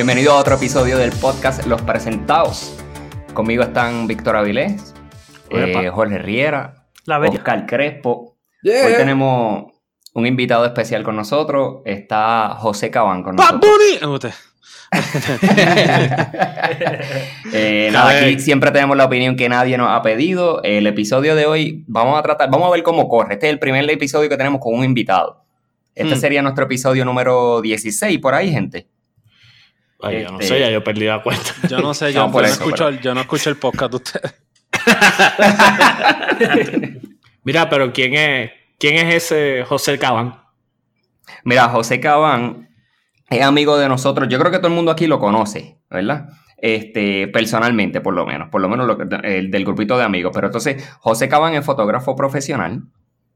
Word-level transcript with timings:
Bienvenido 0.00 0.32
a 0.32 0.38
otro 0.38 0.54
episodio 0.54 0.96
del 0.96 1.12
podcast 1.12 1.66
Los 1.66 1.82
Presentados. 1.82 2.74
Conmigo 3.34 3.62
están 3.62 4.06
Víctor 4.06 4.34
Avilés, 4.34 4.94
eh, 5.50 5.90
Jorge 5.92 6.16
Riera, 6.16 6.86
Oscar 7.06 7.66
Crespo. 7.66 8.38
Hoy 8.64 8.94
tenemos 8.96 9.74
un 10.14 10.26
invitado 10.26 10.64
especial 10.64 11.02
con 11.02 11.16
nosotros. 11.16 11.82
Está 11.84 12.54
José 12.56 12.90
Cabán 12.90 13.22
con 13.22 13.36
nosotros. 13.36 14.32
eh, 17.52 17.90
nada, 17.92 18.22
aquí 18.22 18.40
siempre 18.40 18.70
tenemos 18.70 18.96
la 18.96 19.04
opinión 19.04 19.36
que 19.36 19.50
nadie 19.50 19.76
nos 19.76 19.90
ha 19.90 20.00
pedido. 20.00 20.62
El 20.62 20.86
episodio 20.86 21.34
de 21.34 21.44
hoy 21.44 21.84
vamos 21.86 22.18
a 22.18 22.22
tratar, 22.22 22.50
vamos 22.50 22.68
a 22.68 22.70
ver 22.70 22.82
cómo 22.82 23.06
corre. 23.06 23.34
Este 23.34 23.48
es 23.48 23.52
el 23.52 23.58
primer 23.58 23.88
episodio 23.90 24.30
que 24.30 24.38
tenemos 24.38 24.62
con 24.62 24.72
un 24.72 24.82
invitado. 24.82 25.44
Este 25.94 26.14
hmm. 26.14 26.18
sería 26.18 26.40
nuestro 26.40 26.64
episodio 26.64 27.04
número 27.04 27.60
16 27.60 28.18
por 28.18 28.32
ahí, 28.32 28.50
gente. 28.50 28.88
Ay, 30.02 30.22
yo 30.22 30.32
no 30.32 30.40
sé, 30.40 30.58
ya 30.58 30.70
yo 30.70 30.82
perdí 30.82 31.04
la 31.04 31.22
cuenta. 31.22 31.50
Yo 31.68 31.80
no 31.80 31.94
sé, 31.94 32.12
yo, 32.12 32.28
no, 32.28 32.40
escucho, 32.40 32.88
el, 32.88 33.00
yo 33.00 33.14
no 33.14 33.20
escucho 33.20 33.50
el 33.50 33.56
podcast 33.56 33.90
de 33.90 33.96
ustedes. 33.96 34.34
Mira, 37.44 37.68
pero 37.68 37.92
¿quién 37.92 38.14
es, 38.14 38.50
quién 38.78 38.96
es 38.96 39.14
ese 39.14 39.64
José 39.64 39.98
Cabán? 39.98 40.42
Mira, 41.44 41.68
José 41.68 42.00
Cabán 42.00 42.68
es 43.28 43.42
amigo 43.42 43.78
de 43.78 43.88
nosotros. 43.88 44.28
Yo 44.28 44.38
creo 44.38 44.50
que 44.50 44.58
todo 44.58 44.68
el 44.68 44.74
mundo 44.74 44.90
aquí 44.90 45.06
lo 45.06 45.18
conoce, 45.18 45.78
¿verdad? 45.88 46.28
Este, 46.58 47.28
personalmente, 47.28 48.00
por 48.00 48.14
lo 48.14 48.26
menos, 48.26 48.48
por 48.50 48.60
lo 48.60 48.68
menos 48.68 48.98
el 49.22 49.50
del 49.50 49.64
grupito 49.64 49.96
de 49.96 50.04
amigos. 50.04 50.32
Pero 50.34 50.48
entonces, 50.48 50.86
José 51.00 51.28
Cabán 51.28 51.54
es 51.54 51.64
fotógrafo 51.64 52.16
profesional. 52.16 52.82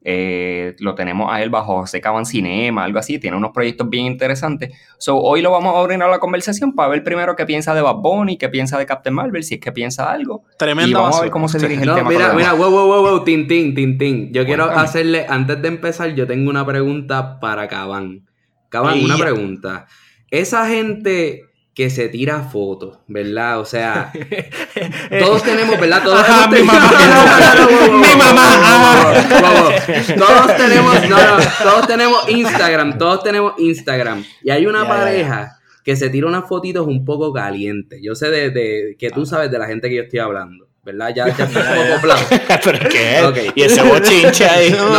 Eh, 0.07 0.77
lo 0.81 0.95
tenemos 0.95 1.33
a 1.33 1.43
él 1.43 1.49
bajo 1.49 1.79
José 1.81 2.03
Cabán 2.03 2.27
Cinema, 2.27 2.85
algo 2.85 2.99
así. 2.99 3.19
Tiene 3.19 3.39
unos 3.39 3.53
proyectos 3.53 3.89
bien 3.89 4.05
interesantes. 4.05 4.71
So, 4.99 5.17
hoy 5.17 5.41
lo 5.41 5.51
vamos 5.51 5.75
a 5.75 5.81
abrir 5.81 6.03
a 6.03 6.09
la 6.09 6.19
conversación 6.19 6.75
para 6.75 6.91
ver 6.91 7.03
primero 7.03 7.35
qué 7.35 7.47
piensa 7.47 7.75
de 7.75 7.81
Bad 7.81 7.97
Bunny, 7.97 8.37
qué 8.37 8.51
piensa 8.51 8.79
de 8.79 8.85
Captain 8.85 9.15
Marvel, 9.15 9.43
si 9.43 9.55
es 9.55 9.61
que 9.61 9.73
piensa 9.73 10.11
algo. 10.11 10.45
Tremendo. 10.59 10.91
Y 10.91 10.95
vamos 10.95 11.19
a 11.19 11.23
ver 11.23 11.31
cómo 11.31 11.49
se 11.49 11.59
dirige 11.59 11.85
el 11.85 11.95
tema. 11.95 12.11
Mira, 12.11 12.35
mira, 12.35 12.53
wow, 12.53 12.71
wow, 12.71 12.87
wow, 12.87 13.03
wow, 13.03 13.25
tin, 13.25 13.49
tin, 13.49 13.75
tin, 13.75 13.97
tin. 13.97 14.33
Yo 14.33 14.45
quiero 14.45 14.65
hacerle, 14.65 15.25
antes 15.27 15.61
de 15.63 15.69
empezar, 15.69 16.15
yo 16.15 16.27
tengo 16.27 16.51
una 16.51 16.67
pregunta 16.67 17.41
para 17.41 17.67
Cabán. 17.67 18.27
Cabán, 18.69 19.03
una 19.03 19.17
pregunta. 19.17 19.87
Esa 20.31 20.69
gente 20.69 21.45
que 21.75 21.91
se 21.91 22.09
tira 22.09 22.45
fotos, 22.45 22.99
¿verdad? 23.09 23.59
O 23.59 23.65
sea, 23.65 24.13
todos 25.19 25.43
tenemos, 25.43 25.79
¿verdad? 25.81 26.03
Todos 26.05 26.25
mi 26.51 26.63
mamá. 26.63 26.91
mi 27.91 28.17
mamá. 28.17 29.15
Todos 30.17 30.57
tenemos, 30.57 31.09
no, 31.09 31.17
no, 31.17 31.45
todos 31.63 31.87
tenemos 31.89 32.29
Instagram, 32.29 32.97
todos 32.97 33.25
tenemos 33.25 33.55
Instagram. 33.59 34.25
Y 34.43 34.51
hay 34.51 34.67
una 34.67 34.87
pareja 34.87 35.59
que 35.83 35.97
se 35.97 36.11
tira 36.11 36.29
unas 36.29 36.49
fotitos 36.49 36.87
un 36.87 37.05
poco 37.05 37.33
calientes. 37.33 38.01
Yo 38.03 38.15
sé 38.15 38.31
de, 38.31 38.51
de 38.51 38.97
que 38.99 39.11
tú 39.11 39.27
sabes 39.27 39.51
de 39.51 39.59
la 39.59 39.67
gente 39.67 39.89
que 39.89 39.97
yo 39.97 40.03
estoy 40.03 40.21
hablando. 40.21 40.69
¿Verdad? 40.85 41.15
Ya, 41.15 41.29
ya 41.29 41.35
se 41.49 41.61
poco 41.61 42.15
¿Pero 42.65 42.89
qué? 42.91 43.23
Okay. 43.25 43.51
Y 43.55 43.63
ese 43.63 43.83
bochinche 43.83 44.45
ahí. 44.49 44.71
No, 44.71 44.87
no, 44.87 44.97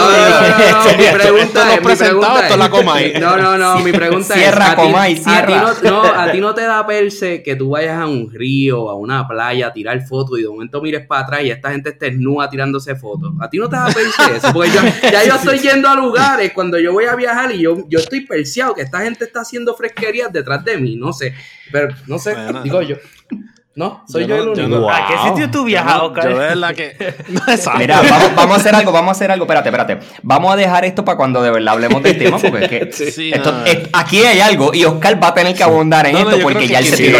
no, 0.72 0.98
mi 0.98 1.06
pregunta 1.14 1.74
es, 1.74 1.80
mi 1.80 1.96
pregunta 1.96 2.48
es, 2.48 2.58
la 2.58 2.70
coma 2.70 2.96
No, 3.20 3.38
no, 3.38 3.58
no, 3.58 3.80
mi 3.80 3.92
pregunta 3.92 4.34
cierra, 4.34 4.70
es, 4.70 4.76
coma 4.76 5.10
y 5.10 5.18
cierra. 5.18 5.70
A 5.70 5.76
ti 5.76 5.88
no, 5.88 5.92
no, 5.92 6.04
a 6.04 6.32
ti 6.32 6.40
no 6.40 6.56
te 6.56 6.62
da 6.62 6.86
perse 6.88 7.44
que 7.44 7.56
tú 7.56 7.72
vayas 7.72 8.00
a 8.00 8.08
un 8.08 8.32
río, 8.32 8.90
a 8.90 8.96
una 8.96 9.28
playa, 9.28 9.68
a 9.68 9.74
tirar 9.74 10.02
fotos 10.02 10.40
y 10.40 10.42
de 10.42 10.50
momento 10.50 10.82
mires 10.82 11.06
para 11.06 11.22
atrás 11.22 11.44
y 11.44 11.52
esta 11.52 11.72
gente 11.72 11.90
esté 11.90 12.10
desnuda 12.10 12.50
tirándose 12.50 12.96
fotos. 12.96 13.34
A 13.40 13.50
ti 13.50 13.58
no 13.60 13.70
te 13.70 13.76
da 13.76 13.86
perse 13.86 14.38
eso, 14.38 14.52
porque 14.54 14.72
yo, 14.72 14.82
ya 15.04 15.24
yo 15.24 15.36
estoy 15.36 15.60
yendo 15.60 15.88
a 15.88 15.96
lugares 15.96 16.52
cuando 16.54 16.80
yo 16.80 16.94
voy 16.94 17.06
a 17.06 17.16
viajar 17.16 17.54
y 17.54 17.60
yo, 17.60 17.86
yo 17.88 18.00
estoy 18.00 18.26
perseado 18.26 18.74
que 18.74 18.82
esta 18.82 19.02
gente 19.02 19.26
está 19.26 19.42
haciendo 19.42 19.76
fresquerías 19.76 20.34
detrás 20.34 20.66
de 20.66 20.78
mí, 20.78 20.96
no 20.96 21.14
sé, 21.14 21.34
pero 21.72 21.90
no 22.08 22.18
sé, 22.18 22.36
digo 22.64 22.82
yo. 22.82 22.96
No, 23.78 24.06
soy 24.08 24.26
yo, 24.26 24.38
el 24.38 24.48
único. 24.48 24.90
¿A 24.90 25.06
qué 25.06 25.30
sitio 25.30 25.52
tú 25.52 25.66
viajas, 25.66 26.02
Oscar? 26.02 26.30
Yo 26.30 26.42
es 26.50 26.56
la 26.56 26.74
que. 26.74 26.96
Mira, 27.78 28.02
vamos, 28.34 28.58
a 28.58 28.62
hacer 28.62 28.74
algo, 28.74 28.94
vamos 28.94 29.10
a 29.10 29.12
hacer 29.12 29.32
algo. 29.32 29.44
Espérate, 29.44 29.68
espérate. 29.68 30.00
Vamos 30.24 30.54
a 30.54 30.56
dejar 30.56 30.86
esto 30.86 31.04
para 31.04 31.18
cuando 31.18 31.42
de 31.42 31.52
verdad 31.52 31.74
hablemos 31.74 32.02
del 32.02 32.18
tema, 32.18 32.38
porque 32.40 32.64
es 32.64 32.70
que. 32.70 33.12
Sí, 33.16 33.32
esto, 33.34 33.54
aquí 33.94 34.24
hay 34.24 34.40
algo 34.40 34.74
y 34.74 34.84
Oscar 34.86 35.22
va 35.22 35.28
a 35.30 35.34
tener 35.34 35.56
que 35.56 35.64
abundar 35.64 36.06
en 36.08 36.18
esto 36.18 36.40
porque 36.42 36.68
ya 36.68 36.80
él 36.80 36.86
se 36.86 36.98
tiró. 36.98 37.20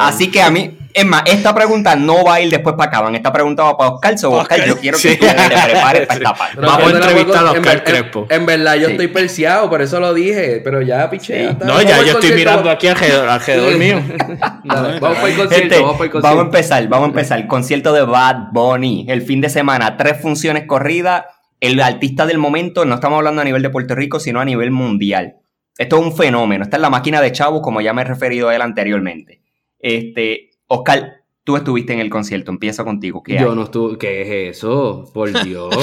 Así 0.00 0.30
que 0.30 0.42
a 0.42 0.50
mí, 0.50 0.76
es 0.94 1.06
más, 1.06 1.22
esta 1.26 1.54
pregunta 1.54 1.94
no 1.96 2.24
va 2.24 2.34
a 2.34 2.40
ir 2.40 2.50
después 2.50 2.74
para 2.76 2.90
Caban. 2.90 3.14
Esta 3.14 3.32
pregunta 3.32 3.62
va 3.62 3.76
para 3.76 3.90
Oscar. 3.90 4.18
So, 4.18 4.32
Oscar, 4.32 4.64
yo 4.66 4.78
quiero 4.78 4.98
que 4.98 5.16
tú 5.16 5.26
te 5.26 5.32
prepares 5.32 6.06
para 6.06 6.18
esta 6.18 6.34
parte. 6.34 6.60
Vamos 6.60 6.92
a 6.92 6.96
entrevistar 6.96 7.46
a 7.46 7.52
Oscar 7.52 7.84
Crespo. 7.84 8.26
En, 8.30 8.46
verdad, 8.46 8.76
yo 8.76 8.88
estoy 8.88 9.08
perseado, 9.08 9.68
por 9.68 9.82
eso 9.82 10.00
lo 10.00 10.14
dije. 10.14 10.60
Pero 10.64 10.82
ya, 10.82 11.08
piché. 11.10 11.54
No, 11.64 11.80
ya 11.82 12.02
yo 12.02 12.12
estoy 12.12 12.32
mirando 12.32 12.70
aquí 12.70 12.88
alrededor, 12.88 13.78
mío. 13.78 14.02
vamos 14.64 15.00
para 15.00 15.28
el 15.28 15.36
concierto. 15.36 15.82
Vamos 15.82 15.96
para 15.98 16.20
Vamos 16.20 16.38
a 16.38 16.42
empezar, 16.42 16.88
vamos 16.88 17.06
a 17.06 17.08
empezar. 17.08 17.46
Concierto 17.46 17.92
de 17.92 18.02
Bad 18.02 18.52
Bunny. 18.52 19.06
El 19.08 19.22
fin 19.22 19.40
de 19.40 19.50
semana, 19.50 19.96
tres 19.96 20.20
funciones 20.20 20.64
corridas. 20.66 21.24
El 21.60 21.80
artista 21.80 22.26
del 22.26 22.38
momento, 22.38 22.84
no 22.84 22.96
estamos 22.96 23.18
hablando 23.18 23.42
a 23.42 23.44
nivel 23.44 23.62
de 23.62 23.70
Puerto 23.70 23.94
Rico, 23.94 24.20
sino 24.20 24.40
a 24.40 24.44
nivel 24.44 24.70
mundial. 24.70 25.36
Esto 25.76 25.98
es 25.98 26.02
un 26.02 26.16
fenómeno. 26.16 26.64
Esta 26.64 26.76
es 26.76 26.80
la 26.80 26.90
máquina 26.90 27.20
de 27.20 27.32
chavos, 27.32 27.62
como 27.62 27.80
ya 27.80 27.92
me 27.92 28.02
he 28.02 28.04
referido 28.04 28.48
a 28.48 28.54
él 28.54 28.62
anteriormente. 28.62 29.42
Este, 29.80 30.47
Oscar, 30.68 31.22
tú 31.48 31.56
estuviste 31.56 31.94
en 31.94 32.00
el 32.00 32.10
concierto, 32.10 32.50
empiezo 32.50 32.84
contigo. 32.84 33.22
¿Qué 33.22 33.38
yo 33.40 33.54
no 33.54 33.62
estuve, 33.62 33.96
¿qué 33.96 34.20
es 34.20 34.58
eso? 34.58 35.10
Por 35.14 35.32
Dios. 35.44 35.74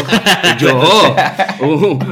yo, 0.59 1.15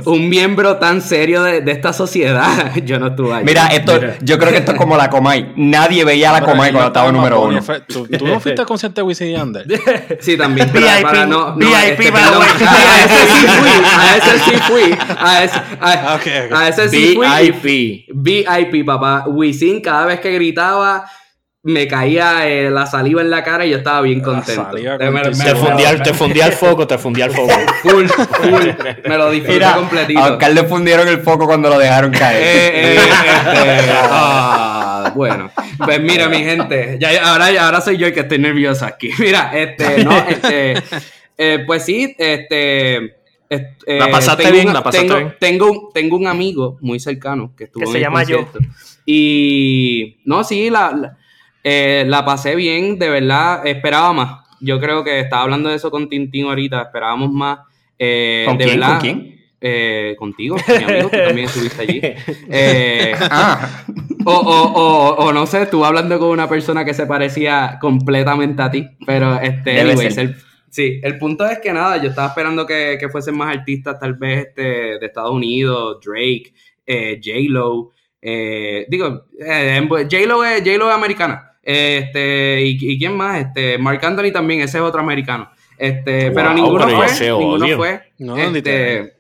un, 0.05 0.27
miembro 0.27 0.77
tan 0.77 1.03
serio 1.03 1.43
de, 1.43 1.63
esta 1.71 1.93
sociedad, 1.93 2.73
yo 2.83 2.97
no 2.97 3.09
estuve 3.09 3.31
ahí. 3.31 3.45
Mira, 3.45 3.67
esto, 3.67 3.99
yo 4.21 4.39
creo 4.39 4.51
que 4.51 4.57
esto 4.57 4.71
es 4.71 4.77
como 4.79 4.97
la 4.97 5.07
Comay. 5.07 5.53
Nadie 5.55 6.03
veía 6.03 6.31
la 6.31 6.41
Comay 6.41 6.71
cuando 6.71 6.87
estaba 6.87 7.11
número 7.11 7.41
uno. 7.43 7.59
¿Tú, 7.87 8.07
no 8.25 8.39
fuiste 8.39 8.61
al 8.61 8.65
concierto 8.65 9.01
de 9.01 9.03
Wisin 9.03 9.27
y 9.27 9.35
Ander? 9.35 9.67
sí, 10.19 10.35
también. 10.35 10.71
VIP, 10.73 11.03
para, 11.03 11.27
no, 11.27 11.55
VIP, 11.55 11.69
este, 11.69 12.11
a 12.11 13.05
ese 13.05 13.27
sí 13.27 13.45
fui, 13.45 13.69
a 13.85 14.17
ese 14.17 14.39
sí 14.39 14.51
fui, 14.67 14.97
a 15.19 15.43
ese, 15.43 15.57
a, 15.79 16.15
okay, 16.15 16.45
okay. 16.47 16.57
a 16.57 16.67
ese 16.69 16.89
sí 16.89 17.13
fui. 17.13 17.27
VIP. 17.27 18.07
VIP, 18.15 18.83
papá. 18.83 19.25
Wisin 19.27 19.79
cada 19.79 20.07
vez 20.07 20.19
que 20.19 20.31
gritaba 20.31 21.05
me 21.65 21.87
caía 21.87 22.45
eh, 22.45 22.69
la 22.69 22.85
saliva 22.85 23.21
en 23.21 23.29
la 23.29 23.41
cara 23.41 23.65
y 23.65 23.69
yo 23.69 23.77
estaba 23.77 24.01
bien 24.01 24.19
contento. 24.19 24.67
te, 24.69 24.83
fundía, 24.85 24.97
te, 26.03 26.13
fundía, 26.13 26.45
el 26.45 26.51
foco, 26.51 26.85
te 26.85 26.97
fundía 26.97 27.25
el 27.25 27.31
foco. 27.31 27.53
Full, 27.81 28.05
full. 28.07 28.69
Me 29.07 29.17
lo 29.17 29.31
disfruté 29.31 29.65
completito. 29.73 30.19
A 30.19 30.33
Oscar 30.33 30.53
le 30.53 30.63
fundieron 30.65 31.07
el 31.07 31.21
foco 31.21 31.45
cuando 31.45 31.69
lo 31.69 31.79
dejaron 31.79 32.11
caer. 32.11 32.43
Eh, 32.43 32.95
eh, 32.95 32.95
este, 33.45 33.91
ah, 33.93 35.13
bueno, 35.15 35.51
pues 35.77 36.01
mira, 36.01 36.27
mi 36.27 36.43
gente, 36.43 36.97
ya, 36.99 37.31
ahora, 37.31 37.47
ahora 37.65 37.79
soy 37.79 37.97
yo 37.97 38.07
el 38.07 38.13
que 38.13 38.21
estoy 38.21 38.39
nervioso 38.39 38.85
aquí. 38.85 39.11
Mira, 39.19 39.51
este, 39.53 40.03
no, 40.03 40.17
este, 40.27 40.83
pues 41.65 41.85
sí, 41.85 42.13
este. 42.17 43.15
la 43.87 44.11
pasaste 44.11 44.51
bien, 44.51 44.73
la 44.73 44.83
pasaste 44.83 45.07
tengo, 45.07 45.17
bien. 45.17 45.35
Tengo, 45.39 45.71
un, 45.71 45.93
tengo 45.93 46.17
un 46.17 46.27
amigo 46.27 46.77
muy 46.81 46.99
cercano 46.99 47.53
que 47.55 47.65
estuvo 47.65 47.85
que 47.85 47.91
se 47.91 48.01
llama 48.01 48.23
yo. 48.23 48.49
Y 49.05 50.17
no, 50.25 50.43
sí, 50.43 50.69
la 50.69 51.17
eh, 51.63 52.03
la 52.07 52.25
pasé 52.25 52.55
bien, 52.55 52.99
de 52.99 53.09
verdad, 53.09 53.65
esperaba 53.65 54.13
más. 54.13 54.43
Yo 54.59 54.79
creo 54.79 55.03
que 55.03 55.19
estaba 55.19 55.43
hablando 55.43 55.69
de 55.69 55.75
eso 55.75 55.91
con 55.91 56.09
Tintín 56.09 56.45
ahorita, 56.45 56.81
esperábamos 56.81 57.31
más. 57.31 57.59
Eh, 57.97 58.43
¿Con 58.45 58.57
de 58.57 58.65
quién? 58.65 58.79
Verdad, 58.79 58.91
¿Con 58.91 59.01
quién? 59.01 59.33
Eh, 59.65 60.15
contigo, 60.19 60.57
mi 60.67 60.83
amigo, 60.83 61.09
tú 61.09 61.17
también 61.17 61.47
estuviste 61.47 61.81
allí. 61.81 62.01
Eh, 62.49 63.13
ah. 63.17 63.85
o, 64.25 64.31
o, 64.31 64.73
o, 64.73 65.15
o, 65.25 65.33
no 65.33 65.45
sé, 65.45 65.63
estuve 65.63 65.85
hablando 65.85 66.19
con 66.19 66.29
una 66.29 66.49
persona 66.49 66.83
que 66.83 66.93
se 66.93 67.05
parecía 67.07 67.77
completamente 67.79 68.61
a 68.61 68.69
ti, 68.69 68.85
pero 69.05 69.39
este, 69.39 69.79
anyways, 69.79 70.17
el, 70.17 70.35
sí, 70.69 70.99
el 71.01 71.17
punto 71.17 71.45
es 71.45 71.59
que 71.59 71.71
nada, 71.71 71.95
yo 71.95 72.09
estaba 72.09 72.27
esperando 72.27 72.65
que, 72.65 72.97
que 72.99 73.07
fuesen 73.07 73.37
más 73.37 73.55
artistas, 73.55 73.97
tal 73.99 74.15
vez 74.15 74.47
este, 74.47 74.61
de 74.99 75.05
Estados 75.05 75.31
Unidos, 75.31 75.99
Drake, 76.05 76.53
J-Lo, 76.85 77.91
digo, 78.89 79.25
J-Lo 79.39 80.43
es, 80.43 80.59
J-Lo 80.59 80.89
es 80.89 80.95
americana. 80.95 81.52
Este, 81.63 82.61
y, 82.61 82.99
quién 82.99 83.15
más? 83.15 83.39
Este, 83.39 83.77
Mark 83.77 84.03
Anthony 84.03 84.31
también, 84.31 84.61
ese 84.61 84.77
es 84.77 84.83
otro 84.83 84.99
americano. 84.99 85.49
Este, 85.77 86.31
pero 86.31 86.53
ninguno 86.53 86.87
fue. 86.87 87.07
Ninguno 87.19 87.67
fue. 87.77 88.01
No, 88.19 88.37
este, 88.37 89.13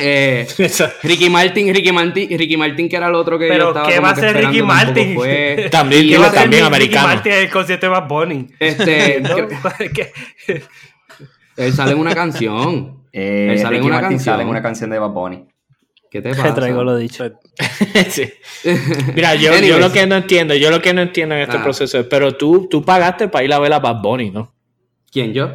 eh, 0.00 0.46
Ricky 1.02 1.30
Martin, 1.30 1.74
Ricky 1.74 1.90
Martin, 1.92 2.38
Ricky 2.38 2.56
Martin 2.56 2.88
que 2.88 2.96
era 2.96 3.08
el 3.08 3.14
otro 3.14 3.38
que 3.38 3.48
pero 3.48 3.64
yo 3.64 3.68
estaba 3.68 3.88
¿qué 3.88 4.00
va 4.00 4.10
a 4.10 4.16
ser 4.16 4.36
Ricky 4.36 4.62
Martin? 4.62 5.14
Fue, 5.14 5.68
también 5.72 6.20
también 6.32 6.64
americano. 6.64 7.08
Ricky 7.08 7.16
Martin 7.16 7.32
el 7.32 7.50
concierto 7.50 7.86
de 7.86 7.90
Bad 7.90 8.08
Bunny. 8.08 8.48
Este, 8.58 9.16
él 11.56 11.72
sale 11.72 11.92
en 11.92 11.98
una 11.98 12.14
canción. 12.14 13.04
Eh, 13.12 13.48
él 13.52 13.58
sale 13.58 13.78
en 13.78 13.84
una 13.84 14.00
canción. 14.00 14.20
sale 14.20 14.42
en 14.42 14.48
una 14.48 14.60
canción 14.60 14.90
de 14.90 14.98
Bad 14.98 15.10
Bunny. 15.10 15.46
¿Qué 16.16 16.22
te 16.22 16.34
pasa? 16.34 16.54
traigo 16.54 16.82
lo 16.82 16.96
dicho. 16.96 17.30
sí. 18.08 18.32
Mira, 19.14 19.34
yo, 19.34 19.54
yo, 19.58 19.78
lo 19.78 19.92
que 19.92 20.06
no 20.06 20.16
entiendo, 20.16 20.54
yo 20.54 20.70
lo 20.70 20.80
que 20.80 20.94
no 20.94 21.02
entiendo 21.02 21.34
en 21.34 21.42
este 21.42 21.58
ah. 21.58 21.62
proceso 21.62 21.98
es, 21.98 22.06
pero 22.06 22.34
tú, 22.34 22.68
tú 22.70 22.82
pagaste 22.82 23.28
para 23.28 23.44
ir 23.44 23.52
a 23.52 23.58
ver 23.58 23.72
a 23.74 23.78
Bad 23.78 24.00
Bunny, 24.00 24.30
¿no? 24.30 24.54
¿Quién, 25.12 25.34
yo? 25.34 25.50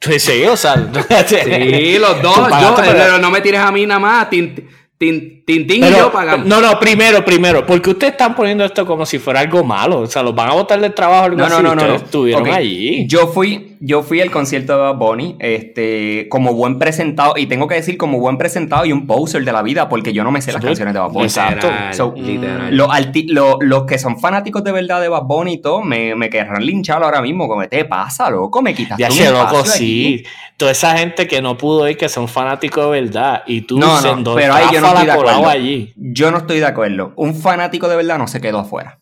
Sí, 0.00 0.44
o 0.44 0.56
sea. 0.56 0.74
sí, 1.26 1.98
los 1.98 2.22
dos. 2.22 2.36
Yo, 2.36 2.74
pero 2.76 3.18
no 3.18 3.30
me 3.30 3.42
tires 3.42 3.60
a 3.60 3.70
mí 3.70 3.84
nada 3.84 4.00
más. 4.00 4.30
Tin, 4.30 4.68
tin, 4.96 5.43
Tintín 5.44 5.84
y 5.84 5.90
yo 5.90 6.10
pagamos. 6.10 6.46
No, 6.46 6.58
no, 6.62 6.80
primero, 6.80 7.22
primero, 7.22 7.66
porque 7.66 7.90
ustedes 7.90 8.12
están 8.12 8.34
poniendo 8.34 8.64
esto 8.64 8.86
como 8.86 9.04
si 9.04 9.18
fuera 9.18 9.40
algo 9.40 9.62
malo. 9.62 10.00
O 10.00 10.06
sea, 10.06 10.22
los 10.22 10.34
van 10.34 10.48
a 10.48 10.54
botar 10.54 10.80
del 10.80 10.94
trabajo. 10.94 11.28
no, 11.30 11.48
no, 11.48 11.60
no, 11.60 11.74
no, 11.74 11.94
estuvieron 11.94 12.48
allí. 12.48 13.06
Yo 13.06 13.26
fui, 13.26 13.76
yo 13.80 14.02
fui 14.02 14.22
al 14.22 14.30
concierto 14.30 14.72
de 14.72 14.78
Bad 14.78 14.96
Bunny, 14.96 15.36
este, 15.40 16.28
como 16.30 16.54
buen 16.54 16.78
presentado, 16.78 17.34
y 17.36 17.44
tengo 17.44 17.68
que 17.68 17.74
decir 17.74 17.98
como 17.98 18.18
buen 18.20 18.38
presentado 18.38 18.86
y 18.86 18.92
un 18.92 19.06
poser 19.06 19.44
de 19.44 19.52
la 19.52 19.60
vida, 19.60 19.86
porque 19.90 20.14
yo 20.14 20.24
no 20.24 20.30
me 20.30 20.40
sé 20.40 20.50
las 20.50 20.62
canciones 20.62 20.94
de 20.94 21.00
Bad 21.00 21.10
Bunny. 21.10 21.24
Exacto. 21.24 22.14
literal. 22.16 22.74
Los, 22.74 23.84
que 23.84 23.98
son 23.98 24.18
fanáticos 24.18 24.64
de 24.64 24.72
verdad 24.72 25.02
de 25.02 25.08
Bad 25.08 25.24
Bunny 25.24 25.54
y 25.54 25.58
todo, 25.58 25.82
me, 25.82 26.14
me 26.14 26.30
querrán 26.30 26.64
linchar 26.64 27.02
ahora 27.02 27.20
mismo. 27.20 27.48
Como, 27.48 27.68
te 27.68 27.84
pasa, 27.84 28.30
loco, 28.30 28.62
me 28.62 28.74
quitas 28.74 28.96
Ya 28.96 29.10
se 29.10 29.30
loco, 29.30 29.62
sí. 29.66 30.24
Toda 30.56 30.70
esa 30.70 30.96
gente 30.96 31.26
que 31.26 31.42
no 31.42 31.58
pudo 31.58 31.86
ir, 31.86 31.98
que 31.98 32.08
son 32.08 32.28
fanáticos 32.28 32.84
de 32.84 33.02
verdad, 33.02 33.42
y 33.46 33.62
tú 33.62 33.78
no, 33.78 34.00
no, 34.00 34.34
pero 34.34 34.54
ahí 34.54 34.66
yo 34.72 34.80
no 34.80 34.86
estoy 34.86 35.04
de 35.04 35.12
acuerdo. 35.12 35.33
Allí. 35.42 35.92
Yo 35.96 36.30
no 36.30 36.38
estoy 36.38 36.58
de 36.58 36.66
acuerdo. 36.66 37.12
Un 37.16 37.34
fanático 37.34 37.88
de 37.88 37.96
verdad 37.96 38.18
no 38.18 38.26
se 38.26 38.40
quedó 38.40 38.60
afuera. 38.60 39.00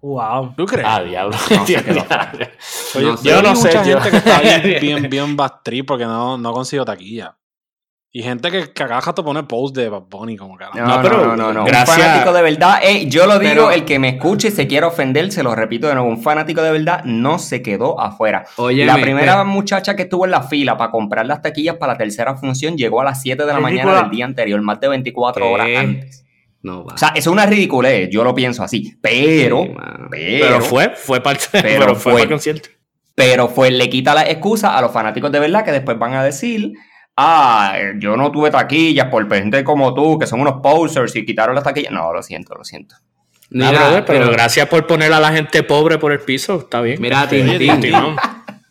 Wow. 0.00 0.54
¿Tú 0.56 0.66
crees? 0.66 0.86
Ah, 0.88 1.02
diablo. 1.02 1.36
No 1.50 1.66
se 1.66 1.74
quedó 1.82 2.00
afuera. 2.00 2.52
yo 3.22 3.42
no 3.42 3.56
sé. 3.56 3.68
Mucha 3.68 3.84
gente 3.84 4.10
que 4.10 4.16
está 4.16 4.40
bien, 4.40 5.10
bien, 5.10 5.36
porque 5.86 6.04
no, 6.04 6.38
no 6.38 6.52
consiguió 6.52 6.84
taquilla. 6.84 7.36
Y 8.16 8.22
gente 8.22 8.50
que, 8.50 8.72
que 8.72 8.82
acá 8.82 9.12
te 9.12 9.22
pone 9.22 9.42
post 9.42 9.76
de 9.76 9.90
Bad 9.90 10.04
Bunny 10.08 10.38
como 10.38 10.56
cara. 10.56 10.70
No, 10.74 10.86
no, 10.86 11.02
pero, 11.02 11.36
no, 11.36 11.52
no, 11.52 11.64
Un 11.64 11.70
fanático 11.70 12.32
de 12.32 12.40
verdad, 12.40 12.80
yo 13.08 13.26
lo 13.26 13.38
digo, 13.38 13.70
el 13.70 13.84
que 13.84 13.98
me 13.98 14.08
escuche 14.08 14.48
y 14.48 14.50
se 14.52 14.66
quiera 14.66 14.86
ofender, 14.86 15.30
se 15.30 15.42
lo 15.42 15.54
repito 15.54 15.86
de 15.86 15.96
nuevo, 15.96 16.08
un 16.08 16.22
fanático 16.22 16.62
de 16.62 16.72
verdad 16.72 17.04
no 17.04 17.38
se 17.38 17.60
quedó 17.60 18.00
afuera. 18.00 18.46
Oye, 18.56 18.86
la 18.86 18.94
primera 18.94 19.44
muchacha 19.44 19.94
que 19.96 20.04
estuvo 20.04 20.24
en 20.24 20.30
la 20.30 20.40
fila 20.40 20.78
para 20.78 20.90
comprar 20.90 21.26
las 21.26 21.42
taquillas 21.42 21.76
para 21.76 21.92
la 21.92 21.98
tercera 21.98 22.34
función 22.38 22.78
llegó 22.78 23.02
a 23.02 23.04
las 23.04 23.20
7 23.20 23.44
de 23.44 23.52
la 23.52 23.60
mañana 23.60 24.00
del 24.00 24.10
día 24.10 24.24
anterior, 24.24 24.62
más 24.62 24.80
de 24.80 24.88
24 24.88 25.50
horas 25.50 25.68
antes. 25.76 26.24
No, 26.62 26.86
va. 26.86 26.94
O 26.94 26.96
sea, 26.96 27.08
eso 27.08 27.18
es 27.18 27.26
una 27.26 27.44
ridiculez, 27.44 28.08
yo 28.08 28.24
lo 28.24 28.34
pienso 28.34 28.62
así. 28.62 28.96
Pero, 29.02 29.62
pero, 30.10 30.62
fue, 30.62 30.88
fue 30.96 31.20
parte, 31.20 31.48
pero, 31.52 31.94
fue, 31.94 32.12
fue 32.12 32.28
concierto. 32.30 32.70
Pero 33.14 33.48
fue, 33.48 33.70
le 33.70 33.90
quita 33.90 34.14
la 34.14 34.22
excusa 34.22 34.74
a 34.74 34.80
los 34.80 34.90
fanáticos 34.90 35.30
de 35.30 35.38
verdad 35.38 35.66
que 35.66 35.72
después 35.72 35.98
van 35.98 36.14
a 36.14 36.24
decir 36.24 36.72
ah, 37.16 37.76
yo 37.98 38.16
no 38.16 38.30
tuve 38.30 38.50
taquillas 38.50 39.08
por 39.08 39.32
gente 39.32 39.64
como 39.64 39.94
tú, 39.94 40.18
que 40.18 40.26
son 40.26 40.40
unos 40.40 40.60
posers 40.62 41.16
y 41.16 41.24
quitaron 41.24 41.54
las 41.54 41.64
taquillas. 41.64 41.92
No, 41.92 42.12
lo 42.12 42.22
siento, 42.22 42.54
lo 42.54 42.64
siento. 42.64 42.96
Mira, 43.50 44.04
pero, 44.06 44.30
gracias 44.30 44.68
por 44.68 44.86
poner 44.86 45.12
a 45.12 45.20
la 45.20 45.32
gente 45.32 45.62
pobre 45.62 45.98
por 45.98 46.12
el 46.12 46.20
piso, 46.20 46.58
está 46.60 46.80
bien. 46.80 47.00
Mira, 47.00 47.28
Tintín, 47.28 47.80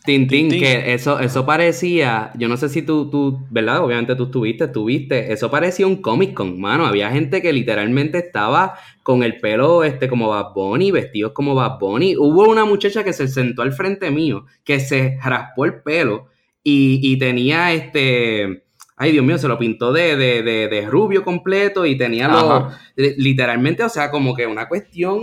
Tintín, 0.05 0.49
que 0.49 0.93
eso, 0.93 1.19
eso 1.19 1.45
parecía, 1.45 2.31
yo 2.35 2.47
no 2.47 2.57
sé 2.57 2.69
si 2.69 2.81
tú, 2.81 3.09
tú, 3.09 3.47
¿verdad? 3.49 3.83
Obviamente 3.83 4.15
tú 4.15 4.25
estuviste, 4.25 4.65
estuviste, 4.65 5.33
eso 5.33 5.49
parecía 5.49 5.87
un 5.87 6.01
Comic 6.01 6.33
Con, 6.33 6.59
mano. 6.59 6.85
Había 6.85 7.09
gente 7.09 7.41
que 7.41 7.53
literalmente 7.53 8.19
estaba 8.19 8.75
con 9.01 9.23
el 9.23 9.39
pelo 9.39 9.83
este 9.83 10.07
como 10.07 10.29
Bad 10.29 10.53
Bunny, 10.53 10.91
vestidos 10.91 11.31
como 11.31 11.55
Bad 11.55 11.79
Bunny. 11.79 12.17
Hubo 12.17 12.43
una 12.43 12.65
muchacha 12.65 13.03
que 13.03 13.13
se 13.13 13.27
sentó 13.27 13.61
al 13.61 13.71
frente 13.71 14.11
mío, 14.11 14.45
que 14.63 14.79
se 14.79 15.17
raspó 15.23 15.65
el 15.65 15.81
pelo 15.81 16.27
y, 16.67 17.17
tenía 17.19 17.73
este. 17.73 18.63
Ay, 18.97 19.11
Dios 19.11 19.23
mío, 19.23 19.37
se 19.37 19.47
lo 19.47 19.59
pintó 19.59 19.93
de, 19.93 20.15
de, 20.15 20.41
de, 20.41 20.81
rubio 20.87 21.23
completo 21.23 21.85
y 21.85 21.95
tenía 21.95 22.27
lo. 22.27 22.71
Literalmente, 22.95 23.83
o 23.83 23.89
sea, 23.89 24.09
como 24.09 24.33
que 24.33 24.47
una 24.47 24.67
cuestión. 24.67 25.19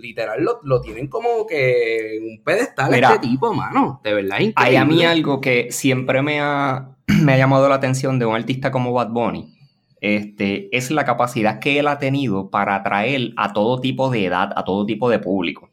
Literal, 0.00 0.46
lo, 0.62 0.80
tienen 0.80 1.08
como 1.08 1.46
que 1.48 2.20
un 2.22 2.44
pedestal 2.44 2.94
este 2.94 3.18
tipo, 3.18 3.52
mano. 3.52 4.00
De 4.04 4.14
verdad, 4.14 4.38
increíble. 4.38 4.54
Hay 4.56 4.76
a 4.76 4.84
mí 4.84 5.04
algo 5.04 5.40
que 5.40 5.72
siempre 5.72 6.22
me 6.22 6.40
ha, 6.40 6.90
me 7.22 7.32
ha 7.32 7.38
llamado 7.38 7.68
la 7.68 7.74
atención 7.74 8.20
de 8.20 8.26
un 8.26 8.36
artista 8.36 8.70
como 8.70 8.92
Bad 8.92 9.10
Bunny. 9.10 9.52
Este, 10.00 10.68
es 10.76 10.92
la 10.92 11.04
capacidad 11.04 11.58
que 11.58 11.80
él 11.80 11.88
ha 11.88 11.98
tenido 11.98 12.50
para 12.50 12.76
atraer 12.76 13.32
a 13.36 13.52
todo 13.52 13.80
tipo 13.80 14.10
de 14.10 14.26
edad, 14.26 14.52
a 14.54 14.62
todo 14.62 14.86
tipo 14.86 15.10
de 15.10 15.18
público. 15.18 15.70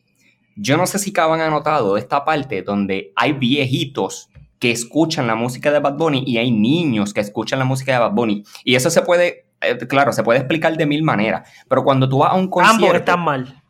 Yo 0.55 0.77
no 0.77 0.87
sé 0.87 0.97
si 0.97 1.13
han 1.15 1.51
notado 1.51 1.95
esta 1.95 2.25
parte 2.25 2.63
donde 2.63 3.13
hay 3.15 3.33
viejitos 3.33 4.30
que 4.61 4.69
escuchan 4.69 5.25
la 5.25 5.33
música 5.33 5.71
de 5.71 5.79
Bad 5.79 5.97
Bunny 5.97 6.23
y 6.27 6.37
hay 6.37 6.51
niños 6.51 7.15
que 7.15 7.19
escuchan 7.19 7.57
la 7.57 7.65
música 7.65 7.93
de 7.93 7.97
Bad 7.97 8.11
Bunny. 8.11 8.43
Y 8.63 8.75
eso 8.75 8.91
se 8.91 9.01
puede, 9.01 9.47
eh, 9.59 9.75
claro, 9.89 10.13
se 10.13 10.21
puede 10.21 10.37
explicar 10.37 10.77
de 10.77 10.85
mil 10.85 11.01
maneras. 11.01 11.49
Pero 11.67 11.83
cuando 11.83 12.07
tú 12.07 12.19
vas 12.19 12.31
a 12.31 12.35
un 12.35 12.47
concierto. 12.47 12.85
Ambos 12.85 12.99
están 12.99 13.19
mal. 13.21 13.63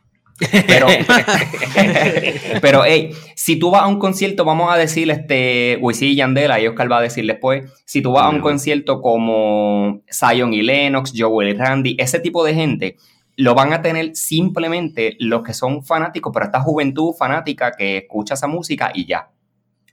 Pero, 0.66 0.86
pero 2.60 2.84
hey, 2.84 3.14
si 3.34 3.56
tú 3.56 3.70
vas 3.70 3.84
a 3.84 3.86
un 3.86 3.98
concierto, 3.98 4.44
vamos 4.44 4.70
a 4.70 4.76
decir 4.76 5.10
este 5.10 5.78
Wisin 5.80 6.10
y 6.10 6.16
Yandela, 6.16 6.60
y 6.60 6.66
Oscar 6.66 6.92
va 6.92 6.98
a 6.98 7.02
decir 7.02 7.26
después, 7.26 7.72
si 7.86 8.02
tú 8.02 8.12
vas 8.12 8.26
a 8.26 8.28
un 8.28 8.40
concierto 8.40 9.00
como 9.00 10.02
Zion 10.12 10.52
y 10.52 10.60
Lennox, 10.60 11.14
Joel 11.16 11.48
y 11.48 11.54
Randy, 11.54 11.96
ese 11.98 12.20
tipo 12.20 12.44
de 12.44 12.52
gente, 12.52 12.96
lo 13.36 13.54
van 13.54 13.72
a 13.72 13.80
tener 13.80 14.14
simplemente 14.14 15.16
los 15.20 15.42
que 15.42 15.54
son 15.54 15.82
fanáticos, 15.82 16.30
pero 16.34 16.44
esta 16.44 16.60
juventud 16.60 17.14
fanática 17.18 17.72
que 17.72 17.96
escucha 17.96 18.34
esa 18.34 18.46
música 18.46 18.92
y 18.94 19.06
ya. 19.06 19.30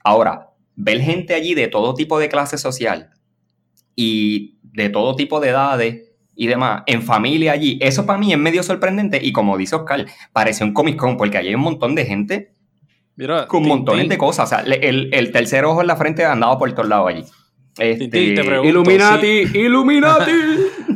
Ahora, 0.04 0.49
ver 0.82 1.00
gente 1.00 1.34
allí 1.34 1.54
de 1.54 1.68
todo 1.68 1.94
tipo 1.94 2.18
de 2.18 2.28
clase 2.28 2.58
social 2.58 3.10
y 3.94 4.58
de 4.62 4.88
todo 4.88 5.14
tipo 5.14 5.40
de 5.40 5.50
edades 5.50 6.10
y 6.34 6.46
demás, 6.46 6.82
en 6.86 7.02
familia 7.02 7.52
allí, 7.52 7.78
eso 7.82 8.06
para 8.06 8.18
mí 8.18 8.32
es 8.32 8.38
medio 8.38 8.62
sorprendente 8.62 9.20
y 9.22 9.32
como 9.32 9.58
dice 9.58 9.76
Oscar, 9.76 10.06
parece 10.32 10.64
un 10.64 10.72
Comic 10.72 10.96
Con 10.96 11.16
porque 11.18 11.36
allí 11.36 11.48
hay 11.48 11.54
un 11.54 11.60
montón 11.60 11.94
de 11.94 12.06
gente 12.06 12.54
con 13.48 13.66
montones 13.66 14.08
de 14.08 14.16
cosas. 14.16 14.50
O 14.50 14.56
sea, 14.56 14.60
el, 14.64 15.10
el, 15.12 15.32
tercer 15.32 15.66
ojo 15.66 15.82
en 15.82 15.86
la 15.86 15.96
frente 15.96 16.24
andaba 16.24 16.58
por 16.58 16.72
todos 16.72 16.88
lados 16.88 17.08
allí. 17.10 17.24
Este, 17.78 18.18
Illuminati, 18.64 19.26
Illuminati. 19.54 20.32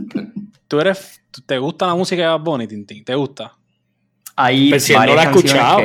¿Tú 0.68 0.80
eres, 0.80 1.20
te 1.44 1.58
gusta 1.58 1.86
la 1.86 1.94
música 1.94 2.22
de 2.22 2.28
Bad 2.28 2.40
Bunny, 2.40 2.66
Tintín? 2.66 3.04
¿Te 3.04 3.14
gusta? 3.14 3.54
Hay 4.36 4.70
varias 4.70 4.90
no 4.90 5.14
la 5.14 5.22
escuchado. 5.24 5.78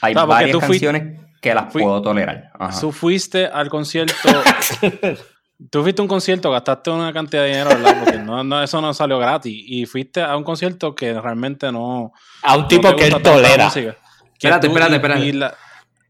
hay 0.00 0.14
varias 0.14 0.56
canciones 0.58 1.17
que 1.40 1.54
las 1.54 1.72
puedo 1.72 2.02
tolerar. 2.02 2.50
Tú 2.80 2.92
fuiste 2.92 3.46
al 3.46 3.68
concierto. 3.68 4.14
tú 5.70 5.82
fuiste 5.82 6.00
a 6.00 6.04
un 6.04 6.08
concierto, 6.08 6.50
gastaste 6.50 6.90
una 6.90 7.12
cantidad 7.12 7.42
de 7.42 7.48
dinero, 7.48 7.70
¿verdad? 7.70 8.04
Porque 8.04 8.18
no, 8.18 8.62
eso 8.62 8.80
no 8.80 8.94
salió 8.94 9.18
gratis. 9.18 9.54
Y 9.66 9.86
fuiste 9.86 10.22
a 10.22 10.36
un 10.36 10.44
concierto 10.44 10.94
que 10.94 11.20
realmente 11.20 11.70
no. 11.72 12.12
A 12.42 12.56
un 12.56 12.68
tipo 12.68 12.94
que 12.96 13.06
él 13.06 13.22
tolera. 13.22 13.66
Espérate, 13.68 14.66
espérate, 14.68 14.96
espérate. 14.96 15.56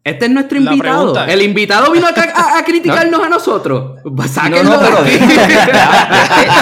Este 0.08 0.24
es 0.24 0.30
nuestro 0.30 0.58
invitado. 0.58 1.26
El 1.26 1.42
invitado 1.42 1.92
vino 1.92 2.06
acá 2.06 2.32
a, 2.58 2.64
criticarnos 2.64 3.22
a 3.22 3.28
nosotros. 3.28 4.00
Sáquenlo 4.28 4.62
no, 4.62 4.90
no, 4.90 5.02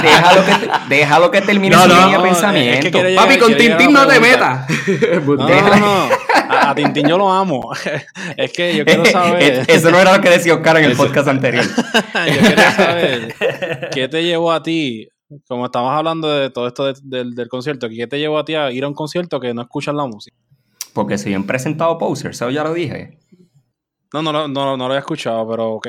déjalo, 0.03 0.45
que, 0.45 0.71
déjalo 0.89 1.31
que 1.31 1.41
termine 1.43 1.77
su 1.77 1.89
línea 1.89 2.21
pensamiento. 2.21 2.99
Papi, 3.15 3.39
con 3.39 3.57
Tintín 3.57 3.93
no 3.93 4.07
te 4.07 4.19
metas. 4.19 4.69
no, 5.27 5.37
no, 5.37 6.09
A, 6.49 6.75
Tintín 6.75 7.07
yo 7.07 7.17
lo 7.17 7.33
amo. 7.33 7.71
es 8.37 8.53
que 8.53 8.77
yo 8.77 8.85
quiero 8.85 9.05
saber. 9.13 9.65
Eso 9.69 9.91
no 9.91 10.01
era 10.01 10.17
lo 10.17 10.23
que 10.23 10.31
decía 10.31 10.55
Oscar 10.55 10.79
en 10.79 10.87
el 10.87 10.97
podcast 10.97 11.29
anterior. 11.29 11.65
yo 11.65 12.41
quiero 12.41 12.63
saber 12.73 13.35
qué 13.93 14.09
te 14.09 14.25
llevó 14.25 14.53
a 14.53 14.63
ti 14.63 15.09
como 15.49 15.67
estamos 15.67 15.93
hablando 15.93 16.29
de 16.29 16.51
todo 16.51 16.69
esto 16.69 16.93
del, 17.03 17.35
del 17.35 17.49
concierto, 17.49 17.89
¿qué 17.89 18.07
te 18.07 18.19
llevó 18.19 18.39
a 18.39 18.45
ti 18.45 18.55
a 18.55 18.71
ir 18.71 18.85
a 18.85 18.89
un 18.89 18.95
concierto 18.95 19.41
que 19.41 19.53
no 19.55 19.63
escuchas 19.63 19.93
la 19.95 20.07
música? 20.07 20.37
Porque 20.97 21.19
se 21.19 21.35
han 21.35 21.45
presentado 21.45 21.99
posers, 21.99 22.37
eso 22.37 22.49
ya 22.49 22.65
lo 22.65 22.73
dije. 22.73 23.19
No, 24.23 24.33
no, 24.33 24.33
no, 24.33 24.49
no, 24.49 24.77
no 24.77 24.89
lo 24.89 24.95
he 24.95 24.99
escuchado, 24.99 25.49
pero 25.49 25.73
ok. 25.73 25.89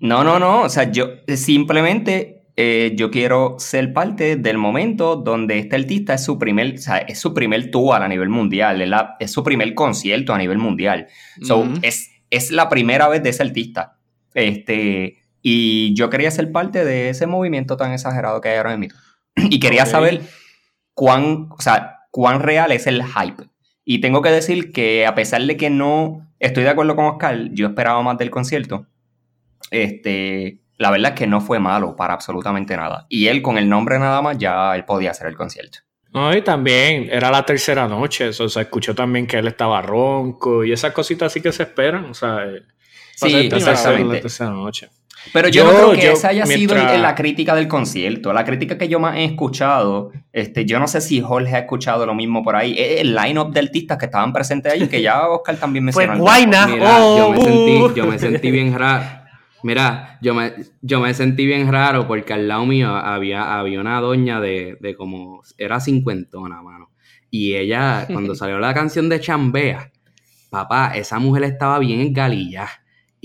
No, 0.00 0.22
no, 0.22 0.38
no. 0.38 0.62
O 0.62 0.68
sea, 0.68 0.90
yo 0.90 1.06
simplemente 1.34 2.46
eh, 2.58 2.92
yo 2.96 3.10
quiero 3.10 3.56
ser 3.58 3.92
parte 3.92 4.36
del 4.36 4.58
momento 4.58 5.16
donde 5.16 5.58
este 5.58 5.76
artista 5.76 6.14
es 6.14 6.24
su 6.24 6.38
primer, 6.38 6.74
o 6.74 6.78
sea, 6.78 6.98
es 6.98 7.18
su 7.18 7.34
primer 7.34 7.70
tour 7.70 8.02
a 8.02 8.08
nivel 8.08 8.28
mundial, 8.28 8.80
es, 8.80 8.90
es 9.20 9.30
su 9.30 9.42
primer 9.42 9.74
concierto 9.74 10.34
a 10.34 10.38
nivel 10.38 10.58
mundial. 10.58 11.06
So, 11.42 11.66
es, 11.82 12.10
es 12.30 12.50
la 12.50 12.68
primera 12.68 13.08
vez 13.08 13.22
de 13.22 13.30
ese 13.30 13.42
artista. 13.42 13.98
Este, 14.34 15.18
y 15.40 15.94
yo 15.94 16.10
quería 16.10 16.30
ser 16.30 16.52
parte 16.52 16.84
de 16.84 17.10
ese 17.10 17.26
movimiento 17.26 17.76
tan 17.76 17.92
exagerado 17.92 18.40
que 18.40 18.50
hay 18.50 18.56
ahora 18.56 18.76
mismo. 18.76 18.98
Y 19.50 19.60
quería 19.60 19.86
saber 19.86 20.22
cuán, 20.94 21.48
o 21.50 21.60
sea, 21.60 22.00
cuán 22.10 22.40
real 22.40 22.72
es 22.72 22.86
el 22.86 23.02
hype. 23.02 23.44
Y 23.84 24.00
tengo 24.00 24.22
que 24.22 24.30
decir 24.30 24.72
que 24.72 25.06
a 25.06 25.14
pesar 25.14 25.42
de 25.42 25.56
que 25.56 25.70
no 25.70 26.25
estoy 26.38 26.64
de 26.64 26.70
acuerdo 26.70 26.96
con 26.96 27.06
Oscar, 27.06 27.50
yo 27.52 27.68
esperaba 27.68 28.02
más 28.02 28.18
del 28.18 28.30
concierto. 28.30 28.86
Este, 29.70 30.60
la 30.78 30.90
verdad 30.90 31.12
es 31.12 31.18
que 31.18 31.26
no 31.26 31.40
fue 31.40 31.58
malo 31.58 31.96
para 31.96 32.14
absolutamente 32.14 32.76
nada. 32.76 33.06
Y 33.08 33.26
él 33.28 33.42
con 33.42 33.58
el 33.58 33.68
nombre 33.68 33.98
nada 33.98 34.22
más 34.22 34.38
ya 34.38 34.74
él 34.74 34.84
podía 34.84 35.10
hacer 35.10 35.28
el 35.28 35.36
concierto. 35.36 35.78
No, 36.12 36.34
y 36.34 36.42
también 36.42 37.08
era 37.10 37.30
la 37.30 37.44
tercera 37.44 37.86
noche, 37.88 38.28
o 38.28 38.48
sea, 38.48 38.62
escuchó 38.62 38.94
también 38.94 39.26
que 39.26 39.38
él 39.38 39.48
estaba 39.48 39.82
ronco 39.82 40.64
y 40.64 40.72
esas 40.72 40.92
cositas 40.92 41.30
así 41.30 41.42
que 41.42 41.52
se 41.52 41.64
esperan, 41.64 42.06
o 42.06 42.14
sea, 42.14 42.46
eh, 42.46 42.62
sí, 43.14 43.34
exactamente. 43.52 44.14
La 44.14 44.20
tercera 44.22 44.50
noche. 44.50 44.88
Pero 45.32 45.48
yo, 45.48 45.64
no 45.64 45.70
creo 45.70 45.92
que 45.92 46.12
esa 46.12 46.28
haya 46.28 46.46
sido 46.46 46.74
la 46.74 47.14
crítica 47.14 47.54
del 47.54 47.68
concierto. 47.68 48.32
La 48.32 48.44
crítica 48.44 48.78
que 48.78 48.88
yo 48.88 48.98
más 48.98 49.16
he 49.16 49.24
escuchado, 49.24 50.12
este, 50.32 50.64
yo 50.64 50.78
no 50.78 50.88
sé 50.88 51.00
si 51.00 51.20
Jorge 51.20 51.54
ha 51.54 51.60
escuchado 51.60 52.06
lo 52.06 52.14
mismo 52.14 52.42
por 52.42 52.56
ahí, 52.56 52.74
es 52.78 53.00
el 53.00 53.14
line-up 53.14 53.52
de 53.52 53.60
artistas 53.60 53.98
que 53.98 54.06
estaban 54.06 54.32
presentes 54.32 54.72
ahí, 54.72 54.86
que 54.88 55.02
ya 55.02 55.28
Oscar 55.28 55.56
también 55.56 55.84
mencionó. 55.84 56.12
Pues 56.12 56.20
guayna. 56.20 56.66
Mira, 56.66 56.98
yo, 56.98 57.30
me 57.30 57.40
sentí, 57.40 57.94
yo 57.94 58.06
me 58.06 58.18
sentí 58.18 58.50
bien 58.50 58.78
raro. 58.78 59.04
Mira, 59.62 60.18
yo 60.22 60.34
me, 60.34 60.52
yo 60.80 61.00
me 61.00 61.12
sentí 61.12 61.44
bien 61.44 61.70
raro 61.72 62.06
porque 62.06 62.32
al 62.32 62.46
lado 62.46 62.66
mío 62.66 62.94
había, 62.94 63.58
había 63.58 63.80
una 63.80 64.00
doña 64.00 64.40
de, 64.40 64.76
de 64.80 64.94
como, 64.94 65.42
era 65.58 65.80
cincuentona, 65.80 66.62
mano. 66.62 66.90
Y 67.30 67.56
ella, 67.56 68.06
cuando 68.06 68.34
salió 68.36 68.58
la 68.58 68.74
canción 68.74 69.08
de 69.08 69.20
Chambea, 69.20 69.90
papá, 70.50 70.92
esa 70.94 71.18
mujer 71.18 71.44
estaba 71.44 71.78
bien 71.78 72.00
en 72.00 72.12
galilla. 72.12 72.68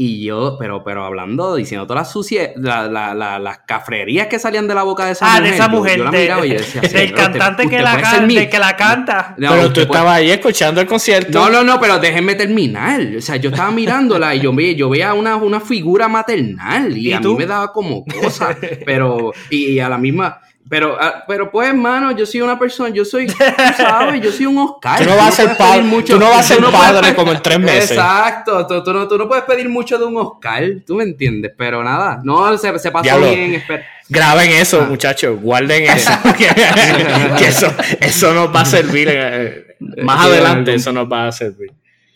Y 0.04 0.24
yo, 0.24 0.56
pero, 0.58 0.84
pero 0.84 1.06
hablando, 1.06 1.54
diciendo 1.54 1.86
todas 1.86 2.08
las 2.08 2.12
sucias, 2.12 2.54
las 2.56 3.60
cafrerías 3.68 4.26
que 4.26 4.40
salían 4.40 4.68
de 4.68 4.74
la 4.74 4.82
boca 4.82 5.06
de 5.06 5.12
esa 5.12 5.26
mujer. 5.26 5.38
Ah, 5.38 5.48
de 5.48 5.50
esa 5.54 5.68
mujer. 5.68 5.98
Yo, 6.00 6.04
la 6.06 6.12
miraba 6.12 6.44
y 6.44 6.54
decía, 6.54 6.82
del 6.92 7.14
cantante 7.14 7.70
que, 7.70 7.84
la 7.84 7.98
de 8.28 8.50
que 8.50 8.58
la 8.58 8.76
canta. 8.76 9.36
pero 9.38 9.72
tú 9.72 9.82
estabas 9.82 10.16
ahí 10.16 10.32
escuchando 10.32 10.82
el 10.82 10.88
concierto. 10.88 11.40
No, 11.40 11.52
no, 11.52 11.64
no, 11.64 11.80
pero 11.80 12.00
déjenme 12.00 12.34
terminar. 12.34 13.00
O 13.16 13.22
sea, 13.22 13.36
yo 13.36 13.52
estaba 13.52 13.70
mirándola 13.70 14.34
y 14.34 14.40
yo, 14.40 14.52
yo 14.52 14.90
veía 14.90 15.14
una, 15.14 15.36
una 15.36 15.60
figura 15.60 16.08
maternal 16.08 16.98
y, 16.98 17.14
a 17.14 17.20
mí 17.20 17.36
me 17.36 17.46
daba 17.46 17.72
como 17.72 18.04
cosa. 18.04 18.58
Pero, 18.84 19.34
y 19.52 19.78
a 19.78 19.88
la 19.88 20.00
misma 20.00 20.42
pero, 20.72 20.98
ah, 20.98 21.26
pero 21.28 21.52
pues, 21.52 21.68
hermano, 21.68 22.16
yo 22.16 22.26
soy 22.26 22.40
una 22.40 22.58
persona, 22.58 22.96
yo 22.96 23.04
soy, 23.04 23.28
tú 23.28 23.34
sabes, 23.76 24.22
yo 24.22 24.32
soy 24.32 24.46
un 24.46 24.58
Oscar. 24.58 25.00
Tú 25.00 25.04
no 25.04 25.18
vas 25.18 25.38
a 25.38 25.46
ser 25.46 25.58
padre, 25.58 25.82
mucho, 25.82 26.14
tú 26.14 26.20
no 26.22 26.30
vas 26.30 26.50
a 26.50 26.56
ser 26.56 26.64
padre 26.64 27.14
como 27.14 27.34
en 27.34 27.42
tres 27.42 27.60
meses. 27.60 27.92
Exacto, 27.92 28.66
tú, 28.66 28.94
no, 28.94 29.06
tú, 29.06 29.18
no, 29.18 29.28
puedes 29.28 29.44
pedir 29.44 29.68
mucho 29.68 29.98
de 29.98 30.06
un 30.06 30.16
Oscar, 30.16 30.64
tú 30.88 30.96
me 30.96 31.04
entiendes, 31.04 31.52
pero 31.58 31.84
nada, 31.84 32.22
no, 32.24 32.58
se, 32.58 32.80
se 32.80 32.90
pasó 32.90 33.20
bien. 33.20 33.62
Graben 34.08 34.50
eso, 34.50 34.80
ah. 34.82 34.86
muchachos, 34.86 35.42
guarden 35.42 35.84
eso, 35.92 36.10
que, 36.38 37.46
eso, 37.46 37.68
eso 38.00 38.34
nos 38.34 38.56
va 38.56 38.62
a 38.62 38.66
servir, 38.66 39.10
eh, 39.12 39.76
más 40.04 40.26
adelante 40.26 40.74
eso 40.74 40.94
nos 40.94 41.12
va 41.12 41.28
a 41.28 41.34
servir. 41.34 41.74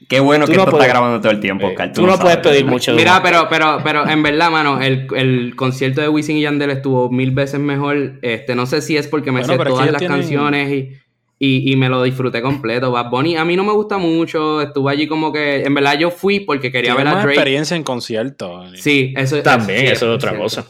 Qué 0.07 0.19
bueno 0.19 0.45
que 0.45 0.53
no 0.53 0.63
esto 0.63 0.75
está 0.77 0.87
grabando 0.87 1.19
todo 1.19 1.31
el 1.31 1.39
tiempo, 1.39 1.67
Oscar. 1.67 1.91
Tú, 1.93 2.05
no, 2.05 2.17
puedes 2.19 2.37
pedir 2.37 2.65
mucho. 2.65 2.93
Mira, 2.93 3.21
pero, 3.23 3.47
pero, 3.49 3.79
pero 3.83 4.07
en 4.07 4.21
verdad, 4.21 4.51
mano, 4.51 4.79
el, 4.81 5.07
el, 5.15 5.55
concierto 5.55 6.01
de 6.01 6.09
Wisin 6.09 6.37
y 6.37 6.41
Yandel 6.41 6.69
estuvo 6.69 7.09
mil 7.09 7.31
veces 7.31 7.59
mejor. 7.59 8.19
Este, 8.21 8.55
no 8.55 8.65
sé 8.65 8.81
si 8.81 8.97
es 8.97 9.07
porque 9.07 9.31
me 9.31 9.43
sé 9.43 9.57
todas 9.57 9.91
las 9.91 10.03
canciones 10.03 10.71
y, 10.71 10.91
y, 11.39 11.71
y, 11.71 11.75
me 11.75 11.89
lo 11.89 12.03
disfruté 12.03 12.41
completo. 12.41 12.91
Bad 12.91 13.09
Bunny 13.09 13.35
a 13.35 13.45
mí 13.45 13.55
no 13.55 13.63
me 13.63 13.71
gusta 13.71 13.97
mucho. 13.97 14.61
Estuve 14.61 14.91
allí 14.91 15.07
como 15.07 15.31
que, 15.31 15.63
en 15.63 15.73
verdad, 15.73 15.97
yo 15.97 16.11
fui 16.11 16.41
porque 16.41 16.71
quería 16.71 16.93
ver 16.93 17.07
a 17.07 17.11
Drake. 17.11 17.29
experiencia 17.29 17.75
en 17.75 17.83
concierto. 17.83 18.63
Sí, 18.75 19.13
eso 19.17 19.41
también, 19.41 19.87
eso 19.87 20.11
es 20.11 20.15
otra 20.15 20.37
cosa. 20.37 20.65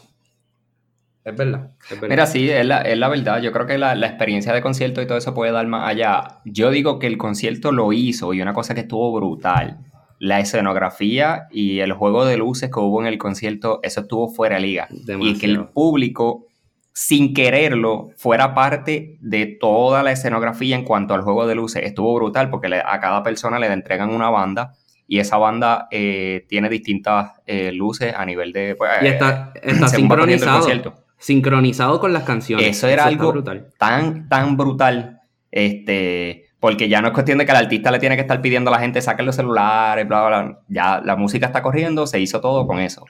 Es 1.26 1.36
verdad, 1.36 1.72
Mira, 2.08 2.28
sí, 2.28 2.48
es 2.52 2.64
la, 2.68 2.82
es 2.82 2.96
la, 3.00 3.10
verdad. 3.10 3.42
Yo 3.42 3.52
creo 3.52 3.66
que 3.66 3.80
la, 3.80 3.96
la, 3.96 4.06
experiencia 4.06 4.54
de 4.54 4.62
concierto 4.62 5.02
y 5.02 5.08
todo 5.08 5.18
eso 5.18 5.34
puede 5.34 5.52
dar 5.52 5.66
más 5.66 5.90
allá. 5.90 6.40
Yo 6.46 6.70
digo 6.70 7.00
que 7.00 7.08
el 7.08 7.18
concierto 7.18 7.72
lo 7.72 7.92
hizo 7.94 8.32
y 8.36 8.44
una 8.44 8.54
cosa 8.54 8.76
que 8.76 8.82
estuvo 8.82 9.12
brutal. 9.12 9.80
La 10.20 10.40
escenografía 10.40 11.48
y 11.50 11.80
el 11.80 11.94
juego 11.94 12.26
de 12.26 12.38
luces 12.38 12.70
que 12.72 12.80
hubo 12.80 13.02
en 13.02 13.08
el 13.08 13.18
concierto, 13.18 13.80
eso 13.82 14.02
estuvo 14.02 14.30
fuera 14.30 14.58
de 14.58 14.62
liga. 14.62 14.88
Y 15.20 15.40
que 15.40 15.48
el 15.48 15.66
público, 15.70 16.46
sin 16.94 17.34
quererlo, 17.34 18.10
fuera 18.18 18.54
parte 18.54 19.18
de 19.20 19.58
toda 19.60 20.04
la 20.04 20.12
escenografía 20.12 20.76
en 20.76 20.84
cuanto 20.84 21.16
al 21.16 21.24
juego 21.24 21.48
de 21.48 21.56
luces. 21.56 21.82
Estuvo 21.86 22.14
brutal 22.14 22.52
porque 22.52 22.68
a 22.86 23.00
cada 23.00 23.24
persona 23.24 23.58
le 23.58 23.66
entregan 23.74 24.14
una 24.14 24.30
banda 24.30 24.74
y 25.08 25.18
esa 25.18 25.38
banda 25.38 25.88
eh, 25.90 26.46
tiene 26.48 26.70
distintas 26.70 27.32
eh, 27.48 27.72
luces 27.72 28.14
a 28.16 28.24
nivel 28.28 28.54
de... 28.54 28.76
Pues, 28.76 28.92
y 29.02 29.08
está, 29.08 29.54
está 29.64 29.88
sincronizado 29.88 31.05
sincronizado 31.18 32.00
con 32.00 32.14
las 32.14 32.24
canciones. 32.24 32.68
Eso 32.68 32.88
era 32.88 33.06
algo 33.06 33.44
tan, 33.78 34.28
tan 34.30 34.58
brutal. 34.58 35.22
Este, 35.52 36.46
porque 36.60 36.90
ya 36.90 37.02
no 37.02 37.08
es 37.08 37.14
cuestión 37.14 37.38
de 37.38 37.46
que 37.46 37.52
el 37.52 37.58
artista 37.58 37.92
le 37.92 38.00
tiene 38.00 38.16
que 38.16 38.22
estar 38.22 38.42
pidiendo 38.42 38.70
a 38.70 38.74
la 38.74 38.80
gente 38.80 39.02
saquen 39.02 39.26
los 39.26 39.36
celulares, 39.36 40.08
bla, 40.08 40.28
bla, 40.28 40.42
bla. 40.42 40.60
Ya 40.68 41.02
la 41.04 41.16
música 41.16 41.46
está 41.46 41.62
corriendo, 41.62 42.08
se 42.08 42.20
hizo 42.20 42.42
todo 42.42 42.66
con 42.68 42.80
eso. 42.80 43.06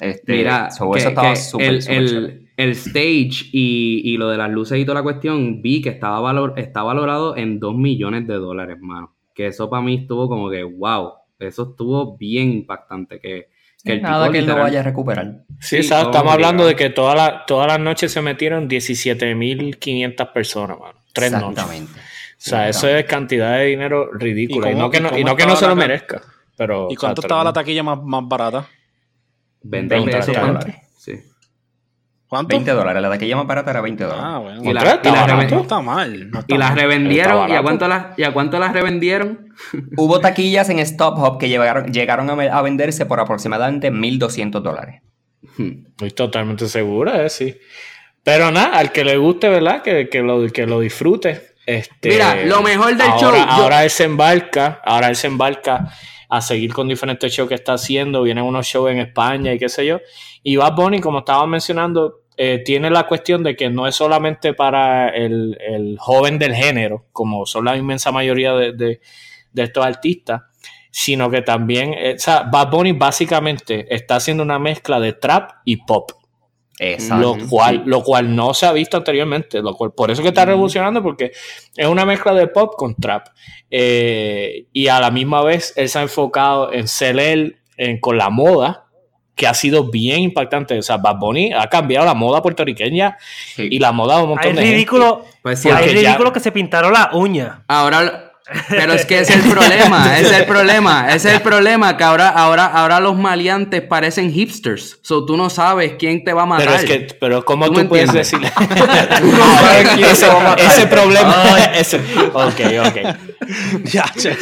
Este, 0.00 0.36
Mira, 0.36 0.68
eso 0.68 0.94
estaba 0.94 1.34
el, 1.58 2.48
el, 2.56 2.70
stage 2.70 3.50
y, 3.52 4.16
lo 4.16 4.28
de 4.28 4.36
las 4.36 4.50
luces 4.50 4.78
y 4.78 4.84
toda 4.84 4.96
la 4.96 5.02
cuestión, 5.02 5.60
vi 5.60 5.82
que 5.82 5.88
estaba, 5.88 6.20
valor, 6.20 6.54
está 6.56 6.82
valorado 6.82 7.36
en 7.36 7.58
2 7.58 7.76
millones 7.76 8.26
de 8.26 8.34
dólares, 8.34 8.78
mano. 8.80 9.16
Que 9.34 9.48
eso 9.48 9.68
para 9.68 9.82
mí 9.82 9.96
estuvo 9.96 10.28
como 10.28 10.50
que, 10.50 10.62
wow, 10.62 11.12
eso 11.38 11.70
estuvo 11.70 12.16
bien 12.16 12.50
impactante. 12.52 13.20
Que, 13.20 13.48
Nada 13.84 14.30
que 14.30 14.38
él 14.38 14.46
lo 14.46 14.56
vaya 14.56 14.80
a 14.80 14.82
recuperar. 14.82 15.44
Sí, 15.60 15.78
estamos 15.78 16.32
hablando 16.32 16.66
de 16.66 16.76
que 16.76 16.90
todas 16.90 17.44
las 17.48 17.80
noches 17.80 18.12
se 18.12 18.20
metieron 18.22 18.68
17.500 18.68 20.32
personas, 20.32 20.78
mano. 20.78 20.98
Tres 21.12 21.32
Exactamente. 21.32 21.92
O 21.92 22.40
sea, 22.40 22.68
eso 22.68 22.88
es 22.88 23.04
cantidad 23.04 23.58
de 23.58 23.64
dinero 23.64 24.12
ridícula. 24.12 24.70
Y, 24.70 24.74
no 24.74 24.90
que 24.90 25.00
no, 25.00 25.56
se 25.56 25.66
lo 25.66 25.74
merezca. 25.74 26.22
Pero, 26.56 26.88
¿Y 26.90 26.96
cuánto 26.96 27.20
estaba 27.20 27.42
la 27.44 27.52
taquilla 27.52 27.82
más, 27.82 28.02
más 28.02 28.26
barata? 28.26 28.68
20, 29.62 30.02
pesos. 30.02 30.36
¿Cuánto? 32.28 32.48
20 32.50 32.70
dólares. 32.72 33.00
La 33.00 33.08
taquilla 33.08 33.36
más 33.36 33.46
barata 33.46 33.70
era 33.70 33.80
20 33.80 34.04
dólares. 34.04 34.24
Ah, 34.26 34.38
bueno. 34.38 34.60
Y 34.62 34.72
la, 34.74 35.00
y 35.02 35.08
la 35.08 35.44
no 35.46 35.60
está 35.62 35.80
mal. 35.80 36.30
y 36.46 36.58
las 36.58 36.74
revendieron. 36.74 37.48
¿Y 37.48 37.54
a, 37.54 37.62
cuánto 37.62 37.88
las, 37.88 38.18
¿Y 38.18 38.22
a 38.22 38.32
cuánto 38.32 38.58
las 38.58 38.72
revendieron? 38.74 39.48
Hubo 39.96 40.20
taquillas 40.20 40.68
en 40.68 40.78
Stop 40.80 41.18
Hop 41.18 41.38
que 41.38 41.48
llegaron, 41.48 41.90
llegaron 41.90 42.28
a, 42.28 42.62
venderse 42.62 43.06
por 43.06 43.18
aproximadamente 43.18 43.90
1.200 43.90 44.60
dólares. 44.60 45.00
Estoy 45.56 46.10
totalmente 46.10 46.68
segura, 46.68 47.24
eh, 47.24 47.30
sí. 47.30 47.56
Pero 48.22 48.50
nada, 48.50 48.78
al 48.78 48.92
que 48.92 49.04
le 49.04 49.16
guste, 49.16 49.48
¿verdad? 49.48 49.80
Que, 49.80 50.10
que, 50.10 50.20
lo, 50.20 50.46
que 50.48 50.66
lo 50.66 50.80
disfrute. 50.80 51.54
Este, 51.64 52.10
Mira, 52.10 52.44
lo 52.44 52.62
mejor 52.62 52.96
del 52.96 53.08
ahora, 53.08 53.20
show. 53.20 53.46
Ahora 53.48 53.84
él 53.84 53.90
se 53.90 54.04
embarca, 54.04 54.82
ahora 54.84 55.08
él 55.08 55.16
se 55.16 55.28
embarca 55.28 55.92
a 56.28 56.40
seguir 56.40 56.72
con 56.72 56.88
diferentes 56.88 57.32
shows 57.32 57.48
que 57.48 57.54
está 57.54 57.74
haciendo. 57.74 58.22
Vienen 58.22 58.44
unos 58.44 58.66
shows 58.66 58.90
en 58.90 58.98
España 58.98 59.52
y 59.52 59.58
qué 59.58 59.68
sé 59.68 59.86
yo. 59.86 60.00
Y 60.42 60.56
Bad 60.56 60.74
Bunny, 60.74 61.00
como 61.00 61.20
estaba 61.20 61.46
mencionando, 61.46 62.22
eh, 62.36 62.62
tiene 62.64 62.88
la 62.90 63.06
cuestión 63.06 63.42
de 63.42 63.56
que 63.56 63.68
no 63.68 63.86
es 63.86 63.96
solamente 63.96 64.54
para 64.54 65.08
el, 65.08 65.96
joven 65.98 66.38
del 66.38 66.54
género, 66.54 67.06
como 67.12 67.46
son 67.46 67.64
la 67.64 67.76
inmensa 67.76 68.12
mayoría 68.12 68.52
de, 68.52 69.00
estos 69.56 69.84
artistas, 69.84 70.42
sino 70.90 71.30
que 71.30 71.42
también, 71.42 71.94
eh, 71.94 72.14
o 72.14 72.18
sea, 72.18 72.42
Bad 72.42 72.70
Bunny 72.70 72.92
básicamente 72.92 73.92
está 73.92 74.16
haciendo 74.16 74.44
una 74.44 74.60
mezcla 74.60 75.00
de 75.00 75.14
trap 75.14 75.50
y 75.64 75.78
pop. 75.78 76.12
Lo 77.18 77.36
cual, 77.48 77.82
lo 77.86 78.02
cual 78.02 78.34
no 78.34 78.54
se 78.54 78.66
ha 78.66 78.72
visto 78.72 78.96
anteriormente. 78.96 79.60
Lo 79.60 79.74
cual, 79.74 79.92
por 79.92 80.10
eso 80.10 80.22
que 80.22 80.28
está 80.28 80.44
revolucionando, 80.44 81.02
porque 81.02 81.32
es 81.76 81.86
una 81.86 82.04
mezcla 82.04 82.32
de 82.34 82.46
pop 82.48 82.74
con 82.76 82.94
trap. 82.94 83.28
Eh, 83.70 84.66
y 84.72 84.88
a 84.88 85.00
la 85.00 85.10
misma 85.10 85.42
vez 85.42 85.72
él 85.76 85.88
se 85.88 85.98
ha 85.98 86.02
enfocado 86.02 86.72
en 86.72 86.88
ser 86.88 87.18
él 87.18 87.56
con 88.00 88.16
la 88.16 88.30
moda, 88.30 88.84
que 89.34 89.46
ha 89.46 89.54
sido 89.54 89.90
bien 89.90 90.20
impactante. 90.20 90.78
O 90.78 90.82
sea, 90.82 90.96
Bad 90.96 91.16
Bunny 91.18 91.52
ha 91.52 91.68
cambiado 91.68 92.04
la 92.04 92.14
moda 92.14 92.42
puertorriqueña 92.42 93.16
y 93.56 93.78
la 93.78 93.92
moda 93.92 94.16
de 94.16 94.22
un 94.24 94.28
montón 94.30 94.54
de 94.54 94.62
ridículo, 94.62 95.22
gente. 95.22 95.38
Pues 95.42 95.60
sí, 95.60 95.68
es 95.68 95.92
ridículo 95.92 96.32
que 96.32 96.40
se 96.40 96.52
pintaron 96.52 96.92
la 96.92 97.10
uña. 97.12 97.62
Ahora 97.68 98.27
pero 98.68 98.94
es 98.94 99.04
que 99.04 99.20
es 99.20 99.30
el 99.30 99.42
problema, 99.42 100.18
es 100.18 100.32
el 100.32 100.44
problema, 100.46 101.12
es 101.12 101.24
el 101.26 101.40
problema 101.42 101.96
que 101.96 102.04
ahora, 102.04 102.28
ahora, 102.28 102.66
ahora 102.66 102.98
los 102.98 103.16
maleantes 103.16 103.82
parecen 103.82 104.32
hipsters. 104.32 104.98
So 105.02 105.26
tú 105.26 105.36
no 105.36 105.50
sabes 105.50 105.94
quién 105.98 106.24
te 106.24 106.32
va 106.32 106.42
a 106.42 106.46
matar. 106.46 106.66
Pero 106.66 106.78
es 106.78 106.84
que, 106.84 107.14
pero 107.20 107.44
¿cómo 107.44 107.70
tú, 107.70 107.86
puedes 107.88 108.12
decir? 108.12 108.40
ese, 109.98 110.86
problema. 110.86 111.34
ese, 111.74 111.98
ok, 112.32 112.60
ok. 112.86 112.96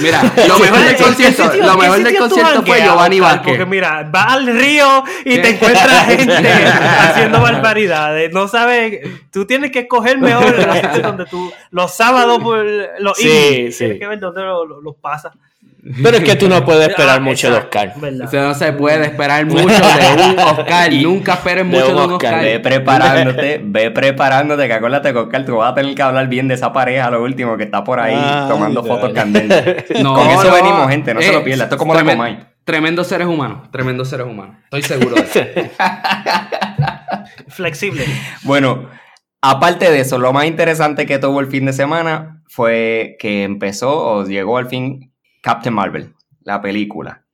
mira, 0.01 0.23
lo 0.47 0.59
mejor 0.59 0.85
del 0.85 0.97
concierto, 0.97 1.53
lo 1.55 1.77
mejor 1.77 2.03
del 2.03 2.17
concierto 2.17 2.63
fue 2.65 2.83
Giovanni 2.83 3.21
Vázquez. 3.21 3.45
Porque 3.45 3.67
mira, 3.67 4.09
vas 4.11 4.35
al 4.35 4.47
río 4.47 5.03
y 5.25 5.39
te 5.39 5.51
encuentras 5.51 6.07
gente 6.07 6.33
haciendo 6.35 7.41
barbaridades. 7.41 8.33
No 8.33 8.47
sabes, 8.47 9.01
tú 9.33 9.47
tienes 9.47 9.73
que 9.73 9.81
escoger 9.81 10.19
mejor 10.19 10.55
donde 11.03 11.27
tú, 11.27 11.53
los 11.71 11.93
sábados, 11.97 12.41
los 13.01 13.19
sí, 13.19 13.73
sí 13.73 13.96
que 13.99 14.07
ver 14.07 14.19
dónde 14.21 14.43
los 14.83 14.97
pasa. 14.97 15.33
Pero 16.03 16.17
es 16.17 16.25
que 16.25 16.35
tú 16.35 16.49
no 16.49 16.65
puedes 16.65 16.89
esperar 16.89 17.21
mucho 17.21 17.51
de 17.51 17.59
Oscar. 17.59 17.95
O 18.25 18.29
sea, 18.29 18.43
no 18.43 18.55
se 18.55 18.73
puede 18.73 19.05
esperar 19.05 19.47
mucho 19.47 19.67
de 19.67 20.33
un 20.33 20.39
Oscar. 20.39 20.93
Nunca 20.93 21.35
esperes 21.35 21.65
mucho 21.65 21.87
de 21.87 21.93
un 21.95 22.13
Oscar. 22.13 22.43
Ve 22.43 22.61
preparándote, 22.61 23.61
ve 23.63 23.91
preparándote, 23.91 24.67
que 24.67 24.73
acuérdate 24.73 25.13
que 25.13 25.19
Oscar, 25.19 25.45
tú 25.45 25.57
vas 25.57 25.73
a 25.73 25.75
tener 25.75 25.95
que 25.95 26.03
hablar 26.03 26.29
bien 26.29 26.49
de 26.49 26.55
esa 26.55 26.73
pareja, 26.73 27.11
lo 27.11 27.23
último, 27.23 27.57
que 27.57 27.65
está 27.65 27.85
por 27.85 28.01
ahí 28.01 28.17
tomando 28.49 28.83
fotos 28.85 29.13
candentes. 29.13 29.85
No, 30.03 30.15
Con 30.15 30.29
eso 30.29 30.53
venimos, 30.53 30.89
gente, 30.89 31.15
no 31.15 31.21
se 31.21 31.33
lo 31.33 31.43
pierdas. 31.43 31.67
Esto 31.67 31.77
es 31.77 31.79
como 31.79 31.95
la 31.95 32.05
Comay. 32.05 32.47
Tremendos 32.65 33.07
seres 33.07 33.27
humanos, 33.27 33.71
tremendos 33.71 34.09
seres 34.09 34.27
humanos. 34.27 34.57
Estoy 34.65 34.83
seguro 34.83 35.15
de 35.15 35.23
eso. 35.23 35.41
Flexible. 37.49 38.05
Bueno, 38.43 38.89
Aparte 39.49 39.93
de 39.93 40.01
eso, 40.01 40.19
lo 40.19 40.33
más 40.33 40.47
interesante 40.47 41.07
que 41.07 41.21
tuvo 41.21 41.39
el 41.39 41.47
fin 41.47 41.67
de 41.67 41.73
semana 41.73 42.36
fue 42.49 43.17
que 43.19 43.45
empezó 43.45 43.99
o 43.99 44.25
llegó 44.25 44.59
al 44.59 44.69
fin 44.69 45.13
Captain 45.43 45.75
Marvel, 45.75 46.15
la 46.43 46.61
película. 46.61 47.25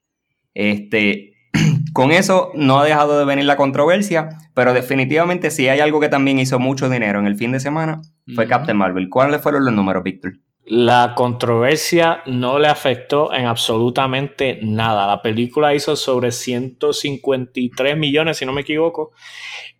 Este, 0.54 1.34
con 1.92 2.12
eso 2.12 2.50
no 2.54 2.80
ha 2.80 2.84
dejado 2.84 3.18
de 3.18 3.24
venir 3.24 3.44
la 3.44 3.56
controversia, 3.56 4.28
pero 4.54 4.72
definitivamente 4.72 5.50
si 5.50 5.68
hay 5.68 5.80
algo 5.80 6.00
que 6.00 6.08
también 6.08 6.38
hizo 6.38 6.58
mucho 6.58 6.88
dinero 6.88 7.18
en 7.18 7.26
el 7.26 7.36
fin 7.36 7.52
de 7.52 7.60
semana, 7.60 8.02
fue 8.34 8.46
Captain 8.46 8.76
Marvel. 8.76 9.08
¿Cuáles 9.08 9.40
fueron 9.40 9.64
los 9.64 9.74
números, 9.74 10.02
Víctor? 10.02 10.34
La 10.64 11.14
controversia 11.16 12.22
no 12.26 12.58
le 12.58 12.68
afectó 12.68 13.32
en 13.34 13.46
absolutamente 13.46 14.60
nada. 14.62 15.08
La 15.08 15.20
película 15.20 15.74
hizo 15.74 15.96
sobre 15.96 16.30
153 16.30 17.96
millones, 17.96 18.36
si 18.36 18.46
no 18.46 18.52
me 18.52 18.60
equivoco, 18.60 19.10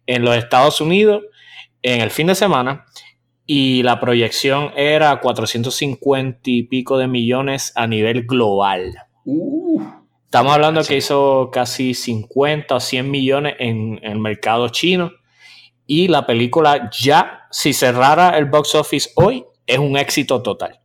en 0.07 0.25
los 0.25 0.37
Estados 0.37 0.81
Unidos 0.81 1.23
en 1.83 2.01
el 2.01 2.11
fin 2.11 2.29
de 2.29 2.35
semana 2.35 2.85
y 3.46 3.82
la 3.82 4.00
proyección 4.00 4.70
era 4.76 5.20
450 5.20 6.40
y 6.44 6.62
pico 6.64 6.99
de 6.99 7.08
millones 7.08 7.72
a 7.75 7.87
nivel 7.87 8.26
global. 8.26 8.94
Uh, 9.25 9.82
Estamos 10.25 10.54
hablando 10.54 10.82
que 10.82 10.96
hizo 10.96 11.50
casi 11.52 11.92
50 11.92 12.75
o 12.75 12.80
100 12.80 13.11
millones 13.11 13.54
en, 13.58 14.00
en 14.02 14.12
el 14.12 14.18
mercado 14.18 14.68
chino 14.70 15.12
y 15.87 16.08
la 16.08 16.26
película 16.26 16.90
ya, 16.90 17.49
si 17.50 17.75
cerrara 17.75 18.38
el 18.38 18.46
box 18.46 18.75
office 18.75 19.11
hoy, 19.16 19.44
es 19.66 19.78
un 19.78 19.99
éxito 19.99 20.40
total. 20.40 20.80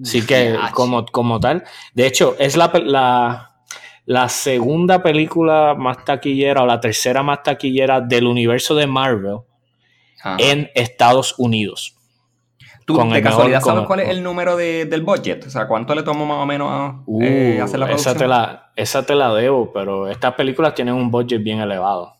Así 0.00 0.24
que 0.24 0.56
como, 0.72 1.04
como 1.06 1.40
tal, 1.40 1.64
de 1.94 2.06
hecho, 2.06 2.36
es 2.38 2.56
la, 2.56 3.50
la 4.04 4.28
segunda 4.28 5.02
película 5.02 5.74
más 5.76 6.04
taquillera 6.04 6.62
o 6.62 6.66
la 6.66 6.80
tercera 6.80 7.22
más 7.22 7.42
taquillera 7.42 8.00
del 8.00 8.26
universo 8.26 8.74
de 8.74 8.86
Marvel 8.86 9.38
ajá. 10.34 10.36
en 10.38 10.70
Estados 10.74 11.34
Unidos. 11.38 11.94
¿Tú 12.84 12.94
con 12.94 13.10
de 13.10 13.18
el 13.18 13.22
casualidad 13.24 13.58
mejor- 13.58 13.64
sabes 13.72 13.78
con- 13.80 13.86
cuál 13.86 14.00
es 14.00 14.08
el 14.10 14.22
número 14.22 14.56
de- 14.56 14.84
del 14.84 15.02
budget? 15.02 15.44
O 15.46 15.50
sea, 15.50 15.66
¿cuánto 15.66 15.94
le 15.94 16.02
tomó 16.04 16.24
más 16.24 16.38
o 16.38 16.46
menos 16.46 16.68
a 16.70 17.02
Uh, 17.06 17.22
eh, 17.22 17.60
hacer 17.60 17.80
la 17.80 17.86
esa, 17.86 17.94
producción? 18.12 18.18
te 18.18 18.26
la, 18.28 18.70
esa 18.76 19.04
te 19.04 19.14
la 19.16 19.34
debo, 19.34 19.72
pero 19.72 20.08
estas 20.08 20.34
películas 20.34 20.74
tienen 20.74 20.94
un 20.94 21.10
budget 21.10 21.42
bien 21.42 21.58
elevado. 21.60 22.14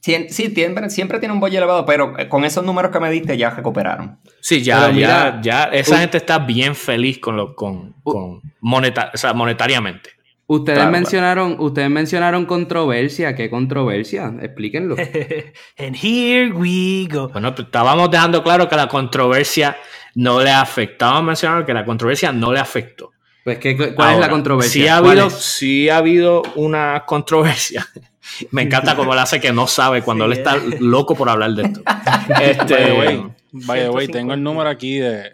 Sí, 0.00 0.26
sí, 0.30 0.46
siempre, 0.54 0.88
siempre 0.88 1.18
tiene 1.18 1.34
un 1.34 1.40
budget 1.40 1.56
elevado, 1.58 1.84
pero 1.84 2.18
eh, 2.18 2.28
con 2.28 2.44
esos 2.44 2.64
números 2.64 2.92
que 2.92 3.00
me 3.00 3.10
diste 3.10 3.36
ya 3.36 3.50
recuperaron. 3.50 4.18
Sí, 4.40 4.62
ya, 4.62 4.88
mira, 4.88 5.40
ya, 5.42 5.68
ya, 5.70 5.76
esa 5.78 5.96
u- 5.96 5.98
gente 5.98 6.16
está 6.16 6.38
bien 6.38 6.74
feliz 6.76 7.18
con 7.18 7.36
lo, 7.36 7.54
con, 7.54 7.92
con 8.04 8.40
moneta- 8.60 9.10
o 9.12 9.16
sea, 9.18 9.34
monetariamente. 9.34 10.10
Ustedes 10.48 10.78
Claro, 10.78 10.92
mencionaron, 10.92 11.56
ustedes 11.58 11.90
mencionaron 11.90 12.46
controversia. 12.46 13.34
¿Qué 13.34 13.50
controversia? 13.50 14.32
Explíquenlo. 14.40 14.94
And 15.78 15.96
here 16.00 16.52
we 16.52 17.08
go. 17.10 17.28
Bueno, 17.30 17.52
pues, 17.54 17.66
estábamos 17.66 18.10
dejando 18.10 18.42
claro 18.44 18.68
que 18.68 18.76
la 18.76 18.86
controversia 18.88 19.76
no 20.14 20.40
le 20.40 20.50
afectaba. 20.50 21.20
mencionar 21.20 21.66
que 21.66 21.74
la 21.74 21.84
controversia 21.84 22.30
no 22.32 22.52
le 22.52 22.60
afectó. 22.60 23.10
Pues, 23.42 23.58
¿qué, 23.58 23.76
¿cuál 23.94 24.14
es 24.14 24.20
la 24.20 24.28
controversia? 24.28 24.82
Sí 24.82 24.88
ha, 24.88 25.00
¿Cuál 25.00 25.18
habido, 25.18 25.30
sí 25.30 25.88
ha 25.88 25.96
habido 25.98 26.42
una 26.54 27.04
controversia. 27.06 27.86
Me 28.50 28.62
encanta 28.62 28.94
cómo 28.96 29.12
él 29.14 29.18
hace 29.20 29.40
que 29.40 29.52
no 29.52 29.66
sabe 29.66 30.02
cuando 30.02 30.26
Sí, 30.26 30.32
él 30.32 30.38
está 30.38 30.56
loco 30.80 31.14
por 31.16 31.28
hablar 31.28 31.52
de 31.52 31.62
esto. 31.62 31.80
By 32.28 32.44
Este, 32.50 32.74
the 32.76 32.92
way, 32.92 33.22
by 33.52 33.80
the 33.80 33.90
way, 33.90 34.06
150. 34.06 34.12
tengo 34.12 34.34
el 34.34 34.42
número 34.42 34.68
aquí 34.68 34.98
de, 34.98 35.30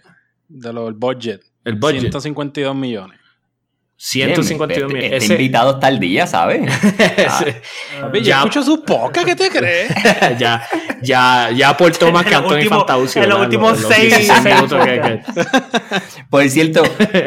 de 0.49 0.73
lo 0.73 0.85
del 0.87 0.95
budget. 0.95 1.41
el 1.65 1.77
budget, 1.77 2.01
152 2.01 2.75
millones. 2.77 3.19
152 4.05 4.89
Bien, 4.93 4.93
mil. 4.93 5.05
Este 5.05 5.17
Ese- 5.27 5.33
invitado 5.35 5.75
está 5.75 5.87
al 5.87 6.01
día, 6.01 6.27
¿sabes? 6.27 6.61
yo 8.13 8.19
Ya. 8.21 8.39
escucho 8.39 8.65
sus 8.65 8.81
pocas, 8.81 9.25
¿qué 9.25 9.37
te 9.37 9.49
crees? 9.49 9.93
ya, 10.41 10.61
ya, 11.01 11.51
ya 11.55 11.69
aportó 11.69 12.11
más 12.11 12.25
que 12.27 12.37
últimos- 12.37 12.79
Fantauci. 12.79 13.21
en 13.21 13.29
los 13.29 13.39
últimos 13.41 13.79
seis- 13.79 14.09
16 14.17 14.41
seis 14.43 14.55
minutos 14.57 14.85
que- 14.85 15.01
que- 15.01 15.21
Por 16.29 16.49
cierto, 16.49 16.83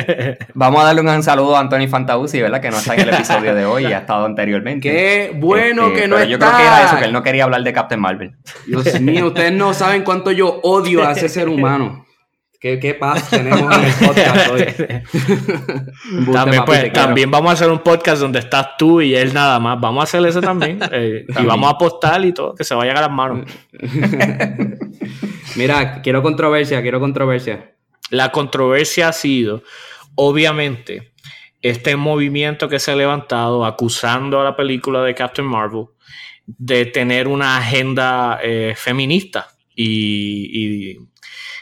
vamos 0.54 0.82
a 0.82 0.86
darle 0.88 1.00
un 1.02 1.24
saludo 1.24 1.56
a 1.56 1.62
Anthony 1.62 1.88
Fantauci, 1.90 2.42
¿verdad? 2.42 2.60
Que 2.60 2.70
no 2.72 2.78
está 2.78 2.94
en 2.94 3.00
el 3.02 3.10
episodio 3.14 3.56
de 3.56 3.66
hoy 3.66 3.84
y 3.88 3.94
ha 3.94 4.00
estado 4.00 4.26
anteriormente. 4.26 4.90
Qué 4.92 5.32
bueno 5.34 5.88
Este, 5.88 6.02
que 6.02 6.08
no 6.10 6.16
pero 6.18 6.24
está. 6.26 6.32
Yo 6.34 6.40
creo 6.40 6.58
que 6.58 6.62
era 6.64 6.84
eso, 6.84 6.98
que 6.98 7.06
él 7.06 7.14
no 7.14 7.24
quería 7.24 7.46
hablar 7.46 7.64
de 7.64 7.72
Captain 7.72 8.02
Marvel. 8.02 8.34
Dios 8.68 9.00
mío, 9.00 9.28
ustedes 9.28 9.54
no 9.54 9.74
saben 9.74 10.04
cuánto 10.04 10.30
yo 10.32 10.60
odio 10.62 11.08
a 11.08 11.14
ese 11.14 11.30
ser 11.30 11.48
humano. 11.48 12.05
¿Qué, 12.66 12.80
qué 12.80 12.96
paz 12.96 13.30
tenemos 13.30 13.72
en 13.78 13.84
el 13.84 13.94
podcast 14.08 14.50
hoy? 14.50 14.66
También, 16.34 16.66
pues, 16.66 16.92
también 16.92 17.30
vamos 17.30 17.52
a 17.52 17.54
hacer 17.54 17.70
un 17.70 17.78
podcast 17.78 18.20
donde 18.20 18.40
estás 18.40 18.76
tú 18.76 19.02
y 19.02 19.14
él 19.14 19.36
nada 19.36 19.60
más. 19.60 19.80
Vamos 19.80 20.02
a 20.02 20.04
hacer 20.06 20.28
ese 20.28 20.42
también. 20.42 20.80
eh, 20.92 21.28
y 21.28 21.46
vamos 21.46 21.68
a 21.68 21.76
apostar 21.76 22.26
y 22.26 22.32
todo, 22.32 22.56
que 22.56 22.64
se 22.64 22.74
vaya 22.74 22.94
a 22.94 23.02
las 23.02 23.12
manos. 23.12 23.46
Mira, 25.56 26.02
quiero 26.02 26.24
controversia, 26.24 26.82
quiero 26.82 27.00
controversia. 27.00 27.76
La 28.10 28.32
controversia 28.32 29.10
ha 29.10 29.14
sido, 29.14 29.62
obviamente, 30.16 31.14
este 31.62 31.96
movimiento 31.96 32.68
que 32.68 32.80
se 32.80 32.94
ha 32.94 32.96
levantado 32.96 33.64
acusando 33.64 34.42
a 34.42 34.44
la 34.44 34.56
película 34.56 35.04
de 35.04 35.14
Captain 35.14 35.48
Marvel 35.48 35.86
de 36.48 36.88
tener 36.88 37.28
una 37.28 37.58
agenda 37.58 38.40
eh, 38.42 38.74
feminista 38.76 39.50
y, 39.76 40.94
y, 40.94 40.98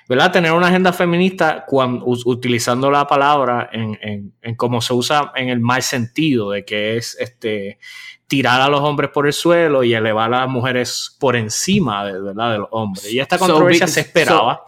¿verdad? 0.09 0.31
Tener 0.31 0.51
una 0.51 0.67
agenda 0.67 0.91
feminista 0.93 1.65
cuan- 1.65 2.01
u- 2.03 2.21
utilizando 2.25 2.89
la 2.91 3.07
palabra 3.07 3.69
en, 3.71 3.97
en, 4.01 4.33
en 4.41 4.55
cómo 4.55 4.81
se 4.81 4.93
usa 4.93 5.31
en 5.35 5.49
el 5.49 5.59
mal 5.59 5.81
sentido, 5.81 6.51
de 6.51 6.65
que 6.65 6.97
es 6.97 7.15
este 7.19 7.79
tirar 8.27 8.61
a 8.61 8.67
los 8.69 8.81
hombres 8.81 9.11
por 9.13 9.27
el 9.27 9.33
suelo 9.33 9.83
y 9.83 9.93
elevar 9.93 10.33
a 10.33 10.39
las 10.41 10.49
mujeres 10.49 11.15
por 11.19 11.35
encima 11.35 12.03
de, 12.05 12.19
¿verdad? 12.19 12.51
de 12.53 12.57
los 12.59 12.67
hombres. 12.71 13.11
Y 13.11 13.19
esta 13.19 13.37
So, 13.37 13.45
controversia 13.47 13.85
Vic- 13.85 13.91
se 13.93 13.99
esperaba. 14.01 14.63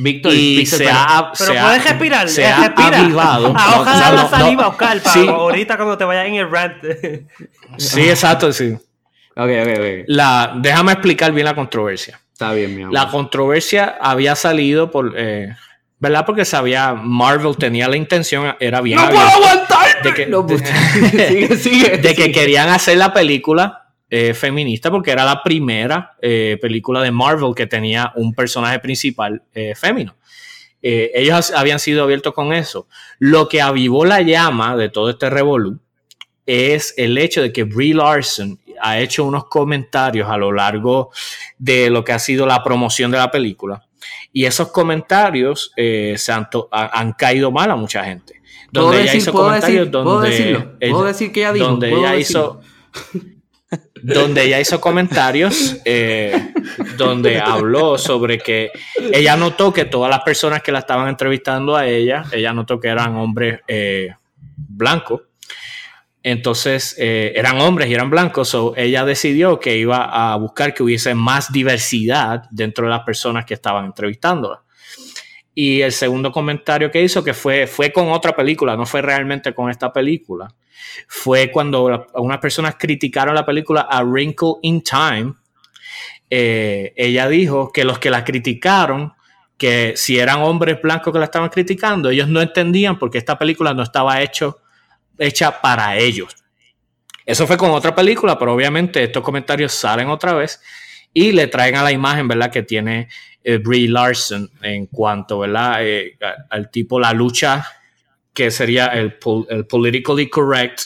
Víctor, 0.00 0.32
y 0.32 0.64
se 0.64 0.78
pero- 0.78 0.90
ha, 0.94 1.32
Pero 1.36 1.52
se 1.54 1.60
puedes 1.60 1.84
respirar, 1.84 2.28
se 2.28 2.46
ha 2.46 2.68
respira. 2.68 3.00
avivado. 3.00 3.46
Ahoga 3.56 3.94
No, 3.94 4.00
la 4.00 4.10
no, 4.12 4.22
no. 4.22 4.28
saliva, 4.30 4.68
Oscar, 4.68 5.00
para 5.02 5.12
Sí. 5.12 5.26
ahorita 5.26 5.76
cuando 5.76 5.98
te 5.98 6.04
vayas 6.04 6.26
en 6.26 6.34
el 6.36 6.48
rant. 6.50 6.76
Sí, 7.78 8.08
exacto, 8.08 8.52
sí. 8.52 8.72
Ok, 9.36 9.50
ok, 9.62 9.68
ok. 9.78 10.04
La, 10.06 10.52
déjame 10.56 10.92
explicar 10.92 11.32
bien 11.32 11.46
la 11.46 11.54
controversia. 11.56 12.20
Está 12.38 12.52
bien, 12.52 12.72
mi 12.76 12.82
amor. 12.82 12.94
La 12.94 13.08
controversia 13.10 13.98
había 14.00 14.36
salido 14.36 14.92
por, 14.92 15.12
eh, 15.16 15.56
¿verdad? 15.98 16.24
Porque 16.24 16.44
sabía, 16.44 16.94
Marvel 16.94 17.56
tenía 17.56 17.88
la 17.88 17.96
intención, 17.96 18.54
era 18.60 18.80
bien 18.80 18.96
¡No 19.00 19.08
puedo 19.08 19.20
aguantar! 19.26 20.02
de 20.04 20.14
que, 20.14 20.26
No, 20.26 20.42
de- 20.42 20.58
sigue, 21.28 21.56
sigue. 21.56 21.88
de 21.98 22.14
que 22.14 22.22
sigue. 22.22 22.30
querían 22.32 22.68
hacer 22.68 22.96
la 22.96 23.12
película 23.12 23.86
eh, 24.08 24.34
feminista 24.34 24.88
porque 24.88 25.10
era 25.10 25.24
la 25.24 25.42
primera 25.42 26.14
eh, 26.22 26.56
película 26.62 27.02
de 27.02 27.10
Marvel 27.10 27.56
que 27.56 27.66
tenía 27.66 28.12
un 28.14 28.32
personaje 28.32 28.78
principal 28.78 29.42
eh, 29.52 29.74
fémino. 29.74 30.14
Eh, 30.80 31.10
ellos 31.14 31.50
habían 31.50 31.80
sido 31.80 32.04
abiertos 32.04 32.34
con 32.34 32.52
eso. 32.52 32.86
Lo 33.18 33.48
que 33.48 33.60
avivó 33.60 34.04
la 34.04 34.20
llama 34.22 34.76
de 34.76 34.90
todo 34.90 35.10
este 35.10 35.28
revolú 35.28 35.80
es 36.46 36.94
el 36.96 37.18
hecho 37.18 37.42
de 37.42 37.52
que 37.52 37.64
Brie 37.64 37.94
Larson 37.94 38.60
ha 38.80 38.98
hecho 38.98 39.24
unos 39.24 39.44
comentarios 39.46 40.28
a 40.28 40.36
lo 40.36 40.52
largo 40.52 41.10
de 41.58 41.90
lo 41.90 42.04
que 42.04 42.12
ha 42.12 42.18
sido 42.18 42.46
la 42.46 42.62
promoción 42.62 43.10
de 43.10 43.18
la 43.18 43.30
película. 43.30 43.82
Y 44.32 44.44
esos 44.44 44.70
comentarios 44.70 45.72
eh, 45.76 46.14
se 46.18 46.32
han, 46.32 46.48
caído 47.16 47.50
mal 47.50 47.70
a 47.70 47.76
mucha 47.76 48.04
gente. 48.04 48.40
¿Puedo 48.72 48.86
Donde 48.86 49.02
ella 49.02 49.12
decir- 49.12 49.22
hizo 49.22 49.32
comentarios 49.32 49.86
decir- 49.86 49.92
puedo 49.92 50.04
donde 50.14 50.30
decirlo? 50.30 50.58
ella- 50.80 50.92
¿Puedo 50.92 51.04
decir 51.04 51.32
que 51.32 51.40
ella 51.40 51.52
dijo? 51.52 51.66
donde 51.66 51.88
¿Puedo 51.90 52.02
ella 52.04 52.12
decirlo? 52.16 52.60
hizo 52.62 53.28
donde 54.02 54.44
ella 54.44 54.60
hizo 54.60 54.80
comentarios 54.80 55.76
eh, 55.84 56.52
donde 56.96 57.38
habló 57.40 57.98
sobre 57.98 58.38
que 58.38 58.70
ella 59.12 59.36
notó 59.36 59.72
que 59.72 59.84
todas 59.84 60.08
las 60.10 60.20
personas 60.20 60.62
que 60.62 60.72
la 60.72 60.78
estaban 60.80 61.08
entrevistando 61.08 61.74
a 61.76 61.86
ella, 61.86 62.24
ella 62.32 62.52
notó 62.52 62.78
que 62.80 62.88
eran 62.88 63.16
hombres 63.16 63.60
eh, 63.66 64.14
blancos. 64.56 65.22
Entonces 66.30 66.94
eh, 66.98 67.32
eran 67.34 67.58
hombres 67.58 67.88
y 67.88 67.94
eran 67.94 68.10
blancos, 68.10 68.50
so 68.50 68.74
ella 68.76 69.06
decidió 69.06 69.58
que 69.58 69.78
iba 69.78 70.04
a 70.04 70.36
buscar 70.36 70.74
que 70.74 70.82
hubiese 70.82 71.14
más 71.14 71.50
diversidad 71.50 72.42
dentro 72.50 72.84
de 72.84 72.90
las 72.90 73.00
personas 73.00 73.46
que 73.46 73.54
estaban 73.54 73.86
entrevistándola. 73.86 74.62
Y 75.54 75.80
el 75.80 75.90
segundo 75.90 76.30
comentario 76.30 76.90
que 76.90 77.02
hizo, 77.02 77.24
que 77.24 77.32
fue, 77.32 77.66
fue 77.66 77.94
con 77.94 78.10
otra 78.10 78.36
película, 78.36 78.76
no 78.76 78.84
fue 78.84 79.00
realmente 79.00 79.54
con 79.54 79.70
esta 79.70 79.90
película, 79.90 80.54
fue 81.06 81.50
cuando 81.50 82.06
unas 82.12 82.38
personas 82.40 82.76
criticaron 82.78 83.34
la 83.34 83.46
película 83.46 83.88
A 83.90 84.02
Wrinkle 84.02 84.56
in 84.60 84.82
Time. 84.82 85.32
eh, 86.28 86.92
ella 86.94 87.26
dijo 87.26 87.72
que 87.72 87.84
los 87.84 87.98
que 87.98 88.10
la 88.10 88.22
criticaron, 88.22 89.14
que 89.56 89.94
si 89.96 90.18
eran 90.18 90.42
hombres 90.42 90.78
blancos 90.82 91.10
que 91.10 91.18
la 91.20 91.24
estaban 91.24 91.48
criticando, 91.48 92.10
ellos 92.10 92.28
no 92.28 92.42
entendían 92.42 92.98
porque 92.98 93.16
esta 93.16 93.38
película 93.38 93.72
no 93.72 93.82
estaba 93.82 94.20
hecho, 94.20 94.58
hecha 95.18 95.60
para 95.60 95.96
ellos. 95.96 96.34
Eso 97.26 97.46
fue 97.46 97.56
con 97.56 97.70
otra 97.70 97.94
película, 97.94 98.38
pero 98.38 98.54
obviamente 98.54 99.02
estos 99.02 99.22
comentarios 99.22 99.72
salen 99.72 100.08
otra 100.08 100.32
vez 100.32 100.60
y 101.12 101.32
le 101.32 101.46
traen 101.46 101.76
a 101.76 101.82
la 101.82 101.92
imagen, 101.92 102.26
¿verdad? 102.28 102.50
Que 102.50 102.62
tiene 102.62 103.08
eh, 103.44 103.58
Brie 103.58 103.88
Larson 103.88 104.50
en 104.62 104.86
cuanto, 104.86 105.40
¿verdad? 105.40 105.78
Eh, 105.80 106.16
al 106.48 106.70
tipo, 106.70 106.98
la 106.98 107.12
lucha 107.12 107.66
que 108.32 108.50
sería 108.50 108.86
el, 108.86 109.18
pol- 109.18 109.46
el 109.50 109.66
politically 109.66 110.30
correct 110.30 110.82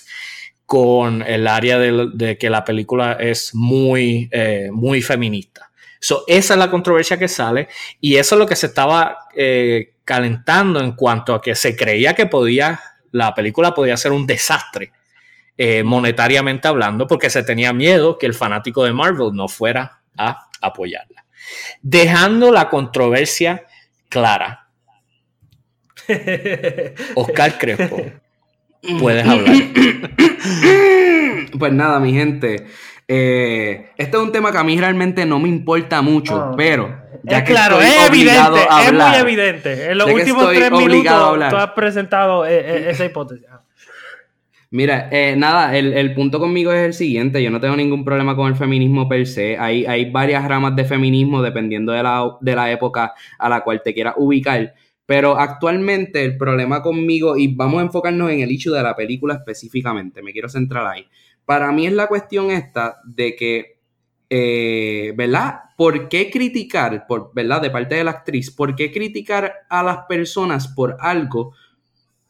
con 0.65 1.23
el 1.23 1.47
área 1.47 1.79
de, 1.79 2.39
que 2.39 2.49
la 2.49 2.65
película 2.65 3.13
es 3.21 3.55
muy, 3.55 4.29
eh, 4.33 4.71
muy 4.73 5.03
feminista. 5.03 5.71
So, 6.01 6.25
esa 6.27 6.55
es 6.55 6.59
la 6.59 6.71
controversia 6.71 7.19
que 7.19 7.29
sale 7.29 7.69
y 8.01 8.17
eso 8.17 8.35
es 8.35 8.39
lo 8.39 8.47
que 8.47 8.57
se 8.57 8.67
estaba 8.67 9.19
calentando 10.05 10.81
en 10.81 10.93
cuanto 10.93 11.35
a 11.35 11.41
que 11.43 11.55
se 11.55 11.77
creía 11.77 12.15
que 12.15 12.27
podía, 12.27 12.81
la 13.13 13.35
película 13.35 13.73
podía 13.73 13.97
ser 13.97 14.13
un 14.13 14.27
desastre 14.27 14.93
eh, 15.57 15.83
monetariamente 15.83 16.67
hablando 16.67 17.07
porque 17.07 17.31
se 17.31 17.43
tenía 17.43 17.73
miedo 17.73 18.19
que 18.19 18.27
el 18.27 18.35
fanático 18.35 18.85
de 18.85 18.93
Marvel 18.93 19.31
no 19.33 19.49
fuera 19.49 20.01
a 20.17 20.49
apoyarla. 20.61 21.25
Dejando 21.83 22.51
la 22.51 22.69
controversia 22.69 23.67
clara. 24.09 24.69
Oscar 27.15 27.59
Crespo, 27.59 28.03
puedes 28.99 29.27
hablar. 29.27 29.57
Pues 31.59 31.73
nada, 31.73 32.01
mi 32.01 32.13
gente. 32.13 32.67
Eh, 33.15 33.91
este 33.99 34.17
es 34.17 34.23
un 34.23 34.33
tema 34.33 34.51
que 34.51 34.57
a 34.57 34.65
mí 34.65 34.79
realmente 34.79 35.27
no 35.27 35.39
me 35.39 35.49
importa 35.49 36.01
mucho, 36.01 36.35
Oh. 36.35 36.57
pero 36.57 36.97
ya 37.25 37.39
es 37.39 37.45
que 37.45 37.53
claro, 37.53 37.79
estoy 37.79 37.95
es 37.95 38.09
evidente, 38.09 38.67
a 38.71 38.85
es 38.85 38.93
muy 38.93 39.15
evidente. 39.21 39.91
En 39.91 39.99
los 39.99 40.11
últimos 40.11 40.49
tres 40.51 40.71
minutos 40.71 41.39
tú 41.51 41.57
has 41.57 41.71
presentado 41.73 42.47
eh, 42.47 42.59
eh, 42.59 42.87
esa 42.89 43.05
hipótesis. 43.05 43.45
Ah. 43.51 43.61
Mira, 44.71 45.11
eh, 45.13 45.35
nada, 45.37 45.77
el, 45.77 45.93
el 45.93 46.15
punto 46.15 46.41
conmigo 46.41 46.73
es 46.73 46.87
el 46.87 46.95
siguiente, 46.95 47.43
yo 47.43 47.51
no 47.51 47.61
tengo 47.61 47.77
ningún 47.77 48.03
problema 48.03 48.35
con 48.35 48.49
el 48.49 48.57
feminismo 48.57 49.07
per 49.07 49.27
se, 49.27 49.59
hay, 49.59 49.85
hay 49.85 50.11
varias 50.11 50.49
ramas 50.49 50.75
de 50.75 50.87
feminismo 50.87 51.43
dependiendo 51.43 51.93
de 51.93 52.03
la, 52.03 52.39
de 52.41 52.57
la 52.57 52.73
época 52.73 53.13
a 53.39 53.49
la 53.51 53.61
cual 53.61 53.83
te 53.85 53.93
quieras 53.93 54.15
ubicar, 54.17 54.73
pero 55.05 55.39
actualmente 55.39 56.25
el 56.25 56.39
problema 56.39 56.81
conmigo, 56.81 57.37
y 57.37 57.55
vamos 57.55 57.81
a 57.81 57.85
enfocarnos 57.85 58.31
en 58.31 58.41
el 58.41 58.51
hecho 58.51 58.73
de 58.73 58.83
la 58.83 58.97
película 58.97 59.35
específicamente, 59.35 60.23
me 60.23 60.33
quiero 60.33 60.49
centrar 60.49 60.87
ahí, 60.87 61.07
para 61.45 61.73
mí 61.73 61.87
es 61.87 61.93
la 61.93 62.07
cuestión 62.07 62.51
esta 62.51 63.01
de 63.05 63.37
que, 63.37 63.79
eh, 64.31 65.13
¿verdad? 65.17 65.61
¿Por 65.77 66.09
qué 66.09 66.31
criticar, 66.31 67.07
por, 67.07 67.33
¿verdad? 67.35 67.61
De 67.61 67.71
parte 67.71 67.97
de 67.97 68.05
la 68.05 68.13
actriz, 68.13 68.51
¿por 68.51 68.75
qué 68.75 68.93
criticar 68.93 69.53
a 69.69 69.83
las 69.83 69.99
personas 70.09 70.69
por 70.69 70.97
algo? 71.01 71.53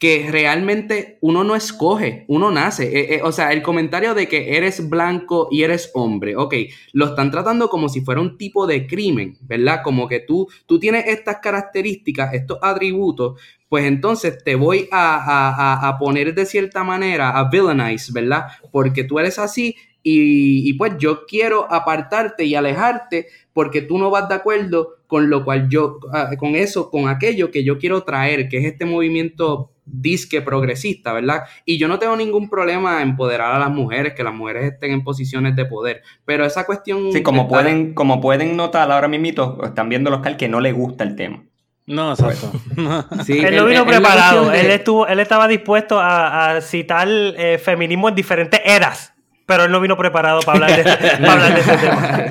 que 0.02 0.26
realmente 0.32 1.18
uno 1.20 1.44
no 1.44 1.54
escoge, 1.54 2.24
uno 2.26 2.50
nace. 2.50 2.86
Eh, 2.86 3.14
eh, 3.14 3.20
o 3.22 3.30
sea, 3.30 3.52
el 3.52 3.62
comentario 3.62 4.14
de 4.14 4.26
que 4.26 4.56
eres 4.56 4.88
blanco 4.90 5.46
y 5.48 5.62
eres 5.62 5.92
hombre, 5.94 6.34
ok, 6.34 6.54
lo 6.92 7.06
están 7.06 7.30
tratando 7.30 7.68
como 7.68 7.88
si 7.88 8.00
fuera 8.00 8.20
un 8.20 8.36
tipo 8.36 8.66
de 8.66 8.88
crimen, 8.88 9.38
¿verdad? 9.42 9.82
Como 9.84 10.08
que 10.08 10.18
tú, 10.18 10.48
tú 10.66 10.80
tienes 10.80 11.06
estas 11.06 11.36
características, 11.36 12.34
estos 12.34 12.58
atributos, 12.62 13.40
pues 13.72 13.86
entonces 13.86 14.44
te 14.44 14.54
voy 14.54 14.86
a, 14.92 15.16
a- 15.16 15.88
a- 15.88 15.98
poner 15.98 16.34
de 16.34 16.44
cierta 16.44 16.84
manera, 16.84 17.30
a 17.30 17.48
villainize, 17.48 18.12
¿verdad? 18.12 18.48
Porque 18.70 19.02
tú 19.02 19.18
eres 19.18 19.38
así 19.38 19.76
y, 20.02 20.68
y 20.68 20.74
pues 20.74 20.92
yo 20.98 21.24
quiero 21.24 21.72
apartarte 21.72 22.44
y 22.44 22.54
alejarte 22.54 23.28
porque 23.54 23.80
tú 23.80 23.96
no 23.96 24.10
vas 24.10 24.28
de 24.28 24.34
acuerdo 24.34 24.96
con 25.06 25.30
lo 25.30 25.42
cual 25.42 25.70
yo, 25.70 26.00
ah, 26.12 26.28
con 26.38 26.54
eso, 26.54 26.90
con 26.90 27.08
aquello 27.08 27.50
que 27.50 27.64
yo 27.64 27.78
quiero 27.78 28.02
traer, 28.02 28.50
que 28.50 28.58
es 28.58 28.66
este 28.66 28.84
movimiento 28.84 29.70
disque 29.86 30.42
progresista, 30.42 31.14
¿verdad? 31.14 31.44
Y 31.64 31.78
yo 31.78 31.88
no 31.88 31.98
tengo 31.98 32.14
ningún 32.14 32.50
problema 32.50 33.00
en 33.00 33.08
empoderar 33.08 33.54
a 33.54 33.58
las 33.58 33.70
mujeres, 33.70 34.12
que 34.12 34.22
las 34.22 34.34
mujeres 34.34 34.70
estén 34.74 34.92
en 34.92 35.02
posiciones 35.02 35.56
de 35.56 35.64
poder, 35.64 36.02
pero 36.26 36.44
esa 36.44 36.66
cuestión... 36.66 37.10
Sí, 37.10 37.22
como 37.22 37.48
pueden, 37.48 37.94
como 37.94 38.20
pueden 38.20 38.54
notar 38.54 38.92
ahora 38.92 39.08
mismito, 39.08 39.58
están 39.64 39.88
viendo 39.88 40.10
los 40.10 40.18
Oscar 40.18 40.36
que 40.36 40.48
no 40.50 40.60
le 40.60 40.72
gusta 40.72 41.04
el 41.04 41.16
tema. 41.16 41.46
No, 41.86 42.12
exacto. 42.12 42.52
Sí, 43.24 43.38
Él 43.40 43.56
no 43.56 43.62
el- 43.62 43.68
vino 43.70 43.84
preparado. 43.86 44.50
de- 44.50 44.60
Él, 44.60 44.70
estuvo, 44.70 45.06
él 45.06 45.18
estaba 45.20 45.48
dispuesto 45.48 45.98
a, 46.00 46.50
a 46.56 46.60
citar 46.60 47.08
eh, 47.08 47.58
feminismo 47.62 48.08
en 48.08 48.14
diferentes 48.14 48.60
eras, 48.64 49.12
pero 49.46 49.64
él 49.64 49.72
no 49.72 49.80
vino 49.80 49.96
preparado 49.96 50.40
para 50.42 50.66
hablar 50.66 50.84
de, 50.84 50.84
para 51.26 51.32
hablar 51.32 51.54
de 51.54 51.60
ese 51.60 51.76
tema. 51.78 52.28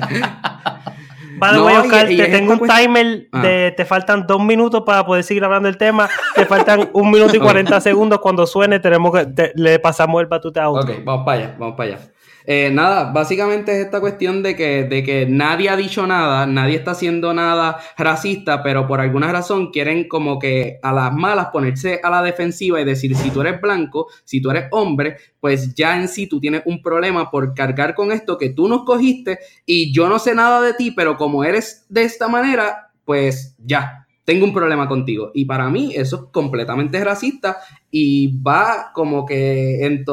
The 1.40 1.56
No, 1.58 1.64
way, 1.66 1.74
y- 1.74 1.78
Oscar, 1.78 2.12
y 2.12 2.16
te 2.16 2.26
tengo 2.28 2.52
un 2.52 2.68
timer 2.68 3.26
Ah. 3.32 3.42
de 3.42 3.72
te 3.76 3.84
faltan 3.84 4.26
dos 4.28 4.40
minutos 4.42 4.82
para 4.86 5.04
poder 5.04 5.24
seguir 5.24 5.42
hablando 5.44 5.66
del 5.66 5.76
tema. 5.76 6.08
Te 6.36 6.46
faltan 6.46 6.88
un 6.94 7.10
minuto 7.10 7.36
y 7.36 7.40
cuarenta 7.40 7.80
segundos. 7.80 8.20
Cuando 8.20 8.46
suene, 8.46 8.78
tenemos 8.78 9.12
que 9.12 9.26
te- 9.26 9.52
le 9.56 9.78
pasamos 9.80 10.20
el 10.20 10.28
batuta 10.28 10.62
a 10.62 10.68
otro. 10.70 10.92
Ok, 10.94 11.00
vamos 11.04 11.24
para 11.24 11.38
allá, 11.38 11.56
vamos 11.58 11.76
para 11.76 11.94
allá. 11.94 11.98
Eh, 12.46 12.70
nada, 12.72 13.12
básicamente 13.12 13.72
es 13.72 13.84
esta 13.84 14.00
cuestión 14.00 14.42
de 14.42 14.56
que, 14.56 14.84
de 14.84 15.02
que 15.02 15.26
nadie 15.26 15.68
ha 15.68 15.76
dicho 15.76 16.06
nada, 16.06 16.46
nadie 16.46 16.76
está 16.76 16.92
haciendo 16.92 17.32
nada 17.34 17.78
racista, 17.96 18.62
pero 18.62 18.86
por 18.86 19.00
alguna 19.00 19.30
razón 19.30 19.70
quieren 19.70 20.08
como 20.08 20.38
que 20.38 20.78
a 20.82 20.92
las 20.92 21.12
malas 21.12 21.48
ponerse 21.52 22.00
a 22.02 22.10
la 22.10 22.22
defensiva 22.22 22.80
y 22.80 22.84
decir 22.84 23.14
si 23.16 23.30
tú 23.30 23.40
eres 23.40 23.60
blanco, 23.60 24.08
si 24.24 24.40
tú 24.40 24.50
eres 24.50 24.66
hombre, 24.70 25.16
pues 25.40 25.74
ya 25.74 25.96
en 26.00 26.08
sí 26.08 26.26
tú 26.26 26.40
tienes 26.40 26.62
un 26.66 26.82
problema 26.82 27.30
por 27.30 27.54
cargar 27.54 27.94
con 27.94 28.12
esto 28.12 28.38
que 28.38 28.50
tú 28.50 28.68
no 28.68 28.76
escogiste 28.76 29.38
y 29.66 29.92
yo 29.92 30.08
no 30.08 30.18
sé 30.18 30.34
nada 30.34 30.60
de 30.60 30.74
ti, 30.74 30.90
pero 30.90 31.16
como 31.16 31.44
eres 31.44 31.86
de 31.88 32.02
esta 32.02 32.28
manera, 32.28 32.90
pues 33.04 33.56
ya, 33.58 34.06
tengo 34.24 34.44
un 34.44 34.54
problema 34.54 34.88
contigo. 34.88 35.30
Y 35.34 35.44
para 35.44 35.68
mí 35.68 35.92
eso 35.94 36.16
es 36.16 36.22
completamente 36.32 37.02
racista 37.02 37.58
y 37.90 38.40
va 38.40 38.90
como 38.94 39.26
que 39.26 39.84
en 39.84 40.04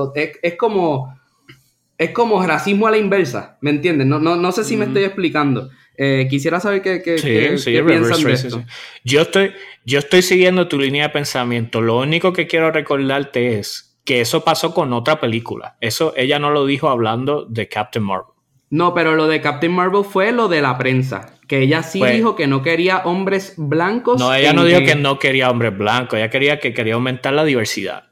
es 0.41 0.55
como 0.55 1.18
es 1.99 2.09
como 2.12 2.43
racismo 2.43 2.88
a 2.88 2.91
la 2.91 2.97
inversa, 2.97 3.57
¿me 3.62 3.69
entiendes? 3.69 4.07
No, 4.07 4.17
no, 4.17 4.35
no 4.35 4.51
sé 4.51 4.63
si 4.63 4.75
me 4.75 4.85
estoy 4.85 5.03
explicando. 5.03 5.69
Eh, 5.95 6.27
quisiera 6.29 6.59
saber 6.62 6.81
qué, 6.81 7.01
qué, 7.03 7.17
Sí, 7.19 7.27
qué- 7.27 7.57
sí, 7.57 7.71
qué 7.73 7.81
reverse 7.81 8.23
piensan 8.25 8.25
de 8.25 8.33
esto. 8.33 8.63
Yo 9.03 9.21
estoy, 9.21 9.51
yo 9.85 9.99
estoy 9.99 10.21
siguiendo 10.21 10.67
tu 10.69 10.79
línea 10.79 11.03
de 11.03 11.09
pensamiento. 11.13 11.81
Lo 11.81 11.99
único 11.99 12.31
que 12.33 12.47
quiero 12.47 12.71
recordarte 12.71 13.59
es 13.59 13.99
que 14.05 14.21
eso 14.21 14.43
pasó 14.45 14.73
con 14.73 14.93
otra 14.93 15.19
película. 15.19 15.75
Eso 15.81 16.13
ella 16.15 16.39
no 16.39 16.51
lo 16.51 16.65
dijo 16.65 16.88
hablando 16.89 17.45
de 17.45 17.67
Captain 17.67 18.03
Marvel. 18.05 18.33
No, 18.71 18.93
pero 18.93 19.15
lo 19.15 19.27
de 19.27 19.41
Captain 19.41 19.73
Marvel 19.73 20.05
fue 20.05 20.31
lo 20.31 20.47
de 20.47 20.62
la 20.62 20.77
prensa, 20.77 21.33
que 21.47 21.59
ella 21.63 21.83
sí 21.83 21.99
Pues- 21.99 22.13
dijo 22.13 22.35
que 22.35 22.47
no 22.47 22.62
quería 22.62 22.99
hombres 22.99 23.55
blancos. 23.57 24.19
No, 24.21 24.33
ella 24.33 24.53
no 24.53 24.63
dijo 24.63 24.79
en- 24.79 24.85
que 24.85 24.95
no 24.95 25.19
quería 25.19 25.49
hombres 25.49 25.77
blancos, 25.77 26.17
ella 26.17 26.29
quería 26.29 26.59
que 26.59 26.73
quería 26.73 26.93
aumentar 26.93 27.33
la 27.33 27.43
diversidad. 27.43 28.08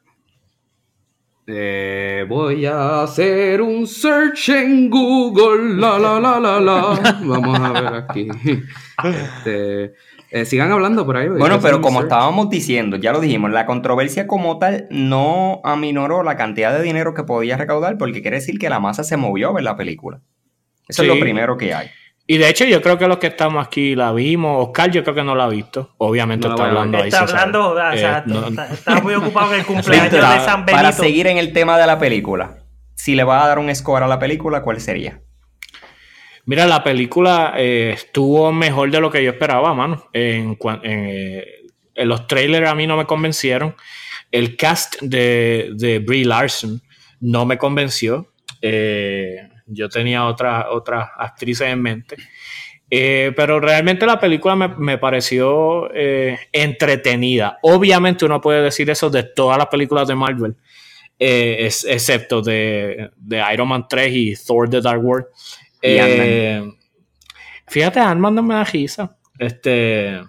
Eh, 1.50 2.26
voy 2.28 2.66
a 2.66 3.04
hacer 3.04 3.62
un 3.62 3.88
search 3.88 4.50
en 4.50 4.90
Google, 4.90 5.76
la 5.76 5.98
la 5.98 6.20
la 6.20 6.42
la 6.42 6.60
la. 6.60 7.20
Vamos 7.24 7.58
a 7.58 7.72
ver 7.72 7.94
aquí. 7.94 8.28
Este, 9.02 9.94
eh, 10.30 10.46
sigan 10.46 10.72
hablando 10.74 11.06
por 11.06 11.16
ahí. 11.16 11.30
Bueno, 11.30 11.60
pero 11.62 11.80
como 11.80 12.00
search. 12.00 12.12
estábamos 12.12 12.50
diciendo, 12.50 12.98
ya 12.98 13.14
lo 13.14 13.22
dijimos, 13.22 13.52
la 13.52 13.66
controversia 13.66 14.28
como 14.28 14.60
tal 14.60 14.88
no 14.90 15.62
aminoró 15.64 16.22
la 16.24 16.36
cantidad 16.36 16.78
de 16.78 16.84
dinero 16.84 17.14
que 17.14 17.24
podía 17.24 17.56
recaudar 17.56 17.98
porque 17.98 18.22
quiere 18.22 18.38
decir 18.38 18.60
que 18.60 18.70
la 18.70 18.82
masa 18.82 19.06
se 19.06 19.16
movió 19.16 19.50
a 19.50 19.54
ver 19.54 19.64
la 19.64 19.78
película. 19.78 20.20
Eso 20.90 21.04
es 21.04 21.08
lo 21.08 21.18
primero 21.18 21.56
que 21.56 21.74
hay. 21.74 21.88
Y 22.30 22.38
de 22.38 22.50
hecho, 22.50 22.66
yo 22.66 22.82
creo 22.82 22.98
que 22.98 23.08
los 23.08 23.18
que 23.20 23.28
estamos 23.28 23.66
aquí 23.66 23.96
la 23.96 24.12
vimos. 24.12 24.68
Oscar, 24.68 24.92
yo 24.92 25.02
creo 25.04 25.16
que 25.16 25.24
no 25.24 25.34
la 25.34 25.46
ha 25.46 25.50
visto. 25.50 25.94
Obviamente 25.98 26.48
No 26.48 26.56
está 26.56 26.66
hablando 26.68 26.98
ahí. 26.98 27.08
Está 27.08 27.22
hablando, 27.22 27.70
o 27.72 27.80
Eh, 27.94 28.22
no- 28.26 28.48
está, 28.50 28.68
está 28.74 29.02
muy 29.02 29.14
ocupado 29.14 29.54
en 29.54 29.62
el 29.62 29.66
cumpleaños 29.66 30.12
de 30.12 30.20
San 30.20 30.66
Benito. 30.66 30.72
Para 30.78 30.92
seguir 30.92 31.28
en 31.28 31.38
el 31.38 31.54
tema 31.54 31.78
de 31.80 31.88
la 31.88 31.98
película, 31.98 32.58
si 32.96 33.16
le 33.16 33.24
vas 33.24 33.44
a 33.44 33.48
dar 33.48 33.60
un 33.60 33.74
score 33.74 34.04
a 34.04 34.08
la 34.08 34.20
película, 34.20 34.62
¿cuál 34.62 34.82
sería? 34.82 35.22
Mira, 36.46 36.66
la 36.66 36.84
película 36.84 37.54
eh, 37.58 37.92
estuvo 37.94 38.52
mejor 38.52 38.90
de 38.92 39.00
lo 39.02 39.10
que 39.12 39.24
yo 39.24 39.32
esperaba, 39.32 39.74
mano. 39.74 40.10
En, 40.14 40.58
cua- 40.58 40.80
en, 40.84 41.06
eh, 41.10 41.46
en 41.96 42.08
los 42.10 42.28
trailers 42.28 42.70
a 42.70 42.76
mí 42.76 42.88
no 42.88 42.98
me 42.98 43.06
convencieron. 43.06 43.76
El 44.32 44.58
cast 44.58 45.02
de, 45.02 45.70
de 45.76 46.00
Brie 46.00 46.26
Larson 46.26 46.82
no 47.22 47.46
me 47.46 47.58
convenció. 47.58 48.34
Eh, 48.62 49.38
yo 49.68 49.90
tenía 49.90 50.26
otras 50.26 50.66
otras 50.70 51.10
actrices 51.18 51.68
en 51.70 51.82
mente. 51.82 52.16
Eh, 52.90 53.34
pero 53.36 53.60
realmente 53.60 54.06
la 54.06 54.18
película 54.20 54.56
me, 54.56 54.70
me 54.70 54.98
pareció 54.98 55.94
eh, 55.94 56.40
entretenida. 56.54 57.60
Obviamente 57.62 58.24
uno 58.26 58.40
puede 58.40 58.62
decir 58.62 58.90
eso 58.90 59.10
de 59.10 59.24
todas 59.24 59.58
las 59.58 59.68
películas 59.68 60.08
de 60.08 60.16
Marvel, 60.16 60.56
eh, 61.20 61.58
es- 61.68 61.84
excepto 61.84 62.42
de, 62.42 63.10
de 63.18 63.44
Iron 63.54 63.68
Man 63.68 63.86
3 63.90 64.12
y 64.14 64.34
Thor 64.36 64.70
The 64.70 64.80
Dark 64.82 65.04
World. 65.04 65.26
Y 65.82 65.98
fíjate, 67.68 68.00
Ant-Man 68.00 68.36
no 68.36 68.44
me 68.44 68.56
da 68.56 68.64
risa. 68.64 69.18
Este, 69.38 70.22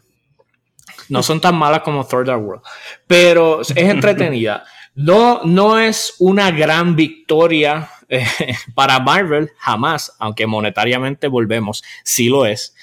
no 1.09 1.22
son 1.22 1.40
tan 1.40 1.55
malas 1.57 1.81
como 1.83 2.05
Thor 2.07 2.27
Dark 2.27 2.42
World, 2.44 2.62
pero 3.07 3.61
es 3.62 3.77
entretenida. 3.77 4.64
No, 5.01 5.42
no 5.44 5.79
es 5.79 6.16
una 6.18 6.51
gran 6.51 6.96
victoria 6.96 7.88
eh, 8.09 8.25
para 8.75 8.99
Marvel, 8.99 9.51
jamás, 9.59 10.14
aunque 10.18 10.47
monetariamente 10.47 11.29
volvemos, 11.29 11.83
sí 12.05 12.29
lo 12.29 12.47
es. 12.47 12.75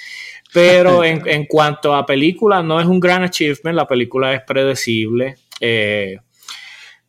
Pero 0.54 1.04
en, 1.04 1.28
en 1.28 1.46
cuanto 1.46 1.96
a 1.96 2.06
película, 2.06 2.62
no 2.62 2.80
es 2.80 2.86
un 2.86 3.00
gran 3.00 3.24
achievement, 3.24 3.76
la 3.76 3.88
película 3.88 4.34
es 4.34 4.42
predecible. 4.42 5.38
Eh, 5.60 6.18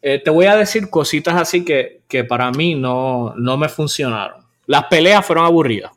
eh, 0.02 0.20
te 0.24 0.30
voy 0.30 0.46
a 0.46 0.56
decir 0.56 0.88
cositas 0.88 1.34
así 1.34 1.64
que, 1.64 2.02
que 2.08 2.24
para 2.24 2.50
mí 2.50 2.74
no, 2.74 3.34
no 3.36 3.56
me 3.56 3.68
funcionaron. 3.68 4.44
Las 4.66 4.84
peleas 4.84 5.24
fueron 5.24 5.44
aburridas. 5.44 5.92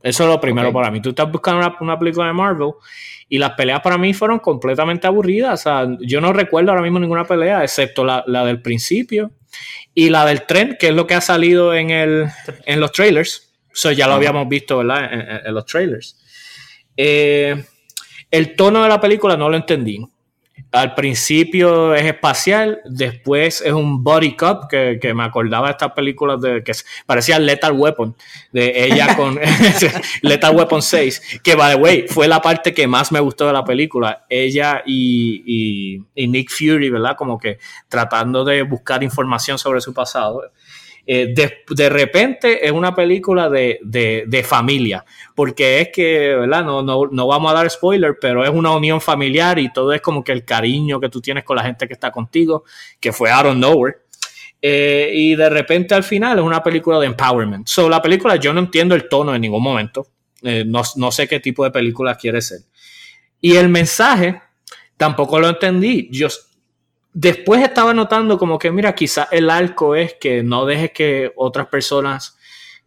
Eso 0.00 0.22
es 0.22 0.30
lo 0.30 0.40
primero 0.40 0.72
para 0.72 0.90
mí. 0.90 1.00
Tú 1.02 1.08
estás 1.10 1.30
buscando 1.30 1.58
una, 1.58 1.76
una 1.80 1.98
película 1.98 2.28
de 2.28 2.32
Marvel 2.32 2.70
y 3.28 3.36
las 3.36 3.52
peleas 3.52 3.80
para 3.80 3.98
mí 3.98 4.14
fueron 4.14 4.38
completamente 4.38 5.08
aburridas. 5.08 5.60
O 5.60 5.62
sea, 5.62 5.88
yo 6.00 6.20
no 6.20 6.32
recuerdo 6.32 6.70
ahora 6.70 6.82
mismo 6.82 7.00
ninguna 7.00 7.24
pelea, 7.24 7.64
excepto 7.64 8.04
la, 8.04 8.22
la 8.26 8.44
del 8.44 8.62
principio 8.62 9.32
y 9.94 10.10
la 10.10 10.24
del 10.24 10.42
tren, 10.46 10.76
que 10.78 10.88
es 10.88 10.94
lo 10.94 11.06
que 11.06 11.14
ha 11.14 11.20
salido 11.20 11.74
en, 11.74 11.90
el, 11.90 12.26
en 12.66 12.80
los 12.80 12.92
trailers. 12.92 13.52
Eso 13.72 13.92
ya 13.92 14.06
lo 14.06 14.14
habíamos 14.14 14.48
visto, 14.48 14.78
¿verdad? 14.78 15.12
En, 15.12 15.20
en- 15.20 15.40
en 15.46 15.54
los 15.54 15.64
trailers. 15.66 16.16
Eh, 16.96 17.64
el 18.30 18.56
tono 18.56 18.82
de 18.82 18.88
la 18.88 19.00
película 19.00 19.36
no 19.36 19.48
lo 19.48 19.56
entendí. 19.56 20.04
Al 20.70 20.94
principio 20.94 21.94
es 21.94 22.04
espacial, 22.04 22.80
después 22.84 23.62
es 23.62 23.72
un 23.72 24.04
body 24.04 24.36
cup, 24.36 24.68
que, 24.68 25.14
me 25.14 25.24
acordaba 25.24 25.68
de 25.68 25.72
estas 25.72 25.92
películas 25.92 26.40
de 26.40 26.62
que 26.62 26.72
parecía 27.06 27.38
Lethal 27.38 27.72
Weapon, 27.72 28.14
de 28.52 28.84
ella 28.84 29.14
con 29.16 29.38
Lethal 30.22 30.56
Weapon 30.56 30.82
6, 30.82 31.40
que 31.42 31.54
by 31.54 31.74
the 31.74 31.80
way, 31.80 32.06
fue 32.08 32.28
la 32.28 32.40
parte 32.40 32.74
que 32.74 32.86
más 32.86 33.10
me 33.12 33.20
gustó 33.20 33.46
de 33.46 33.52
la 33.54 33.64
película, 33.64 34.26
ella 34.28 34.82
y, 34.84 36.02
y 36.14 36.28
Nick 36.28 36.50
Fury, 36.50 36.90
¿verdad? 36.90 37.16
Como 37.16 37.38
que 37.38 37.58
tratando 37.88 38.44
de 38.44 38.62
buscar 38.62 39.02
información 39.02 39.58
sobre 39.58 39.80
su 39.80 39.94
pasado. 39.94 40.42
Eh, 41.10 41.32
de, 41.34 41.88
repente 41.88 42.66
es 42.66 42.70
una 42.70 42.94
película 42.94 43.48
de, 43.48 44.44
familia, 44.46 45.02
porque 45.34 45.80
es 45.80 45.88
que, 45.90 46.36
¿verdad? 46.36 46.62
No, 46.62 46.82
no, 46.82 47.26
vamos 47.26 47.50
a 47.50 47.54
dar 47.54 47.70
spoiler, 47.70 48.18
pero 48.20 48.44
es 48.44 48.50
una 48.50 48.72
unión 48.72 49.00
familiar 49.00 49.58
y 49.58 49.72
todo 49.72 49.94
es 49.94 50.02
como 50.02 50.22
que 50.22 50.32
el 50.32 50.44
cariño 50.44 51.00
que 51.00 51.08
tú 51.08 51.22
tienes 51.22 51.44
con 51.44 51.56
la 51.56 51.62
gente 51.62 51.88
que 51.88 51.94
está 51.94 52.10
contigo, 52.10 52.64
que 53.00 53.10
fue 53.10 53.30
out 53.30 53.46
of 53.46 53.56
nowhere. 53.56 54.00
Eh, 54.60 55.10
y 55.14 55.34
de 55.34 55.48
repente 55.48 55.94
al 55.94 56.04
final 56.04 56.40
es 56.40 56.44
una 56.44 56.62
película 56.62 57.00
de 57.00 57.06
empowerment. 57.06 57.66
So, 57.68 57.88
la 57.88 58.02
película 58.02 58.36
yo 58.36 58.52
no 58.52 58.60
entiendo 58.60 58.94
el 58.94 59.08
tono 59.08 59.34
en 59.34 59.40
ningún 59.40 59.62
momento. 59.62 60.08
Eh, 60.42 60.64
no, 60.66 60.82
no 60.96 61.10
sé 61.10 61.26
qué 61.26 61.40
tipo 61.40 61.64
de 61.64 61.70
película 61.70 62.16
quiere 62.16 62.42
ser. 62.42 62.60
Y 63.40 63.56
el 63.56 63.70
mensaje 63.70 64.42
tampoco 64.98 65.40
lo 65.40 65.48
entendí. 65.48 66.10
Yo, 66.12 66.28
después 67.20 67.60
estaba 67.62 67.92
notando 67.92 68.38
como 68.38 68.60
que, 68.60 68.70
mira, 68.70 68.94
quizás 68.94 69.26
el 69.32 69.50
arco 69.50 69.96
es 69.96 70.14
que 70.14 70.44
no 70.44 70.64
dejes 70.64 70.92
que 70.92 71.32
otras 71.34 71.66
personas 71.66 72.38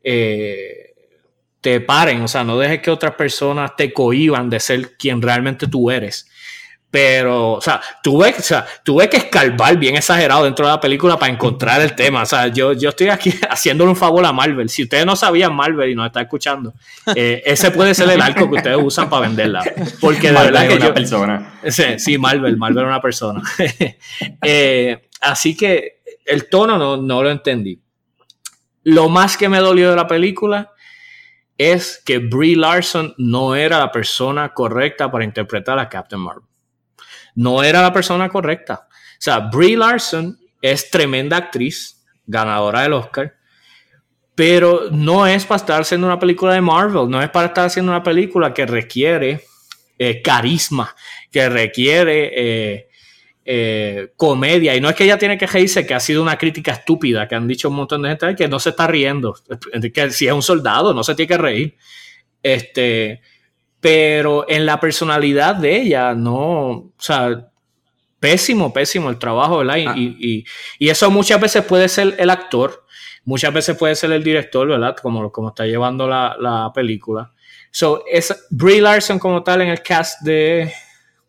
eh, 0.02 0.94
te 1.60 1.82
paren, 1.82 2.22
o 2.22 2.30
sea, 2.30 2.46
no 2.46 2.58
dejes 2.58 2.82
que 2.82 2.92
otras 2.92 3.16
personas 3.16 3.76
te 3.76 3.92
cohiban 3.92 4.50
de 4.50 4.62
ser 4.62 4.96
quien 4.96 5.22
realmente 5.22 5.68
tú 5.68 5.92
eres. 5.92 6.31
Pero, 6.92 7.54
o 7.54 7.62
sea, 7.62 7.80
tuve, 8.04 8.36
o 8.38 8.42
sea, 8.42 8.66
tuve 8.84 9.10
que 9.10 9.16
escarbar 9.16 9.78
bien 9.78 9.96
exagerado 9.96 10.44
dentro 10.44 10.66
de 10.66 10.74
la 10.74 10.82
película 10.82 11.18
para 11.18 11.32
encontrar 11.32 11.80
el 11.82 11.96
tema. 11.96 12.24
O 12.24 12.26
sea, 12.26 12.48
yo, 12.50 12.74
yo 12.74 12.90
estoy 12.90 13.08
aquí 13.08 13.34
haciéndole 13.50 13.90
un 13.90 13.96
favor 13.96 14.26
a 14.26 14.34
Marvel. 14.34 14.68
Si 14.68 14.84
ustedes 14.84 15.06
no 15.06 15.16
sabían 15.16 15.56
Marvel 15.56 15.90
y 15.90 15.96
nos 15.96 16.08
está 16.08 16.22
escuchando, 16.22 16.74
eh, 17.16 17.42
ese 17.46 17.72
puede 17.72 17.96
ser 17.96 18.10
el 18.10 18.22
arco 18.22 18.50
que 18.50 18.58
ustedes 18.58 18.78
usan 18.78 19.10
para 19.10 19.28
venderla. 19.28 19.64
Porque 20.02 20.28
de 20.28 20.34
verdad 20.34 20.68
que 20.68 20.76
una 20.76 20.94
persona. 20.94 21.60
Sí, 21.70 21.84
sí, 21.98 22.18
Marvel, 22.18 22.58
Marvel 22.58 22.84
es 22.84 22.88
una 22.88 23.02
persona. 23.02 23.42
Eh, 24.44 25.10
así 25.22 25.56
que 25.56 26.02
el 26.26 26.50
tono 26.50 26.78
no, 26.78 26.98
no 26.98 27.24
lo 27.24 27.30
entendí. 27.30 27.80
Lo 28.84 29.10
más 29.10 29.38
que 29.38 29.50
me 29.50 29.60
dolió 29.60 29.92
de 29.92 29.96
la 29.96 30.08
película 30.08 30.72
es 31.58 32.02
que 32.04 32.18
Brie 32.18 32.56
Larson 32.56 33.14
no 33.18 33.56
era 33.56 33.80
la 33.80 33.92
persona 33.92 34.54
correcta 34.54 35.12
para 35.12 35.24
interpretar 35.24 35.78
a 35.80 35.90
Captain 35.90 36.22
Marvel 36.22 36.51
no 37.36 37.64
era 37.64 37.82
la 37.82 37.94
persona 37.94 38.30
correcta. 38.30 38.88
O 38.90 39.24
sea, 39.24 39.40
Brie 39.40 39.78
Larson 39.78 40.38
es 40.62 40.90
tremenda 40.90 41.38
actriz, 41.38 42.04
ganadora 42.26 42.82
del 42.82 42.94
Oscar, 42.94 43.36
pero 44.36 44.90
no 44.92 45.28
es 45.28 45.46
para 45.46 45.58
estar 45.58 45.82
haciendo 45.82 46.08
una 46.08 46.20
película 46.20 46.54
de 46.54 46.62
Marvel, 46.62 47.10
no 47.10 47.22
es 47.22 47.30
para 47.30 47.48
estar 47.48 47.66
haciendo 47.66 47.92
una 47.92 48.04
película 48.04 48.54
que 48.54 48.66
requiere 48.66 49.44
eh, 50.00 50.22
carisma, 50.22 50.96
que 51.32 51.48
requiere 51.50 52.32
eh, 52.36 52.88
eh, 53.46 54.14
comedia. 54.16 54.76
Y 54.76 54.82
no 54.82 54.90
es 54.90 54.96
que 54.96 55.04
ella 55.04 55.18
tiene 55.18 55.38
que 55.38 55.46
reírse, 55.46 55.86
que 55.86 55.94
ha 55.94 56.00
sido 56.00 56.22
una 56.22 56.38
crítica 56.38 56.72
estúpida, 56.72 57.28
que 57.28 57.36
han 57.36 57.48
dicho 57.48 57.70
un 57.70 57.76
montón 57.76 58.02
de 58.02 58.10
gente 58.10 58.36
que 58.36 58.48
no 58.48 58.60
se 58.60 58.70
está 58.70 58.88
riendo, 58.88 59.36
que 59.94 60.10
si 60.10 60.28
es 60.28 60.34
un 60.34 60.42
soldado 60.42 60.94
no 60.94 61.04
se 61.04 61.14
tiene 61.14 61.28
que 61.28 61.38
reír. 61.38 61.78
Este, 62.42 63.22
pero 63.82 64.46
en 64.48 64.66
la 64.68 64.80
personalidad 64.80 65.56
de 65.56 65.82
ella, 65.82 66.14
no, 66.14 66.70
o 66.70 66.94
sea, 67.00 67.50
pésimo, 68.20 68.72
pésimo 68.72 69.10
el 69.10 69.18
trabajo, 69.18 69.58
¿verdad? 69.58 69.78
Y, 69.78 69.88
ah. 69.88 69.94
y, 69.98 70.46
y, 70.78 70.90
eso 70.90 71.10
muchas 71.10 71.42
veces 71.42 71.66
puede 71.66 71.90
ser 71.90 72.16
el 72.20 72.30
actor, 72.30 72.86
muchas 73.26 73.52
veces 73.52 73.76
puede 73.76 73.96
ser 73.96 74.12
el 74.12 74.24
director, 74.24 74.68
¿verdad? 74.68 74.96
Como, 75.02 75.32
como 75.32 75.50
está 75.50 75.66
llevando 75.66 76.08
la, 76.08 76.38
la 76.40 76.72
película. 76.74 77.32
So, 77.72 78.04
es 78.10 78.48
Brie 78.52 78.82
Larson 78.82 79.18
como 79.18 79.42
tal 79.42 79.62
en 79.62 79.70
el 79.70 79.82
cast 79.82 80.22
de, 80.22 80.72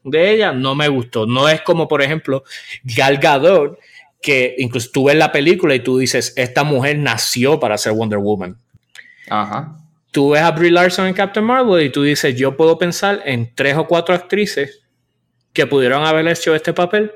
de 0.04 0.30
ella 0.30 0.52
no 0.52 0.74
me 0.74 0.88
gustó. 0.88 1.24
No 1.24 1.48
es 1.48 1.62
como, 1.62 1.88
por 1.88 2.02
ejemplo, 2.02 2.44
Gal 2.84 3.16
Gadot, 3.16 3.78
que 4.20 4.56
incluso 4.58 4.90
tú 4.92 5.04
ves 5.04 5.16
la 5.16 5.32
película 5.32 5.74
y 5.74 5.80
tú 5.80 5.96
dices, 5.96 6.34
esta 6.36 6.64
mujer 6.64 6.98
nació 6.98 7.58
para 7.58 7.78
ser 7.78 7.92
Wonder 7.92 8.18
Woman. 8.18 8.58
Ajá 9.30 9.81
tú 10.12 10.30
ves 10.30 10.42
a 10.42 10.52
Brie 10.52 10.70
Larson 10.70 11.06
en 11.06 11.14
Captain 11.14 11.44
Marvel 11.44 11.84
y 11.84 11.90
tú 11.90 12.02
dices, 12.02 12.36
yo 12.36 12.56
puedo 12.56 12.78
pensar 12.78 13.22
en 13.24 13.52
tres 13.54 13.76
o 13.76 13.86
cuatro 13.88 14.14
actrices 14.14 14.82
que 15.52 15.66
pudieron 15.66 16.04
haber 16.04 16.28
hecho 16.28 16.54
este 16.54 16.72
papel 16.72 17.10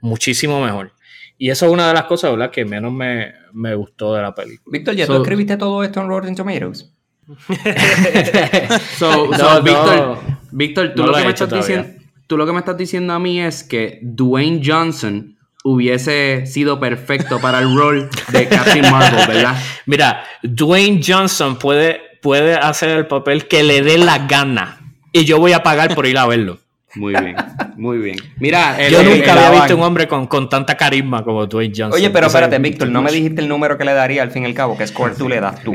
muchísimo 0.00 0.60
mejor. 0.60 0.92
Y 1.38 1.50
eso 1.50 1.66
es 1.66 1.72
una 1.72 1.88
de 1.88 1.94
las 1.94 2.04
cosas, 2.04 2.30
¿verdad?, 2.32 2.50
que 2.50 2.64
menos 2.64 2.92
me, 2.92 3.74
gustó 3.74 4.14
de 4.14 4.22
la 4.22 4.34
película. 4.34 4.72
Víctor, 4.72 4.94
¿ya 4.94 5.06
tú 5.06 5.14
escribiste 5.14 5.56
todo 5.56 5.84
esto 5.84 6.00
en 6.00 6.08
Rotten 6.08 6.34
Tomatoes? 6.34 6.92
so, 8.98 9.62
Víctor, 9.62 10.18
Víctor, 10.50 10.94
tú, 10.94 11.06
lo 11.06 11.14
que 11.14 11.24
me 11.24 11.30
estás 11.30 11.50
diciendo, 11.50 11.88
tú 12.26 12.36
lo 12.36 12.44
que 12.44 12.52
me 12.52 12.58
estás 12.58 12.76
diciendo 12.76 13.12
a 13.12 13.18
mí 13.18 13.40
es 13.40 13.62
que 13.62 14.00
Dwayne 14.02 14.60
Johnson 14.64 15.38
hubiese 15.62 16.46
sido 16.46 16.80
perfecto 16.80 17.38
para 17.38 17.60
el 17.60 17.74
rol 17.76 18.08
de 18.32 18.48
Captain 18.48 18.90
Marvel, 18.90 19.26
¿verdad? 19.28 19.56
Mira, 19.86 20.24
Dwayne 20.42 21.00
Johnson 21.06 21.56
puede 21.58 22.09
puede 22.20 22.54
hacer 22.54 22.90
el 22.90 23.06
papel 23.06 23.48
que 23.48 23.62
le 23.62 23.82
dé 23.82 23.98
la 23.98 24.26
gana. 24.26 24.80
Y 25.12 25.24
yo 25.24 25.38
voy 25.38 25.52
a 25.52 25.62
pagar 25.62 25.94
por 25.94 26.06
ir 26.06 26.18
a 26.18 26.26
verlo. 26.26 26.58
Muy 26.94 27.14
bien, 27.14 27.36
muy 27.76 27.98
bien. 27.98 28.16
Mira, 28.38 28.88
yo 28.88 29.02
nunca 29.02 29.32
había 29.32 29.60
visto 29.60 29.76
un 29.76 29.82
hombre 29.82 30.08
con, 30.08 30.48
tanta 30.48 30.76
carisma 30.76 31.22
como 31.22 31.46
Dwayne 31.46 31.72
Johnson. 31.76 31.92
Oye, 31.92 32.10
pero 32.10 32.26
espérate, 32.26 32.58
Víctor, 32.58 32.88
no 32.88 33.02
me 33.02 33.12
dijiste 33.12 33.40
el 33.42 33.48
número 33.48 33.78
que 33.78 33.84
le 33.84 33.92
daría 33.92 34.22
al 34.22 34.30
fin 34.30 34.42
y 34.42 34.46
al 34.46 34.54
cabo, 34.54 34.76
que 34.76 34.86
score 34.86 35.16
tú 35.16 35.28
le 35.28 35.40
das 35.40 35.62
tú. 35.62 35.74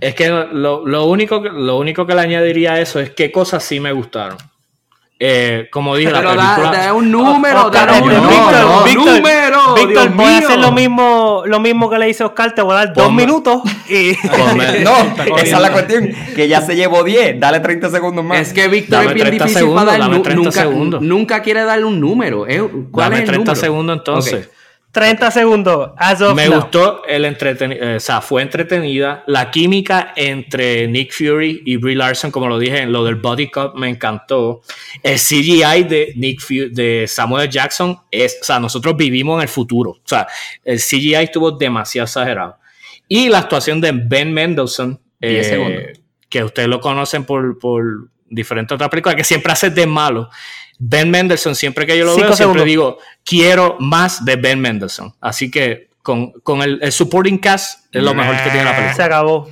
Es 0.00 0.14
que 0.14 0.28
lo, 0.28 0.86
lo, 0.86 1.04
único, 1.06 1.38
lo 1.40 1.78
único 1.78 2.06
que 2.06 2.14
le 2.14 2.22
añadiría 2.22 2.72
a 2.72 2.80
eso 2.80 2.98
es 2.98 3.10
qué 3.10 3.30
cosas 3.30 3.62
sí 3.62 3.78
me 3.78 3.92
gustaron. 3.92 4.38
Eh, 5.24 5.68
como 5.70 5.94
dije, 5.94 6.10
Pero 6.10 6.34
la 6.34 6.56
película... 6.56 6.84
da, 6.84 6.92
un 6.94 7.12
número, 7.12 7.70
da 7.70 8.02
un 8.02 8.08
número, 8.08 8.82
Víctor, 8.84 9.14
número. 9.14 9.74
Víctor, 9.74 10.08
voy 10.16 10.26
a 10.26 10.38
hacer 10.38 10.58
lo 10.58 10.72
mismo, 10.72 11.44
lo 11.46 11.60
mismo 11.60 11.88
que 11.88 11.96
le 11.96 12.08
hice 12.08 12.24
a 12.24 12.26
Oscar, 12.26 12.52
te 12.56 12.60
voy 12.60 12.72
a 12.72 12.78
dar 12.78 12.92
dos 12.92 13.12
minutos 13.12 13.62
y... 13.88 14.16
no, 14.82 15.36
esa 15.36 15.56
es 15.56 15.62
la 15.62 15.70
cuestión, 15.70 16.10
que 16.34 16.48
ya 16.48 16.60
se 16.60 16.74
llevó 16.74 17.04
10, 17.04 17.38
dale 17.38 17.60
30 17.60 17.90
segundos 17.90 18.24
más. 18.24 18.40
Es 18.40 18.52
que 18.52 18.66
Víctor 18.66 19.04
es 19.04 19.14
bien 19.14 19.30
difícil 19.30 19.68
para 19.72 19.96
dar, 19.96 20.10
nunca, 20.34 20.64
nunca 21.00 21.40
quiere 21.40 21.62
darle 21.62 21.84
un 21.84 22.00
número. 22.00 22.44
¿Cuál 22.90 23.10
dame 23.10 23.14
es 23.14 23.20
el 23.20 23.26
30 23.26 23.36
número? 23.36 23.54
segundos 23.54 23.98
entonces. 23.98 24.50
30 24.92 25.30
segundos. 25.30 25.92
Me 26.34 26.48
gustó 26.50 27.02
el 27.06 27.24
entretenido, 27.24 27.82
eh, 27.82 27.96
o 27.96 28.00
sea, 28.00 28.20
fue 28.20 28.42
entretenida. 28.42 29.24
La 29.26 29.50
química 29.50 30.12
entre 30.14 30.86
Nick 30.86 31.12
Fury 31.14 31.62
y 31.64 31.78
Brie 31.78 31.96
Larson, 31.96 32.30
como 32.30 32.46
lo 32.46 32.58
dije, 32.58 32.84
lo 32.84 33.02
del 33.02 33.14
Body 33.14 33.50
Cup 33.50 33.72
me 33.74 33.88
encantó. 33.88 34.60
El 35.02 35.18
CGI 35.18 35.84
de 35.84 36.12
Nick 36.16 36.40
Fury, 36.40 36.68
de 36.70 37.06
Samuel 37.08 37.48
Jackson 37.48 37.98
es, 38.10 38.38
o 38.42 38.44
sea, 38.44 38.60
nosotros 38.60 38.94
vivimos 38.94 39.38
en 39.38 39.42
el 39.42 39.48
futuro. 39.48 39.92
O 39.92 40.02
sea, 40.04 40.28
el 40.62 40.78
CGI 40.78 41.14
estuvo 41.14 41.50
demasiado 41.52 42.04
exagerado. 42.04 42.58
Y 43.08 43.30
la 43.30 43.38
actuación 43.38 43.80
de 43.80 43.92
Ben 43.92 44.32
Mendelsohn, 44.32 45.00
eh, 45.22 45.94
que 46.28 46.44
ustedes 46.44 46.68
lo 46.68 46.80
conocen 46.80 47.24
por, 47.24 47.58
por 47.58 48.10
diferentes 48.28 48.74
otras 48.74 48.90
películas, 48.90 49.16
que 49.16 49.24
siempre 49.24 49.52
hace 49.52 49.70
de 49.70 49.86
malo. 49.86 50.28
Ben 50.84 51.10
Mendelssohn, 51.10 51.54
siempre 51.54 51.86
que 51.86 51.96
yo 51.96 52.04
lo 52.04 52.16
veo, 52.16 52.34
siempre 52.34 52.64
digo, 52.64 52.98
quiero 53.24 53.76
más 53.78 54.24
de 54.24 54.34
Ben 54.34 54.60
Mendelssohn. 54.60 55.14
Así 55.20 55.48
que 55.48 55.90
con, 56.02 56.32
el, 56.60 56.90
supporting 56.90 57.38
cast 57.38 57.84
es 57.92 58.02
lo 58.02 58.14
mejor 58.14 58.34
que 58.38 58.50
tiene 58.50 58.64
la 58.64 58.72
película. 58.72 58.96
Se 58.96 59.02
acabó. 59.04 59.48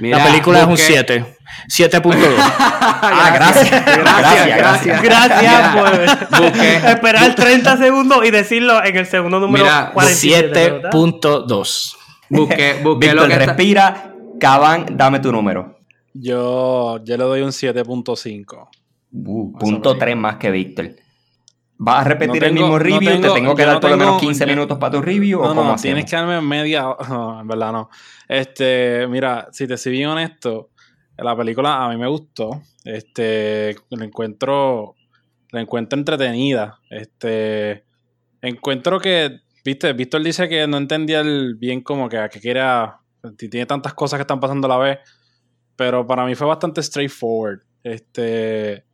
la 0.00 0.24
película 0.24 0.62
es 0.62 0.66
un 0.66 0.76
7. 0.76 1.36
7.2. 1.68 2.34
ah, 2.38 3.30
gracias. 3.34 3.70
Gracias, 3.70 4.56
gracias. 4.56 5.02
Gracias 5.02 5.76
por 5.76 5.94
esperar 6.90 7.36
30 7.36 7.76
segundos 7.76 8.26
y 8.26 8.32
decirlo 8.32 8.84
en 8.84 8.96
el 8.96 9.06
segundo 9.06 9.38
número 9.38 9.66
7.2. 9.66 11.96
Busque, 12.28 12.80
busque 12.82 13.14
lo 13.14 13.28
que 13.28 13.38
respira. 13.38 14.12
Caban, 14.40 14.96
dame 14.96 15.20
tu 15.20 15.30
número. 15.30 15.78
Yo, 16.12 16.98
yo 17.04 17.16
le 17.16 17.22
doy 17.22 17.42
un 17.42 17.50
7.5. 17.50 18.68
Uh, 19.12 19.58
punto 19.58 19.96
3 19.96 20.16
más 20.16 20.36
que 20.36 20.50
Víctor. 20.50 20.90
¿Vas 21.78 22.06
a 22.06 22.08
repetir 22.08 22.42
el 22.44 22.54
mismo 22.54 22.78
review? 22.78 23.20
¿Te 23.20 23.28
tengo 23.30 23.54
que 23.54 23.64
dar 23.64 23.80
por 23.80 23.90
lo 23.90 23.96
menos 23.96 24.20
15 24.20 24.46
minutos 24.46 24.78
para 24.78 24.92
tu 24.92 25.02
review? 25.02 25.42
No, 25.42 25.54
no, 25.54 25.76
tienes 25.76 26.06
que 26.06 26.16
darme 26.16 26.40
media. 26.40 26.84
No, 27.08 27.40
en 27.40 27.46
verdad 27.46 27.72
no. 27.72 27.90
Este, 28.28 29.06
mira, 29.08 29.48
si 29.52 29.66
te 29.66 29.76
soy 29.76 29.92
bien 29.92 30.08
honesto, 30.08 30.70
la 31.18 31.36
película 31.36 31.84
a 31.84 31.88
mí 31.90 31.96
me 31.96 32.08
gustó. 32.08 32.62
Este, 32.84 33.76
la 33.90 34.04
encuentro, 34.04 34.94
la 35.50 35.60
encuentro 35.60 35.98
entretenida. 35.98 36.80
Este, 36.88 37.84
encuentro 38.40 38.98
que, 38.98 39.40
viste, 39.64 39.92
Víctor 39.92 40.22
dice 40.22 40.48
que 40.48 40.66
no 40.66 40.78
entendía 40.78 41.20
el 41.20 41.56
bien 41.56 41.82
como 41.82 42.08
que, 42.08 42.26
que 42.32 42.40
quiera, 42.40 43.00
tiene 43.36 43.66
tantas 43.66 43.92
cosas 43.92 44.18
que 44.18 44.22
están 44.22 44.40
pasando 44.40 44.66
a 44.66 44.70
la 44.70 44.78
vez, 44.78 44.98
pero 45.76 46.06
para 46.06 46.24
mí 46.24 46.34
fue 46.34 46.46
bastante 46.46 46.82
straightforward. 46.82 47.60
Este, 47.82 48.84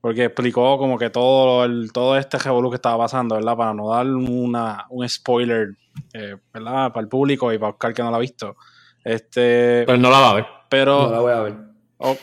porque 0.00 0.24
explicó 0.24 0.78
como 0.78 0.98
que 0.98 1.10
todo 1.10 1.64
el, 1.64 1.92
todo 1.92 2.16
este 2.16 2.38
revolú 2.38 2.70
que 2.70 2.76
estaba 2.76 2.98
pasando, 2.98 3.34
¿verdad? 3.34 3.56
Para 3.56 3.74
no 3.74 3.90
dar 3.90 4.06
una, 4.06 4.86
un 4.88 5.08
spoiler, 5.08 5.70
eh, 6.14 6.36
¿verdad? 6.52 6.92
Para 6.92 7.02
el 7.02 7.08
público 7.08 7.52
y 7.52 7.58
para 7.58 7.72
Oscar 7.72 7.92
que 7.92 8.02
no 8.02 8.10
lo 8.10 8.16
ha 8.16 8.20
visto. 8.20 8.56
Este, 9.04 9.84
Pero 9.86 9.98
no 9.98 10.10
la 10.10 10.18
va 10.18 10.30
a 10.30 10.34
ver. 10.34 10.46
pero 10.68 11.02
No 11.02 11.10
la 11.10 11.20
voy 11.20 11.32
a 11.32 11.40
ver. 11.40 11.54
Oh, 11.98 12.16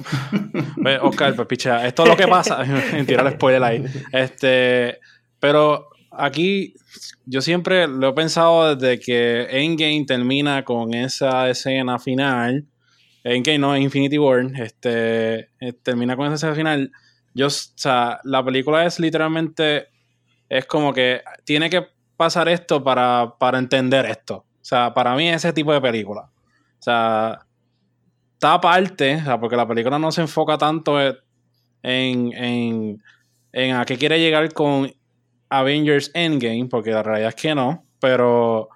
ve, 0.77 0.97
Oscar, 1.01 1.35
pues 1.35 1.47
pichea, 1.47 1.85
esto 1.85 2.03
es 2.03 2.09
lo 2.09 2.17
que 2.17 2.27
pasa. 2.27 2.63
Mentira 2.93 3.21
el 3.21 3.33
spoiler 3.33 3.63
ahí. 3.63 3.85
Este, 4.11 4.99
pero 5.39 5.89
aquí 6.11 6.73
yo 7.25 7.41
siempre 7.41 7.87
lo 7.87 8.09
he 8.09 8.13
pensado 8.13 8.75
desde 8.75 8.99
que 8.99 9.47
Endgame 9.51 10.05
termina 10.07 10.63
con 10.63 10.95
esa 10.95 11.47
escena 11.49 11.99
final. 11.99 12.65
Endgame 13.23 13.59
no, 13.59 13.77
Infinity 13.77 14.17
War. 14.17 14.47
Este, 14.55 15.49
eh, 15.59 15.73
termina 15.83 16.15
con 16.15 16.25
esa 16.25 16.35
escena 16.35 16.55
final. 16.55 16.91
Yo, 17.37 17.47
o 17.47 17.49
sea, 17.51 18.19
la 18.23 18.43
película 18.43 18.83
es 18.85 18.99
literalmente. 18.99 19.89
Es 20.49 20.65
como 20.65 20.91
que 20.91 21.21
tiene 21.45 21.69
que 21.69 21.85
pasar 22.17 22.49
esto 22.49 22.83
para, 22.83 23.35
para 23.37 23.59
entender 23.59 24.07
esto. 24.07 24.37
O 24.37 24.65
sea, 24.65 24.91
para 24.91 25.15
mí 25.15 25.29
es 25.29 25.35
ese 25.35 25.53
tipo 25.53 25.71
de 25.71 25.79
película. 25.79 26.21
O 26.21 26.81
sea, 26.81 27.45
está 28.33 28.53
aparte, 28.55 29.17
o 29.17 29.23
sea, 29.23 29.39
porque 29.39 29.55
la 29.55 29.67
película 29.67 29.99
no 29.99 30.11
se 30.11 30.21
enfoca 30.21 30.57
tanto 30.57 30.99
en, 30.99 31.13
en, 32.33 33.03
en 33.51 33.75
a 33.75 33.85
qué 33.85 33.97
quiere 33.97 34.19
llegar 34.19 34.51
con 34.51 34.91
Avengers 35.49 36.09
Endgame, 36.15 36.65
porque 36.65 36.89
la 36.89 37.03
realidad 37.03 37.29
es 37.29 37.35
que 37.35 37.53
no, 37.53 37.85
pero 37.99 38.69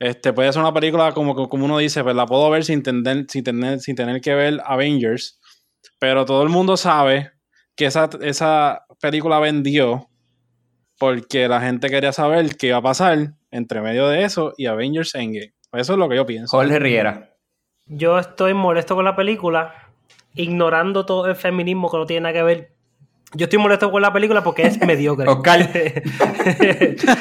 este 0.00 0.32
puede 0.32 0.52
ser 0.52 0.62
una 0.62 0.74
película 0.74 1.12
como, 1.12 1.48
como 1.48 1.64
uno 1.64 1.78
dice, 1.78 2.02
pues 2.02 2.16
la 2.16 2.26
puedo 2.26 2.50
ver 2.50 2.64
sin 2.64 2.82
tener, 2.82 3.26
sin 3.28 3.44
tener, 3.44 3.78
sin 3.78 3.94
tener 3.94 4.20
que 4.20 4.34
ver 4.34 4.60
Avengers, 4.64 5.40
pero 6.00 6.24
todo 6.24 6.42
el 6.42 6.48
mundo 6.48 6.76
sabe 6.76 7.33
que 7.76 7.86
esa, 7.86 8.08
esa 8.22 8.86
película 9.00 9.38
vendió 9.38 10.08
porque 10.98 11.48
la 11.48 11.60
gente 11.60 11.90
quería 11.90 12.12
saber 12.12 12.56
qué 12.56 12.68
iba 12.68 12.78
a 12.78 12.82
pasar 12.82 13.34
entre 13.50 13.80
medio 13.80 14.08
de 14.08 14.24
eso 14.24 14.52
y 14.56 14.66
Avengers 14.66 15.14
Endgame. 15.14 15.52
Eso 15.72 15.92
es 15.94 15.98
lo 15.98 16.08
que 16.08 16.16
yo 16.16 16.26
pienso. 16.26 16.56
Jorge 16.56 16.78
Riera. 16.78 17.34
Yo 17.86 18.18
estoy 18.18 18.54
molesto 18.54 18.94
con 18.94 19.04
la 19.04 19.16
película, 19.16 19.90
ignorando 20.34 21.04
todo 21.04 21.26
el 21.26 21.36
feminismo 21.36 21.90
que 21.90 21.96
no 21.96 22.06
tiene 22.06 22.22
nada 22.22 22.32
que 22.32 22.42
ver. 22.42 22.73
Yo 23.36 23.44
estoy 23.44 23.58
molesto 23.58 23.90
con 23.90 24.00
la 24.00 24.12
película 24.12 24.42
porque 24.44 24.66
es 24.66 24.80
mediocre. 24.86 25.28
Oscar. 25.28 25.68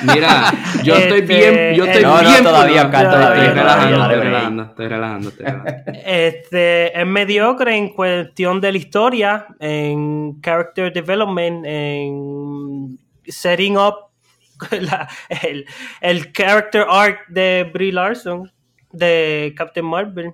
Mira, 0.04 0.52
yo 0.84 0.95
estoy 0.95 1.19
Este, 1.19 1.21
bien, 1.21 1.76
yo 1.76 1.86
estoy 1.86 2.04
no, 2.04 2.21
no, 2.21 2.30
bien. 2.30 2.43
todavía, 2.43 2.76
pero- 2.76 2.86
Oscar, 2.88 3.12
todavía, 3.12 3.43
Estoy 3.43 3.60
relajando, 3.60 3.95
todavía, 3.95 4.15
estoy 4.15 4.30
relajando, 4.30 4.63
estoy 4.63 4.88
relajando, 4.88 5.30
estoy 5.30 5.45
relajando. 5.45 6.02
Este 6.06 7.02
es 7.02 7.08
mediocre 7.08 7.76
en 7.76 7.89
cuestión 7.89 8.62
de 8.62 8.71
la 8.71 8.78
historia, 8.78 9.47
en 9.60 10.39
character 10.41 10.93
development, 10.93 11.65
en 11.65 12.99
setting 13.26 13.78
up 13.78 13.95
la- 14.71 15.08
el, 15.41 15.65
el 16.02 16.32
character 16.32 16.86
arc 16.89 17.28
de 17.28 17.69
Brie 17.73 17.91
Larson, 17.91 18.52
de 18.91 19.54
Captain 19.58 19.86
Marvel. 19.86 20.34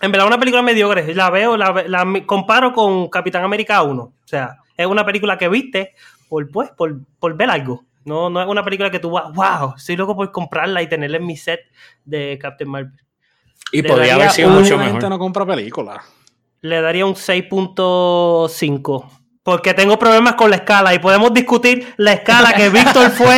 En 0.00 0.10
verdad, 0.12 0.26
una 0.26 0.38
película 0.38 0.60
mediocre. 0.60 1.14
La 1.14 1.30
veo, 1.30 1.56
la, 1.56 1.84
la 1.86 2.04
comparo 2.26 2.72
con 2.72 3.08
Capitán 3.08 3.44
América 3.44 3.80
1. 3.82 4.02
O 4.02 4.12
sea, 4.24 4.56
es 4.76 4.86
una 4.86 5.04
película 5.04 5.36
que 5.38 5.48
viste 5.48 5.94
por, 6.28 6.50
pues, 6.50 6.70
por, 6.70 6.96
por 7.18 7.36
ver 7.36 7.50
algo. 7.50 7.84
No, 8.04 8.28
no 8.28 8.40
es 8.42 8.46
una 8.48 8.62
película 8.62 8.90
que 8.90 8.98
tú 8.98 9.10
vas, 9.10 9.32
wow, 9.32 9.74
soy 9.78 9.96
loco 9.96 10.14
por 10.14 10.30
comprarla 10.30 10.82
y 10.82 10.88
tenerla 10.88 11.16
en 11.16 11.26
mi 11.26 11.36
set 11.36 11.60
de 12.04 12.38
Captain 12.40 12.68
Marvel. 12.70 12.92
Y 13.72 13.80
Le 13.82 13.88
podría 13.88 14.14
haber 14.16 14.30
sido 14.30 14.48
un- 14.50 14.56
mucho 14.62 14.76
la 14.76 14.82
gente 14.84 14.94
mejor. 14.96 15.10
no 15.10 15.18
compra 15.18 15.46
películas. 15.46 16.04
le 16.60 16.80
daría 16.80 17.06
un 17.06 17.14
6.5. 17.14 19.04
Porque 19.42 19.74
tengo 19.74 19.98
problemas 19.98 20.34
con 20.36 20.48
la 20.48 20.56
escala 20.56 20.94
y 20.94 20.98
podemos 20.98 21.32
discutir 21.34 21.92
la 21.98 22.14
escala 22.14 22.54
que 22.54 22.70
Víctor 22.70 23.10
fue 23.10 23.36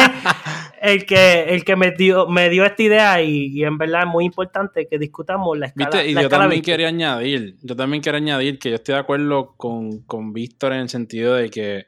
el 0.87 1.05
que, 1.07 1.45
el 1.55 1.65
que 1.65 1.77
me, 1.77 1.91
dio, 1.91 2.27
me 2.29 2.49
dio 2.49 2.65
esta 2.65 2.83
idea 2.83 3.23
y, 3.23 3.49
y 3.49 3.65
en 3.65 3.77
verdad 3.79 4.03
es 4.03 4.09
muy 4.09 4.25
importante 4.25 4.87
que 4.89 4.99
discutamos 4.99 5.59
la 5.59 5.67
escala. 5.67 5.91
¿Viste? 5.91 6.11
Y 6.11 6.15
la 6.15 6.23
yo 6.23 6.27
escala 6.29 6.45
también 6.45 6.61
Víctor. 6.61 6.73
quería 6.73 6.89
añadir, 6.89 7.57
yo 7.63 7.77
también 7.77 8.03
quiero 8.03 8.19
añadir 8.19 8.59
que 8.59 8.71
yo 8.71 8.77
estoy 8.77 8.95
de 8.95 9.01
acuerdo 9.01 9.55
con, 9.57 10.03
con 10.03 10.33
Víctor 10.33 10.73
en 10.73 10.81
el 10.81 10.89
sentido 10.89 11.35
de 11.35 11.51
que, 11.51 11.87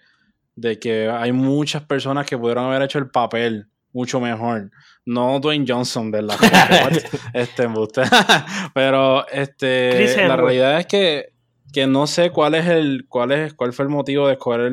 de 0.56 0.78
que 0.78 1.08
hay 1.08 1.32
muchas 1.32 1.82
personas 1.84 2.26
que 2.26 2.36
pudieron 2.36 2.64
haber 2.64 2.82
hecho 2.82 2.98
el 2.98 3.08
papel 3.10 3.66
mucho 3.92 4.20
mejor. 4.20 4.70
No 5.06 5.40
Dwayne 5.40 5.64
Johnson, 5.66 6.10
¿verdad? 6.10 6.36
este 7.32 7.62
embuste. 7.62 8.02
Pero 8.74 9.26
este 9.28 10.26
la 10.26 10.36
realidad 10.36 10.78
es 10.80 10.86
que, 10.86 11.32
que 11.72 11.86
no 11.86 12.06
sé 12.06 12.30
cuál 12.30 12.54
es 12.54 12.66
el, 12.66 13.06
cuál 13.08 13.32
es, 13.32 13.54
cuál 13.54 13.72
fue 13.72 13.84
el 13.84 13.90
motivo 13.90 14.26
de 14.26 14.34
escoger 14.34 14.70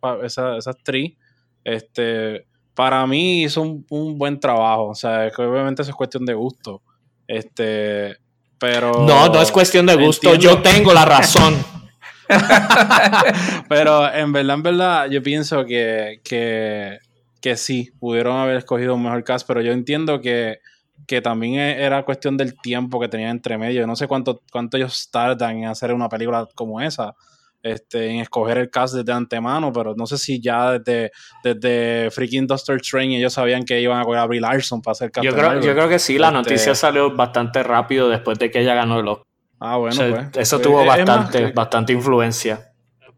pa- 0.00 0.18
esa, 0.24 0.56
esa 0.58 0.70
actriz. 0.70 1.16
Este, 1.64 2.46
para 2.74 3.06
mí 3.06 3.44
hizo 3.44 3.62
un, 3.62 3.86
un 3.90 4.18
buen 4.18 4.38
trabajo. 4.40 4.88
O 4.88 4.94
sea, 4.94 5.30
que 5.30 5.42
obviamente 5.42 5.82
eso 5.82 5.90
es 5.90 5.96
cuestión 5.96 6.24
de 6.24 6.34
gusto. 6.34 6.82
Este, 7.26 8.16
pero. 8.58 8.92
No, 9.06 9.28
no 9.28 9.40
es 9.42 9.50
cuestión 9.52 9.86
de 9.86 9.96
gusto. 9.96 10.32
Entiendo. 10.32 10.56
Yo 10.56 10.62
tengo 10.62 10.92
la 10.92 11.04
razón. 11.04 11.54
Pero 13.68 14.12
en 14.12 14.32
verdad, 14.32 14.54
en 14.56 14.62
verdad, 14.62 15.10
yo 15.10 15.22
pienso 15.22 15.64
que, 15.64 16.20
que, 16.24 16.98
que 17.40 17.56
sí, 17.56 17.90
pudieron 17.98 18.36
haber 18.36 18.56
escogido 18.56 18.94
un 18.94 19.02
mejor 19.02 19.24
cast, 19.24 19.46
pero 19.46 19.60
yo 19.60 19.72
entiendo 19.72 20.20
que, 20.20 20.58
que 21.06 21.20
también 21.20 21.54
e- 21.54 21.82
era 21.82 22.04
cuestión 22.04 22.36
del 22.36 22.58
tiempo 22.60 23.00
que 23.00 23.08
tenían 23.08 23.30
entre 23.30 23.58
medio. 23.58 23.86
No 23.86 23.96
sé 23.96 24.06
cuánto, 24.06 24.40
cuánto 24.50 24.76
ellos 24.76 25.08
tardan 25.10 25.58
en 25.58 25.64
hacer 25.66 25.92
una 25.92 26.08
película 26.08 26.48
como 26.54 26.80
esa, 26.80 27.14
este, 27.62 28.08
en 28.08 28.20
escoger 28.20 28.58
el 28.58 28.70
cast 28.70 28.94
desde 28.94 29.12
antemano, 29.12 29.72
pero 29.72 29.94
no 29.96 30.06
sé 30.06 30.18
si 30.18 30.40
ya 30.40 30.78
desde, 30.78 31.12
desde 31.44 32.10
freaking 32.10 32.46
Doctor 32.46 32.76
Strange 32.76 33.16
ellos 33.18 33.32
sabían 33.32 33.64
que 33.64 33.80
iban 33.80 34.00
a 34.00 34.04
coger 34.04 34.18
a 34.20 34.26
Brie 34.26 34.40
Larson 34.40 34.82
para 34.82 34.92
hacer 34.92 35.08
Yo 35.08 35.12
Captain 35.12 35.34
creo, 35.34 35.46
Marvel. 35.46 35.62
yo 35.64 35.72
creo 35.74 35.88
que 35.88 35.98
sí, 35.98 36.18
la 36.18 36.28
Este- 36.28 36.38
noticia 36.38 36.74
salió 36.74 37.14
bastante 37.14 37.62
rápido 37.62 38.08
después 38.08 38.38
de 38.38 38.50
que 38.50 38.60
ella 38.60 38.74
ganó 38.74 38.98
el 39.00 39.08
Oscar. 39.08 39.26
Ah, 39.60 39.76
bueno, 39.76 39.94
O 39.94 39.96
sea, 39.96 40.30
pues. 40.32 40.38
eso 40.48 40.58
tuvo 40.60 40.80
es- 40.82 40.82
es 40.82 40.88
más 40.88 41.06
bastante, 41.06 41.38
que- 41.46 41.52
bastante 41.52 41.92
influencia. 41.92 42.68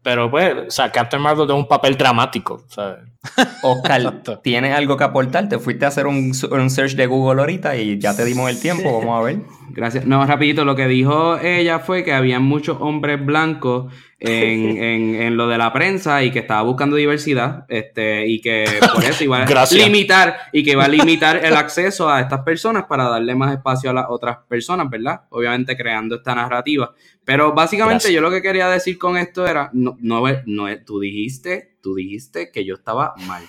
Pero 0.03 0.29
pues, 0.29 0.53
o 0.67 0.69
sea, 0.69 0.91
Captain 0.91 1.19
Marvel 1.19 1.47
tiene 1.47 1.59
un 1.61 1.67
papel 1.67 1.97
dramático. 1.97 2.63
¿sabes? 2.67 2.99
Oscar. 3.63 4.21
¿tienes 4.43 4.75
algo 4.75 4.97
que 4.97 5.03
aportar? 5.03 5.49
Te 5.49 5.57
fuiste 5.57 5.85
a 5.85 5.87
hacer 5.87 6.05
un, 6.05 6.31
un 6.51 6.69
search 6.69 6.91
de 6.95 7.07
Google 7.07 7.41
ahorita 7.41 7.75
y 7.75 7.97
ya 7.97 8.15
te 8.15 8.23
dimos 8.23 8.47
el 8.51 8.59
tiempo. 8.59 8.99
Vamos 8.99 9.19
a 9.19 9.23
ver. 9.23 9.39
Gracias. 9.71 10.05
No, 10.05 10.23
rapidito, 10.23 10.63
lo 10.63 10.75
que 10.75 10.85
dijo 10.87 11.37
ella 11.39 11.79
fue 11.79 12.03
que 12.03 12.13
había 12.13 12.39
muchos 12.39 12.77
hombres 12.79 13.25
blancos 13.25 13.91
en, 14.25 14.77
en, 14.83 15.15
en 15.21 15.37
lo 15.37 15.47
de 15.47 15.57
la 15.57 15.71
prensa 15.73 16.23
y 16.23 16.31
que 16.31 16.39
estaba 16.39 16.61
buscando 16.63 16.95
diversidad, 16.95 17.65
este, 17.69 18.27
y 18.27 18.41
que 18.41 18.65
por 18.93 19.03
eso 19.03 19.23
iba 19.23 19.41
a 19.41 19.45
Gracias. 19.45 19.83
limitar, 19.83 20.37
y 20.51 20.63
que 20.63 20.71
iba 20.71 20.85
a 20.85 20.87
limitar 20.87 21.43
el 21.45 21.55
acceso 21.55 22.09
a 22.09 22.21
estas 22.21 22.41
personas 22.41 22.85
para 22.85 23.05
darle 23.09 23.35
más 23.35 23.53
espacio 23.53 23.89
a 23.89 23.93
las 23.93 24.05
otras 24.09 24.37
personas, 24.47 24.89
¿verdad? 24.89 25.21
Obviamente 25.29 25.75
creando 25.77 26.15
esta 26.15 26.35
narrativa. 26.35 26.93
Pero 27.23 27.53
básicamente 27.53 28.03
Gracias. 28.03 28.13
yo 28.13 28.21
lo 28.21 28.29
que 28.31 28.41
quería 28.41 28.67
decir 28.69 28.97
con 28.97 29.17
esto 29.17 29.47
era, 29.47 29.69
no, 29.73 29.97
no, 29.99 30.23
no, 30.45 30.65
tú 30.85 30.99
dijiste, 30.99 31.77
tú 31.81 31.95
dijiste 31.95 32.51
que 32.51 32.63
yo 32.65 32.75
estaba 32.75 33.13
mal. 33.27 33.43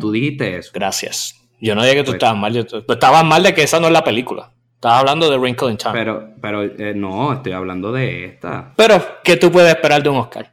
Tú 0.00 0.10
dijiste 0.12 0.56
eso. 0.58 0.70
Gracias. 0.74 1.34
Yo 1.60 1.74
no 1.74 1.82
dije 1.82 1.96
que 1.96 2.02
tú 2.02 2.10
Pues- 2.12 2.14
estabas 2.16 2.38
mal. 2.38 2.52
Yo, 2.54 2.64
tú 2.66 2.92
estabas 2.92 3.24
mal 3.24 3.42
de 3.42 3.52
que 3.54 3.62
esa 3.62 3.80
no 3.80 3.86
es 3.86 3.92
la 3.92 4.04
película. 4.04 4.52
Estabas 4.78 5.00
hablando 5.00 5.28
de 5.28 5.36
Wrinkle 5.38 5.70
in 5.72 5.76
Time. 5.76 5.92
Pero, 5.92 6.20
Pero, 6.40 6.62
pero 6.62 6.62
eh, 6.62 6.94
no, 6.94 7.32
estoy 7.32 7.50
hablando 7.52 7.90
de 7.90 8.26
esta. 8.26 8.74
¿qué 9.24 9.36
tú 9.36 9.50
puedes 9.50 9.70
esperar 9.74 10.02
de 10.04 10.08
un 10.08 10.18
Oscar? 10.18 10.52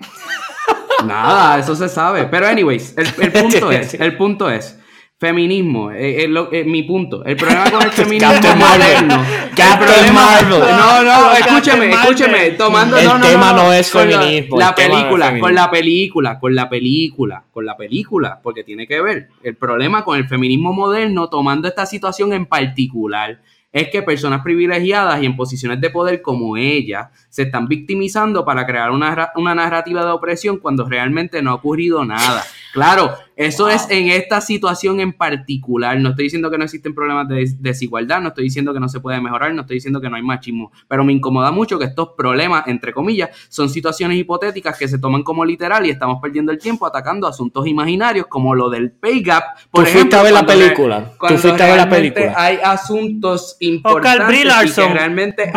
Nada, 1.04 1.58
eso 1.58 1.74
se 1.76 1.88
sabe. 1.88 2.24
Pero 2.24 2.46
anyways, 2.46 2.94
el, 2.96 3.06
el 3.20 3.32
punto 3.32 3.70
es, 3.72 3.94
el 3.94 4.16
punto 4.16 4.50
es, 4.50 4.78
feminismo, 5.18 5.90
eh, 5.90 6.24
eh, 6.24 6.28
lo- 6.28 6.50
eh, 6.52 6.64
mi 6.64 6.82
punto. 6.84 7.22
El 7.24 7.36
problema 7.36 7.70
con 7.70 7.82
el 7.82 7.90
feminismo 7.90 8.32
Captain 8.32 8.58
moderno. 8.58 9.24
Captain 9.54 9.80
el 9.82 9.94
problema- 10.06 10.24
Marvel. 10.24 10.60
No, 10.60 11.02
no, 11.02 11.32
escúchame, 11.32 11.90
escúchame. 11.90 12.50
Tomando, 12.52 12.96
El 12.96 13.04
no, 13.06 13.18
no, 13.18 13.26
tema 13.26 13.52
no 13.52 13.72
es 13.74 13.94
la- 13.94 14.00
feminismo, 14.00 14.58
La, 14.58 14.66
no 14.70 14.74
película, 14.74 15.26
feminismo. 15.26 15.46
con 15.46 15.54
la 15.54 15.70
película, 15.70 16.38
con 16.40 16.54
la 16.54 16.68
película, 16.70 17.44
con 17.52 17.66
la 17.66 17.76
película, 17.76 18.40
porque 18.42 18.64
tiene 18.64 18.86
que 18.86 19.02
ver. 19.02 19.28
El 19.42 19.56
problema 19.56 20.02
con 20.04 20.16
el 20.16 20.26
feminismo 20.26 20.72
moderno, 20.72 21.28
tomando 21.28 21.68
esta 21.68 21.84
situación 21.84 22.32
en 22.32 22.46
particular, 22.46 23.40
es 23.72 23.88
que 23.88 24.02
personas 24.02 24.42
privilegiadas 24.42 25.22
y 25.22 25.26
en 25.26 25.36
posiciones 25.36 25.80
de 25.80 25.90
poder 25.90 26.22
como 26.22 26.56
ella 26.56 27.10
se 27.28 27.42
están 27.42 27.68
victimizando 27.68 28.44
para 28.44 28.66
crear 28.66 28.90
una, 28.90 29.30
una 29.36 29.54
narrativa 29.54 30.04
de 30.04 30.10
opresión 30.10 30.58
cuando 30.58 30.88
realmente 30.88 31.40
no 31.42 31.50
ha 31.50 31.54
ocurrido 31.54 32.04
nada. 32.04 32.44
Claro, 32.72 33.14
Eso 33.40 33.70
es 33.70 33.86
en 33.88 34.10
esta 34.10 34.42
situación 34.42 35.00
en 35.00 35.14
particular. 35.14 35.98
No 35.98 36.10
estoy 36.10 36.24
diciendo 36.24 36.50
que 36.50 36.58
no 36.58 36.64
existen 36.64 36.94
problemas 36.94 37.26
de 37.26 37.50
desigualdad, 37.58 38.20
no 38.20 38.28
estoy 38.28 38.44
diciendo 38.44 38.74
que 38.74 38.80
no 38.80 38.88
se 38.90 39.00
puede 39.00 39.18
mejorar, 39.18 39.54
no 39.54 39.62
estoy 39.62 39.76
diciendo 39.76 39.98
que 39.98 40.10
no 40.10 40.16
hay 40.16 40.22
machismo, 40.22 40.70
pero 40.86 41.04
me 41.04 41.14
incomoda 41.14 41.50
mucho 41.50 41.78
que 41.78 41.86
estos 41.86 42.10
problemas, 42.18 42.66
entre 42.66 42.92
comillas, 42.92 43.30
son 43.48 43.70
situaciones 43.70 44.18
hipotéticas 44.18 44.76
que 44.76 44.86
se 44.86 44.98
toman 44.98 45.22
como 45.22 45.42
literal 45.42 45.86
y 45.86 45.90
estamos 45.90 46.18
perdiendo 46.20 46.52
el 46.52 46.58
tiempo 46.58 46.86
atacando 46.86 47.26
asuntos 47.26 47.66
imaginarios 47.66 48.26
como 48.26 48.54
lo 48.54 48.68
del 48.68 48.90
pay 48.90 49.22
gap. 49.22 49.42
Por 49.70 49.86
¿Tú 49.86 49.90
fuiste 49.90 50.16
a 50.16 50.22
ver 50.22 50.34
la 50.34 50.44
película? 50.44 51.12
¿Tú 51.26 51.38
fuiste 51.38 51.62
a 51.62 51.66
ver 51.66 51.76
la 51.78 51.88
película? 51.88 52.34
Hay 52.36 52.58
asuntos 52.62 53.56
importantes 53.60 54.38
que 54.74 54.88
realmente 54.92 55.50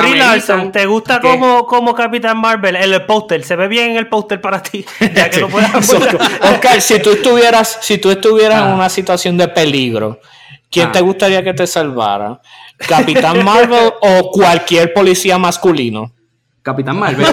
¿te 0.72 0.86
gusta 0.86 1.20
como, 1.20 1.66
como 1.66 1.94
Capitán 1.94 2.40
Marvel? 2.40 2.78
El 2.78 3.06
póster, 3.06 3.44
¿se 3.44 3.58
ve 3.58 3.68
bien 3.68 3.98
el 3.98 4.08
póster 4.08 4.40
para 4.40 4.64
ti? 4.64 4.86
Ya 5.14 5.30
que 5.30 5.42
lo 5.42 5.48
Oscar, 6.42 6.82
si 6.82 7.00
tú 7.02 7.12
estuvieras, 7.12 7.73
si 7.82 7.98
tú 7.98 8.10
estuvieras 8.12 8.62
en 8.62 8.70
ah. 8.70 8.76
una 8.76 8.90
situación 8.90 9.38
de 9.38 9.48
peligro, 9.48 10.20
¿quién 10.70 10.92
te 10.92 11.00
ah. 11.00 11.02
gustaría 11.02 11.44
que 11.44 11.54
te 11.54 11.68
salvara? 11.68 12.42
¿Capitán 12.78 13.44
Marvel 13.44 13.92
o 14.02 14.32
cualquier 14.32 14.94
policía 14.94 15.38
masculino? 15.38 16.12
Capitán 16.64 16.98
Marvel. 16.98 17.26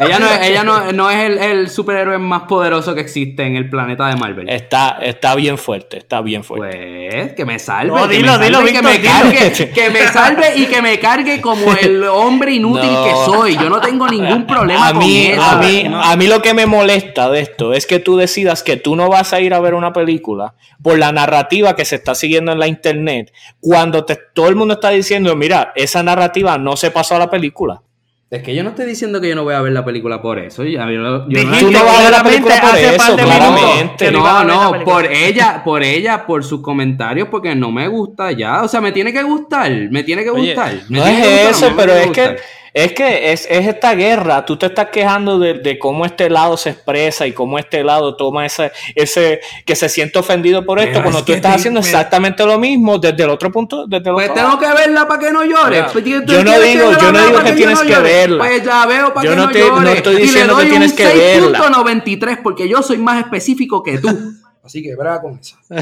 ella 0.00 0.18
no, 0.18 0.26
ella 0.42 0.64
no, 0.64 1.10
es 1.10 1.40
el, 1.42 1.68
superhéroe 1.68 2.16
más 2.16 2.42
poderoso 2.44 2.94
que 2.94 3.02
existe 3.02 3.42
en 3.42 3.54
el 3.54 3.68
planeta 3.68 4.08
de 4.08 4.16
Marvel. 4.16 4.48
Está, 4.48 4.96
está 5.02 5.34
bien 5.34 5.58
fuerte, 5.58 5.98
está 5.98 6.22
bien 6.22 6.42
fuerte. 6.42 7.10
Pues, 7.10 7.34
que 7.34 7.44
me 7.44 7.58
salve. 7.58 7.92
que 8.08 8.22
me 8.22 8.26
salve, 8.26 8.72
que, 8.72 8.82
me 8.82 9.00
cargue, 9.02 9.52
que 9.74 9.90
me 9.90 10.08
salve 10.08 10.56
y 10.56 10.64
que 10.66 10.80
me 10.80 10.98
cargue 10.98 11.42
como 11.42 11.74
el 11.74 12.04
hombre 12.04 12.52
inútil 12.52 12.88
que 12.88 13.12
soy. 13.26 13.56
Yo 13.56 13.68
no 13.68 13.78
tengo 13.78 14.08
ningún 14.08 14.46
problema 14.46 14.88
a 14.88 14.94
mí, 14.94 15.26
con 15.26 15.34
eso. 15.34 15.42
A 15.42 15.56
mí, 15.56 15.84
a 15.92 16.16
mí 16.16 16.26
lo 16.26 16.40
que 16.40 16.54
me 16.54 16.64
molesta 16.64 17.28
de 17.28 17.40
esto 17.40 17.74
es 17.74 17.86
que 17.86 17.98
tú 17.98 18.16
decidas 18.16 18.62
que 18.62 18.78
tú 18.78 18.96
no 18.96 19.10
vas 19.10 19.34
a 19.34 19.40
ir 19.40 19.52
a 19.52 19.60
ver 19.60 19.74
una 19.74 19.92
película 19.92 20.54
por 20.82 20.98
la 20.98 21.12
narrativa 21.12 21.76
que 21.76 21.84
se 21.84 21.96
está 21.96 22.14
siguiendo 22.14 22.52
en 22.52 22.58
la 22.58 22.68
internet, 22.68 23.34
cuando 23.60 24.06
te, 24.06 24.16
todo 24.16 24.48
el 24.48 24.56
mundo 24.56 24.74
está 24.74 24.88
diciendo, 24.90 25.36
mira, 25.36 25.72
esa 25.76 26.02
narrativa 26.02 26.56
no 26.56 26.76
se 26.76 26.90
pasó 26.90 27.16
a 27.16 27.18
la 27.18 27.28
película. 27.28 27.82
Es 28.28 28.42
que 28.42 28.56
yo 28.56 28.64
no 28.64 28.70
estoy 28.70 28.86
diciendo 28.86 29.20
que 29.20 29.28
yo 29.28 29.36
no 29.36 29.44
voy 29.44 29.54
a 29.54 29.60
ver 29.60 29.72
la 29.72 29.84
película 29.84 30.20
por 30.20 30.40
eso. 30.40 30.64
Yo, 30.64 30.84
no, 30.84 31.26
tú 31.26 31.70
no 31.70 31.84
vas 31.84 31.98
a 31.98 32.02
ver 32.02 32.10
la 32.10 32.22
película 32.24 32.60
por 32.60 32.76
eso, 32.76 33.16
claramente. 33.16 34.10
No, 34.10 34.44
no, 34.44 34.84
por 34.84 35.06
ella, 35.06 35.62
por 35.62 35.84
ella, 35.84 36.26
por 36.26 36.42
sus 36.42 36.60
comentarios, 36.60 37.28
porque 37.28 37.54
no 37.54 37.70
me 37.70 37.86
gusta 37.86 38.32
ya. 38.32 38.64
O 38.64 38.68
sea, 38.68 38.80
me 38.80 38.90
tiene 38.90 39.12
que 39.12 39.22
gustar, 39.22 39.70
me 39.90 40.02
tiene 40.02 40.24
que 40.24 40.30
gustar. 40.30 40.74
no 40.88 41.06
es 41.06 41.50
eso, 41.50 41.72
pero 41.76 41.92
es 41.92 42.10
que 42.10 42.36
es 42.76 42.92
que 42.92 43.32
es, 43.32 43.46
esta 43.48 43.94
guerra, 43.94 44.44
tú 44.44 44.58
te 44.58 44.66
estás 44.66 44.90
quejando 44.90 45.38
de, 45.38 45.78
cómo 45.78 46.04
este 46.04 46.28
lado 46.28 46.58
se 46.58 46.68
expresa 46.68 47.26
y 47.26 47.32
cómo 47.32 47.58
este 47.58 47.82
lado 47.82 48.16
toma 48.16 48.44
ese, 48.44 48.70
ese 48.94 49.40
que 49.64 49.74
se 49.74 49.88
siente 49.88 50.18
ofendido 50.18 50.62
por 50.62 50.78
esto, 50.78 51.00
cuando 51.00 51.24
tú 51.24 51.32
estás 51.32 51.56
haciendo 51.56 51.80
exactamente 51.80 52.44
lo 52.44 52.58
mismo 52.58 52.98
desde 52.98 53.22
el 53.24 53.30
otro 53.30 53.50
punto. 53.50 53.86
Desde 53.86 54.10
el 54.10 54.14
pues 54.14 54.34
tengo 54.34 54.58
que 54.58 54.66
verla 54.66 55.08
para 55.08 55.20
que 55.20 55.32
no 55.32 55.42
llore. 55.42 55.84
Pues, 55.90 56.04
yo 56.04 56.20
no 56.20 56.60
digo, 56.60 56.92
yo 57.00 57.12
no 57.12 57.26
digo 57.26 57.44
que, 57.44 57.52
tienes 57.52 57.80
que 57.80 57.98
verla. 57.98 58.44
Pues 58.44 58.62
ya 58.62 58.84
veo 58.84 59.14
para 59.14 59.24
yo 59.24 59.30
que 59.30 59.36
no, 59.36 59.48
te, 59.48 59.60
no 59.60 59.88
estoy 59.88 60.16
diciendo 60.16 60.58
que 60.58 60.66
tienes 60.66 60.92
que 60.92 61.06
verla. 61.06 61.58
6.93 61.58 62.42
porque 62.42 62.68
yo 62.68 62.82
soy 62.82 62.98
más 62.98 63.20
específico 63.20 63.82
que 63.82 63.96
tú. 63.96 64.34
Así 64.66 64.82
que 64.82 64.96
brava 64.96 65.22
con 65.22 65.38
eso. 65.38 65.56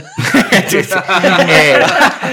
Eh, 1.46 1.78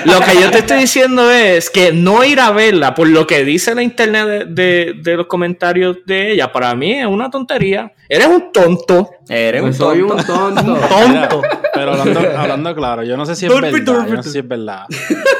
lo 0.05 0.19
que 0.19 0.41
yo 0.41 0.51
te 0.51 0.59
estoy 0.59 0.79
diciendo 0.79 1.29
es 1.31 1.69
que 1.69 1.91
no 1.91 2.23
ir 2.23 2.39
a 2.39 2.51
verla 2.51 2.93
por 2.93 3.07
lo 3.07 3.25
que 3.27 3.43
dice 3.43 3.73
la 3.75 3.83
internet 3.83 4.47
de, 4.47 4.93
los 5.03 5.27
comentarios 5.27 5.97
de 6.05 6.31
ella, 6.31 6.51
para 6.51 6.73
mí 6.75 6.99
es 6.99 7.05
una 7.05 7.29
tontería. 7.29 7.91
Eres 8.07 8.27
un 8.27 8.51
tonto. 8.51 9.11
Eres 9.27 9.61
pues 9.61 9.79
un 9.79 9.85
soy 9.85 10.01
un 10.01 10.17
tonto. 10.17 10.75
tonto. 10.87 11.41
pero 11.73 11.93
hablando, 11.93 12.75
claro, 12.75 13.03
yo 13.03 13.15
no 13.15 13.25
sé 13.25 13.35
si 13.35 13.45
es 13.45 13.53
verdad. 13.53 14.05
Yo 14.07 14.15
no 14.15 14.23
sé 14.23 14.31
si 14.31 14.39
es 14.39 14.47
verdad. 14.47 14.85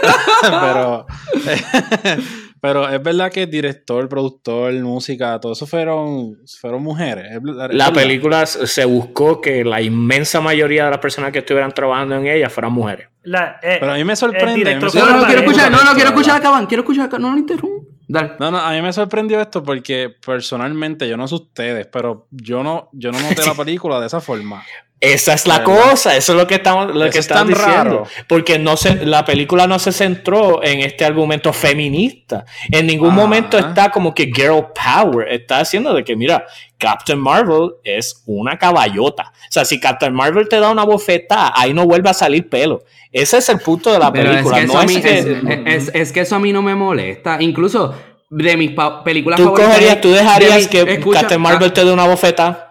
pero. 0.42 1.06
Pero 2.62 2.88
es 2.88 3.02
verdad 3.02 3.32
que 3.32 3.48
director, 3.48 4.08
productor, 4.08 4.72
música, 4.76 5.40
todo 5.40 5.54
eso 5.54 5.66
fueron, 5.66 6.38
fueron 6.60 6.84
mujeres. 6.84 7.42
la 7.72 7.92
película 7.92 8.46
se 8.46 8.86
buscó 8.86 9.42
que 9.42 9.66
la 9.66 9.82
inmensa 9.82 10.42
mayoría 10.42 10.86
de 10.86 10.92
las 10.92 11.00
personas 11.00 11.32
que 11.32 11.40
estuvieran 11.40 11.72
trabajando 11.72 12.16
en 12.16 12.28
ella 12.28 12.52
fueran 12.52 12.72
mujeres. 12.72 13.08
Eh, 13.24 13.78
Pero 13.80 13.92
a 13.92 13.96
mí 13.96 14.04
me 14.04 14.16
sorprende. 14.16 14.76
no, 14.76 14.82
no, 14.82 14.92
quiero 15.26 15.42
escuchar, 15.42 15.72
no, 15.72 15.84
no, 15.84 15.94
quiero 15.96 16.10
escuchar 16.10 16.38
acaban, 16.38 16.68
quiero 16.68 16.82
escuchar, 16.84 17.20
no 17.20 17.32
lo 17.32 17.38
interrumpo. 17.38 17.88
No, 18.08 18.52
no, 18.52 18.58
a 18.60 18.72
mí 18.74 18.82
me 18.82 18.92
sorprendió 18.94 19.42
esto 19.42 19.64
porque 19.64 20.14
personalmente, 20.24 21.08
yo 21.08 21.18
no 21.18 21.28
sé 21.28 21.36
ustedes, 21.36 21.88
pero 21.88 22.28
yo 22.30 22.62
no, 22.62 22.90
yo 22.92 23.12
no 23.12 23.20
noté 23.20 23.44
la 23.46 23.54
película 23.58 24.00
de 24.00 24.08
esa 24.08 24.22
forma. 24.22 24.64
Esa 25.02 25.34
es 25.34 25.48
la 25.48 25.64
cosa, 25.64 26.16
eso 26.16 26.34
es 26.34 26.38
lo 26.38 26.46
que 26.46 26.56
estamos, 26.56 26.94
lo 26.94 27.10
que 27.10 27.18
están 27.18 27.48
diciendo. 27.48 28.06
Porque 28.28 28.60
no 28.60 28.78
se, 28.78 29.04
la 29.04 29.26
película 29.26 29.66
no 29.66 29.80
se 29.80 29.92
centró 29.92 30.64
en 30.64 30.82
este 30.82 31.04
argumento 31.04 31.52
feminista. 31.52 32.46
En 32.72 32.86
ningún 32.86 33.16
momento 33.16 33.58
está 33.58 33.90
como 33.90 34.14
que 34.14 34.26
girl 34.26 34.68
power. 34.76 35.28
Está 35.28 35.60
haciendo 35.60 35.92
de 35.96 36.04
que, 36.04 36.16
mira, 36.16 36.46
Captain 36.78 37.18
Marvel 37.18 37.72
es 37.84 38.22
una 38.28 38.60
caballota. 38.60 39.32
O 39.34 39.52
sea, 39.52 39.66
si 39.66 39.80
Captain 39.80 40.14
Marvel 40.14 40.48
te 40.48 40.60
da 40.60 40.70
una 40.70 40.84
bofeta, 40.84 41.52
ahí 41.56 41.74
no 41.74 41.88
vuelve 41.88 42.12
a 42.12 42.14
salir 42.14 42.48
pelo. 42.48 42.84
Ese 43.12 43.40
es 43.40 43.50
el 43.50 43.58
punto 43.58 43.92
de 43.92 43.98
la 43.98 44.14
película. 44.14 44.60
Es 44.60 46.12
que, 46.12 46.20
eso 46.20 46.36
a 46.36 46.40
mí 46.40 46.54
no 46.54 46.62
me 46.62 46.76
molesta. 46.76 47.38
Incluso 47.42 47.96
de 48.30 48.56
mis 48.56 48.74
películas 49.04 49.40
¿Tú 49.40 49.56
favoritas. 49.56 50.00
¿Tú 50.00 50.12
dejarías 50.12 50.68
que 50.68 51.00
Captain 51.12 51.42
Marvel 51.42 51.72
ah. 51.72 51.74
te 51.74 51.84
dé 51.84 51.92
una 51.92 52.06
bofeta? 52.06 52.71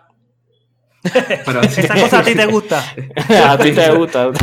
Pero 1.02 1.62
esa 1.62 1.94
cosa 1.94 2.18
a 2.18 2.22
ti 2.22 2.34
te 2.34 2.46
gusta. 2.46 2.78
a 3.48 3.58
ti 3.58 3.72
te 3.72 3.90
gusta. 3.92 4.30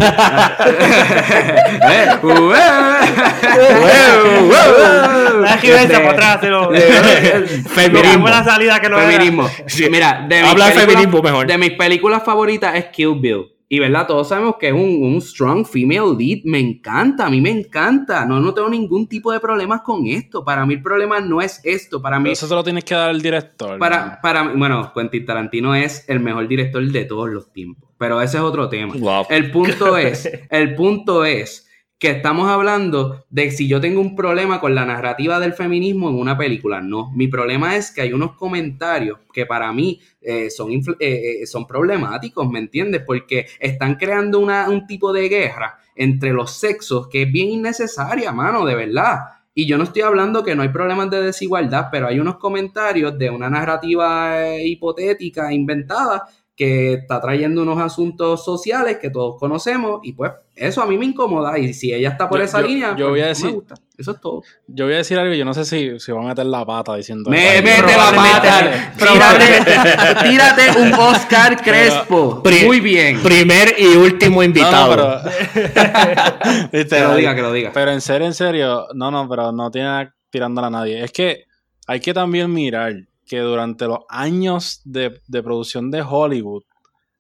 Feminismo. 7.70 8.28
la 8.28 8.44
salida 8.44 8.80
que 8.80 8.90
no 8.90 8.98
Feminismo. 8.98 9.50
Mira, 9.90 10.26
de 10.28 10.40
Habla 10.40 10.72
feminismo 10.72 11.22
mejor. 11.22 11.46
De 11.46 11.58
mis 11.58 11.72
películas 11.74 12.24
favoritas 12.24 12.76
es 12.76 12.86
Kill 12.86 13.16
Bill. 13.20 13.57
Y 13.70 13.80
verdad, 13.80 14.08
todos 14.08 14.30
sabemos 14.30 14.56
que 14.58 14.70
es 14.70 14.74
un, 14.74 15.04
un, 15.04 15.22
strong 15.22 15.66
female 15.66 16.16
lead. 16.18 16.44
Me 16.46 16.60
encanta, 16.60 17.26
a 17.26 17.30
mí 17.30 17.42
me 17.42 17.50
encanta. 17.50 18.26
No, 18.26 18.40
no 18.40 18.54
tengo 18.54 18.70
ningún 18.70 19.08
tipo 19.08 19.32
de 19.32 19.42
problemas 19.42 19.82
con 19.82 20.08
esto. 20.08 20.46
Para 20.46 20.66
mí 20.66 20.76
el 20.76 20.82
problema 20.82 21.20
no 21.20 21.42
es 21.42 21.60
esto. 21.66 22.02
Para 22.02 22.18
mí. 22.18 22.32
eso 22.32 22.48
se 22.48 22.56
lo 22.56 22.64
tienes 22.64 22.86
que 22.86 22.96
dar 22.96 23.10
al 23.10 23.22
director. 23.22 23.78
Para, 23.78 24.22
para 24.22 24.54
bueno, 24.54 24.94
Quentin 24.94 25.26
Tarantino 25.26 25.76
es 25.76 26.08
el 26.08 26.22
mejor 26.22 26.48
director 26.48 26.82
de 26.82 27.04
todos 27.04 27.30
los 27.30 27.52
tiempos. 27.52 27.90
Pero 27.98 28.22
ese 28.22 28.38
es 28.38 28.44
otro 28.44 28.70
tema. 28.70 28.94
El 29.30 29.52
punto 29.52 29.98
es, 29.98 30.30
el 30.50 30.76
punto 30.76 31.26
es 31.26 31.67
que 32.00 32.12
estamos 32.12 32.48
hablando 32.48 33.26
de 33.30 33.50
si 33.50 33.68
yo 33.68 33.82
tengo 33.82 34.02
un 34.02 34.16
problema 34.16 34.60
con 34.60 34.76
la 34.76 34.86
narrativa 34.86 35.40
del 35.40 35.54
feminismo 35.54 36.10
en 36.10 36.16
una 36.16 36.38
película. 36.38 36.80
No, 36.80 37.12
mi 37.12 37.28
problema 37.28 37.76
es 37.76 37.92
que 37.92 38.02
hay 38.02 38.14
unos 38.14 38.36
comentarios 38.36 39.20
que 39.34 39.48
para 39.48 39.74
mí 39.74 40.00
eh, 40.22 40.52
son, 40.52 40.72
eh, 40.72 40.82
eh, 41.00 41.48
son 41.48 41.66
problemáticos, 41.66 42.48
¿me 42.50 42.60
entiendes? 42.60 43.02
Porque 43.06 43.48
están 43.60 43.96
creando 43.96 44.40
una, 44.40 44.70
un 44.70 44.86
tipo 44.86 45.12
de 45.12 45.28
guerra 45.28 45.80
entre 45.96 46.34
los 46.34 46.52
sexos 46.52 47.08
que 47.08 47.24
es 47.24 47.32
bien 47.32 47.50
innecesaria, 47.50 48.32
mano, 48.32 48.64
de 48.64 48.76
verdad. 48.76 49.18
Y 49.56 49.66
yo 49.66 49.80
no 49.80 49.86
estoy 49.86 50.04
hablando 50.04 50.44
que 50.44 50.56
no 50.56 50.62
hay 50.62 50.70
problemas 50.70 51.10
de 51.10 51.24
desigualdad, 51.24 51.88
pero 51.92 52.08
hay 52.08 52.20
unos 52.20 52.38
comentarios 52.38 53.18
de 53.18 53.32
una 53.32 53.50
narrativa 53.50 54.56
hipotética, 54.60 55.52
inventada, 55.52 56.28
que 56.58 56.94
está 56.94 57.22
trayendo 57.22 57.62
unos 57.62 57.80
asuntos 57.80 58.44
sociales 58.44 58.98
que 59.00 59.12
todos 59.12 59.40
conocemos 59.40 60.00
y 60.02 60.14
pues 60.14 60.32
eso 60.56 60.82
a 60.82 60.88
mí 60.88 60.98
me 60.98 61.06
incomoda 61.06 61.60
y 61.60 61.72
si 61.72 61.94
ella 61.94 62.10
está 62.10 62.28
por 62.28 62.42
esa 62.42 62.60
línea, 62.64 62.96
yo 62.96 63.12
voy 63.12 63.20
a 63.20 63.26
pues, 63.26 63.38
decir, 63.38 63.52
me 63.52 63.58
gusta. 63.58 63.76
Eso 63.96 64.12
es 64.12 64.22
todo. 64.22 64.42
Yo 64.66 64.86
voy 64.86 64.96
a 64.96 64.98
decir 64.98 65.20
algo, 65.20 65.36
yo 65.36 65.46
no 65.46 65.54
sé 65.54 65.66
si, 65.66 66.00
si 66.00 66.12
van 66.12 66.26
a 66.26 66.30
meter 66.30 66.48
la 66.48 66.66
pata 66.66 66.96
diciendo... 66.96 67.30
Me 67.30 67.62
mete 67.62 67.96
la 67.96 68.12
pata. 68.12 68.94
tírate, 68.98 70.30
tírate, 70.30 70.82
un 70.82 70.94
Oscar 70.96 71.62
Crespo. 71.62 72.42
Muy 72.66 72.80
bien. 72.80 73.22
Primer 73.22 73.76
y 73.78 73.96
último 73.96 74.42
invitado. 74.42 75.22
que 76.72 77.00
lo 77.02 77.16
diga, 77.16 77.36
que 77.36 77.42
lo 77.42 77.54
diga. 77.54 77.72
Pero 77.72 77.92
en 77.92 78.02
serio, 78.02 78.26
en 78.26 78.34
serio, 78.34 78.88
no, 78.96 79.12
no, 79.12 79.30
pero 79.30 79.52
no 79.52 79.70
tiene 79.70 80.10
tirándola 80.32 80.68
a 80.68 80.72
nadie. 80.72 81.04
Es 81.04 81.12
que 81.12 81.46
hay 81.86 82.00
que 82.00 82.14
también 82.14 82.52
mirar 82.52 82.94
que 83.28 83.40
durante 83.40 83.86
los 83.86 84.00
años 84.10 84.82
de, 84.86 85.22
producción 85.44 85.92
de 85.92 86.02
Hollywood, 86.02 86.64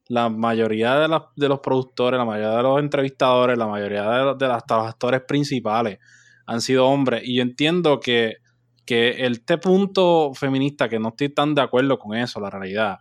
la 0.08 0.30
mayoría 0.30 0.96
de, 0.96 1.20
de, 1.36 1.50
los 1.50 1.60
productores, 1.60 2.18
la 2.18 2.26
mayoría 2.26 2.56
de 2.58 2.64
los 2.64 2.80
entrevistadores, 2.80 3.58
la 3.58 3.68
mayoría 3.68 4.10
de, 4.10 4.36
de 4.36 4.48
los 4.48 4.64
actores 4.70 5.22
principales 5.28 6.00
han 6.46 6.62
sido 6.62 6.88
hombres. 6.88 7.24
Y 7.26 7.36
yo 7.36 7.44
entiendo 7.44 8.00
que, 8.00 8.38
que 8.86 9.26
este 9.26 9.58
punto 9.58 10.34
feminista, 10.34 10.88
que 10.88 10.98
no 10.98 11.10
estoy 11.10 11.30
tan 11.30 11.54
de 11.54 11.62
acuerdo 11.62 12.00
con 12.00 12.16
eso, 12.18 12.40
la 12.40 12.50
realidad, 12.50 13.00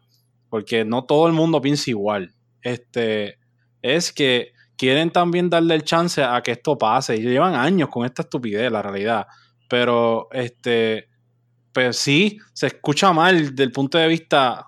porque 0.50 0.84
no 0.84 1.04
todo 1.04 1.28
el 1.28 1.32
mundo 1.32 1.60
piensa 1.60 1.90
igual, 1.90 2.34
este, 2.60 3.38
es 3.82 4.12
que 4.12 4.52
quieren 4.76 5.10
también 5.10 5.48
darle 5.48 5.74
el 5.74 5.84
chance 5.84 6.22
a 6.22 6.42
que 6.42 6.52
esto 6.52 6.76
pase. 6.76 7.16
Y 7.16 7.22
llevan 7.22 7.54
años 7.54 7.88
con 7.88 8.04
esta 8.04 8.22
estupidez, 8.22 8.70
la 8.70 8.82
realidad. 8.82 9.26
Pero 9.68 10.28
este 10.32 11.08
pues 11.76 11.98
sí, 11.98 12.38
se 12.54 12.68
escucha 12.68 13.12
mal 13.12 13.54
del 13.54 13.70
punto 13.70 13.98
de 13.98 14.08
vista 14.08 14.66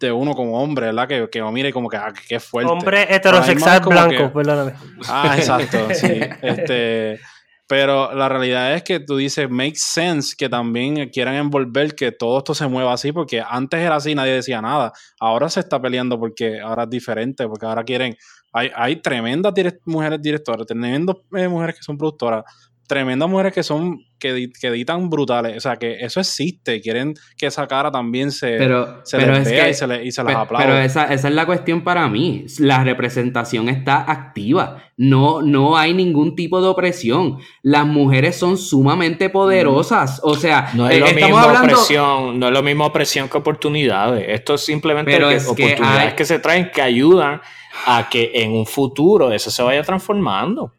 de 0.00 0.10
uno 0.10 0.32
como 0.32 0.58
hombre, 0.58 0.86
¿verdad? 0.86 1.06
Que, 1.06 1.28
que 1.30 1.42
mire 1.42 1.70
como 1.70 1.86
que, 1.86 1.98
ah, 1.98 2.14
que 2.26 2.40
fuerte. 2.40 2.72
Hombre 2.72 3.14
heterosexual 3.14 3.80
blanco, 3.80 4.32
perdóname. 4.32 4.72
Ah, 5.06 5.34
exacto, 5.36 5.76
sí. 5.92 6.18
Este, 6.40 7.20
pero 7.66 8.14
la 8.14 8.30
realidad 8.30 8.72
es 8.72 8.84
que 8.84 9.00
tú 9.00 9.18
dices, 9.18 9.50
makes 9.50 9.80
sense 9.80 10.34
que 10.34 10.48
también 10.48 11.10
quieran 11.10 11.34
envolver 11.34 11.94
que 11.94 12.10
todo 12.10 12.38
esto 12.38 12.54
se 12.54 12.66
mueva 12.66 12.94
así, 12.94 13.12
porque 13.12 13.42
antes 13.46 13.78
era 13.78 13.96
así, 13.96 14.14
nadie 14.14 14.32
decía 14.32 14.62
nada. 14.62 14.94
Ahora 15.20 15.50
se 15.50 15.60
está 15.60 15.78
peleando 15.78 16.18
porque 16.18 16.58
ahora 16.58 16.84
es 16.84 16.88
diferente, 16.88 17.46
porque 17.46 17.66
ahora 17.66 17.84
quieren. 17.84 18.16
Hay, 18.50 18.70
hay 18.74 18.96
tremendas 19.02 19.52
mujeres 19.84 20.22
directoras, 20.22 20.66
tremendas 20.66 21.16
eh, 21.34 21.48
mujeres 21.48 21.76
que 21.76 21.82
son 21.82 21.98
productoras, 21.98 22.44
tremendas 22.86 23.28
mujeres 23.28 23.52
que 23.52 23.62
son 23.62 24.04
que, 24.18 24.50
que, 24.58 24.68
editan 24.68 25.10
brutales. 25.10 25.56
O 25.56 25.60
sea, 25.60 25.76
que 25.76 25.98
eso 26.00 26.20
existe. 26.20 26.80
Quieren 26.80 27.14
que 27.36 27.46
esa 27.46 27.66
cara 27.66 27.90
también 27.90 28.32
se, 28.32 28.58
se 29.04 29.18
les 29.18 29.44
vea 29.44 29.68
y 29.68 29.74
se, 29.74 29.86
le, 29.86 30.04
y 30.04 30.12
se 30.12 30.22
las 30.22 30.36
aplaude. 30.36 30.64
Pero 30.64 30.78
esa, 30.78 31.12
esa, 31.12 31.28
es 31.28 31.34
la 31.34 31.46
cuestión 31.46 31.82
para 31.82 32.08
mí. 32.08 32.46
La 32.58 32.82
representación 32.82 33.68
está 33.68 34.10
activa. 34.10 34.84
No, 34.96 35.42
no 35.42 35.76
hay 35.76 35.92
ningún 35.92 36.34
tipo 36.34 36.62
de 36.62 36.68
opresión. 36.68 37.38
Las 37.62 37.86
mujeres 37.86 38.36
son 38.36 38.56
sumamente 38.56 39.28
poderosas. 39.28 40.20
O 40.22 40.36
sea, 40.36 40.70
no 40.74 40.88
es, 40.88 40.98
lo 40.98 41.12
mismo 41.12 41.38
opresión, 41.38 42.38
no 42.38 42.46
es 42.46 42.52
lo 42.52 42.62
mismo 42.62 42.86
opresión 42.86 43.28
que 43.28 43.38
oportunidades. 43.38 44.24
Esto 44.28 44.54
es 44.54 44.62
simplemente 44.62 45.16
oportunidades 45.16 46.14
que 46.14 46.24
se 46.24 46.38
traen 46.38 46.70
que 46.70 46.82
ayudan 46.82 47.40
a 47.84 48.08
que 48.08 48.30
en 48.34 48.52
un 48.52 48.66
futuro 48.66 49.30
eso 49.32 49.50
se 49.50 49.62
vaya 49.62 49.82
transformando. 49.82 50.72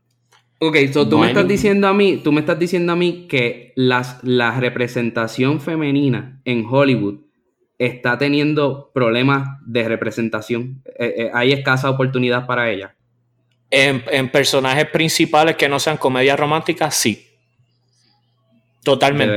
Ok, 0.59 0.75
so 0.91 1.07
tú 1.07 1.19
me 1.19 1.27
estás 1.27 1.47
diciendo 1.47 1.87
a 1.87 1.93
mí, 1.93 2.17
tú 2.23 2.31
me 2.31 2.39
estás 2.39 2.57
diciendo 2.57 2.93
a 2.93 2.95
mí 2.95 3.27
que 3.27 3.73
las, 3.75 4.23
la 4.23 4.59
representación 4.59 5.61
femenina 5.61 6.41
en 6.45 6.65
Hollywood 6.65 7.19
está 7.77 8.17
teniendo 8.17 8.91
problemas 8.91 9.59
de 9.65 9.87
representación. 9.87 10.81
Eh, 10.97 11.13
eh, 11.17 11.31
hay 11.33 11.53
escasa 11.53 11.89
oportunidad 11.89 12.47
para 12.47 12.71
ella. 12.71 12.95
En, 13.69 14.29
personajes 14.31 14.87
principales 14.87 15.57
que 15.57 15.69
no 15.69 15.79
sean 15.79 15.97
comedias 15.97 16.39
románticas, 16.39 16.95
sí. 16.95 17.27
Totalmente. 18.83 19.33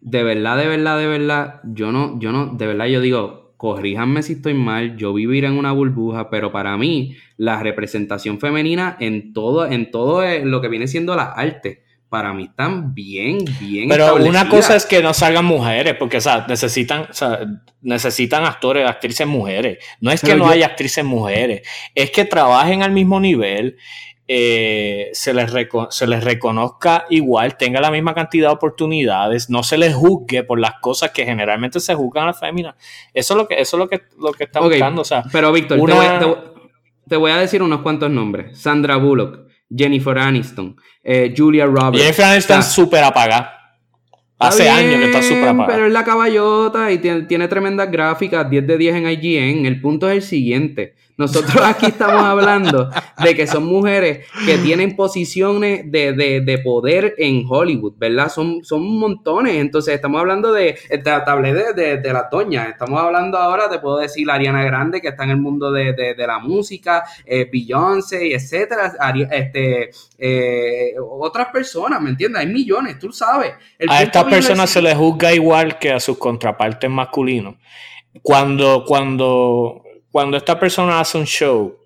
De, 0.00 0.18
de, 0.18 0.22
verdad, 0.24 0.56
de 0.56 0.66
verdad, 0.66 0.98
de 0.98 1.06
verdad, 1.06 1.60
yo 1.64 1.92
no, 1.92 2.18
yo 2.18 2.32
no, 2.32 2.46
de 2.46 2.66
verdad 2.66 2.86
yo 2.86 3.00
digo, 3.00 3.47
corríjanme 3.58 4.22
si 4.22 4.34
estoy 4.34 4.54
mal, 4.54 4.96
yo 4.96 5.12
vivir 5.12 5.44
en 5.44 5.58
una 5.58 5.72
burbuja, 5.72 6.30
pero 6.30 6.52
para 6.52 6.76
mí 6.78 7.16
la 7.36 7.60
representación 7.60 8.38
femenina 8.38 8.96
en 9.00 9.32
todo, 9.32 9.66
en 9.66 9.90
todo 9.90 10.22
lo 10.44 10.60
que 10.62 10.68
viene 10.68 10.86
siendo 10.86 11.16
la 11.16 11.24
arte, 11.24 11.82
para 12.08 12.32
mí 12.32 12.44
están 12.44 12.94
bien, 12.94 13.44
bien. 13.60 13.88
Pero 13.88 14.14
una 14.14 14.48
cosa 14.48 14.76
es 14.76 14.86
que 14.86 15.02
no 15.02 15.12
salgan 15.12 15.44
mujeres, 15.44 15.96
porque 15.98 16.18
o 16.18 16.20
sea, 16.20 16.46
necesitan, 16.48 17.08
o 17.10 17.12
sea, 17.12 17.40
necesitan 17.82 18.44
actores, 18.44 18.88
actrices 18.88 19.26
mujeres. 19.26 19.78
No 20.00 20.12
es 20.12 20.22
que 20.22 20.36
no 20.36 20.48
haya 20.48 20.66
actrices 20.66 21.04
mujeres, 21.04 21.62
es 21.96 22.12
que 22.12 22.24
trabajen 22.24 22.84
al 22.84 22.92
mismo 22.92 23.18
nivel 23.18 23.76
eh, 24.30 25.08
se, 25.14 25.32
les 25.32 25.50
se 25.88 26.06
les 26.06 26.22
reconozca 26.22 27.06
igual, 27.08 27.56
tenga 27.56 27.80
la 27.80 27.90
misma 27.90 28.14
cantidad 28.14 28.48
de 28.48 28.54
oportunidades, 28.54 29.48
no 29.48 29.62
se 29.62 29.78
les 29.78 29.94
juzgue 29.94 30.44
por 30.44 30.60
las 30.60 30.74
cosas 30.82 31.12
que 31.12 31.24
generalmente 31.24 31.80
se 31.80 31.94
juzgan 31.94 32.24
a 32.24 32.26
las 32.26 32.38
féminas. 32.38 32.74
Eso 33.14 33.32
es 33.32 33.38
lo 33.38 33.48
que, 33.48 33.54
eso 33.54 33.76
es 33.76 33.78
lo 33.78 33.88
que, 33.88 34.02
lo 34.20 34.32
que 34.32 34.44
está 34.44 34.60
buscando. 34.60 35.00
O 35.00 35.04
sea, 35.04 35.24
pero 35.32 35.50
Víctor, 35.50 35.78
te, 37.08 37.16
voy, 37.16 37.30
a 37.30 37.38
decir 37.38 37.62
unos 37.62 37.80
cuantos 37.80 38.10
nombres. 38.10 38.58
Sandra 38.60 38.96
Bullock, 38.96 39.48
Jennifer 39.74 40.18
Aniston, 40.18 40.76
eh, 41.02 41.32
Julia 41.34 41.64
Roberts. 41.64 41.98
Jennifer 41.98 42.26
Aniston 42.26 42.62
súper 42.62 43.04
apagada. 43.04 43.54
Hace 44.38 44.68
años 44.68 45.00
que 45.00 45.06
está 45.06 45.22
súper 45.22 45.48
apagada. 45.48 45.74
Pero 45.74 45.86
es 45.86 45.92
la 45.92 46.04
caballota 46.04 46.92
y 46.92 46.98
tiene, 46.98 47.22
tiene 47.22 47.48
tremendas 47.48 47.90
gráficas, 47.90 48.48
10 48.50 48.66
de 48.66 48.76
10 48.76 48.96
en 48.96 49.08
IGN. 49.08 49.64
El 49.64 49.80
punto 49.80 50.06
es 50.10 50.16
el 50.16 50.22
siguiente 50.22 50.96
nosotros 51.18 51.60
aquí 51.64 51.86
estamos 51.86 52.22
hablando 52.22 52.90
de 53.24 53.34
que 53.34 53.48
son 53.48 53.64
mujeres 53.64 54.24
que 54.46 54.56
tienen 54.58 54.94
posiciones 54.94 55.90
de, 55.90 56.60
poder 56.64 57.14
en 57.18 57.44
Hollywood, 57.48 57.94
¿verdad? 57.98 58.28
Son, 58.28 58.64
son 58.64 58.86
montones. 58.86 59.56
Entonces, 59.56 59.96
estamos 59.96 60.20
hablando 60.20 60.52
de, 60.52 60.78
de, 60.88 61.74
de, 61.74 61.96
de, 61.96 62.12
la 62.12 62.28
doña. 62.30 62.68
Estamos 62.68 63.00
hablando 63.00 63.36
ahora, 63.36 63.68
te 63.68 63.80
puedo 63.80 63.98
decir, 63.98 64.30
Ariana 64.30 64.62
Grande, 64.62 65.00
que 65.00 65.08
está 65.08 65.24
en 65.24 65.30
el 65.30 65.38
mundo 65.38 65.72
de, 65.72 66.14
la 66.16 66.38
música, 66.38 67.02
eh, 67.26 67.48
Beyoncé, 67.50 68.32
etcétera. 68.32 68.92
Este, 69.32 69.90
eh, 70.18 70.94
otras 71.00 71.48
personas, 71.48 72.00
¿me 72.00 72.10
entiendes? 72.10 72.42
Hay 72.42 72.46
millones, 72.46 72.96
tú 72.96 73.10
sabes. 73.10 73.54
a 73.88 74.02
estas 74.04 74.22
personas 74.22 74.70
se 74.70 74.80
les 74.80 74.94
juzga 74.94 75.32
igual 75.32 75.80
que 75.80 75.90
a 75.90 75.98
sus 75.98 76.16
contrapartes 76.16 76.88
masculinos. 76.88 77.56
Cuando, 78.22 78.84
cuando 78.86 79.82
cuando 80.10 80.36
esta 80.36 80.58
persona 80.58 81.00
hace 81.00 81.18
un 81.18 81.24
show, 81.24 81.76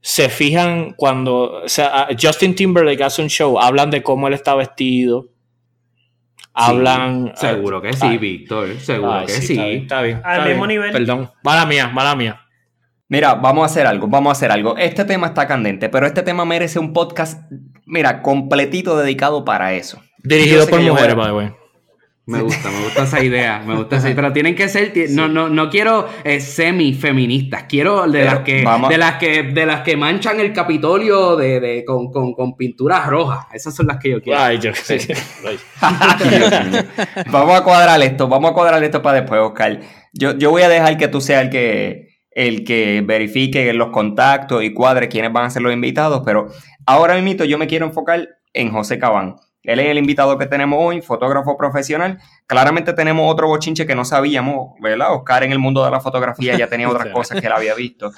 se 0.00 0.28
fijan 0.28 0.92
cuando 0.96 1.62
o 1.64 1.68
sea, 1.68 2.08
Justin 2.20 2.54
Timberlake 2.54 3.02
hace 3.02 3.22
un 3.22 3.28
show, 3.28 3.58
hablan 3.58 3.90
de 3.90 4.02
cómo 4.02 4.28
él 4.28 4.34
está 4.34 4.54
vestido. 4.54 5.28
Hablan. 6.52 7.32
seguro 7.34 7.82
que 7.82 7.92
sí, 7.94 8.16
Víctor. 8.16 8.78
Seguro 8.78 9.26
que 9.26 9.32
sí. 9.32 9.58
Está 9.58 10.02
bien. 10.02 10.20
Al 10.22 10.48
mismo 10.48 10.66
nivel. 10.66 10.92
Perdón. 10.92 11.30
Mala 11.42 11.66
mía, 11.66 11.88
mala 11.88 12.14
mía. 12.14 12.40
Mira, 13.08 13.34
vamos 13.34 13.62
a 13.62 13.66
hacer 13.66 13.86
algo, 13.86 14.08
vamos 14.08 14.30
a 14.30 14.32
hacer 14.32 14.50
algo. 14.50 14.76
Este 14.76 15.04
tema 15.04 15.28
está 15.28 15.46
candente, 15.46 15.88
pero 15.88 16.06
este 16.06 16.22
tema 16.22 16.44
merece 16.44 16.78
un 16.78 16.92
podcast, 16.92 17.50
mira, 17.86 18.22
completito 18.22 18.96
dedicado 18.96 19.44
para 19.44 19.74
eso. 19.74 20.02
Dirigido 20.22 20.66
por 20.66 20.80
mujeres, 20.80 21.14
by 21.14 21.26
the 21.26 21.32
way. 21.32 21.52
Me 22.26 22.40
gusta, 22.40 22.70
me 22.70 22.84
gusta 22.84 23.02
esa 23.02 23.22
idea, 23.22 23.62
me 23.66 23.76
gusta 23.76 23.98
esa 23.98 24.14
Pero 24.14 24.32
tienen 24.32 24.54
que 24.54 24.66
ser, 24.70 24.94
no, 25.10 25.28
no, 25.28 25.50
no 25.50 25.68
quiero 25.68 26.08
eh, 26.24 26.40
semi-feministas, 26.40 27.64
quiero 27.64 28.10
de 28.10 28.24
las 28.24 28.38
que, 28.38 28.64
de 28.88 28.98
las 28.98 29.16
que, 29.16 29.42
de 29.42 29.66
las 29.66 29.82
que 29.82 29.98
manchan 29.98 30.40
el 30.40 30.54
Capitolio 30.54 31.36
de, 31.36 31.60
de 31.60 31.84
con, 31.84 32.10
con, 32.10 32.32
con, 32.32 32.56
pinturas 32.56 33.06
rojas. 33.08 33.44
Esas 33.52 33.74
son 33.74 33.88
las 33.88 33.98
que 33.98 34.08
yo 34.10 34.22
quiero. 34.22 34.40
Ay, 34.40 34.58
yo, 34.58 34.70
vamos 37.30 37.60
a 37.60 37.62
cuadrar 37.62 38.02
esto, 38.02 38.26
vamos 38.26 38.52
a 38.52 38.54
cuadrar 38.54 38.82
esto 38.82 39.02
para 39.02 39.20
después, 39.20 39.42
Oscar. 39.42 39.80
Yo, 40.14 40.38
yo 40.38 40.50
voy 40.50 40.62
a 40.62 40.70
dejar 40.70 40.96
que 40.96 41.08
tú 41.08 41.20
seas 41.20 41.42
el 41.42 41.50
que, 41.50 42.08
el 42.30 42.64
que 42.64 43.02
verifique 43.04 43.70
los 43.74 43.90
contactos 43.90 44.64
y 44.64 44.72
cuadre 44.72 45.08
quiénes 45.08 45.30
van 45.30 45.44
a 45.44 45.50
ser 45.50 45.60
los 45.60 45.74
invitados, 45.74 46.22
pero 46.24 46.48
ahora 46.86 47.20
mismo 47.20 47.44
yo 47.44 47.58
me 47.58 47.66
quiero 47.66 47.84
enfocar 47.84 48.26
en 48.54 48.70
José 48.70 48.98
Cabán. 48.98 49.36
Él 49.64 49.80
es 49.80 49.86
el 49.86 49.98
invitado 49.98 50.38
que 50.38 50.46
tenemos 50.46 50.78
hoy, 50.80 51.00
fotógrafo 51.00 51.56
profesional. 51.56 52.18
Claramente 52.46 52.92
tenemos 52.92 53.30
otro 53.30 53.48
bochinche 53.48 53.86
que 53.86 53.94
no 53.94 54.04
sabíamos, 54.04 54.78
¿verdad? 54.80 55.14
Oscar 55.14 55.42
en 55.42 55.52
el 55.52 55.58
mundo 55.58 55.84
de 55.84 55.90
la 55.90 56.00
fotografía 56.00 56.56
ya 56.56 56.68
tenía 56.68 56.88
otras 56.90 57.12
cosas 57.12 57.40
que 57.40 57.46
él 57.46 57.52
había 57.52 57.74
visto. 57.74 58.12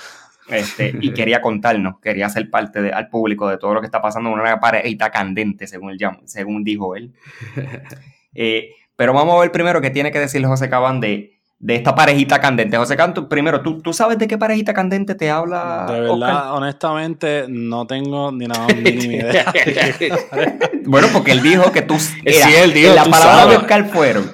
Este, 0.49 0.95
y 1.01 1.13
quería 1.13 1.41
contarnos, 1.41 1.99
quería 2.01 2.29
ser 2.29 2.51
parte 2.51 2.81
de, 2.81 2.93
al 2.93 3.09
público 3.09 3.49
de 3.49 3.59
todo 3.59 3.75
lo 3.75 3.81
que 3.81 3.87
está 3.87 4.01
pasando 4.01 4.31
en 4.31 4.39
una 4.39 4.61
parejita 4.61 5.11
candente, 5.11 5.67
según, 5.67 5.91
él, 5.91 5.99
según 6.25 6.65
dijo 6.65 6.97
él. 6.97 7.15
Eh, 8.39 8.75
pero 8.97 9.15
vamos 9.15 9.35
a 9.35 9.41
ver 9.41 9.51
primero 9.51 9.81
qué 9.81 9.89
tiene 9.89 10.13
que 10.13 10.19
decirle 10.19 10.47
José 10.47 10.69
Cabán 10.69 11.01
de 11.01 11.36
de 11.59 11.75
esta 11.75 11.95
parejita 11.95 12.41
candente. 12.41 12.77
José 12.77 12.97
Canto, 12.97 13.29
primero, 13.29 13.63
¿tú, 13.63 13.81
¿tú 13.81 13.93
sabes 13.93 14.19
de 14.19 14.29
qué 14.29 14.37
parejita 14.37 14.75
candente 14.75 15.15
te 15.15 15.31
habla? 15.31 15.87
De 15.89 16.01
verdad, 16.01 16.55
honestamente, 16.55 17.47
no 17.49 17.87
tengo 17.87 18.31
ni 18.33 18.47
nada 18.47 18.67
ni 18.69 18.91
idea. 18.91 19.53
bueno, 20.85 21.09
porque 21.13 21.33
él 21.33 21.43
dijo 21.43 21.73
que 21.73 21.83
tú. 21.83 21.97
Era, 22.25 22.63
él 22.63 22.73
dijo, 22.73 22.95
la 22.95 23.05
palabra 23.05 23.47
de 23.47 23.57
Oscar 23.57 23.89
fueron. 23.89 24.31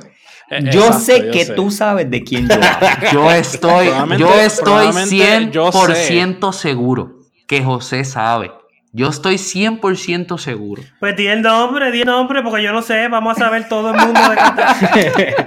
Eh, 0.51 0.71
yo 0.71 0.93
sé 0.93 1.31
que 1.31 1.47
tú 1.47 1.71
sabes 1.71 2.11
de 2.11 2.23
quién 2.25 2.47
yo 2.47 2.55
hablo. 2.55 2.89
Yo 3.13 3.31
estoy, 3.31 3.87
yo 4.19 4.35
estoy 4.35 4.89
100% 4.89 6.53
seguro 6.53 7.21
que 7.47 7.65
José 7.65 8.05
sabe. 8.05 8.53
Yo 8.95 9.09
estoy 9.09 9.37
100% 9.37 10.37
seguro. 10.37 10.83
Pues 11.01 11.17
di 11.17 11.27
el 11.27 11.41
nombre, 11.41 11.91
di 11.91 12.01
el 12.01 12.07
nombre, 12.07 12.43
porque 12.43 12.63
yo 12.63 12.73
no 12.73 12.83
sé, 12.83 13.09
vamos 13.09 13.39
a 13.39 13.41
saber 13.41 13.67
todo 13.67 13.89
el 13.89 13.97
mundo 13.97 14.21
de 14.21 15.35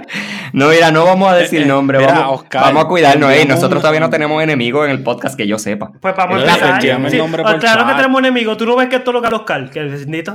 No, 0.52 0.68
mira, 0.68 0.90
no 0.90 1.04
vamos 1.04 1.30
a 1.30 1.36
decir 1.36 1.64
nombre, 1.64 1.98
vamos, 1.98 2.44
vamos, 2.52 2.84
a 2.84 2.88
cuidarnos. 2.88 3.30
nosotros 3.46 3.82
todavía 3.82 4.00
no 4.00 4.10
tenemos 4.10 4.42
enemigos 4.42 4.86
en 4.86 4.90
el 4.90 5.02
podcast 5.02 5.36
que 5.36 5.46
yo 5.46 5.58
sepa. 5.58 5.92
Pues 6.00 6.16
vamos 6.16 6.38
a 6.38 6.40
empezar. 6.40 6.82
Sí, 6.82 7.20
oh, 7.20 7.58
claro 7.60 7.86
que 7.86 7.94
tenemos 7.94 8.18
enemigos. 8.18 8.56
Tú 8.56 8.66
no 8.66 8.74
ves 8.74 8.88
que 8.88 8.96
esto 8.96 9.12
lo 9.12 9.22
que 9.22 9.28
Oscar, 9.32 9.70
que 9.70 9.80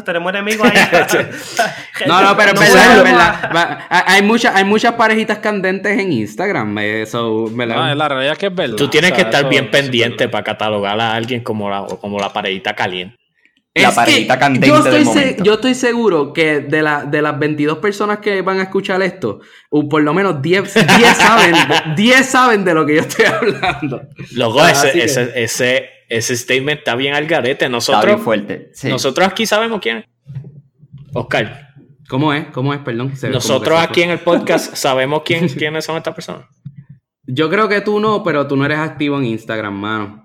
tenemos 0.05 0.30
enemigos 0.30 0.70
ahí. 0.70 0.78
no, 2.07 2.22
no, 2.22 2.38
pero 2.38 2.53
es 2.53 2.74
verdad, 2.74 3.80
Hay, 3.89 4.22
muchas, 4.22 4.55
hay 4.55 4.64
muchas 4.64 4.93
parejitas 4.93 5.39
candentes 5.39 5.99
en 5.99 6.14
Instagram. 6.14 6.78
Eso, 6.78 7.47
No, 7.53 7.95
la 7.95 8.07
realidad 8.07 8.34
es 8.34 8.38
que 8.38 8.47
es 8.47 8.55
verdad. 8.55 8.78
Tú 8.78 8.88
tienes 8.88 9.12
que 9.12 9.24
estar 9.24 9.49
bien 9.49 9.70
pendiente 9.70 10.30
para 10.30 10.45
catalogar 10.45 10.97
a 11.01 11.14
alguien 11.14 11.41
como 11.41 11.70
la, 11.70 11.86
como 11.99 12.18
la 12.20 12.32
parejita 12.32 12.74
caliente 12.74 13.01
la 13.74 13.95
parejita 13.95 14.38
candente 14.38 14.67
yo 14.67 14.78
estoy, 14.86 15.36
yo 15.43 15.53
estoy 15.53 15.76
seguro 15.76 16.34
que 16.34 16.59
de, 16.59 16.82
la, 16.82 17.05
de 17.05 17.22
las 17.22 17.39
22 17.39 17.78
personas 17.78 18.19
que 18.19 18.41
van 18.41 18.59
a 18.59 18.63
escuchar 18.63 19.01
esto, 19.01 19.39
por 19.89 20.01
lo 20.01 20.13
menos 20.13 20.41
10, 20.41 20.74
10 20.74 21.17
saben, 21.17 21.55
10 21.95 22.26
saben 22.30 22.65
de 22.65 22.74
lo 22.74 22.86
que 22.86 22.95
yo 22.95 23.01
estoy 23.01 23.26
hablando. 23.26 24.01
Loco, 24.34 24.65
ese, 24.67 25.03
ese, 25.03 25.32
ese, 25.41 25.89
ese, 26.09 26.36
statement 26.36 26.80
está 26.80 26.95
bien 26.95 27.13
al 27.13 27.26
garete. 27.28 27.69
Nosotros, 27.69 28.22
fuerte. 28.22 28.72
nosotros 28.84 29.28
aquí 29.28 29.45
sabemos 29.45 29.80
quién 29.82 29.97
es. 29.99 30.05
Oscar. 31.13 31.69
¿Cómo 32.11 32.34
es? 32.34 32.47
¿Cómo 32.47 32.74
es? 32.74 32.82
Perdón. 32.82 33.13
Nosotros 33.32 33.80
aquí 33.80 34.01
en 34.01 34.09
el 34.09 34.19
podcast 34.19 34.76
sabemos 34.76 35.22
quién, 35.24 35.47
quiénes 35.57 35.86
son 35.86 35.95
estas 35.95 36.13
personas. 36.13 36.45
Yo 37.24 37.49
creo 37.49 37.69
que 37.69 37.80
tú 37.80 38.01
no, 38.01 38.22
pero 38.22 38.47
tú 38.47 38.57
no 38.57 38.65
eres 38.65 38.80
activo 38.80 39.17
en 39.17 39.26
Instagram, 39.28 39.74
mano. 39.74 40.24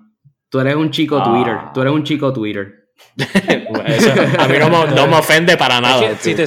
Tú 0.49 0.59
eres 0.59 0.75
un 0.75 0.91
chico 0.91 1.23
Twitter. 1.23 1.53
Ah. 1.57 1.71
Tú 1.73 1.79
eres 1.79 1.93
un 1.93 2.03
chico 2.03 2.33
Twitter. 2.33 2.76
a 4.39 4.47
mí 4.47 4.55
no 4.59 5.07
me, 5.07 5.15
ofende 5.17 5.57
para 5.57 5.81
nada. 5.81 6.01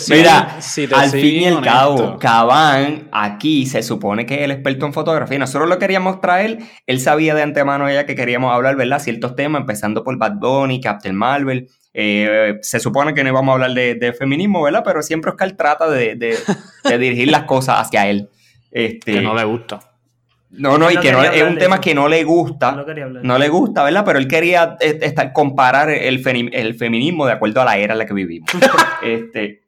Mira, 0.09 0.59
al 0.94 1.11
fin 1.11 1.42
y 1.42 1.46
al 1.46 1.61
cabo, 1.62 2.16
Cabán 2.18 3.09
aquí 3.12 3.66
se 3.66 3.82
supone 3.82 4.24
que 4.24 4.36
es 4.36 4.40
el 4.42 4.53
experto 4.53 4.86
en 4.86 4.92
fotografía. 4.92 5.38
Nosotros 5.38 5.68
lo 5.68 5.78
queríamos 5.78 6.20
traer. 6.20 6.59
Él 6.86 7.01
sabía 7.01 7.34
de 7.34 7.42
antemano 7.42 7.90
ya 7.90 8.07
que 8.07 8.14
queríamos 8.14 8.55
hablar, 8.55 8.76
¿verdad? 8.76 9.01
Ciertos 9.01 9.34
temas, 9.34 9.62
empezando 9.62 10.05
por 10.05 10.16
Bad 10.16 10.34
Bunny, 10.38 10.80
Captain 10.80 11.16
Marvel. 11.16 11.68
Eh, 11.92 12.59
se 12.62 12.78
supone 12.78 13.14
que 13.14 13.24
no 13.24 13.30
íbamos 13.30 13.51
a 13.51 13.55
hablar 13.55 13.72
de, 13.72 14.14
feminismo, 14.16 14.62
¿verdad? 14.62 14.82
Pero 14.84 15.03
siempre 15.03 15.30
Oscar 15.32 15.53
trata 15.53 15.90
de, 15.90 16.14
de 16.14 16.98
dirigir 16.98 17.30
las 17.30 17.44
cosas 17.44 17.80
hacia 17.80 18.09
él. 18.09 18.28
Este, 18.70 19.14
que 19.14 19.20
no 19.20 19.34
le 19.34 19.44
gusta. 19.44 19.89
No, 20.51 20.78
no, 20.78 20.90
y 20.90 20.96
que 20.96 21.12
no, 21.12 21.22
es 21.22 21.42
un 21.42 21.59
tema 21.59 21.80
que 21.80 21.94
no 21.94 22.09
le 22.09 22.24
gusta. 22.24 22.84
No, 23.22 23.38
le 23.38 23.48
gusta, 23.48 23.84
¿verdad? 23.84 24.05
Pero 24.05 24.18
él 24.18 24.26
quería 24.26 24.76
eh, 24.80 24.98
estar, 25.03 25.32
comparar 25.32 25.90
el, 25.90 26.22
el, 26.53 26.74
feminismo 26.74 27.24
de 27.24 27.32
acuerdo 27.32 27.61
a 27.61 27.64
la 27.64 27.78
era 27.78 27.92
en 27.92 27.98
la 27.98 28.07
que 28.07 28.14
vivimos. 28.14 28.51
este, 29.03 29.62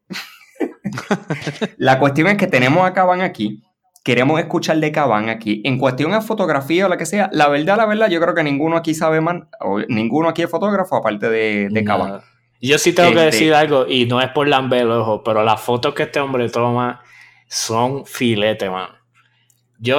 la 1.76 2.00
cuestión 2.00 2.26
es 2.28 2.36
que 2.36 2.48
tenemos 2.48 2.84
a 2.84 2.92
Caban 2.92 3.20
aquí. 3.20 3.62
Queremos 4.02 4.40
escuchar 4.40 4.78
de 4.78 4.90
Caban 4.90 5.28
aquí. 5.28 5.62
En 5.64 5.78
cuestión 5.78 6.12
a 6.14 6.20
fotografía 6.20 6.86
o 6.86 6.88
lo 6.88 6.96
que 6.96 7.06
sea, 7.06 7.30
la 7.32 7.48
verdad, 7.48 7.76
la 7.76 7.86
verdad, 7.86 8.10
yo 8.10 8.20
creo 8.20 8.34
que 8.34 8.42
ninguno 8.42 8.76
aquí 8.76 8.94
sabe 8.94 9.20
más, 9.20 9.36
o 9.60 9.78
ninguno 9.88 10.28
aquí 10.28 10.42
es 10.42 10.50
fotógrafo 10.50 10.96
aparte 10.96 11.30
de, 11.30 11.68
de 11.70 11.84
Caban. 11.84 12.22
Yo 12.60 12.78
sí 12.78 12.92
tengo 12.92 13.10
que 13.10 13.28
este 13.28 13.36
decir 13.36 13.54
algo, 13.54 13.86
y 13.88 14.06
no 14.06 14.20
es 14.20 14.30
por 14.30 14.48
lamber 14.48 14.86
ojo, 14.86 15.22
pero 15.22 15.44
las 15.44 15.60
fotos 15.60 15.94
que 15.94 16.04
este 16.04 16.18
hombre 16.18 16.48
toma 16.48 17.02
son 17.46 18.04
filete, 18.04 18.68
man 18.68 19.01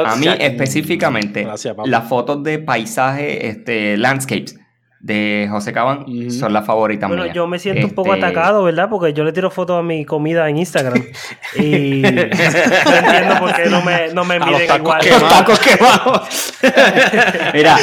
a 0.06 0.16
mí 0.16 0.28
específicamente, 0.40 1.48
las 1.86 2.08
fotos 2.08 2.44
de 2.44 2.60
paisaje, 2.60 3.48
este, 3.48 3.98
landscapes 3.98 4.60
de 5.04 5.48
José 5.52 5.74
Cabán 5.74 6.06
son 6.32 6.54
las 6.54 6.66
favoritas 6.66 7.10
bueno, 7.10 7.26
yo 7.26 7.46
me 7.46 7.60
siento 7.60 7.88
un 7.88 7.94
poco 7.94 8.14
este, 8.14 8.26
atacado, 8.26 8.64
¿verdad? 8.64 8.88
Porque 8.90 9.12
yo 9.12 9.26
le 9.26 9.34
tiro 9.34 9.52
fotos 9.52 9.78
a 9.78 9.84
mi 9.84 10.06
comida 10.06 10.48
en 10.48 10.58
Instagram. 10.58 11.04
y 11.60 12.02
no 12.02 12.08
entiendo 12.08 13.40
por 13.40 13.54
qué 13.54 13.66
no 13.70 13.82
me, 13.82 14.14
no 14.14 14.24
me 14.24 14.40
miden 14.40 14.76
igual. 14.80 15.02
Los 15.06 15.30
tacos 15.30 15.60
quemados. 15.60 16.54
Mira, 17.54 17.78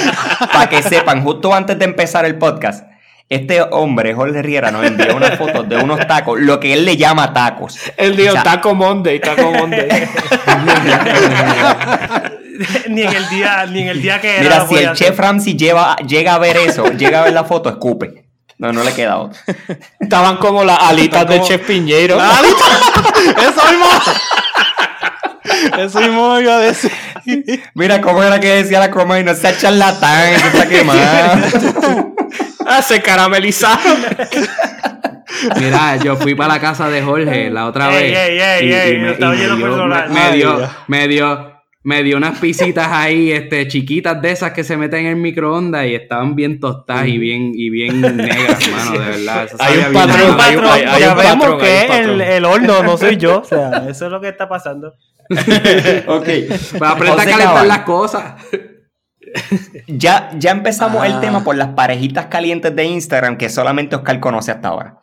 para 0.50 0.70
que 0.70 0.82
sepan, 0.82 1.22
justo 1.22 1.52
antes 1.52 1.78
de 1.78 1.84
empezar 1.84 2.24
el 2.24 2.38
podcast, 2.38 2.89
este 3.30 3.62
hombre, 3.62 4.12
Jorge 4.12 4.42
Riera, 4.42 4.72
nos 4.72 4.84
envió 4.84 5.14
unas 5.16 5.38
fotos 5.38 5.68
de 5.68 5.76
unos 5.76 6.04
tacos, 6.08 6.40
lo 6.40 6.58
que 6.58 6.72
él 6.72 6.84
le 6.84 6.96
llama 6.96 7.32
tacos. 7.32 7.78
Él 7.96 8.16
dijo 8.16 8.34
taco 8.42 8.74
Monday, 8.74 9.20
taco 9.20 9.52
Monday. 9.52 9.88
ni 12.88 13.02
en 13.02 13.14
el 13.14 13.28
día, 13.28 13.66
ni 13.66 13.82
en 13.82 13.88
el 13.88 14.02
día 14.02 14.20
que 14.20 14.38
Mira, 14.40 14.66
si 14.66 14.74
el 14.74 14.94
chef 14.94 15.16
Ramsey 15.16 15.56
lleva, 15.56 15.94
llega 15.98 16.34
a 16.34 16.38
ver 16.38 16.56
eso, 16.56 16.90
llega 16.90 17.20
a 17.20 17.24
ver 17.24 17.32
la 17.32 17.44
foto, 17.44 17.68
escupe. 17.68 18.24
No, 18.58 18.72
no 18.72 18.82
le 18.82 18.92
queda 18.92 19.18
otro. 19.18 19.40
Estaban 20.00 20.36
como 20.38 20.64
las 20.64 20.80
alitas 20.80 21.26
de 21.26 21.40
Chef 21.40 21.66
Piñero. 21.66 22.18
Eso 23.38 23.62
mismo. 23.70 23.86
Eso 25.78 26.00
mismo 26.00 26.38
iba 26.40 26.56
a 26.56 26.58
decir. 26.58 26.92
Mira 27.74 28.02
cómo 28.02 28.22
era 28.22 28.38
que 28.38 28.48
decía 28.48 28.80
la 28.80 28.90
croma 28.90 29.18
y 29.18 29.24
no 29.24 29.34
sea 29.34 29.56
charlatán, 29.56 30.38
se 30.38 30.46
está 30.48 30.68
quemado. 30.68 32.14
Ah, 32.70 32.82
se 32.86 33.02
caramelizaron. 33.02 33.98
Mira, 35.58 35.96
yo 35.96 36.16
fui 36.16 36.34
para 36.34 36.54
la 36.54 36.60
casa 36.60 36.88
de 36.88 37.02
Jorge 37.02 37.50
la 37.50 37.66
otra 37.66 37.88
vez. 37.88 38.12
y, 38.62 38.96
me, 40.12 40.36
dio, 40.36 40.68
me, 40.86 41.08
dio, 41.08 41.52
me 41.82 42.02
dio 42.02 42.16
unas 42.16 42.38
pisitas 42.38 42.88
ahí, 42.90 43.32
este, 43.32 43.66
chiquitas 43.66 44.22
de 44.22 44.30
esas 44.30 44.52
que 44.52 44.62
se 44.62 44.76
meten 44.76 45.00
en 45.00 45.06
el 45.06 45.16
microondas 45.16 45.86
y 45.86 45.94
estaban 45.94 46.36
bien 46.36 46.60
tostadas 46.60 47.08
y 47.08 47.18
bien, 47.18 47.52
y 47.54 47.70
bien 47.70 48.00
negras, 48.16 48.68
hermano, 48.68 48.92
de 48.92 48.98
verdad. 48.98 49.48
hay, 49.58 49.78
un 49.78 49.92
patrón, 49.92 50.36
hay, 50.40 51.00
ya 51.00 51.14
vemos 51.14 51.62
que 51.62 51.86
el, 51.86 52.20
el, 52.20 52.44
horno, 52.44 52.82
no 52.82 52.96
soy 52.96 53.16
yo. 53.16 53.40
O 53.40 53.44
sea, 53.44 53.86
eso 53.88 54.06
es 54.06 54.12
lo 54.12 54.20
que 54.20 54.28
está 54.28 54.48
pasando. 54.48 54.94
ok. 56.06 56.24
Pues 56.24 56.82
aprender 56.82 57.20
a 57.20 57.24
calentar 57.24 57.66
las 57.66 57.80
cosas 57.80 58.34
ya, 59.86 60.30
ya 60.38 60.50
empezamos 60.50 61.04
el 61.04 61.20
tema 61.20 61.38
ah. 61.38 61.44
por 61.44 61.56
las 61.56 61.68
parejitas 61.68 62.26
calientes 62.26 62.74
de 62.74 62.84
Instagram 62.84 63.36
que 63.36 63.48
solamente 63.48 63.96
Oscar 63.96 64.20
conoce 64.20 64.50
hasta 64.50 64.68
ahora. 64.68 65.00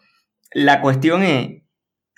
La 0.54 0.82
cuestión 0.82 1.24
es, 1.24 1.64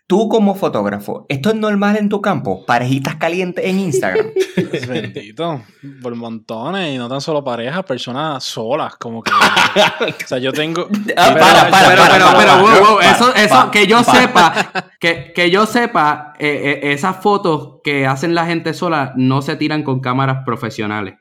tú 0.08 0.28
como 0.30 0.56
fotógrafo, 0.56 1.26
¿esto 1.30 1.50
es 1.50 1.56
normal 1.56 1.98
en 1.98 2.10
tu 2.10 2.22
campo? 2.22 2.66
Parejitas 2.66 3.16
calientes 3.16 3.66
en 3.66 3.80
Instagram. 3.80 4.28
Bendito, 4.88 5.64
por 6.02 6.16
montones, 6.16 6.96
y 6.96 6.98
no 6.98 7.08
tan 7.10 7.22
solo 7.22 7.44
parejas, 7.44 7.84
personas 7.84 8.44
solas, 8.44 8.96
como 8.96 9.22
que... 9.22 9.32
o 9.32 10.28
sea, 10.28 10.38
yo 10.38 10.52
tengo... 10.52 10.88
Ah, 11.16 11.36
para, 11.40 11.70
para, 11.70 11.88
pero, 11.88 12.04
pero, 12.38 13.02
eso, 13.02 13.36
eso, 13.36 13.72
que 13.72 13.88
yo 13.88 14.04
sepa, 14.04 14.72
que, 15.00 15.32
que 15.34 15.52
yo 15.52 15.66
sepa, 15.66 16.34
eh, 16.40 16.80
eh, 16.84 16.94
esas 16.94 17.18
fotos 17.18 17.80
que 17.84 18.08
hacen 18.08 18.36
la 18.36 18.46
gente 18.46 18.74
sola 18.74 19.14
no 19.16 19.42
se 19.42 19.56
tiran 19.56 19.84
con 19.84 20.00
cámaras 20.00 20.44
profesionales 20.46 21.16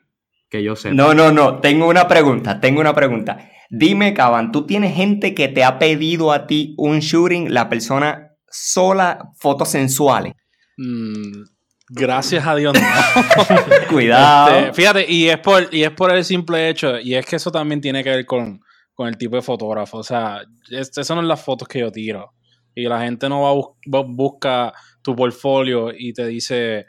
que 0.49 0.63
yo 0.63 0.75
sé. 0.75 0.91
No, 0.91 1.13
no, 1.13 1.31
no. 1.31 1.59
Tengo 1.59 1.87
una 1.87 2.07
pregunta. 2.07 2.59
Tengo 2.59 2.81
una 2.81 2.93
pregunta. 2.93 3.49
Dime, 3.69 4.13
Caban, 4.15 4.51
¿tú 4.51 4.65
tienes 4.65 4.95
gente 4.95 5.35
que 5.35 5.47
te 5.47 5.63
ha 5.63 5.77
pedido 5.77 6.31
a 6.31 6.47
ti 6.47 6.73
un 6.77 6.99
shooting, 6.99 7.53
la 7.53 7.69
persona 7.69 8.35
sola, 8.49 9.31
fotos 9.37 9.69
sensuales? 9.69 10.33
Mm, 10.77 11.43
gracias 11.89 12.47
a 12.47 12.55
Dios, 12.55 12.73
no. 12.73 12.81
Cuidado. 13.89 14.57
Este, 14.57 14.73
fíjate, 14.73 15.11
y 15.11 15.29
es, 15.29 15.37
por, 15.37 15.67
y 15.71 15.83
es 15.83 15.91
por 15.91 16.11
el 16.11 16.25
simple 16.25 16.67
hecho, 16.67 16.99
y 16.99 17.13
es 17.13 17.25
que 17.27 17.35
eso 17.35 17.51
también 17.51 17.79
tiene 17.79 18.03
que 18.03 18.09
ver 18.09 18.25
con, 18.25 18.59
el 18.97 19.17
tipo 19.17 19.35
de 19.35 19.41
fotógrafo. 19.43 19.99
O 19.99 20.03
sea, 20.03 20.41
esas 20.71 21.05
son 21.05 21.25
las 21.27 21.41
fotos 21.41 21.67
que 21.67 21.79
yo 21.79 21.91
tiro. 21.91 22.33
Y 22.75 22.83
la 22.83 23.01
gente 23.01 23.29
no 23.29 23.41
va 23.41 23.51
a 23.51 24.03
busca 24.05 24.73
tu 25.01 25.15
portfolio 25.15 25.91
y 25.95 26.11
te 26.13 26.25
dice 26.25 26.85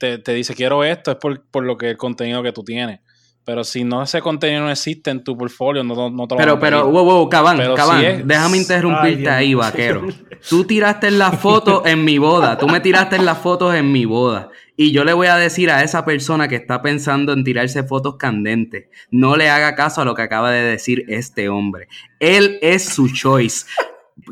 te, 0.00 0.34
dice 0.34 0.54
quiero 0.54 0.82
esto, 0.82 1.12
es 1.12 1.18
por, 1.18 1.64
lo 1.64 1.76
que 1.76 1.90
el 1.90 1.96
contenido 1.96 2.42
que 2.42 2.52
tú 2.52 2.64
tienes. 2.64 3.00
Pero 3.44 3.64
si 3.64 3.84
no 3.84 4.02
ese 4.02 4.20
contenido 4.20 4.62
no 4.62 4.70
existe 4.70 5.10
en 5.10 5.24
tu 5.24 5.36
portfolio, 5.36 5.82
no, 5.82 6.10
no 6.10 6.28
te 6.28 6.34
lo 6.34 6.38
Pero, 6.38 6.58
pero, 6.60 6.90
wow, 6.90 7.04
wow, 7.04 7.28
Cabán, 7.28 7.58
Cabán, 7.74 8.26
déjame 8.26 8.58
interrumpirte 8.58 9.28
ahí, 9.28 9.54
vaquero. 9.54 10.06
Tú 10.48 10.64
tiraste 10.64 11.10
las 11.10 11.38
fotos 11.38 11.82
en 11.84 12.02
mi 12.02 12.16
boda, 12.16 12.56
tú 12.56 12.66
me 12.66 12.80
tiraste 12.80 13.18
las 13.18 13.36
fotos 13.36 13.74
en 13.74 13.92
mi 13.92 14.06
boda. 14.06 14.48
Y 14.74 14.90
yo 14.90 15.04
le 15.04 15.12
voy 15.12 15.26
a 15.26 15.36
decir 15.36 15.70
a 15.70 15.82
esa 15.82 16.06
persona 16.06 16.48
que 16.48 16.56
está 16.56 16.80
pensando 16.80 17.34
en 17.34 17.44
tirarse 17.44 17.82
fotos 17.82 18.16
candentes, 18.16 18.86
no 19.10 19.36
le 19.36 19.50
haga 19.50 19.74
caso 19.74 20.00
a 20.00 20.06
lo 20.06 20.14
que 20.14 20.22
acaba 20.22 20.50
de 20.50 20.62
decir 20.62 21.04
este 21.08 21.50
hombre. 21.50 21.88
Él 22.20 22.58
es 22.62 22.86
su 22.86 23.12
choice. 23.12 23.66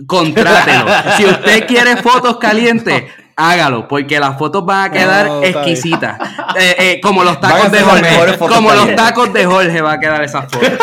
Contrátelo. 0.07 0.87
Si 1.19 1.27
usted 1.27 1.67
quiere 1.67 1.97
fotos 1.97 2.39
calientes, 2.39 3.05
hágalo, 3.39 3.87
porque 3.87 4.19
las 4.19 4.37
fotos 4.37 4.67
van 4.67 4.91
a 4.91 4.93
quedar 4.93 5.45
exquisitas. 5.45 6.19
Eh, 6.59 6.75
eh, 6.79 7.01
como 7.01 7.23
los 7.23 7.41
tacos 7.41 7.71
de 7.71 7.81
Jorge. 7.81 8.37
Como 8.37 8.73
los 8.73 8.97
tacos 8.97 9.33
de 9.33 9.47
Jorge 9.47 9.81
va 9.81 9.93
a 9.93 10.01
quedar 10.01 10.25
esas 10.25 10.51
fotos. 10.51 10.69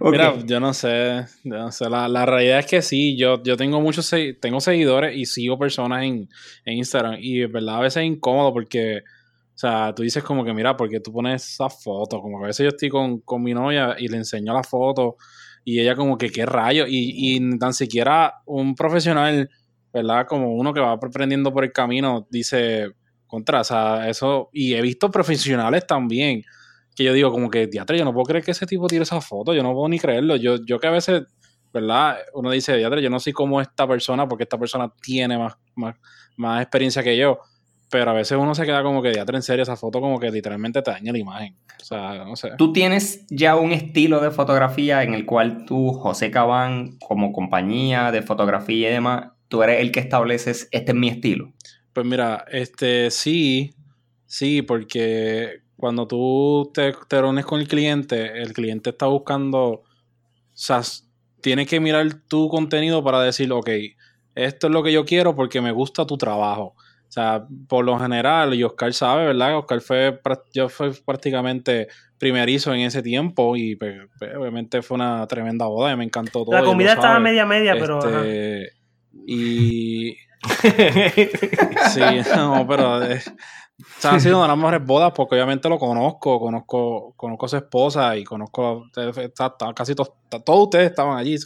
Mira, 0.00 0.34
yo 0.44 0.60
no 0.60 0.74
sé, 0.74 1.24
La, 1.44 2.26
realidad 2.26 2.58
es 2.58 2.66
que 2.66 2.82
sí, 2.82 3.16
yo, 3.16 3.42
yo 3.42 3.56
tengo 3.56 3.80
muchos 3.80 4.12
tengo 4.38 4.60
seguidores 4.60 5.16
y 5.16 5.24
sigo 5.24 5.58
personas 5.58 6.04
en, 6.04 6.28
Instagram 6.66 7.16
y 7.20 7.42
es 7.42 7.50
verdad 7.50 7.76
a 7.76 7.80
veces 7.80 8.02
es 8.02 8.08
incómodo 8.08 8.52
porque, 8.52 8.98
o 8.98 9.58
sea, 9.58 9.94
tú 9.94 10.02
dices 10.02 10.22
como 10.22 10.44
que 10.44 10.52
mira, 10.52 10.76
porque 10.76 11.00
tú 11.00 11.10
pones 11.10 11.42
esas 11.42 11.82
fotos, 11.82 12.20
como 12.20 12.38
que 12.38 12.44
a 12.44 12.48
veces 12.48 12.64
yo 12.64 12.68
estoy 12.68 12.90
con, 12.90 13.20
con 13.20 13.42
mi 13.42 13.54
novia 13.54 13.96
y 13.98 14.08
le 14.08 14.18
enseño 14.18 14.52
la 14.52 14.62
foto 14.62 15.16
y 15.64 15.80
ella 15.80 15.96
como 15.96 16.18
que 16.18 16.30
qué 16.30 16.46
rayo, 16.46 16.86
y, 16.86 17.36
y 17.36 17.58
tan 17.58 17.72
siquiera 17.72 18.34
un 18.46 18.74
profesional, 18.74 19.48
¿verdad? 19.92 20.26
Como 20.26 20.54
uno 20.54 20.74
que 20.74 20.80
va 20.80 20.92
aprendiendo 20.92 21.52
por 21.52 21.64
el 21.64 21.72
camino, 21.72 22.26
dice, 22.30 22.92
contra, 23.26 23.60
o 23.60 23.64
sea, 23.64 24.08
eso, 24.08 24.50
y 24.52 24.74
he 24.74 24.82
visto 24.82 25.10
profesionales 25.10 25.86
también, 25.86 26.42
que 26.94 27.04
yo 27.04 27.12
digo 27.12 27.32
como 27.32 27.50
que, 27.50 27.66
teatro, 27.66 27.96
yo 27.96 28.04
no 28.04 28.12
puedo 28.12 28.26
creer 28.26 28.44
que 28.44 28.52
ese 28.52 28.66
tipo 28.66 28.86
tire 28.86 29.02
esa 29.02 29.20
foto, 29.20 29.54
yo 29.54 29.62
no 29.62 29.72
puedo 29.72 29.88
ni 29.88 29.98
creerlo, 29.98 30.36
yo, 30.36 30.56
yo 30.64 30.78
que 30.78 30.86
a 30.86 30.90
veces, 30.90 31.22
¿verdad? 31.72 32.18
Uno 32.34 32.50
dice, 32.50 32.74
teatro, 32.76 33.00
yo 33.00 33.10
no 33.10 33.18
sé 33.18 33.32
cómo 33.32 33.60
esta 33.60 33.88
persona, 33.88 34.28
porque 34.28 34.44
esta 34.44 34.58
persona 34.58 34.92
tiene 35.02 35.38
más, 35.38 35.54
más, 35.74 35.96
más 36.36 36.62
experiencia 36.62 37.02
que 37.02 37.16
yo, 37.16 37.40
pero 37.94 38.10
a 38.10 38.14
veces 38.14 38.36
uno 38.36 38.56
se 38.56 38.66
queda 38.66 38.82
como 38.82 39.00
que 39.02 39.12
teatro 39.12 39.36
en 39.36 39.42
serio, 39.44 39.62
esa 39.62 39.76
foto 39.76 40.00
como 40.00 40.18
que 40.18 40.28
literalmente 40.28 40.82
te 40.82 40.90
daña 40.90 41.12
la 41.12 41.18
imagen. 41.18 41.54
O 41.80 41.84
sea, 41.84 42.24
no 42.24 42.34
sé. 42.34 42.50
Tú 42.58 42.72
tienes 42.72 43.24
ya 43.30 43.54
un 43.54 43.70
estilo 43.70 44.18
de 44.18 44.32
fotografía 44.32 45.04
en 45.04 45.14
el 45.14 45.24
cual 45.24 45.64
tú, 45.64 45.92
José 45.92 46.32
Cabán, 46.32 46.98
como 46.98 47.32
compañía 47.32 48.10
de 48.10 48.22
fotografía 48.22 48.90
y 48.90 48.94
demás, 48.94 49.28
tú 49.46 49.62
eres 49.62 49.80
el 49.80 49.92
que 49.92 50.00
estableces, 50.00 50.66
este 50.72 50.90
es 50.90 50.98
mi 50.98 51.06
estilo. 51.08 51.52
Pues 51.92 52.04
mira, 52.04 52.44
este 52.50 53.12
sí, 53.12 53.76
sí, 54.26 54.62
porque 54.62 55.60
cuando 55.76 56.08
tú 56.08 56.72
te, 56.74 56.94
te 57.06 57.20
reúnes 57.20 57.46
con 57.46 57.60
el 57.60 57.68
cliente, 57.68 58.42
el 58.42 58.54
cliente 58.54 58.90
está 58.90 59.06
buscando, 59.06 59.62
o 59.62 59.84
sea, 60.52 60.82
tienes 61.40 61.68
que 61.68 61.78
mirar 61.78 62.12
tu 62.26 62.48
contenido 62.48 63.04
para 63.04 63.20
decir, 63.20 63.52
ok, 63.52 63.70
esto 64.34 64.66
es 64.66 64.72
lo 64.72 64.82
que 64.82 64.90
yo 64.90 65.04
quiero 65.04 65.36
porque 65.36 65.60
me 65.60 65.70
gusta 65.70 66.04
tu 66.04 66.18
trabajo. 66.18 66.74
O 67.14 67.20
sea, 67.20 67.46
por 67.68 67.84
lo 67.84 67.96
general, 67.96 68.54
y 68.54 68.64
Oscar 68.64 68.92
sabe, 68.92 69.26
¿verdad? 69.26 69.56
Oscar 69.56 69.80
fue, 69.80 70.20
yo 70.52 70.68
fue 70.68 70.90
prácticamente 71.06 71.86
primerizo 72.18 72.74
en 72.74 72.80
ese 72.80 73.04
tiempo 73.04 73.54
y 73.54 73.76
pues, 73.76 74.00
pues, 74.18 74.34
obviamente 74.34 74.82
fue 74.82 74.96
una 74.96 75.24
tremenda 75.28 75.66
boda 75.66 75.92
y 75.92 75.96
me 75.96 76.02
encantó 76.02 76.44
todo. 76.44 76.56
La 76.56 76.64
comida 76.64 76.94
estaba 76.94 77.20
media 77.20 77.46
media, 77.46 77.76
pero... 77.78 77.98
Este, 77.98 78.72
y... 79.28 80.16
sí, 81.92 82.00
no, 82.36 82.66
pero... 82.68 83.00
Eh, 83.04 83.20
ha 84.02 84.18
sido 84.18 84.38
una 84.38 84.46
de 84.46 84.48
las 84.48 84.56
mejores 84.56 84.84
bodas 84.84 85.12
porque 85.14 85.36
obviamente 85.36 85.68
lo 85.68 85.78
conozco, 85.78 86.40
conozco, 86.40 87.14
conozco 87.16 87.46
a 87.46 87.48
su 87.48 87.56
esposa 87.58 88.16
y 88.16 88.24
conozco 88.24 88.86
casi 89.76 89.94
todos, 89.94 90.14
todos 90.44 90.64
ustedes 90.64 90.90
estaban 90.90 91.16
allí. 91.16 91.36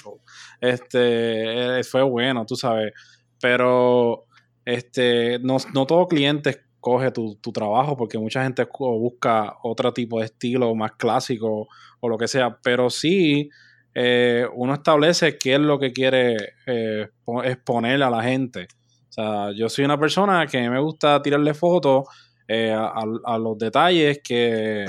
este, 0.63 1.81
eh, 1.81 1.85
fue 1.85 2.03
bueno, 2.05 2.47
tú 2.47 2.57
sabes. 2.57 2.95
Pero 3.39 4.28
este, 4.69 5.39
no, 5.39 5.57
no 5.73 5.87
todo 5.87 6.07
cliente 6.07 6.61
coge 6.79 7.11
tu, 7.11 7.37
trabajo 7.55 7.97
porque 7.97 8.19
mucha 8.19 8.43
gente 8.43 8.67
busca 8.79 9.57
otro 9.63 9.95
tipo 9.95 10.19
de 10.19 10.27
estilo 10.27 10.75
más 10.75 10.93
clásico 10.93 11.69
o 12.01 12.09
lo 12.09 12.19
que 12.19 12.29
sea. 12.29 12.59
Pero 12.63 12.91
sí, 12.91 13.49
eh, 13.95 14.47
uno 14.55 14.75
establece 14.75 15.39
qué 15.39 15.55
es 15.55 15.61
lo 15.61 15.79
que 15.79 15.93
quiere 15.93 16.37
eh, 16.67 17.09
exponer 17.45 18.03
a 18.03 18.11
la 18.11 18.23
gente. 18.23 18.69
O 19.09 19.13
sea, 19.13 19.53
yo 19.53 19.71
soy 19.71 19.87
una 19.87 19.99
persona 19.99 20.47
que 20.47 20.69
me 20.69 20.81
gusta 20.81 21.23
tirarle 21.23 21.55
fotos 21.55 22.05
eh, 22.47 22.71
a, 22.71 23.39
los 23.39 23.57
detalles 23.57 24.21
que, 24.23 24.85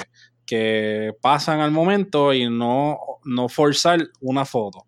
que, 0.46 1.14
pasan 1.22 1.62
al 1.62 1.72
momento 1.72 2.34
y 2.34 2.50
no, 2.50 3.00
no 3.24 3.48
forzar 3.48 4.00
una 4.20 4.44
foto. 4.44 4.86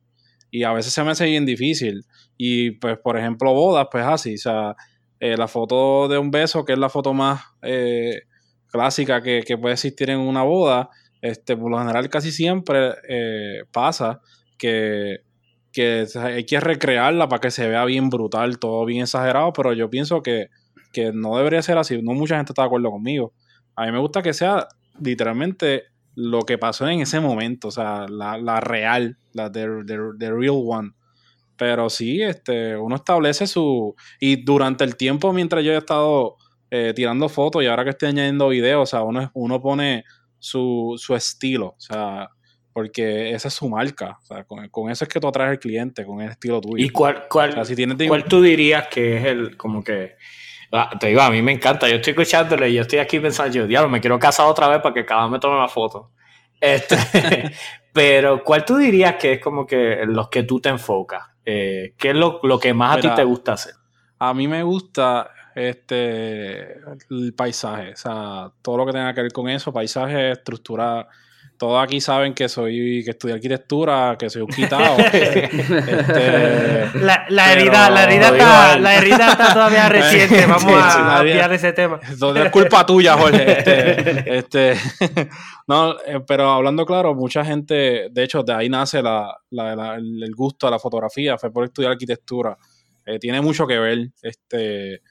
Y 0.51 0.63
a 0.63 0.73
veces 0.73 0.91
se 0.91 1.01
me 1.01 1.11
hace 1.11 1.27
bien 1.27 1.45
difícil. 1.45 2.03
Y 2.43 2.71
pues, 2.71 2.97
por 2.97 3.17
ejemplo, 3.17 3.53
bodas, 3.53 3.87
pues 3.91 4.05
así. 4.05 4.35
O 4.35 4.37
sea, 4.37 4.75
eh, 5.19 5.37
la 5.37 5.47
foto 5.47 6.07
de 6.07 6.17
un 6.17 6.31
beso, 6.31 6.65
que 6.65 6.73
es 6.73 6.79
la 6.79 6.89
foto 6.89 7.13
más 7.13 7.41
eh, 7.61 8.21
clásica 8.67 9.21
que, 9.21 9.43
puede 9.61 9.73
existir 9.73 10.09
en 10.09 10.19
una 10.19 10.43
boda, 10.43 10.89
este, 11.21 11.55
por 11.55 11.69
lo 11.69 11.77
general 11.77 12.09
casi 12.09 12.31
siempre 12.31 12.95
pasa 13.71 14.21
que, 14.57 15.19
que 15.71 16.07
hay 16.15 16.45
que 16.45 16.59
recrearla 16.59 17.27
para 17.29 17.39
que 17.41 17.51
se 17.51 17.67
vea 17.67 17.85
bien 17.85 18.09
brutal, 18.09 18.57
todo 18.57 18.85
bien 18.85 19.03
exagerado, 19.03 19.53
pero 19.53 19.73
yo 19.73 19.89
pienso 19.89 20.23
que 20.23 20.49
que 20.91 21.11
no 21.13 21.37
debería 21.37 21.61
ser 21.61 21.77
así. 21.77 22.01
No 22.01 22.13
mucha 22.13 22.37
gente 22.37 22.51
está 22.51 22.63
de 22.63 22.67
acuerdo 22.67 22.91
conmigo. 22.91 23.33
A 23.75 23.85
mí 23.85 23.91
me 23.91 23.99
gusta 23.99 24.21
que 24.21 24.33
sea 24.33 24.67
literalmente 24.99 25.85
lo 26.15 26.41
que 26.41 26.57
pasó 26.57 26.87
en 26.87 27.01
ese 27.01 27.19
momento, 27.19 27.69
o 27.69 27.71
sea, 27.71 28.05
la, 28.07 28.59
real, 28.59 29.17
la 29.33 29.51
the, 29.51 29.65
real 29.65 30.61
one. 30.65 30.91
Pero 31.61 31.91
sí, 31.91 32.23
este, 32.23 32.75
uno 32.75 32.95
establece 32.95 33.45
su... 33.45 33.95
Y 34.19 34.43
durante 34.43 34.83
el 34.83 34.95
tiempo, 34.95 35.31
mientras 35.31 35.63
yo 35.63 35.73
he 35.73 35.77
estado 35.77 36.37
eh, 36.71 36.91
tirando 36.95 37.29
fotos 37.29 37.61
y 37.61 37.67
ahora 37.67 37.83
que 37.83 37.91
estoy 37.91 38.09
añadiendo 38.09 38.49
videos, 38.49 38.81
o 38.81 38.85
sea, 38.87 39.03
uno, 39.03 39.29
uno 39.35 39.61
pone 39.61 40.03
su, 40.39 40.97
estilo, 41.15 41.67
o 41.67 41.79
sea, 41.79 42.29
porque 42.73 43.29
esa 43.29 43.49
es 43.49 43.53
su 43.53 43.69
marca. 43.69 44.17
O 44.23 44.25
sea, 44.25 44.43
con, 44.43 44.89
eso 44.89 45.05
es 45.05 45.07
que 45.07 45.19
tú 45.19 45.27
atraes 45.27 45.51
al 45.51 45.59
cliente, 45.59 46.03
con 46.03 46.19
el 46.21 46.31
estilo 46.31 46.59
tuyo. 46.59 46.83
¿Y 46.83 46.89
cuál, 46.89 47.27
cuál, 47.29 47.53
cuál 48.07 48.23
tú 48.23 48.41
dirías 48.41 48.87
que 48.87 49.17
es 49.17 49.25
el, 49.25 49.55
como 49.55 49.83
que 49.83 50.15
Ah, 50.71 50.89
te 50.99 51.09
digo, 51.09 51.21
a 51.21 51.29
mí 51.29 51.43
me 51.43 51.51
encanta. 51.51 51.87
Yo 51.87 51.97
estoy 51.97 52.11
escuchándole 52.11 52.71
y 52.71 52.73
yo 52.73 52.81
estoy 52.81 52.97
aquí 52.97 53.19
pensando, 53.19 53.53
yo, 53.53 53.67
diablo, 53.67 53.87
me 53.87 54.01
quiero 54.01 54.17
casar 54.17 54.47
otra 54.47 54.67
vez 54.67 54.81
para 54.81 54.95
que 54.95 55.05
cada 55.05 55.23
vez 55.23 55.31
me 55.33 55.39
tome 55.39 55.57
más 55.59 55.71
fotos. 55.71 56.07
Este, 56.59 56.95
pero, 57.93 58.43
¿cuál 58.43 58.65
tú 58.65 58.77
dirías 58.77 59.17
que 59.17 59.33
es 59.33 59.39
como 59.39 59.67
que 59.67 60.05
los 60.07 60.27
que 60.29 60.41
tú 60.41 60.59
te 60.59 60.69
enfocas? 60.69 61.30
Eh, 61.45 61.93
¿Qué 61.97 62.09
es 62.11 62.15
lo, 62.15 62.39
que 62.59 62.73
más 62.73 62.97
a 62.97 63.01
ti 63.01 63.09
te 63.15 63.23
gusta 63.23 63.53
hacer? 63.53 63.73
A 64.19 64.33
mí 64.33 64.47
me 64.47 64.63
gusta 64.63 65.31
este 65.55 66.79
el 67.09 67.33
paisaje, 67.35 67.93
o 67.93 67.97
sea, 67.97 68.51
todo 68.61 68.77
lo 68.77 68.85
que 68.85 68.93
tenga 68.93 69.13
que 69.13 69.23
ver 69.23 69.33
con 69.33 69.49
eso, 69.49 69.73
paisaje, 69.73 70.31
estructura, 70.31 71.07
todos 71.61 71.83
aquí 71.83 72.01
saben 72.01 72.33
que 72.33 72.49
soy 72.49 73.03
que 73.05 73.11
estudié 73.11 73.35
arquitectura, 73.35 74.15
que 74.17 74.31
soy 74.31 74.41
un 74.41 74.47
quitado. 74.47 74.97
Este, 75.11 76.99
la, 76.99 77.25
la, 77.29 77.53
herida, 77.53 77.89
la, 77.91 78.03
herida 78.03 78.29
está, 78.29 78.79
la 78.79 78.95
herida 78.95 79.31
está 79.33 79.53
todavía 79.53 79.87
reciente. 79.89 80.47
Vamos 80.47 80.73
a 80.73 81.17
cambiar 81.17 81.53
ese 81.53 81.71
tema. 81.73 81.99
Es 82.01 82.49
culpa 82.49 82.83
tuya, 82.83 83.15
Jorge. 83.15 83.59
Este, 83.59 84.71
este 84.71 85.29
no, 85.67 85.91
eh, 86.03 86.21
pero 86.25 86.49
hablando 86.49 86.83
claro, 86.83 87.13
mucha 87.13 87.45
gente, 87.45 88.09
de 88.09 88.23
hecho, 88.23 88.41
de 88.41 88.53
ahí 88.53 88.67
nace 88.67 89.03
la, 89.03 89.37
el 89.51 90.33
gusto 90.35 90.67
a 90.67 90.71
la 90.71 90.79
fotografía, 90.79 91.37
fue 91.37 91.51
por 91.51 91.65
estudiar 91.65 91.91
arquitectura. 91.91 92.57
Eh, 93.05 93.19
tiene 93.19 93.39
mucho 93.39 93.67
que 93.67 93.77
ver. 93.77 94.09
Este, 94.23 95.03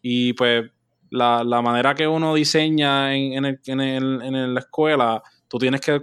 y 0.00 0.32
pues 0.32 0.64
la, 1.10 1.44
manera 1.44 1.94
que 1.94 2.08
uno 2.08 2.34
diseña 2.34 3.14
en, 3.14 3.44
en, 3.44 3.80
el, 3.80 4.22
en 4.22 4.54
la 4.54 4.60
escuela 4.60 5.22
tú 5.50 5.58
tienes 5.58 5.80
que 5.82 6.00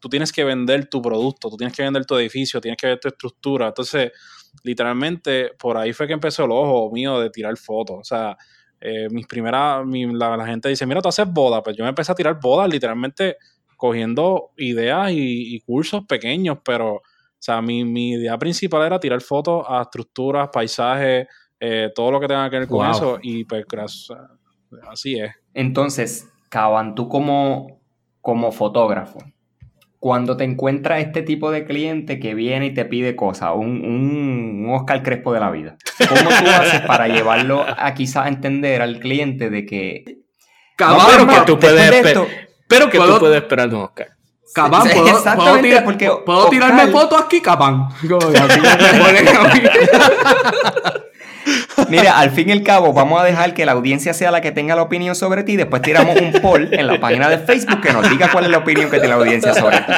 tú 0.00 0.08
tienes 0.08 0.32
que 0.32 0.44
vender 0.44 0.90
tu 0.90 1.00
producto, 1.00 1.48
tú 1.48 1.56
tienes 1.56 1.74
que 1.74 1.82
vender 1.82 2.04
tu 2.04 2.16
edificio, 2.16 2.60
tienes 2.60 2.76
que 2.76 2.88
vender 2.88 3.00
tu 3.00 3.08
estructura. 3.08 3.68
Entonces, 3.68 4.12
literalmente, 4.62 5.52
por 5.58 5.76
ahí 5.76 5.92
fue 5.92 6.06
que 6.06 6.12
empezó 6.12 6.44
el 6.44 6.50
ojo 6.50 6.90
mío 6.92 7.20
de 7.20 7.30
tirar 7.30 7.56
fotos. 7.56 7.96
O 8.00 8.04
sea, 8.04 8.36
eh, 8.80 9.08
mis 9.10 9.26
primeras, 9.26 9.86
la, 9.86 10.46
gente 10.46 10.68
dice, 10.68 10.84
mira, 10.84 11.00
tú 11.00 11.08
haces 11.08 11.32
bodas. 11.32 11.62
Pues 11.64 11.76
yo 11.76 11.84
me 11.84 11.90
empecé 11.90 12.12
a 12.12 12.14
tirar 12.14 12.38
bodas 12.40 12.68
literalmente 12.68 13.36
cogiendo 13.76 14.50
ideas 14.58 15.10
y, 15.12 15.58
cursos 15.60 16.04
pequeños, 16.06 16.58
pero, 16.62 16.96
o 16.96 17.02
sea, 17.38 17.62
mi, 17.62 18.10
idea 18.10 18.36
principal 18.36 18.84
era 18.84 19.00
tirar 19.00 19.22
fotos 19.22 19.64
a 19.66 19.82
estructuras, 19.82 20.50
paisajes, 20.52 21.26
eh, 21.58 21.90
todo 21.94 22.10
lo 22.10 22.20
que 22.20 22.28
tenga 22.28 22.50
que 22.50 22.58
ver 22.58 22.68
con 22.68 22.90
eso. 22.90 23.18
Y 23.22 23.44
pues, 23.44 23.64
así 24.90 25.18
es. 25.18 25.32
Entonces, 25.54 26.28
Caban, 26.50 26.94
tú 26.94 27.08
como 27.08 27.79
como 28.20 28.52
fotógrafo, 28.52 29.20
cuando 29.98 30.36
te 30.36 30.44
encuentras 30.44 31.00
este 31.00 31.22
tipo 31.22 31.50
de 31.50 31.64
cliente 31.64 32.18
que 32.18 32.34
viene 32.34 32.66
y 32.66 32.74
te 32.74 32.84
pide 32.86 33.16
cosas, 33.16 33.50
un, 33.54 33.84
un, 33.84 34.70
Oscar 34.70 35.02
Crespo 35.02 35.32
de 35.32 35.40
la 35.40 35.50
vida, 35.50 35.76
¿cómo 36.08 36.28
tú 36.28 36.50
haces 36.50 36.80
para 36.82 37.08
llevarlo 37.08 37.64
a 37.66 37.92
quizás 37.94 38.28
entender 38.28 38.80
al 38.82 38.98
cliente 38.98 39.50
de 39.50 39.66
que... 39.66 40.04
pero 40.76 41.26
que 41.26 41.40
tú 41.46 41.58
puedes, 41.58 42.18
pero 42.66 42.88
que 42.88 42.98
tú 42.98 43.18
puedes 43.18 43.42
esperar 43.42 43.68
un 43.68 43.82
Oscar. 43.82 44.19
Cabán, 44.52 44.88
¿puedo, 44.88 46.24
¿puedo, 46.24 46.48
tirarme 46.48 46.88
fotos 46.88 47.22
aquí, 47.22 47.40
Cabán? 47.40 47.88
Mira, 51.88 52.18
al 52.18 52.30
fin 52.30 52.48
y 52.48 52.52
al 52.52 52.62
cabo, 52.62 52.92
vamos 52.92 53.20
a 53.20 53.24
dejar 53.24 53.54
que 53.54 53.64
la 53.64 53.72
audiencia 53.72 54.14
sea 54.14 54.30
la 54.30 54.40
que 54.40 54.52
tenga 54.52 54.76
la 54.76 54.82
opinión 54.82 55.14
sobre 55.14 55.42
ti. 55.42 55.56
Después 55.56 55.82
tiramos 55.82 56.20
un 56.20 56.32
poll 56.32 56.68
en 56.72 56.86
la 56.86 57.00
página 57.00 57.28
de 57.28 57.38
Facebook 57.38 57.80
que 57.80 57.92
nos 57.92 58.08
diga 58.10 58.30
cuál 58.30 58.44
es 58.44 58.50
la 58.50 58.58
opinión 58.58 58.90
que 58.90 58.98
tiene 58.98 59.08
la 59.08 59.16
audiencia 59.16 59.54
sobre 59.54 59.78
ti. 59.78 59.92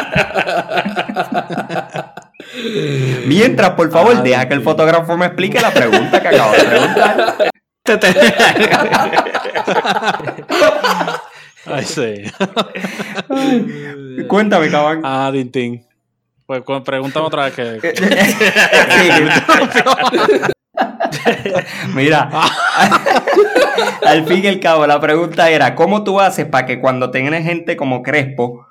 Mientras, 3.26 3.70
por 3.70 3.90
favor, 3.90 4.22
deja 4.22 4.48
que 4.48 4.54
el 4.54 4.62
fotógrafo 4.62 5.16
me 5.16 5.26
explique 5.26 5.60
la 5.60 5.70
pregunta 5.70 6.20
que 6.20 6.28
acabo 6.28 6.52
de 6.52 6.64
preguntar. 6.64 7.50
Ay, 11.66 11.84
sí. 11.84 12.14
Cuéntame, 14.28 14.70
cabrón. 14.70 15.02
Ah, 15.04 15.30
Tintín. 15.32 15.84
Pues 16.46 16.62
pregúntame 16.84 17.26
otra 17.26 17.44
vez 17.44 17.54
que. 17.54 17.80
Mira, 21.94 22.30
al 24.06 24.26
fin 24.26 24.44
y 24.44 24.48
al 24.48 24.60
cabo, 24.60 24.86
la 24.86 25.00
pregunta 25.00 25.50
era: 25.50 25.74
¿cómo 25.74 26.04
tú 26.04 26.20
haces 26.20 26.46
para 26.46 26.66
que 26.66 26.80
cuando 26.80 27.10
tengas 27.10 27.42
gente 27.42 27.76
como 27.76 28.02
Crespo 28.02 28.66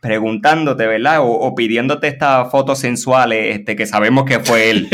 preguntándote, 0.00 0.86
¿verdad? 0.86 1.18
O, 1.22 1.54
pidiéndote 1.54 2.08
estas 2.08 2.50
fotos 2.50 2.80
sensuales, 2.80 3.56
este, 3.56 3.76
que 3.76 3.86
sabemos 3.86 4.24
que 4.24 4.40
fue 4.40 4.70
él, 4.70 4.88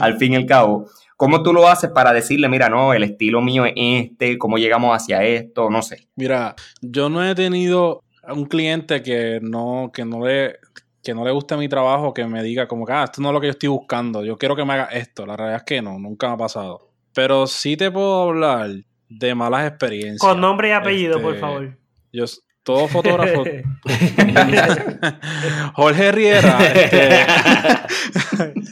al 0.00 0.18
fin 0.18 0.32
y 0.32 0.36
al 0.36 0.46
cabo, 0.46 0.88
¿cómo 1.16 1.42
tú 1.42 1.52
lo 1.52 1.68
haces 1.68 1.90
para 1.90 2.12
decirle, 2.12 2.48
mira, 2.48 2.68
no, 2.68 2.94
el 2.94 3.02
estilo 3.02 3.40
mío 3.40 3.64
es 3.64 3.72
este, 3.76 4.38
cómo 4.38 4.58
llegamos 4.58 4.94
hacia 4.94 5.22
esto, 5.22 5.70
no 5.70 5.82
sé? 5.82 6.08
Mira, 6.16 6.54
yo 6.80 7.08
no 7.08 7.24
he 7.24 7.34
tenido 7.34 8.02
un 8.28 8.46
cliente 8.46 9.02
que 9.02 9.38
no, 9.42 9.90
que 9.92 10.04
no 10.04 10.24
le 10.24 10.56
que 11.02 11.14
no 11.14 11.22
le 11.22 11.32
guste 11.32 11.56
mi 11.58 11.68
trabajo, 11.68 12.14
que 12.14 12.26
me 12.26 12.42
diga 12.42 12.66
como 12.66 12.86
que, 12.86 12.94
ah, 12.94 13.04
esto 13.04 13.20
no 13.20 13.28
es 13.28 13.34
lo 13.34 13.40
que 13.40 13.48
yo 13.48 13.50
estoy 13.50 13.68
buscando, 13.68 14.24
yo 14.24 14.38
quiero 14.38 14.56
que 14.56 14.64
me 14.64 14.72
haga 14.72 14.86
esto. 14.86 15.26
La 15.26 15.36
realidad 15.36 15.58
es 15.58 15.64
que 15.64 15.82
no, 15.82 15.98
nunca 15.98 16.28
me 16.28 16.32
ha 16.32 16.38
pasado. 16.38 16.88
Pero 17.12 17.46
sí 17.46 17.76
te 17.76 17.90
puedo 17.90 18.22
hablar 18.22 18.70
de 19.10 19.34
malas 19.34 19.68
experiencias. 19.68 20.18
Con 20.18 20.40
nombre 20.40 20.70
y 20.70 20.72
apellido, 20.72 21.20
por 21.20 21.34
este, 21.34 21.40
favor. 21.42 21.76
Yo, 22.10 22.24
todo 22.62 22.88
fotógrafo. 22.88 23.44
Jorge 25.74 26.12
Riera. 26.12 26.58
Este, 26.64 27.26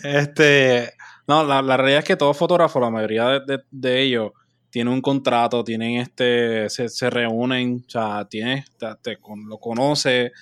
este 0.21 0.93
no, 1.27 1.45
la, 1.45 1.77
realidad 1.77 2.01
es 2.01 2.05
que 2.05 2.17
todo 2.17 2.35
fotógrafo, 2.35 2.81
la 2.81 2.91
mayoría 2.91 3.41
de, 3.71 4.03
ellos, 4.03 4.33
tienen 4.71 4.93
un 4.93 5.01
contrato, 5.01 5.63
tienen 5.63 6.01
este, 6.01 6.69
se, 6.69 7.11
reúnen, 7.11 7.85
o 7.87 7.91
sea, 7.91 8.27
tienes, 8.29 8.65
te, 9.03 9.19
lo 9.47 9.59
conoce, 9.59 10.33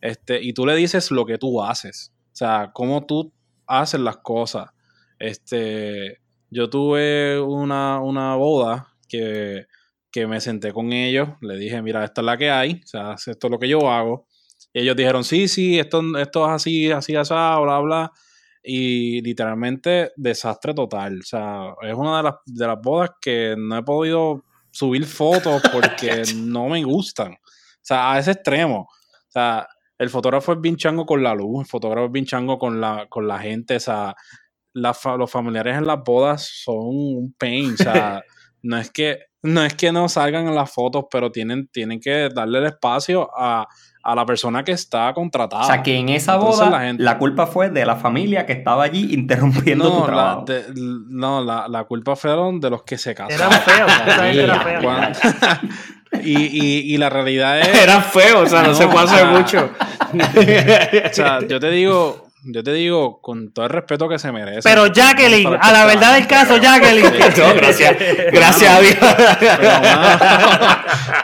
Este, 0.00 0.42
y 0.42 0.52
tú 0.52 0.64
le 0.64 0.74
dices 0.76 1.10
lo 1.10 1.26
que 1.26 1.38
tú 1.38 1.62
haces. 1.62 2.12
O 2.32 2.36
sea, 2.36 2.70
cómo 2.72 3.04
tú 3.04 3.32
haces 3.66 4.00
las 4.00 4.18
cosas. 4.18 4.70
Este, 5.18 6.20
yo 6.50 6.70
tuve 6.70 7.38
una, 7.40 8.00
una 8.00 8.34
boda 8.36 8.94
que, 9.08 9.66
que, 10.10 10.26
me 10.26 10.40
senté 10.40 10.72
con 10.72 10.92
ellos, 10.92 11.28
le 11.42 11.56
dije, 11.56 11.82
mira, 11.82 12.04
esta 12.04 12.22
es 12.22 12.24
la 12.24 12.38
que 12.38 12.50
hay, 12.50 12.80
o 12.82 12.86
sea, 12.86 13.14
esto 13.14 13.46
es 13.46 13.50
lo 13.50 13.58
que 13.58 13.68
yo 13.68 13.90
hago. 13.90 14.26
Y 14.72 14.80
ellos 14.80 14.96
dijeron, 14.96 15.24
sí, 15.24 15.48
sí, 15.48 15.78
esto, 15.78 16.02
esto 16.18 16.46
es 16.46 16.52
así, 16.52 16.90
así, 16.90 17.16
así, 17.16 17.34
bla, 17.34 17.80
bla. 17.80 18.12
Y 18.62 19.22
literalmente 19.22 20.12
desastre 20.16 20.74
total. 20.74 21.20
O 21.20 21.22
sea, 21.22 21.74
es 21.82 21.94
una 21.94 22.18
de 22.18 22.22
las, 22.24 22.34
de 22.44 22.66
las 22.66 22.80
bodas 22.80 23.10
que 23.20 23.54
no 23.56 23.78
he 23.78 23.82
podido 23.82 24.44
subir 24.70 25.04
fotos 25.06 25.62
porque 25.72 26.22
no 26.36 26.68
me 26.68 26.82
gustan. 26.84 27.32
O 27.32 27.82
sea, 27.82 28.12
a 28.12 28.18
ese 28.18 28.32
extremo. 28.32 28.80
O 28.80 29.32
sea, 29.32 29.66
el 29.98 30.10
fotógrafo 30.10 30.52
es 30.52 30.60
bien 30.60 30.76
chango 30.76 31.06
con 31.06 31.22
la 31.22 31.34
luz, 31.34 31.60
el 31.60 31.66
fotógrafo 31.66 32.06
es 32.06 32.12
bien 32.12 32.26
chango 32.26 32.58
con 32.58 32.80
la, 32.80 33.06
con 33.08 33.26
la 33.26 33.38
gente. 33.38 33.76
O 33.76 33.80
sea, 33.80 34.14
los 34.74 35.30
familiares 35.30 35.76
en 35.76 35.86
las 35.86 36.02
bodas 36.04 36.48
son 36.64 36.78
un 36.78 37.34
pain. 37.38 37.74
O 37.74 37.76
sea, 37.76 38.22
no 38.62 38.78
es 38.78 38.90
que 38.90 39.29
no 39.42 39.64
es 39.64 39.74
que 39.74 39.92
no 39.92 40.08
salgan 40.08 40.48
en 40.48 40.54
las 40.54 40.70
fotos, 40.70 41.06
pero 41.10 41.30
tienen, 41.32 41.68
tienen 41.68 42.00
que 42.00 42.28
darle 42.28 42.58
el 42.58 42.66
espacio 42.66 43.30
a, 43.36 43.66
a 44.02 44.14
la 44.14 44.24
persona 44.24 44.64
que 44.64 44.72
está 44.72 45.12
contratada. 45.14 45.62
O 45.62 45.66
sea, 45.66 45.82
que 45.82 45.96
en 45.96 46.08
esa 46.08 46.36
boda 46.36 46.94
la, 46.96 47.18
culpa 47.18 47.46
fue 47.46 47.70
de 47.70 47.84
la 47.84 47.96
familia 47.96 48.46
que 48.46 48.52
estaba 48.52 48.84
allí 48.84 49.12
interrumpiendo 49.12 49.90
tu 49.90 50.04
trabajo. 50.06 50.44
no, 50.74 51.44
la, 51.44 51.68
la, 51.68 51.84
culpa 51.84 52.16
fueron 52.16 52.60
de 52.60 52.70
los 52.70 52.82
que 52.82 52.96
se 52.98 53.14
casaron. 53.14 53.52
Eran 54.32 54.62
feos. 54.62 55.18
y, 56.24 56.32
y, 56.32 56.94
y, 56.94 56.96
la 56.96 57.10
realidad 57.10 57.60
es... 57.60 57.68
Eran 57.82 58.02
feos, 58.02 58.42
o 58.42 58.46
sea, 58.46 58.62
no, 58.62 58.74
se 58.74 58.86
puede 58.88 59.04
hacer 59.04 59.26
mucho. 59.26 59.70
o 60.12 61.12
sea, 61.12 61.46
yo 61.46 61.60
te 61.60 61.70
digo, 61.70 62.29
yo 62.44 62.62
te 62.62 62.72
digo 62.72 63.20
con 63.20 63.52
todo 63.52 63.66
el 63.66 63.70
respeto 63.70 64.08
que 64.08 64.18
se 64.18 64.32
merece. 64.32 64.60
Pero 64.62 64.86
Jacqueline, 64.86 65.56
a 65.60 65.72
la 65.72 65.84
verdad 65.86 66.14
del 66.14 66.26
caso, 66.26 66.56
Jacqueline. 66.56 67.10
gracias, 67.56 67.96
gracias 68.32 68.70
a 68.70 68.80
Dios. 68.80 68.96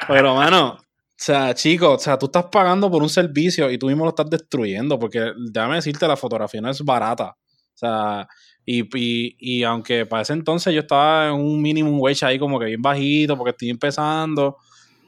pero, 0.09 0.35
mano, 0.35 0.69
o 0.69 0.79
sea, 1.17 1.55
chicos, 1.55 1.95
o 1.95 1.99
sea, 1.99 2.19
tú 2.19 2.27
estás 2.27 2.45
pagando 2.53 2.91
por 2.91 3.03
un 3.03 3.09
servicio 3.09 3.71
y 3.71 3.79
tú 3.79 3.87
mismo 3.87 4.05
lo 4.05 4.11
estás 4.11 4.29
destruyendo, 4.29 4.99
porque 4.99 5.33
déjame 5.51 5.77
decirte, 5.77 6.07
la 6.07 6.17
fotografía 6.17 6.61
no 6.61 6.71
es 6.71 6.83
barata. 6.83 7.31
O 7.31 7.79
sea, 7.79 8.29
y, 8.65 8.83
y, 8.99 9.37
y 9.39 9.63
aunque 9.63 10.07
para 10.07 10.23
ese 10.23 10.33
entonces 10.35 10.75
yo 10.75 10.81
estaba 10.81 11.29
en 11.29 11.35
un 11.35 11.63
minimum 11.63 12.01
wage 12.01 12.25
ahí 12.27 12.39
como 12.39 12.59
que 12.59 12.67
bien 12.67 12.83
bajito, 12.83 13.37
porque 13.37 13.51
estoy 13.51 13.71
empezando, 13.71 14.57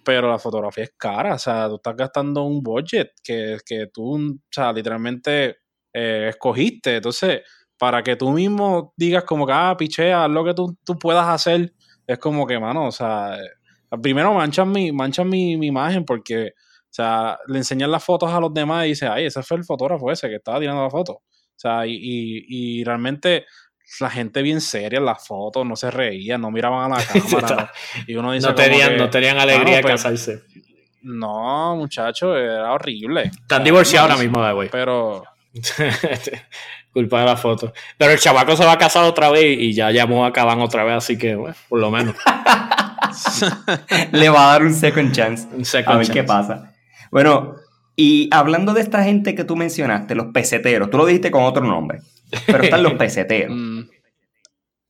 pero 0.05 0.31
la 0.31 0.39
fotografía 0.39 0.85
es 0.85 0.93
cara. 0.97 1.35
O 1.35 1.39
sea, 1.39 1.69
tú 1.69 1.77
estás 1.77 1.97
gastando 1.97 2.45
un 2.45 2.63
budget 2.63 3.11
que, 3.23 3.59
que 3.67 3.89
tú, 3.93 4.17
o 4.17 4.39
sea, 4.51 4.73
literalmente 4.73 5.57
eh, 5.99 6.29
escogiste. 6.31 6.97
Entonces, 6.97 7.43
para 7.77 8.03
que 8.03 8.17
tú 8.17 8.31
mismo 8.31 8.93
digas 8.97 9.25
como 9.25 9.47
que, 9.47 9.53
ah, 9.55 9.75
pichea, 9.79 10.29
lo 10.29 10.45
que 10.45 10.55
tú, 10.55 10.77
tú 10.85 10.99
puedas 10.99 11.27
hacer, 11.27 11.73
es 12.07 12.19
como 12.19 12.47
que, 12.47 12.59
mano, 12.59 12.87
o 12.87 12.93
sea 12.93 13.37
primero 13.97 14.35
manchan 14.35 14.71
mi, 14.71 14.93
manchan 14.93 15.29
mi, 15.29 15.53
imagen 15.53 16.05
porque, 16.05 16.49
o 16.49 16.91
sea, 16.91 17.39
le 17.47 17.59
enseñan 17.59 17.91
las 17.91 18.05
fotos 18.05 18.31
a 18.31 18.41
los 18.41 18.53
demás 18.53 18.87
y 18.87 18.91
dice, 18.91 19.07
ay, 19.07 19.27
ese 19.27 19.43
fue 19.43 19.57
el 19.57 19.65
fotógrafo 19.65 20.11
ese 20.11 20.29
que 20.29 20.37
estaba 20.37 20.61
tirando 20.61 20.83
la 20.83 20.91
foto. 20.91 21.13
O 21.13 21.61
sea, 21.61 21.87
y, 21.87 21.97
y, 22.01 22.85
realmente 22.85 23.47
la 24.01 24.11
gente 24.11 24.43
bien 24.43 24.61
seria 24.61 24.99
en 24.99 25.05
las 25.05 25.27
fotos, 25.27 25.67
no 25.67 25.75
se 25.75 25.91
reían, 25.91 26.41
no 26.41 26.51
miraban 26.51 26.93
a 26.93 26.99
la 26.99 27.05
cámara. 27.31 27.73
y 28.07 28.15
uno 28.15 28.33
dice 28.33 28.49
no, 28.49 28.55
tenían, 28.55 28.97
no 28.97 29.11
tenían 29.11 29.39
alegría 29.39 29.77
de 29.77 29.83
pues, 29.83 29.95
casarse. 29.95 30.43
No, 31.03 31.75
muchacho, 31.77 32.37
era 32.37 32.73
horrible. 32.73 33.23
Están 33.25 33.65
divorciados 33.65 34.11
ahora 34.11 34.23
mismo, 34.23 34.55
güey. 34.55 34.69
Pero... 34.69 35.25
Culpa 36.93 37.21
de 37.21 37.27
la 37.27 37.37
foto. 37.37 37.73
Pero 37.97 38.13
el 38.13 38.19
chavaco 38.19 38.57
se 38.57 38.65
va 38.65 38.73
a 38.73 38.79
casar 38.79 39.05
otra 39.05 39.31
vez 39.31 39.59
y 39.59 39.73
ya 39.73 39.91
llamó 39.91 40.25
a 40.25 40.33
Caban 40.33 40.61
otra 40.61 40.85
vez, 40.85 40.97
así 40.97 41.19
que, 41.19 41.35
bueno, 41.35 41.57
por 41.69 41.81
lo 41.81 41.91
menos. 41.91 42.17
Le 44.13 44.29
va 44.29 44.49
a 44.49 44.53
dar 44.53 44.63
un 44.63 44.75
second 44.75 45.13
chance. 45.13 45.47
a 45.87 45.97
ver 45.97 46.11
qué 46.11 46.25
pasa. 46.25 46.75
Bueno, 47.11 47.57
y 47.97 48.29
hablando 48.33 48.75
de 48.75 48.81
esta 48.81 49.03
gente 49.03 49.35
que 49.35 49.45
tú 49.45 49.57
mencionaste, 49.57 50.15
los 50.15 50.27
peseteros, 50.33 50.91
tú 50.91 50.99
lo 50.99 51.07
dijiste 51.07 51.31
con 51.31 51.43
otro 51.43 51.65
nombre, 51.65 52.01
pero 52.47 52.63
están 52.63 52.83
los 52.83 52.95
peseteros. 52.99 53.57
Mm. 53.57 53.89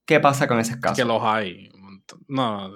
¿Qué 0.04 0.20
pasa 0.20 0.46
con 0.46 0.58
esos 0.58 0.76
casos? 0.76 0.98
Que 0.98 1.04
los 1.04 1.22
hay. 1.22 1.70
No, 2.28 2.70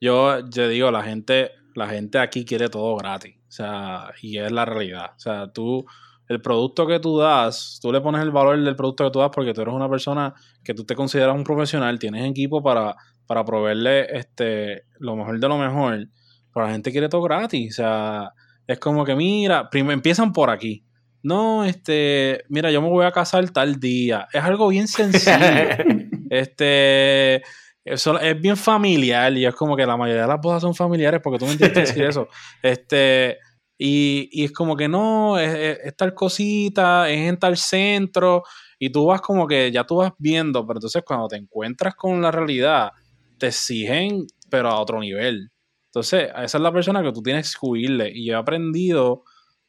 yo, 0.00 0.48
yo 0.48 0.68
digo, 0.68 0.90
la 0.90 1.02
gente, 1.02 1.52
la 1.74 1.88
gente 1.88 2.18
aquí 2.18 2.44
quiere 2.44 2.68
todo 2.68 2.96
gratis. 2.96 3.36
O 3.48 3.50
sea, 3.50 4.12
y 4.20 4.38
es 4.38 4.50
la 4.50 4.64
realidad. 4.64 5.12
O 5.16 5.20
sea, 5.20 5.52
tú, 5.52 5.86
el 6.28 6.40
producto 6.40 6.86
que 6.86 7.00
tú 7.00 7.18
das, 7.18 7.78
tú 7.82 7.92
le 7.92 8.00
pones 8.00 8.22
el 8.22 8.30
valor 8.30 8.62
del 8.62 8.76
producto 8.76 9.04
que 9.04 9.10
tú 9.10 9.18
das 9.18 9.30
porque 9.34 9.52
tú 9.52 9.60
eres 9.62 9.74
una 9.74 9.88
persona 9.88 10.34
que 10.64 10.74
tú 10.74 10.84
te 10.84 10.94
consideras 10.94 11.34
un 11.34 11.44
profesional, 11.44 11.98
tienes 11.98 12.30
equipo 12.30 12.62
para 12.62 12.96
para 13.32 13.44
proveerle 13.44 14.06
este, 14.14 14.84
lo 14.98 15.16
mejor 15.16 15.38
de 15.40 15.48
lo 15.48 15.56
mejor. 15.56 16.06
Pero 16.52 16.66
la 16.66 16.72
gente 16.72 16.92
quiere 16.92 17.08
todo 17.08 17.22
gratis. 17.22 17.72
O 17.72 17.76
sea, 17.76 18.32
es 18.66 18.78
como 18.78 19.04
que, 19.04 19.14
mira, 19.14 19.70
primero 19.70 19.94
empiezan 19.94 20.32
por 20.32 20.50
aquí. 20.50 20.84
No, 21.22 21.64
este, 21.64 22.44
mira, 22.48 22.70
yo 22.70 22.82
me 22.82 22.88
voy 22.88 23.06
a 23.06 23.12
casar 23.12 23.48
tal 23.50 23.78
día. 23.80 24.28
Es 24.32 24.42
algo 24.42 24.68
bien 24.68 24.88
sencillo. 24.88 25.32
este, 26.30 27.42
eso 27.84 28.18
es 28.20 28.40
bien 28.40 28.56
familiar 28.56 29.32
y 29.32 29.46
es 29.46 29.54
como 29.54 29.76
que 29.76 29.86
la 29.86 29.96
mayoría 29.96 30.22
de 30.22 30.28
las 30.28 30.40
bodas 30.40 30.60
son 30.60 30.74
familiares 30.74 31.20
porque 31.22 31.38
tú 31.38 31.46
me 31.46 31.52
entiendes 31.52 31.88
decir 31.88 32.04
eso. 32.04 32.28
Este, 32.62 33.38
y, 33.84 34.44
es 34.44 34.52
como 34.52 34.76
que 34.76 34.88
no, 34.88 35.38
es, 35.38 35.80
es, 35.82 35.96
tal 35.96 36.14
cosita, 36.14 37.10
es 37.10 37.28
en 37.28 37.36
tal 37.36 37.56
centro 37.56 38.44
y 38.78 38.90
tú 38.90 39.06
vas 39.06 39.20
como 39.20 39.46
que 39.46 39.72
ya 39.72 39.84
tú 39.84 39.96
vas 39.96 40.12
viendo, 40.18 40.64
pero 40.66 40.78
entonces 40.78 41.02
cuando 41.04 41.26
te 41.26 41.36
encuentras 41.36 41.94
con 41.96 42.22
la 42.22 42.30
realidad, 42.30 42.92
te 43.38 43.48
exigen, 43.48 44.26
pero 44.48 44.68
a 44.68 44.80
otro 44.80 45.00
nivel. 45.00 45.50
Entonces, 45.86 46.30
esa 46.30 46.58
es 46.58 46.62
la 46.62 46.72
persona 46.72 47.02
que 47.02 47.12
tú 47.12 47.22
tienes 47.22 47.56
que 47.56 47.66
huirle. 47.66 48.10
Y 48.14 48.26
yo 48.26 48.34
he 48.34 48.36
aprendido 48.36 49.24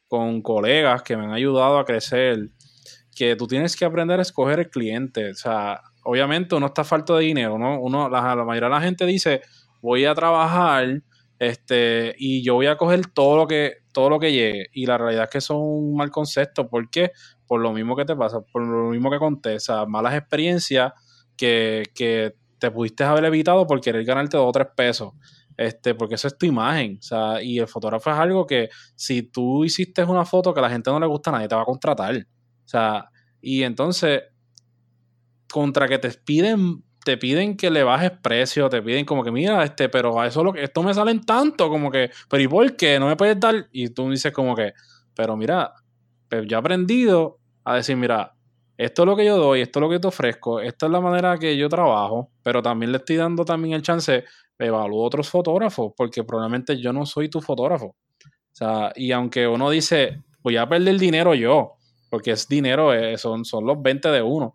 con 0.08 0.42
colegas 0.42 1.02
que 1.02 1.16
me 1.16 1.24
han 1.24 1.32
ayudado 1.32 1.78
a 1.78 1.84
crecer 1.84 2.50
que 3.16 3.36
tú 3.36 3.46
tienes 3.46 3.76
que 3.76 3.84
aprender 3.84 4.20
a 4.20 4.22
escoger 4.22 4.60
el 4.60 4.70
cliente. 4.70 5.30
O 5.30 5.34
sea, 5.34 5.80
obviamente 6.04 6.54
uno 6.54 6.66
está 6.66 6.84
falto 6.84 7.16
de 7.16 7.24
dinero, 7.24 7.58
¿no? 7.58 7.80
Uno, 7.80 8.08
la, 8.08 8.36
mayoría 8.44 8.68
de 8.68 8.74
la 8.74 8.80
gente 8.80 9.06
dice, 9.06 9.42
voy 9.82 10.04
a 10.04 10.14
trabajar 10.14 11.02
este, 11.38 12.14
y 12.16 12.44
yo 12.44 12.54
voy 12.54 12.66
a 12.66 12.76
coger 12.76 13.06
todo 13.08 13.36
lo 13.36 13.46
que, 13.46 13.83
todo 13.94 14.10
lo 14.10 14.18
que 14.20 14.32
llegue. 14.32 14.66
Y 14.72 14.84
la 14.84 14.98
realidad 14.98 15.24
es 15.24 15.30
que 15.30 15.38
eso 15.38 15.54
es 15.54 15.60
un 15.62 15.96
mal 15.96 16.10
concepto. 16.10 16.68
¿Por 16.68 16.90
qué? 16.90 17.12
Por 17.46 17.60
lo 17.60 17.72
mismo 17.72 17.96
que 17.96 18.04
te 18.04 18.14
pasa, 18.14 18.42
por 18.42 18.62
lo 18.66 18.90
mismo 18.90 19.10
que 19.10 19.18
conté. 19.18 19.54
O 19.54 19.60
sea, 19.60 19.86
malas 19.86 20.14
experiencias 20.14 20.92
que, 21.36 21.84
que 21.94 22.34
te 22.58 22.70
pudiste 22.70 23.04
haber 23.04 23.24
evitado 23.24 23.66
por 23.66 23.80
querer 23.80 24.04
ganarte 24.04 24.36
dos 24.36 24.48
o 24.48 24.52
tres 24.52 24.68
pesos. 24.76 25.12
Este, 25.56 25.94
porque 25.94 26.16
eso 26.16 26.28
es 26.28 26.36
tu 26.36 26.46
imagen. 26.46 26.98
O 26.98 27.02
sea, 27.02 27.42
y 27.42 27.58
el 27.58 27.68
fotógrafo 27.68 28.10
es 28.10 28.16
algo 28.16 28.46
que 28.46 28.68
si 28.96 29.22
tú 29.22 29.64
hiciste 29.64 30.04
una 30.04 30.24
foto 30.24 30.52
que 30.52 30.60
a 30.60 30.64
la 30.64 30.70
gente 30.70 30.90
no 30.90 31.00
le 31.00 31.06
gusta, 31.06 31.30
nadie 31.30 31.48
te 31.48 31.54
va 31.54 31.62
a 31.62 31.66
contratar. 31.66 32.16
O 32.16 32.68
sea, 32.68 33.10
y 33.40 33.62
entonces, 33.62 34.22
contra 35.50 35.86
que 35.86 35.98
te 35.98 36.10
piden, 36.10 36.82
te 37.04 37.18
piden 37.18 37.56
que 37.56 37.70
le 37.70 37.82
bajes 37.82 38.10
precio, 38.10 38.68
te 38.68 38.82
piden 38.82 39.04
como 39.04 39.22
que, 39.22 39.30
mira, 39.30 39.62
este, 39.62 39.88
pero 39.88 40.18
a 40.18 40.26
eso 40.26 40.42
lo 40.42 40.52
que, 40.52 40.64
esto 40.64 40.82
me 40.82 40.94
salen 40.94 41.20
tanto, 41.20 41.68
como 41.68 41.90
que, 41.90 42.10
pero 42.28 42.42
¿y 42.42 42.48
por 42.48 42.76
qué? 42.76 42.98
No 42.98 43.06
me 43.06 43.16
puedes 43.16 43.38
dar. 43.38 43.68
Y 43.72 43.90
tú 43.90 44.10
dices 44.10 44.32
como 44.32 44.56
que, 44.56 44.72
pero 45.14 45.36
mira, 45.36 45.72
pero 46.28 46.42
yo 46.44 46.56
he 46.56 46.60
aprendido 46.60 47.38
a 47.64 47.76
decir, 47.76 47.96
mira, 47.96 48.34
esto 48.76 49.02
es 49.02 49.06
lo 49.06 49.16
que 49.16 49.24
yo 49.24 49.36
doy, 49.36 49.60
esto 49.60 49.78
es 49.78 49.80
lo 49.82 49.90
que 49.90 50.00
te 50.00 50.08
ofrezco, 50.08 50.60
esta 50.60 50.86
es 50.86 50.92
la 50.92 51.00
manera 51.00 51.38
que 51.38 51.56
yo 51.56 51.68
trabajo, 51.68 52.30
pero 52.42 52.60
también 52.62 52.90
le 52.90 52.98
estoy 52.98 53.16
dando 53.16 53.44
también 53.44 53.74
el 53.74 53.82
chance, 53.82 54.24
evalúo 54.58 55.04
otros 55.04 55.28
fotógrafos, 55.28 55.92
porque 55.96 56.24
probablemente 56.24 56.80
yo 56.80 56.92
no 56.92 57.06
soy 57.06 57.28
tu 57.28 57.40
fotógrafo. 57.40 57.86
O 57.86 58.56
sea, 58.56 58.92
y 58.96 59.12
aunque 59.12 59.46
uno 59.46 59.70
dice, 59.70 60.22
voy 60.42 60.56
a 60.56 60.68
perder 60.68 60.98
dinero 60.98 61.34
yo, 61.34 61.74
porque 62.10 62.32
es 62.32 62.48
dinero, 62.48 62.92
eh, 62.94 63.18
son, 63.18 63.44
son 63.44 63.66
los 63.66 63.80
20 63.80 64.08
de 64.08 64.22
uno, 64.22 64.54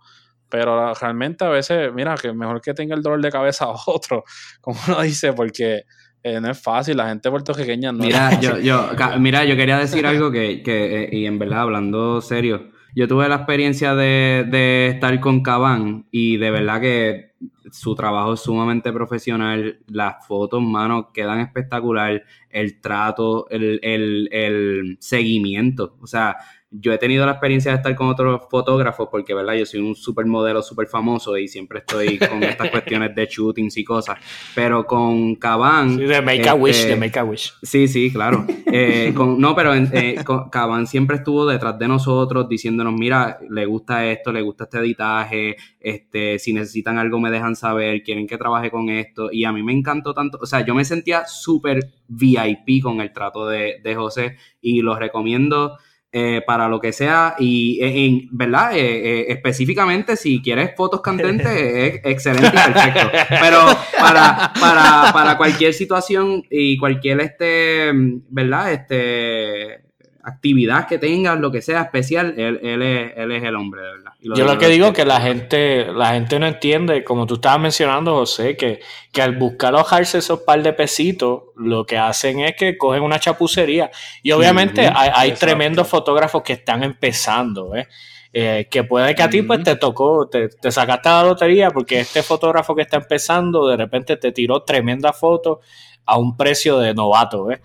pero 0.49 0.93
realmente 0.93 1.45
a 1.45 1.49
veces, 1.49 1.93
mira, 1.93 2.15
que 2.15 2.33
mejor 2.33 2.61
que 2.61 2.73
tenga 2.73 2.95
el 2.95 3.01
dolor 3.01 3.21
de 3.21 3.31
cabeza 3.31 3.65
a 3.67 3.75
otro, 3.87 4.23
como 4.61 4.79
uno 4.87 5.01
dice, 5.01 5.33
porque 5.33 5.83
eh, 6.23 6.41
no 6.41 6.51
es 6.51 6.61
fácil, 6.61 6.97
la 6.97 7.09
gente 7.09 7.29
puertorriqueña 7.29 7.91
no 7.91 8.03
mira, 8.03 8.39
yo, 8.39 8.57
yo, 8.59 8.89
mira, 9.19 9.45
yo 9.45 9.55
quería 9.55 9.77
decir 9.77 10.05
algo 10.05 10.31
que, 10.31 10.61
que 10.63 11.03
eh, 11.03 11.09
y 11.11 11.25
en 11.25 11.39
verdad, 11.39 11.61
hablando 11.61 12.19
serio, 12.21 12.71
yo 12.95 13.07
tuve 13.07 13.29
la 13.29 13.35
experiencia 13.35 13.95
de, 13.95 14.89
estar 14.93 15.19
con 15.19 15.41
Cabán 15.41 16.07
y 16.11 16.37
de 16.37 16.51
verdad 16.51 16.81
que 16.81 17.33
su 17.71 17.93
trabajo 17.95 18.33
es 18.33 18.41
sumamente 18.41 18.91
profesional, 18.91 19.79
las 19.87 20.25
fotos, 20.27 20.61
mano, 20.61 21.11
quedan 21.13 21.39
espectacular, 21.39 22.23
el 22.49 22.81
trato, 22.81 23.47
el, 23.49 24.97
seguimiento. 24.99 25.95
O 26.01 26.07
sea, 26.07 26.37
yo 26.72 26.93
he 26.93 26.97
tenido 26.99 27.26
la 27.26 27.32
experiencia 27.32 27.72
de 27.72 27.78
estar 27.78 27.95
con 27.95 28.09
otros 28.09 28.41
fotógrafos 28.49 29.07
porque, 29.09 29.34
¿verdad? 29.34 29.55
Yo 29.55 29.65
soy 29.65 29.80
un 29.80 29.95
supermodelo 29.95 30.61
súper 30.61 30.88
famoso 30.88 31.36
y 31.36 31.47
siempre 31.47 31.80
estoy 31.80 32.20
con 32.20 32.43
estas 32.43 32.70
cuestiones 32.72 33.15
de 33.15 33.26
shootings 33.26 33.76
y 33.78 33.84
cosas. 33.84 34.20
Pero 34.53 34.86
con 34.86 35.36
Caban... 35.36 35.97
Sí, 35.97 36.05
de 36.05 36.22
Make 36.22 36.47
a 36.47 36.53
Wish, 36.53 36.86
de 36.86 36.95
Make 36.95 37.17
a 37.17 37.24
Wish. 37.24 37.53
Sí, 37.63 37.88
sí, 37.88 38.11
claro. 38.11 38.45
Eh, 38.72 39.11
no, 39.15 39.55
pero 39.55 39.74
eh, 39.74 40.15
Caban 40.51 40.86
siempre 40.86 41.17
estuvo 41.17 41.47
detrás 41.47 41.80
de 41.80 41.88
nosotros 41.88 42.47
diciéndonos, 42.47 42.93
mira, 42.93 43.39
le 43.49 43.65
gusta 43.65 44.05
esto, 44.05 44.32
le 44.32 44.43
gusta 44.43 44.65
este 44.65 44.78
editaje, 44.78 45.55
este, 45.80 46.38
si 46.38 46.53
necesitan 46.53 46.99
algo 46.99 47.20
me 47.20 47.32
dejan 47.32 47.55
saber, 47.55 48.03
quieren 48.03 48.28
que 48.28 48.38
trabaje 48.38 48.70
con 48.70 48.89
esto. 48.89 49.30
Y 49.32 49.43
a 49.45 49.51
mí 49.51 49.63
me 49.63 49.74
encantó 49.74 50.13
tanto, 50.13 50.38
o 50.39 50.45
sea, 50.45 50.63
yo 50.63 50.76
me 50.76 50.86
sentía 50.86 51.26
súper 51.26 51.93
VIP 52.07 52.84
con 52.84 53.01
el 53.01 53.11
trato 53.11 53.47
de, 53.47 53.80
de 53.84 53.95
José 53.95 54.38
y 54.61 54.84
lo 54.84 54.95
recomiendo 54.95 55.80
eh, 56.12 56.41
para 56.45 56.68
lo 56.68 56.80
que 56.80 56.91
sea. 56.91 57.36
Y, 57.38 57.80
eh, 57.82 58.05
en, 58.05 58.30
¿verdad? 58.32 58.72
Eh, 58.74 59.32
específicamente, 59.32 60.16
si 60.16 60.41
quieres 60.41 60.72
fotos 60.76 61.01
candentes, 61.01 61.47
es 61.55 62.01
excelente 62.03 62.47
y 62.47 62.74
perfecto. 62.74 63.10
Pero 63.41 63.60
para, 63.99 64.51
para, 64.60 65.14
para 65.14 65.38
cualquier 65.38 65.74
situación 65.74 66.43
y 66.49 66.78
cualquier, 66.78 67.22
este, 67.22 67.91
¿verdad? 68.30 68.74
Este 68.74 69.88
actividad 70.30 70.88
que 70.88 70.97
tengas, 70.97 71.39
lo 71.39 71.51
que 71.51 71.61
sea 71.61 71.82
especial, 71.82 72.34
él, 72.38 72.59
él, 72.63 72.82
es, 72.82 73.13
él 73.15 73.32
es 73.32 73.43
el 73.43 73.55
hombre, 73.55 73.82
de 73.82 73.91
verdad. 73.91 74.11
Yo 74.21 74.45
lo 74.45 74.57
que 74.57 74.67
digo 74.67 74.88
es 74.88 74.93
que 74.93 75.05
la 75.05 75.21
gente, 75.21 75.91
la 75.93 76.13
gente 76.13 76.39
no 76.39 76.47
entiende, 76.47 77.03
como 77.03 77.27
tú 77.27 77.36
estabas 77.36 77.59
mencionando, 77.59 78.15
José, 78.15 78.57
que, 78.57 78.80
que 79.11 79.21
al 79.21 79.38
buscar 79.38 79.75
alojarse 79.75 80.17
esos 80.17 80.39
par 80.39 80.63
de 80.63 80.73
pesitos, 80.73 81.43
lo 81.55 81.86
que 81.86 81.97
hacen 81.97 82.39
es 82.39 82.55
que 82.55 82.77
cogen 82.77 83.03
una 83.03 83.19
chapucería. 83.19 83.91
Y 84.23 84.32
obviamente 84.32 84.88
hay, 84.88 85.11
hay 85.13 85.32
tremendos 85.34 85.88
fotógrafos 85.88 86.43
que 86.43 86.53
están 86.53 86.84
empezando, 86.84 87.75
¿eh? 87.75 87.88
Eh, 88.32 88.67
que 88.69 88.84
puede 88.84 89.15
que 89.15 89.23
a 89.23 89.30
ti 89.30 89.41
pues 89.41 89.63
te 89.63 89.75
tocó, 89.75 90.30
te, 90.30 90.49
te, 90.49 90.71
sacaste 90.71 91.09
la 91.09 91.23
lotería 91.23 91.71
porque 91.71 91.99
este 91.99 92.21
fotógrafo 92.21 92.75
que 92.75 92.84
está 92.84 92.97
empezando 92.97 93.67
de 93.67 93.75
repente 93.75 94.17
te 94.17 94.32
tiró 94.32 94.61
tremenda 94.61 95.13
foto 95.13 95.61
a 96.05 96.19
un 96.19 96.38
precio 96.38 96.77
de 96.77 96.93
novato, 96.93 97.49
¿eh? 97.49 97.59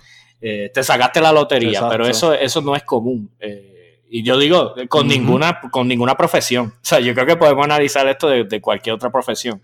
Eh, 0.46 0.70
te 0.74 0.82
sacaste 0.82 1.22
la 1.22 1.32
lotería, 1.32 1.88
pero 1.88 2.06
eso, 2.06 2.34
eso 2.34 2.60
no 2.60 2.76
es 2.76 2.82
común. 2.82 3.30
Eh, 3.40 4.02
y 4.10 4.22
yo 4.22 4.36
digo, 4.36 4.74
con, 4.90 5.08
ninguna, 5.08 5.58
con 5.70 5.88
ninguna 5.88 6.18
profesión. 6.18 6.66
O 6.66 6.78
sea, 6.82 7.00
yo 7.00 7.14
creo 7.14 7.24
que 7.24 7.36
podemos 7.36 7.64
analizar 7.64 8.06
esto 8.08 8.28
de, 8.28 8.60
cualquier 8.60 8.94
otra 8.94 9.10
profesión. 9.10 9.62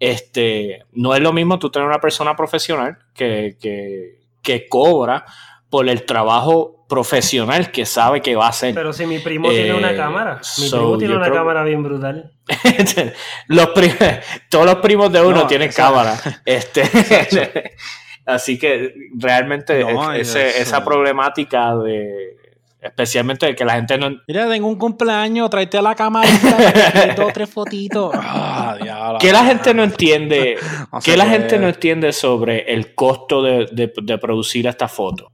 Este, 0.00 0.84
no 0.90 1.14
es 1.14 1.20
lo 1.20 1.32
mismo 1.32 1.60
tú 1.60 1.70
tener 1.70 1.86
una 1.86 2.00
persona 2.00 2.34
profesional 2.34 2.98
que, 3.14 3.56
que, 4.42 4.66
cobra 4.68 5.24
por 5.70 5.88
el 5.88 6.04
trabajo 6.04 6.84
profesional 6.88 7.70
que 7.70 7.86
sabe 7.86 8.20
que 8.20 8.34
va 8.34 8.46
a 8.46 8.48
hacer. 8.48 8.74
Pero 8.74 8.92
si 8.92 9.06
mi 9.06 9.20
primo 9.20 9.48
tiene 9.50 9.74
una 9.74 9.92
eh, 9.92 9.96
cámara, 9.96 10.40
mi 10.58 10.68
primo 10.68 10.98
tiene 10.98 11.16
una 11.16 11.30
cámara 11.30 11.62
bien 11.62 11.84
brutal. 11.84 12.32
los 13.46 13.68
todos 14.48 14.66
los 14.66 14.76
primos 14.76 15.12
de 15.12 15.22
uno 15.22 15.46
tienen 15.46 15.70
cámara. 15.70 16.18
Este, 16.44 16.82
Así 18.28 18.58
que 18.58 18.92
realmente 19.18 19.82
esa 20.20 20.84
problemática 20.84 21.74
de 21.76 22.36
especialmente 22.78 23.46
de 23.46 23.54
que 23.56 23.64
la 23.64 23.72
gente 23.74 23.96
no 23.96 24.10
mira 24.28 24.48
tengo 24.48 24.68
un 24.68 24.76
cumpleaños 24.76 25.48
tráete 25.48 25.78
a 25.78 25.82
la 25.82 25.94
cámara 25.94 26.28
dos 27.16 27.32
tres 27.32 27.48
fotitos. 27.50 28.12
Ah, 28.14 29.16
que 29.18 29.32
la 29.32 29.44
gente 29.46 29.72
no 29.72 29.82
entiende 29.82 30.56
que 31.02 31.16
la 31.16 31.26
gente 31.26 31.58
no 31.58 31.68
entiende 31.68 32.12
sobre 32.12 32.72
el 32.72 32.94
costo 32.94 33.42
de, 33.42 33.66
de, 33.72 34.18
producir 34.18 34.66
esta 34.66 34.88
foto 34.88 35.32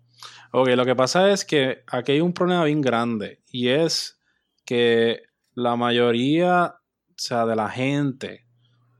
ok 0.52 0.68
lo 0.68 0.86
que 0.86 0.94
pasa 0.94 1.32
es 1.32 1.44
que 1.44 1.82
aquí 1.88 2.12
hay 2.12 2.20
un 2.20 2.32
problema 2.32 2.64
bien 2.64 2.80
grande 2.80 3.42
y 3.50 3.70
es 3.70 4.20
que 4.64 5.20
la 5.52 5.74
mayoría 5.74 6.76
o 6.76 7.14
sea 7.16 7.44
de 7.44 7.56
la 7.56 7.68
gente 7.68 8.43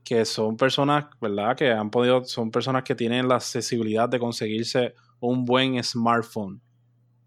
que 0.05 0.23
son 0.23 0.55
personas, 0.55 1.07
¿verdad? 1.19 1.57
Que 1.57 1.71
han 1.71 1.89
podido, 1.89 2.23
son 2.23 2.51
personas 2.51 2.83
que 2.83 2.93
tienen 2.93 3.27
la 3.27 3.35
accesibilidad 3.35 4.07
de 4.07 4.19
conseguirse 4.19 4.93
un 5.19 5.43
buen 5.43 5.83
smartphone. 5.83 6.61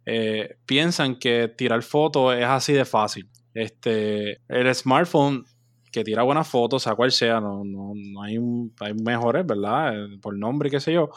Eh, 0.07 0.57
piensan 0.65 1.17
que 1.19 1.49
tirar 1.49 1.83
fotos 1.83 2.35
es 2.37 2.45
así 2.45 2.73
de 2.73 2.85
fácil. 2.85 3.29
Este, 3.53 4.39
el 4.49 4.73
smartphone 4.75 5.45
que 5.91 6.05
tira 6.05 6.23
buenas 6.23 6.47
fotos, 6.47 6.85
sea 6.85 6.95
cual 6.95 7.11
sea, 7.11 7.41
no, 7.41 7.65
no, 7.65 7.93
no 7.95 8.23
hay, 8.23 8.39
hay 8.81 8.95
mejores, 8.95 9.45
¿verdad? 9.45 9.95
Eh, 9.95 10.19
por 10.23 10.39
nombre 10.39 10.71
qué 10.71 10.79
sé 10.79 10.93
yo. 10.93 11.11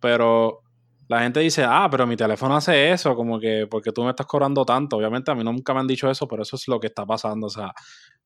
Pero 0.00 0.63
la 1.08 1.20
gente 1.20 1.40
dice, 1.40 1.64
ah, 1.66 1.88
pero 1.90 2.06
mi 2.06 2.16
teléfono 2.16 2.56
hace 2.56 2.90
eso, 2.90 3.14
como 3.14 3.38
que 3.38 3.66
porque 3.70 3.92
tú 3.92 4.02
me 4.04 4.10
estás 4.10 4.26
cobrando 4.26 4.64
tanto. 4.64 4.96
Obviamente 4.96 5.30
a 5.30 5.34
mí 5.34 5.44
nunca 5.44 5.74
me 5.74 5.80
han 5.80 5.86
dicho 5.86 6.10
eso, 6.10 6.26
pero 6.26 6.42
eso 6.42 6.56
es 6.56 6.66
lo 6.68 6.80
que 6.80 6.86
está 6.86 7.04
pasando. 7.04 7.46
O 7.46 7.50
sea, 7.50 7.72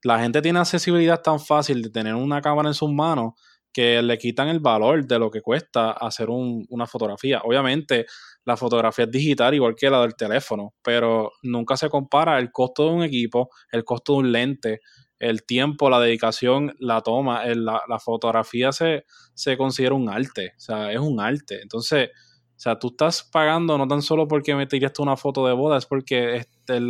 la 0.05 0.20
gente 0.20 0.41
tiene 0.41 0.61
accesibilidad 0.61 1.20
tan 1.20 1.41
fácil 1.41 1.83
de 1.83 1.91
tener 1.91 2.14
una 2.14 2.41
cámara 2.41 2.68
en 2.68 2.74
sus 2.74 2.91
manos 2.93 3.33
que 3.72 4.01
le 4.03 4.16
quitan 4.16 4.49
el 4.49 4.61
valor 4.61 5.07
de 5.07 5.18
lo 5.18 5.31
que 5.31 5.41
cuesta 5.41 5.91
hacer 5.93 6.29
una 6.31 6.87
fotografía. 6.87 7.41
Obviamente, 7.45 8.07
la 8.45 8.57
fotografía 8.57 9.05
es 9.05 9.11
digital 9.11 9.55
igual 9.55 9.74
que 9.76 9.91
la 9.91 10.01
del 10.01 10.14
teléfono, 10.14 10.74
pero 10.83 11.33
nunca 11.43 11.76
se 11.76 11.91
compara 11.91 12.39
el 12.39 12.51
costo 12.51 12.85
de 12.87 12.91
un 12.91 13.03
equipo, 13.03 13.51
el 13.70 13.85
costo 13.85 14.14
de 14.14 14.18
un 14.18 14.33
lente, 14.33 14.81
el 15.18 15.45
tiempo, 15.45 15.91
la 15.91 16.01
dedicación, 16.01 16.74
la 16.79 17.03
toma. 17.03 17.45
la, 17.45 17.99
fotografía 17.99 18.72
se, 18.72 19.05
se 19.35 19.57
considera 19.57 19.95
un 19.95 20.09
arte, 20.09 20.55
o 20.57 20.61
sea, 20.61 20.93
es 20.93 21.01
un 21.01 21.20
arte. 21.20 21.61
Entonces, 21.61 22.11
o 22.59 22.61
sea, 22.61 22.76
tú 22.76 22.88
estás 22.88 23.22
pagando 23.22 23.78
no 23.78 23.86
tan 23.86 24.02
solo 24.02 24.26
porque 24.26 24.52
me 24.56 24.66
tiraste 24.66 25.00
una 25.00 25.16
foto 25.16 25.46
de 25.46 25.52
boda, 25.52 25.78
es 25.78 25.86
porque 25.86 26.38
este, 26.38 26.80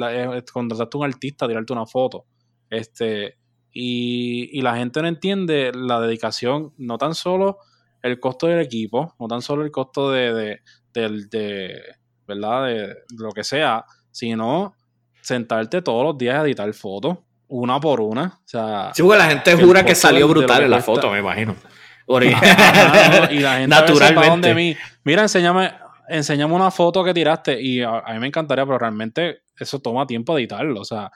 contrataste 0.50 0.96
a 0.96 0.98
un 0.98 1.04
artista 1.04 1.44
a 1.44 1.48
tirarte 1.48 1.74
una 1.74 1.84
foto. 1.84 2.24
Este, 2.70 3.36
y, 3.70 4.62
la 4.62 4.76
gente 4.76 5.02
no 5.02 5.08
entiende 5.08 5.70
la 5.74 6.00
dedicación, 6.00 6.72
no 6.78 6.96
tan 6.96 7.14
solo 7.14 7.58
el 8.02 8.18
costo 8.18 8.46
del 8.46 8.60
equipo, 8.60 9.14
no 9.20 9.28
tan 9.28 9.42
solo 9.42 9.62
el 9.62 9.70
costo 9.70 10.10
de, 10.10 10.62
de, 10.94 11.82
¿verdad? 12.26 12.64
De 12.64 12.94
lo 13.18 13.32
que 13.32 13.44
sea, 13.44 13.84
sino 14.10 14.72
sentarte 15.20 15.82
todos 15.82 16.02
los 16.02 16.16
días 16.16 16.36
a 16.36 16.46
editar 16.46 16.72
fotos, 16.72 17.18
una 17.46 17.78
por 17.78 18.00
una. 18.00 18.40
O 18.42 18.48
sea, 18.48 18.90
sí, 18.94 19.02
porque 19.02 19.18
la 19.18 19.28
gente 19.28 19.54
jura 19.62 19.84
que 19.84 19.94
salió 19.94 20.28
brutal 20.28 20.62
en 20.62 20.70
la 20.70 20.80
foto, 20.80 21.10
me 21.10 21.18
imagino 21.18 21.54
y 23.30 23.40
la 23.40 23.59
gente 23.59 23.68
Naturalmente. 23.68 24.54
mí. 24.54 24.76
Mira, 25.04 25.22
enséñame, 25.22 25.72
enséñame 26.09 26.54
una 26.54 26.70
foto 26.70 27.04
que 27.04 27.12
tiraste. 27.12 27.61
Y 27.61 27.82
a, 27.82 28.02
mí 28.12 28.18
me 28.18 28.26
encantaría, 28.28 28.64
pero 28.64 28.78
realmente 28.78 29.42
eso 29.59 29.80
toma 29.80 30.06
tiempo 30.06 30.36
editarlo. 30.38 30.80
O 30.80 30.84
sea, 30.84 31.11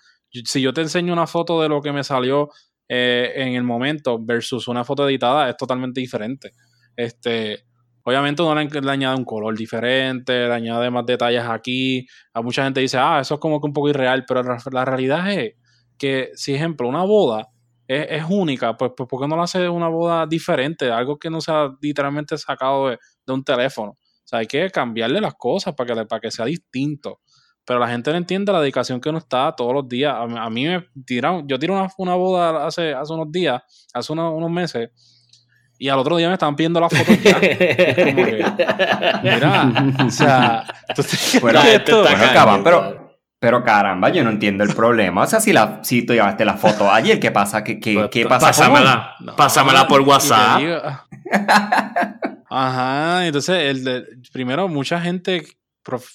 si 0.45 0.61
yo 0.61 0.72
te 0.72 0.82
enseño 0.82 1.12
una 1.12 1.26
foto 1.26 1.62
de 1.62 1.68
lo 1.68 1.80
que 1.80 1.93
me 1.93 2.05
salió 2.05 2.51
eh, 2.88 3.32
en 3.36 3.55
el 3.55 3.62
momento 3.62 4.18
versus 4.20 4.68
una 4.68 4.84
foto 4.84 5.09
editada, 5.09 5.49
es 5.49 5.57
totalmente 5.57 6.01
diferente. 6.01 6.53
Este. 6.97 7.64
Obviamente 8.05 8.43
uno 8.43 8.57
le, 8.57 8.90
añade 8.90 9.16
un 9.16 9.24
color 9.24 9.57
diferente, 9.57 10.49
le 10.49 10.53
añade 10.53 10.90
más 10.90 11.07
detalles 11.07 11.45
aquí. 11.45 12.05
A 12.34 12.43
mucha 12.43 12.64
gente 12.64 12.80
dice, 12.80 12.99
ah, 12.99 13.20
eso 13.20 13.34
es 13.34 13.40
como 13.40 13.61
que 13.61 13.68
un 13.68 13.72
poco 13.72 13.90
irreal, 13.90 14.24
pero 14.26 14.43
la 14.72 14.84
realidad 14.84 15.32
es 15.32 15.55
que, 15.97 16.30
si 16.34 16.53
ejemplo, 16.53 16.88
una 16.88 17.05
boda, 17.05 17.53
es, 17.87 18.24
única, 18.28 18.76
pues, 18.76 18.93
pues 18.97 19.09
¿por 19.09 19.20
qué 19.20 19.28
no 19.28 19.37
lo 19.37 19.43
hace 19.43 19.68
una 19.68 19.89
boda 19.89 20.26
diferente? 20.26 20.91
Algo 20.91 21.18
que 21.18 21.30
no 21.30 21.41
sea 21.41 21.70
literalmente 21.80 22.39
sacado 22.39 22.89
de, 22.89 22.99
un 23.26 23.45
teléfono. 23.45 23.93
O 23.93 24.24
sea, 24.24 24.39
hay 24.41 24.47
que 24.47 24.70
cambiarle 24.70 25.20
las 25.20 25.35
cosas 25.35 25.74
para 25.74 25.95
que, 25.95 26.07
para 26.07 26.20
que 26.20 26.30
sea 26.30 26.45
distinto. 26.45 27.20
Pero 27.64 27.78
la 27.78 27.89
gente 27.89 28.11
no 28.11 28.16
entiende 28.16 28.53
la 28.53 28.61
dedicación 28.61 29.01
que 29.01 29.09
uno 29.09 29.18
está 29.18 29.55
todos 29.57 29.72
los 29.72 29.89
días. 29.89 30.14
A, 30.16 30.51
mí 30.51 30.66
me 30.66 30.85
tiraron, 31.07 31.47
yo 31.47 31.59
tiré 31.59 31.72
una, 31.72 32.14
boda 32.14 32.66
hace, 32.66 32.93
hace 32.93 33.12
unos 33.12 33.30
días, 33.30 33.62
hace 33.95 34.12
unos, 34.12 34.51
meses, 34.51 34.91
y 35.78 35.89
al 35.89 35.99
otro 35.99 36.16
día 36.16 36.28
me 36.28 36.35
estaban 36.35 36.57
pidiendo 36.57 36.80
las 36.80 36.93
fotos 36.93 37.22
ya. 37.22 37.39
mira, 39.22 39.72
o 40.07 40.11
sea, 40.11 40.64
bueno, 41.41 41.61
esto, 41.66 42.03
bueno, 42.03 42.64
pero 42.64 43.01
pero 43.43 43.64
caramba, 43.64 44.09
yo 44.11 44.22
no 44.22 44.30
entiendo 44.30 44.62
el 44.62 44.72
problema. 44.72 45.22
O 45.22 45.26
sea, 45.26 45.40
si, 45.40 45.53
la, 45.53 45.80
si 45.82 46.07
tú 46.07 46.12
llevaste 46.12 46.45
la 46.45 46.55
foto 46.55 46.88
ayer, 46.88 47.18
¿qué 47.18 47.32
pasa? 47.32 47.64
¿Qué, 47.64 47.80
qué, 47.80 47.95
pues, 47.95 48.09
qué 48.09 48.24
pasa? 48.24 48.47
Pásamela, 48.47 49.16
pásamela 49.36 49.88
por 49.88 50.01
WhatsApp. 50.03 50.62
Ajá, 52.49 53.26
entonces, 53.26 53.84
el 53.84 54.22
primero, 54.32 54.68
mucha 54.68 55.01
gente 55.01 55.45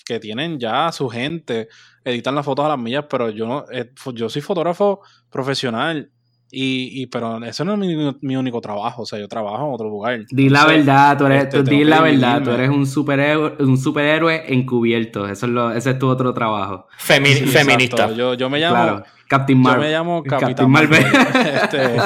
que 0.05 0.19
tienen 0.21 0.57
ya 0.57 0.89
su 0.93 1.09
gente 1.09 1.67
editan 2.05 2.34
las 2.34 2.45
fotos 2.45 2.63
a 2.63 2.69
las 2.69 2.80
millas, 2.80 3.03
pero 3.09 3.30
yo 3.30 3.45
no, 3.45 3.65
eh, 3.73 3.91
yo 4.13 4.30
soy 4.30 4.41
fotógrafo 4.41 5.01
profesional 5.30 6.09
y, 6.50 7.02
y, 7.02 7.08
pero 7.08 7.43
eso 7.43 7.66
no 7.66 7.74
es 7.74 7.80
mi, 7.80 8.18
mi, 8.22 8.36
único 8.38 8.62
trabajo, 8.62 9.02
o 9.02 9.06
sea, 9.06 9.20
yo 9.20 9.28
trabajo 9.28 9.68
en 9.68 9.74
otro 9.74 9.89
lugar. 9.89 10.26
Di 10.30 10.50
la 10.50 10.66
verdad, 10.66 11.18
tú 11.18 11.26
eres, 11.26 11.43
este, 11.43 11.64
di 11.64 11.84
la 11.84 12.02
verdad, 12.02 12.41
tú 12.41 12.52
eres 12.52 12.70
un 12.70 12.86
superhéroe, 12.86 13.58
un 13.60 13.78
superhéroe 13.78 14.54
encubierto, 14.54 15.28
eso 15.28 15.45
es 15.45 15.52
lo, 15.52 15.72
ese 15.72 15.91
es 15.91 16.00
tu 16.00 16.08
otro 16.08 16.34
trabajo. 16.34 16.88
feminista. 16.98 18.12
Yo, 18.14 18.34
yo, 18.36 18.50
me 18.50 18.60
llamo 18.60 19.04
Captain 19.28 19.60
Marvel. 19.60 19.84
Yo 19.84 19.88
me 19.88 19.91
llamo 19.91 20.24
Capitán 20.24 20.72
Marvel. 20.72 21.04
este, 21.54 21.98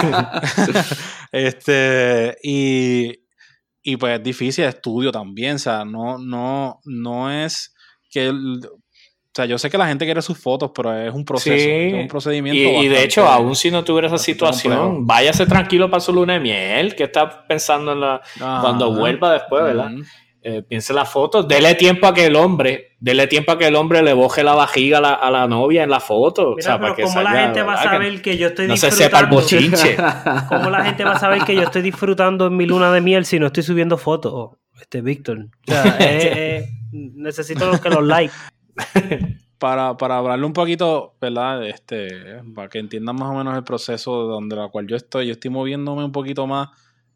este, 1.32 2.38
y, 2.42 3.12
y 3.84 3.98
pues 3.98 4.18
es 4.18 4.24
difícil, 4.24 4.66
estudio 4.66 5.12
también, 5.12 5.56
o 5.56 5.60
sea, 5.60 5.86
no, 5.86 6.18
no, 6.18 6.80
no 6.86 7.32
es 7.32 7.76
que 8.10 8.34
O 9.32 9.34
sea, 9.34 9.46
yo 9.46 9.58
sé 9.58 9.70
que 9.70 9.78
la 9.78 9.88
gente 9.88 10.04
quiere 10.04 10.22
sus 10.22 10.38
fotos, 10.38 10.72
pero 10.76 10.94
es 10.94 11.14
un 11.14 11.24
proceso, 11.24 11.56
es 11.56 11.94
un 11.94 12.08
procedimiento. 12.10 12.84
Y, 12.84 12.90
de 12.90 13.02
hecho, 13.02 13.26
aún 13.26 13.56
si 13.56 13.72
no 13.72 13.82
tuviera 13.82 14.08
esa 14.08 14.18
situación, 14.18 15.08
váyase 15.08 15.46
tranquilo 15.46 15.90
para 15.90 16.02
su 16.02 16.12
luna 16.12 16.34
de 16.34 16.42
miel, 16.42 16.96
que 16.96 17.06
está 17.06 17.48
pensando 17.48 17.94
en 17.94 18.02
la 18.02 18.22
cuando 18.38 18.94
vuelva 18.94 19.32
después, 19.32 19.64
¿verdad? 19.64 19.92
Eh, 20.44 20.64
piense 20.68 20.92
la 20.92 21.06
foto, 21.06 21.44
dele 21.44 21.76
tiempo 21.76 22.08
a 22.08 22.16
que 22.16 22.26
el 22.26 22.36
hombre, 22.36 22.96
dele 23.00 23.28
tiempo 23.28 23.52
a 23.52 23.60
que 23.60 23.68
el 23.68 23.76
hombre 23.76 24.02
le 24.02 24.12
boje 24.14 24.44
la 24.44 24.56
vajiga 24.56 24.98
a 24.98 25.30
la, 25.30 25.48
novia 25.48 25.84
en 25.84 25.90
la 25.92 26.00
foto. 26.00 26.56
Mira, 26.58 26.80
pero 26.80 26.96
¿cómo 26.96 27.22
la 27.22 27.32
gente 27.32 27.62
va 27.62 27.76
a 27.76 27.84
saber 27.84 28.24
que, 28.24 28.38
yo 28.38 28.48
estoy 28.48 28.68
no 28.68 28.74
disfrutando? 28.74 28.96
No 28.96 28.98
se 28.98 29.04
sepa 29.04 29.20
el 29.20 29.26
bochinche. 29.28 29.96
¿Cómo 30.50 30.72
la 30.72 30.84
gente 30.84 31.04
va 31.06 31.12
a 31.12 31.20
saber 31.20 31.44
que 31.44 31.54
yo 31.54 31.62
estoy 31.62 31.84
disfrutando 31.84 32.48
en 32.48 32.58
mi 32.58 32.66
luna 32.66 32.92
de 32.92 33.02
miel 33.02 33.26
si 33.26 33.40
no 33.40 33.46
estoy 33.46 33.62
subiendo 33.62 34.00
fotos? 34.00 34.58
Este 34.82 35.02
Víctor. 35.02 35.46
O 35.68 35.72
sea, 35.72 35.84
eh, 36.00 36.34
eh, 36.36 36.70
necesito 36.92 37.80
que 37.80 37.90
los 37.90 38.04
likes. 38.04 38.34
para, 39.58 39.98
para 39.98 40.18
hablarle 40.18 40.46
un 40.46 40.54
poquito, 40.54 41.16
¿verdad? 41.22 41.68
Este, 41.68 42.42
para 42.56 42.70
que 42.70 42.80
entiendan 42.80 43.16
más 43.16 43.30
o 43.30 43.36
menos 43.36 43.56
el 43.56 43.64
proceso 43.64 44.24
donde 44.24 44.56
la 44.56 44.70
cual 44.70 44.88
yo 44.88 44.96
estoy, 44.96 45.28
yo 45.28 45.34
estoy 45.34 45.52
moviéndome 45.52 46.04
un 46.04 46.12
poquito 46.12 46.48
más 46.48 46.70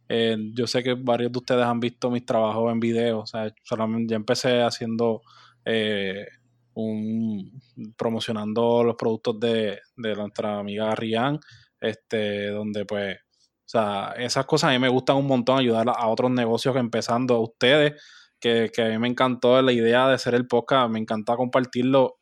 eh, 0.08 0.38
yo 0.54 0.68
sé 0.68 0.84
que 0.84 0.94
varios 0.94 1.32
de 1.32 1.40
ustedes 1.40 1.66
han 1.66 1.80
visto 1.80 2.12
mis 2.12 2.26
trabajos 2.26 2.72
en 2.72 2.80
video. 2.80 3.20
O 3.20 3.26
sea, 3.26 3.54
solamente 3.64 4.12
ya 4.12 4.16
empecé 4.18 4.62
haciendo 4.62 5.22
eh, 5.64 6.26
un 6.74 7.62
promocionando 7.98 8.84
los 8.84 8.96
productos 8.96 9.40
de, 9.40 9.80
de 9.98 10.16
nuestra 10.16 10.60
amiga 10.60 10.94
Rian, 10.96 11.40
este, 11.80 12.50
donde 12.50 12.86
pues, 12.86 13.18
o 13.18 13.68
sea, 13.68 14.14
esas 14.18 14.46
cosas 14.46 14.70
a 14.70 14.74
mí 14.74 14.80
me 14.80 14.90
gustan 14.90 15.18
un 15.18 15.28
montón, 15.28 15.60
ayudar 15.60 15.88
a 15.90 16.08
otros 16.08 16.32
negocios 16.32 16.76
empezando 16.78 17.36
a 17.36 17.42
ustedes, 17.42 18.02
que, 18.72 18.82
a 18.82 18.90
mí 18.90 18.98
me 19.00 19.08
encantó 19.08 19.62
la 19.62 19.72
idea 19.72 20.08
de 20.08 20.14
hacer 20.14 20.36
el 20.36 20.48
podcast, 20.48 20.92
me 20.92 21.00
encanta 21.00 21.36
compartirlo 21.36 22.18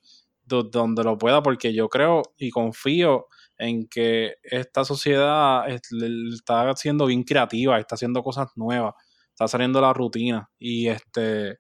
donde 0.46 1.04
lo 1.04 1.18
pueda, 1.18 1.42
porque 1.42 1.74
yo 1.74 1.90
creo 1.90 2.22
y 2.38 2.50
confío 2.50 3.28
en 3.58 3.88
que 3.88 4.36
esta 4.44 4.86
sociedad 4.86 5.66
está 5.70 6.74
siendo 6.76 7.06
bien 7.06 7.24
creativa, 7.24 7.80
está 7.80 7.96
haciendo 7.96 8.22
cosas 8.24 8.50
nuevas, 8.56 8.94
está 9.30 9.48
saliendo 9.48 9.82
la 9.82 9.94
rutina. 9.94 10.50
Y 10.60 10.88
este 10.88 11.58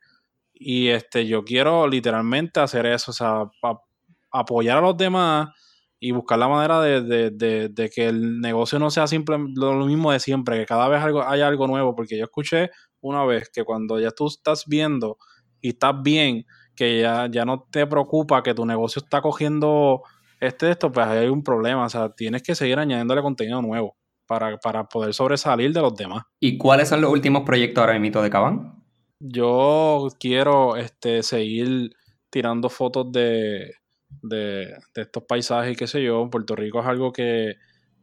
y 0.53 0.89
este 0.89 1.25
yo 1.27 1.43
quiero 1.43 1.87
literalmente 1.87 2.59
hacer 2.59 2.85
eso, 2.85 3.11
o 3.11 3.13
sea, 3.13 3.43
apoyar 4.31 4.77
a 4.77 4.81
los 4.81 4.97
demás 4.97 5.49
y 5.99 6.11
buscar 6.11 6.37
la 6.37 6.47
manera 6.47 6.81
de, 6.81 7.91
que 7.93 8.05
el 8.05 8.39
negocio 8.41 8.77
no 8.79 8.91
sea 8.91 9.07
simple, 9.07 9.37
lo, 9.55 9.85
mismo 9.85 10.11
de 10.11 10.19
siempre, 10.19 10.59
que 10.59 10.65
cada 10.65 10.87
vez 10.89 11.01
algo, 11.01 11.23
haya 11.23 11.47
algo 11.47 11.67
nuevo, 11.67 11.95
porque 11.95 12.17
yo 12.17 12.25
escuché 12.25 12.69
una 13.03 13.23
vez 13.25 13.49
que 13.53 13.63
cuando 13.63 13.99
ya 13.99 14.11
tú 14.11 14.27
estás 14.27 14.63
viendo 14.65 15.17
y 15.61 15.69
estás 15.69 16.01
bien, 16.01 16.45
que 16.75 17.01
ya, 17.01 17.27
ya 17.29 17.45
no 17.45 17.67
te 17.69 17.85
preocupa 17.85 18.41
que 18.41 18.53
tu 18.53 18.65
negocio 18.65 19.01
está 19.03 19.21
cogiendo 19.21 20.01
este 20.39 20.71
esto, 20.71 20.91
pues 20.91 21.05
hay 21.05 21.27
un 21.27 21.43
problema. 21.43 21.85
O 21.85 21.89
sea, 21.89 22.09
tienes 22.09 22.41
que 22.43 22.55
seguir 22.55 22.79
añadiéndole 22.79 23.21
contenido 23.21 23.61
nuevo 23.61 23.95
para, 24.25 24.57
poder 24.85 25.13
sobresalir 25.13 25.73
de 25.73 25.81
los 25.81 25.95
demás. 25.95 26.23
¿Y 26.39 26.57
cuáles 26.57 26.89
son 26.89 27.01
los 27.01 27.11
últimos 27.11 27.43
proyectos 27.43 27.81
ahora 27.81 27.99
mismo 27.99 28.21
de 28.21 28.29
Caban? 28.29 28.83
Yo 29.19 30.07
quiero 30.19 30.75
este, 30.75 31.23
seguir 31.23 31.91
tirando 32.29 32.69
fotos 32.69 33.11
de, 33.11 33.75
de, 34.21 34.73
estos 34.95 35.23
paisajes 35.23 35.73
y 35.73 35.75
qué 35.75 35.87
sé 35.87 36.03
yo. 36.03 36.29
Puerto 36.29 36.55
Rico 36.55 36.79
es 36.79 36.87
algo 36.87 37.11
que, 37.11 37.55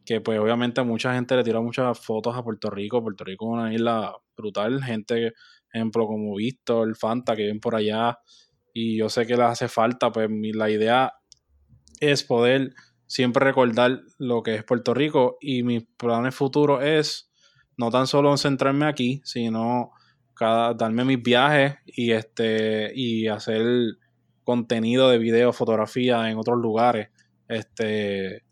que, 0.04 0.20
pues 0.20 0.38
obviamente 0.38 0.82
mucha 0.82 1.14
gente 1.14 1.36
le 1.36 1.44
tira 1.44 1.60
muchas 1.60 1.98
fotos 1.98 2.36
a 2.36 2.42
Puerto 2.42 2.70
Rico. 2.70 3.02
Puerto 3.02 3.24
Rico 3.24 3.46
es 3.46 3.52
una 3.52 3.74
isla 3.74 4.16
brutal. 4.36 4.82
Gente, 4.82 5.34
ejemplo, 5.72 6.06
como 6.06 6.36
Víctor, 6.36 6.96
Fanta, 6.96 7.36
que 7.36 7.42
viven 7.42 7.60
por 7.60 7.74
allá. 7.74 8.18
Y 8.72 8.96
yo 8.98 9.08
sé 9.08 9.26
que 9.26 9.36
les 9.36 9.46
hace 9.46 9.68
falta, 9.68 10.10
pues 10.10 10.28
la 10.30 10.70
idea 10.70 11.12
es 12.00 12.24
poder 12.24 12.72
siempre 13.06 13.44
recordar 13.44 14.02
lo 14.18 14.42
que 14.42 14.54
es 14.54 14.64
Puerto 14.64 14.94
Rico 14.94 15.36
y 15.40 15.64
mis 15.64 15.84
planes 15.96 16.34
futuros 16.34 16.82
es 16.84 17.32
no 17.76 17.90
tan 17.90 18.06
solo 18.06 18.36
centrarme 18.36 18.86
aquí, 18.86 19.20
sino 19.24 19.90
cada, 20.34 20.74
darme 20.74 21.04
mis 21.04 21.20
viajes 21.20 21.74
y 21.86 22.12
este 22.12 22.92
y 22.94 23.26
hacer 23.26 23.64
contenido 24.44 25.10
de 25.10 25.18
video, 25.18 25.52
fotografía 25.52 26.30
en 26.30 26.38
otros 26.38 26.58
lugares, 26.58 27.08
este 27.48 28.44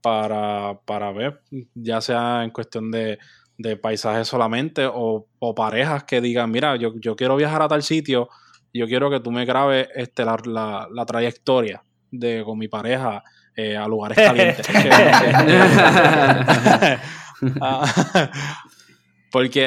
para, 0.00 0.78
para 0.84 1.12
ver, 1.12 1.40
ya 1.74 2.00
sea 2.00 2.44
en 2.44 2.50
cuestión 2.50 2.90
de, 2.90 3.18
de 3.58 3.76
paisajes 3.76 4.28
solamente 4.28 4.88
o, 4.90 5.26
parejas 5.54 6.04
que 6.04 6.20
digan, 6.20 6.50
mira, 6.50 6.76
yo, 6.76 6.92
yo, 7.00 7.16
quiero 7.16 7.36
viajar 7.36 7.62
a 7.62 7.68
tal 7.68 7.82
sitio, 7.82 8.28
yo 8.72 8.86
quiero 8.86 9.10
que 9.10 9.20
tú 9.20 9.30
me 9.30 9.44
grabes 9.44 9.88
este, 9.94 10.24
la, 10.24 10.88
la 10.92 11.06
trayectoria 11.06 11.82
de 12.10 12.42
con 12.44 12.58
mi 12.58 12.68
pareja 12.68 13.22
eh, 13.56 13.76
a 13.76 13.86
lugares 13.86 14.16
calientes. 14.16 14.66
Ah, 17.62 18.30
porque 19.32 19.66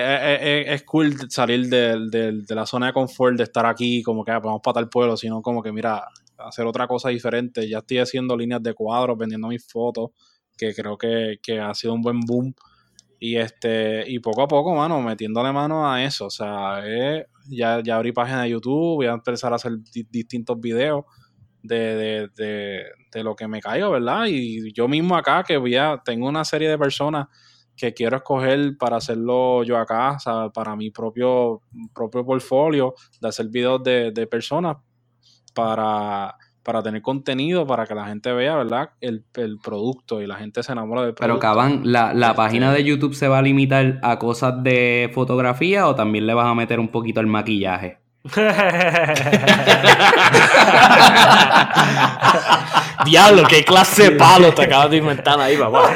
es, 0.68 0.84
cool 0.84 1.28
salir 1.32 1.70
de, 1.70 2.44
la 2.50 2.68
zona 2.68 2.86
de 2.86 2.94
confort, 2.94 3.36
de 3.36 3.46
estar 3.46 3.66
aquí, 3.66 4.04
como 4.04 4.24
que 4.24 4.30
ah, 4.30 4.38
vamos 4.38 4.62
para 4.64 4.76
tal 4.76 4.90
pueblo, 4.90 5.18
sino 5.18 5.42
como 5.42 5.64
que, 5.64 5.72
mira, 5.72 6.04
hacer 6.38 6.66
otra 6.66 6.88
cosa 6.88 7.10
diferente. 7.10 7.68
Ya 7.68 7.80
estoy 7.80 8.00
haciendo 8.00 8.36
líneas 8.38 8.62
de 8.64 8.74
cuadros, 8.74 9.18
vendiendo 9.18 9.48
mis 9.48 9.66
fotos, 9.68 10.12
que 10.58 10.74
creo 10.74 10.98
que, 10.98 11.40
ha 11.60 11.74
sido 11.74 11.94
un 11.94 12.02
buen 12.02 12.20
boom. 12.22 12.54
Y 13.20 13.38
este, 13.38 14.04
y 14.10 14.20
poco 14.20 14.42
a 14.42 14.48
poco, 14.48 14.76
mano, 14.76 15.02
metiéndole 15.02 15.52
mano 15.52 15.90
a 15.90 16.04
eso. 16.04 16.26
O 16.26 16.30
sea, 16.30 16.84
ya, 17.48 17.82
ya 17.82 17.96
abrí 17.96 18.12
página 18.12 18.44
de 18.44 18.50
YouTube, 18.50 18.96
voy 18.96 19.06
a 19.08 19.14
empezar 19.14 19.54
a 19.54 19.56
hacer 19.56 19.74
distintos 20.12 20.60
videos 20.60 21.06
de, 21.64 22.30
de, 22.36 22.84
de, 23.12 23.24
lo 23.24 23.36
que 23.36 23.48
me 23.48 23.62
caiga, 23.62 23.90
¿verdad? 23.90 24.26
Y 24.28 24.74
yo 24.74 24.88
mismo 24.88 25.16
acá, 25.16 25.44
que 25.44 25.58
voy 25.58 25.76
a, 25.76 26.02
tengo 26.04 26.28
una 26.28 26.44
serie 26.44 26.70
de 26.70 26.78
personas 26.78 27.28
que 27.76 27.94
quiero 27.94 28.18
escoger 28.18 28.78
para 28.78 28.98
hacerlo 28.98 29.64
yo 29.64 29.78
acá, 29.78 30.12
o 30.18 30.20
sea, 30.20 30.50
para 30.50 30.76
mi 30.76 30.92
propio, 30.92 31.62
propio 31.94 32.26
portfolio, 32.26 32.94
de 33.20 33.28
hacer 33.28 33.48
videos 33.48 33.82
de, 33.82 34.12
de 34.12 34.28
personas 34.28 34.78
para, 35.54 36.36
para 36.64 36.84
tener 36.84 37.02
contenido, 37.02 37.66
para 37.66 37.86
que 37.86 37.96
la 37.96 38.06
gente 38.06 38.32
vea, 38.34 38.56
¿verdad? 38.56 38.92
El, 39.02 39.24
el 39.36 39.58
producto 39.60 40.22
y 40.22 40.28
la 40.28 40.36
gente 40.36 40.64
se 40.64 40.72
enamora 40.72 41.02
del 41.02 41.14
producto. 41.14 41.40
Pero, 41.40 41.40
Caban, 41.40 41.82
¿la, 41.84 42.14
la 42.14 42.28
este 42.28 42.38
página 42.38 42.72
de 42.74 42.84
YouTube 42.84 43.14
se 43.14 43.28
va 43.28 43.40
a 43.40 43.42
limitar 43.42 44.00
a 44.02 44.20
cosas 44.20 44.64
de 44.64 45.12
fotografía 45.14 45.88
o 45.88 45.96
también 45.96 46.28
le 46.28 46.34
vas 46.34 46.48
a 46.48 46.56
meter 46.56 46.80
un 46.80 46.90
poquito 46.90 47.20
el 47.20 47.28
maquillaje? 47.28 48.03
Diablo, 53.04 53.44
qué 53.50 53.66
clase 53.66 54.04
de 54.04 54.12
palo 54.12 54.54
te 54.54 54.62
acabas 54.62 54.92
de 54.92 54.98
inventar 54.98 55.38
ahí, 55.42 55.58
papá. 55.58 55.90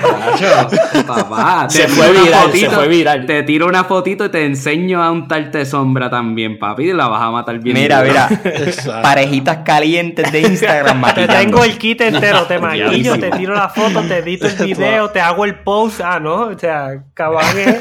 papá, 1.07 1.69
se 1.73 1.87
fue 1.87 2.11
viral, 2.11 2.51
se 2.51 2.69
fue 2.69 2.89
viral. 2.89 3.25
Te 3.25 3.43
tiro 3.43 3.67
una 3.67 3.85
fotito 3.85 4.25
y 4.25 4.29
te 4.29 4.43
enseño 4.43 5.01
a 5.01 5.09
untarte 5.09 5.65
sombra 5.65 6.09
también, 6.09 6.59
papi, 6.59 6.89
y 6.89 6.93
la 6.93 7.07
vas 7.07 7.21
a 7.21 7.31
matar 7.31 7.59
bien. 7.59 7.77
Mira, 7.77 8.03
mira, 8.03 8.27
parejitas 9.01 9.59
calientes 9.63 10.29
de 10.29 10.41
Instagram 10.41 11.01
Te 11.15 11.29
tengo 11.29 11.63
el 11.63 11.77
kit 11.77 12.01
entero, 12.01 12.43
te 12.43 12.59
maquillo, 12.59 13.17
te 13.17 13.31
tiro 13.31 13.55
la 13.55 13.69
foto, 13.69 14.01
te 14.01 14.17
edito 14.17 14.47
el 14.47 14.57
video, 14.57 15.09
te 15.11 15.21
hago 15.21 15.45
el 15.45 15.59
post, 15.59 16.01
ah, 16.03 16.19
¿no? 16.19 16.47
O 16.47 16.59
sea, 16.59 16.89
caballo. 17.13 17.77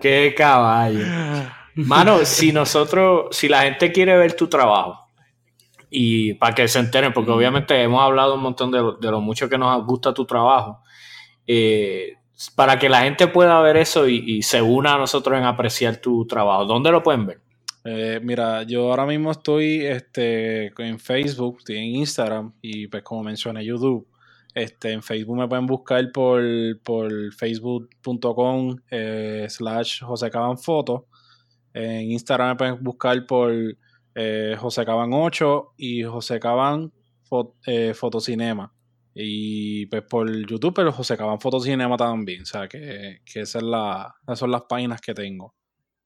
qué 0.00 0.34
caballo. 0.36 1.04
Mano, 1.86 2.24
si 2.24 2.52
nosotros, 2.52 3.34
si 3.36 3.48
la 3.48 3.62
gente 3.62 3.92
quiere 3.92 4.16
ver 4.16 4.34
tu 4.34 4.48
trabajo 4.48 5.02
y 5.90 6.34
para 6.34 6.54
que 6.54 6.68
se 6.68 6.78
enteren, 6.78 7.12
porque 7.12 7.30
obviamente 7.30 7.80
hemos 7.82 8.02
hablado 8.02 8.34
un 8.34 8.42
montón 8.42 8.70
de, 8.70 9.10
lo, 9.10 9.20
mucho 9.20 9.48
que 9.48 9.58
nos 9.58 9.84
gusta 9.84 10.14
tu 10.14 10.24
trabajo, 10.24 10.80
eh, 11.46 12.14
para 12.56 12.78
que 12.78 12.88
la 12.88 13.02
gente 13.02 13.28
pueda 13.28 13.60
ver 13.60 13.76
eso 13.76 14.08
y, 14.08 14.42
se 14.42 14.62
una 14.62 14.94
a 14.94 14.98
nosotros 14.98 15.38
en 15.38 15.44
apreciar 15.44 15.98
tu 15.98 16.26
trabajo, 16.26 16.64
¿dónde 16.64 16.90
lo 16.90 17.02
pueden 17.02 17.26
ver? 17.26 17.40
Eh, 17.84 18.20
mira, 18.22 18.62
yo 18.62 18.90
ahora 18.90 19.06
mismo 19.06 19.30
estoy 19.32 19.84
este, 19.84 20.72
en 20.78 20.98
Facebook, 20.98 21.56
estoy 21.58 21.76
en 21.76 21.96
Instagram 21.96 22.54
y 22.62 22.86
pues 22.86 23.02
como 23.02 23.22
mencioné 23.22 23.64
YouTube. 23.64 24.08
Este, 24.54 24.92
en 24.92 25.02
Facebook 25.02 25.38
me 25.38 25.48
pueden 25.48 25.66
buscar 25.66 26.12
por, 26.12 26.42
por 26.82 27.10
facebook.com 27.34 28.76
eh, 28.90 29.46
slash 29.48 30.02
José 30.02 30.30
Caban 30.30 30.58
Foto. 30.58 31.06
En 31.74 32.10
Instagram 32.10 32.50
me 32.50 32.56
pueden 32.56 32.82
buscar 32.82 33.26
por 33.26 33.52
eh, 34.14 34.56
José 34.58 34.84
Caban 34.84 35.10
8 35.12 35.74
y 35.76 36.02
José 36.02 36.38
Caban 36.38 36.92
eh, 37.66 37.94
Fotocinema. 37.94 38.72
Y 39.14 39.86
pues 39.86 40.02
por 40.02 40.30
YouTube, 40.46 40.74
pero 40.74 40.92
José 40.92 41.16
Caban 41.16 41.40
Fotocinema 41.40 41.96
también. 41.96 42.42
O 42.42 42.46
sea, 42.46 42.68
que, 42.68 43.20
que 43.24 43.40
esas, 43.40 43.62
son 44.34 44.50
las 44.50 44.62
páginas 44.68 45.00
que 45.00 45.14
tengo. 45.14 45.54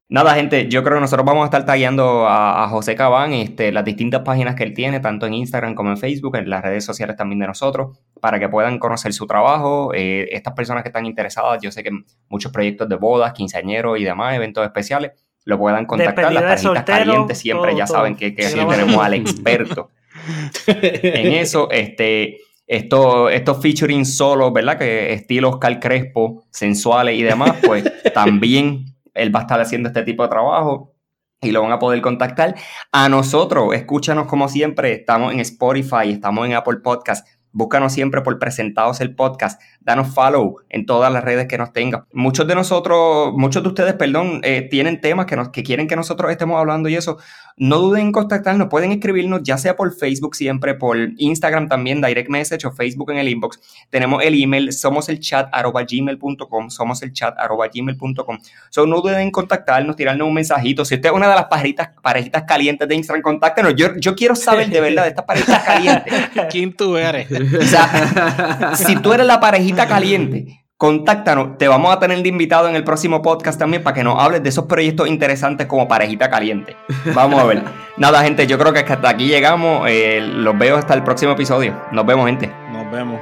Nada, 0.08 0.36
gente, 0.36 0.68
yo 0.68 0.84
creo 0.84 0.98
que 0.98 1.00
nosotros 1.00 1.26
vamos 1.26 1.42
a 1.42 1.46
estar 1.46 1.64
tagueando 1.64 2.28
a, 2.28 2.68
José 2.68 2.94
Cabán 2.94 3.32
este, 3.32 3.72
las 3.72 3.84
distintas 3.84 4.22
páginas 4.22 4.54
que 4.54 4.62
él 4.62 4.72
tiene, 4.72 5.00
tanto 5.00 5.26
en 5.26 5.34
Instagram 5.34 5.74
como 5.74 5.90
en 5.90 5.96
Facebook, 5.96 6.36
en 6.36 6.48
las 6.48 6.62
redes 6.62 6.84
sociales 6.84 7.16
también 7.16 7.40
de 7.40 7.48
nosotros, 7.48 7.98
para 8.20 8.38
que 8.38 8.48
puedan 8.48 8.78
conocer 8.78 9.12
su 9.12 9.26
trabajo. 9.26 9.92
Eh, 9.94 10.28
estas 10.30 10.54
personas 10.54 10.84
que 10.84 10.90
están 10.90 11.06
interesadas, 11.06 11.60
yo 11.60 11.72
sé 11.72 11.82
que 11.82 11.90
muchos 12.28 12.52
proyectos 12.52 12.88
de 12.88 12.94
bodas, 12.94 13.32
quinceañeros 13.32 13.98
y 13.98 14.04
demás, 14.04 14.36
eventos 14.36 14.64
especiales, 14.64 15.10
lo 15.46 15.58
puedan 15.58 15.86
contactar. 15.86 16.32
Las 16.32 16.62
tarjetas 16.62 16.84
calientes 16.84 17.38
siempre 17.38 17.74
ya 17.74 17.86
saben 17.86 18.16
que, 18.16 18.34
que 18.34 18.46
aquí 18.46 18.58
tenemos 18.68 19.02
al 19.02 19.14
experto 19.14 19.90
en 20.66 21.32
eso. 21.32 21.70
Este, 21.70 22.40
esto, 22.66 23.30
estos 23.30 23.62
featuring 23.62 24.04
solo, 24.04 24.52
¿verdad? 24.52 24.76
Que 24.76 25.12
estilo 25.12 25.50
Oscar 25.50 25.78
Crespo, 25.78 26.44
sensuales 26.50 27.16
y 27.16 27.22
demás, 27.22 27.56
pues 27.64 27.84
también 28.14 28.86
él 29.14 29.34
va 29.34 29.40
a 29.40 29.42
estar 29.42 29.60
haciendo 29.60 29.88
este 29.88 30.02
tipo 30.02 30.24
de 30.24 30.28
trabajo 30.28 30.92
y 31.40 31.52
lo 31.52 31.62
van 31.62 31.70
a 31.70 31.78
poder 31.78 32.00
contactar. 32.00 32.56
A 32.90 33.08
nosotros, 33.08 33.72
escúchanos 33.72 34.26
como 34.26 34.48
siempre, 34.48 34.94
estamos 34.94 35.32
en 35.32 35.38
Spotify, 35.40 36.10
estamos 36.10 36.44
en 36.44 36.54
Apple 36.54 36.78
Podcast. 36.82 37.24
Búscanos 37.56 37.94
siempre 37.94 38.20
por 38.20 38.38
Presentados 38.38 39.00
el 39.00 39.14
Podcast. 39.14 39.58
Danos 39.80 40.12
follow 40.12 40.56
en 40.68 40.84
todas 40.84 41.10
las 41.10 41.24
redes 41.24 41.46
que 41.48 41.56
nos 41.56 41.72
tengan. 41.72 42.04
Muchos 42.12 42.46
de 42.46 42.54
nosotros, 42.54 43.32
muchos 43.34 43.62
de 43.62 43.70
ustedes, 43.70 43.94
perdón, 43.94 44.40
eh, 44.42 44.68
tienen 44.70 45.00
temas 45.00 45.24
que, 45.24 45.36
nos, 45.36 45.48
que 45.48 45.62
quieren 45.62 45.88
que 45.88 45.96
nosotros 45.96 46.30
estemos 46.30 46.60
hablando 46.60 46.90
y 46.90 46.96
eso. 46.96 47.16
No 47.56 47.78
duden 47.78 48.08
en 48.08 48.12
contactarnos. 48.12 48.68
Pueden 48.68 48.92
escribirnos 48.92 49.40
ya 49.42 49.56
sea 49.56 49.74
por 49.74 49.96
Facebook 49.96 50.36
siempre, 50.36 50.74
por 50.74 50.98
Instagram 51.16 51.66
también, 51.68 52.02
direct 52.02 52.28
message 52.28 52.66
o 52.66 52.72
Facebook 52.72 53.10
en 53.12 53.16
el 53.16 53.28
inbox. 53.30 53.58
Tenemos 53.88 54.22
el 54.22 54.34
email, 54.42 54.70
somos 54.74 55.08
el 55.08 55.18
chat 55.20 55.48
gmail.com, 55.50 56.68
somos 56.68 57.02
el 57.02 57.14
chat 57.14 57.38
arroba 57.38 57.68
gmail.com. 57.72 58.38
So, 58.68 58.86
no 58.86 59.00
duden 59.00 59.20
en 59.20 59.30
contactarnos, 59.30 59.96
tirarnos 59.96 60.28
un 60.28 60.34
mensajito. 60.34 60.84
Si 60.84 60.96
usted 60.96 61.08
es 61.08 61.14
una 61.14 61.30
de 61.30 61.34
las 61.34 61.46
parejitas, 61.46 61.88
parejitas 62.02 62.42
calientes 62.42 62.86
de 62.86 62.94
Instagram, 62.94 63.22
contáctenos. 63.22 63.74
Yo, 63.74 63.96
yo 63.96 64.14
quiero 64.14 64.36
saber 64.36 64.68
de 64.68 64.80
verdad 64.82 65.04
de 65.04 65.08
estas 65.08 65.24
parejitas 65.24 65.64
calientes. 65.64 66.12
¿Quién 66.50 66.74
tú 66.74 66.98
eres? 66.98 67.26
O 67.60 67.62
sea, 67.64 68.72
si 68.74 68.96
tú 68.96 69.12
eres 69.12 69.26
la 69.26 69.40
parejita 69.40 69.86
caliente, 69.86 70.66
contáctanos. 70.76 71.58
Te 71.58 71.68
vamos 71.68 71.94
a 71.94 71.98
tener 71.98 72.22
de 72.22 72.28
invitado 72.28 72.68
en 72.68 72.76
el 72.76 72.84
próximo 72.84 73.22
podcast 73.22 73.58
también 73.58 73.82
para 73.82 73.94
que 73.94 74.04
nos 74.04 74.18
hables 74.22 74.42
de 74.42 74.48
esos 74.48 74.66
proyectos 74.66 75.08
interesantes 75.08 75.66
como 75.66 75.88
parejita 75.88 76.30
caliente. 76.30 76.76
Vamos 77.14 77.40
a 77.40 77.44
ver. 77.44 77.62
Nada, 77.96 78.22
gente, 78.22 78.46
yo 78.46 78.58
creo 78.58 78.72
que 78.72 78.80
hasta 78.80 79.08
aquí 79.08 79.26
llegamos. 79.26 79.88
Eh, 79.88 80.20
los 80.20 80.56
veo 80.58 80.76
hasta 80.76 80.94
el 80.94 81.02
próximo 81.02 81.32
episodio. 81.32 81.74
Nos 81.92 82.04
vemos, 82.04 82.26
gente. 82.26 82.52
Nos 82.72 82.90
vemos. 82.90 83.20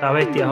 La 0.00 0.10
bestia, 0.12 0.46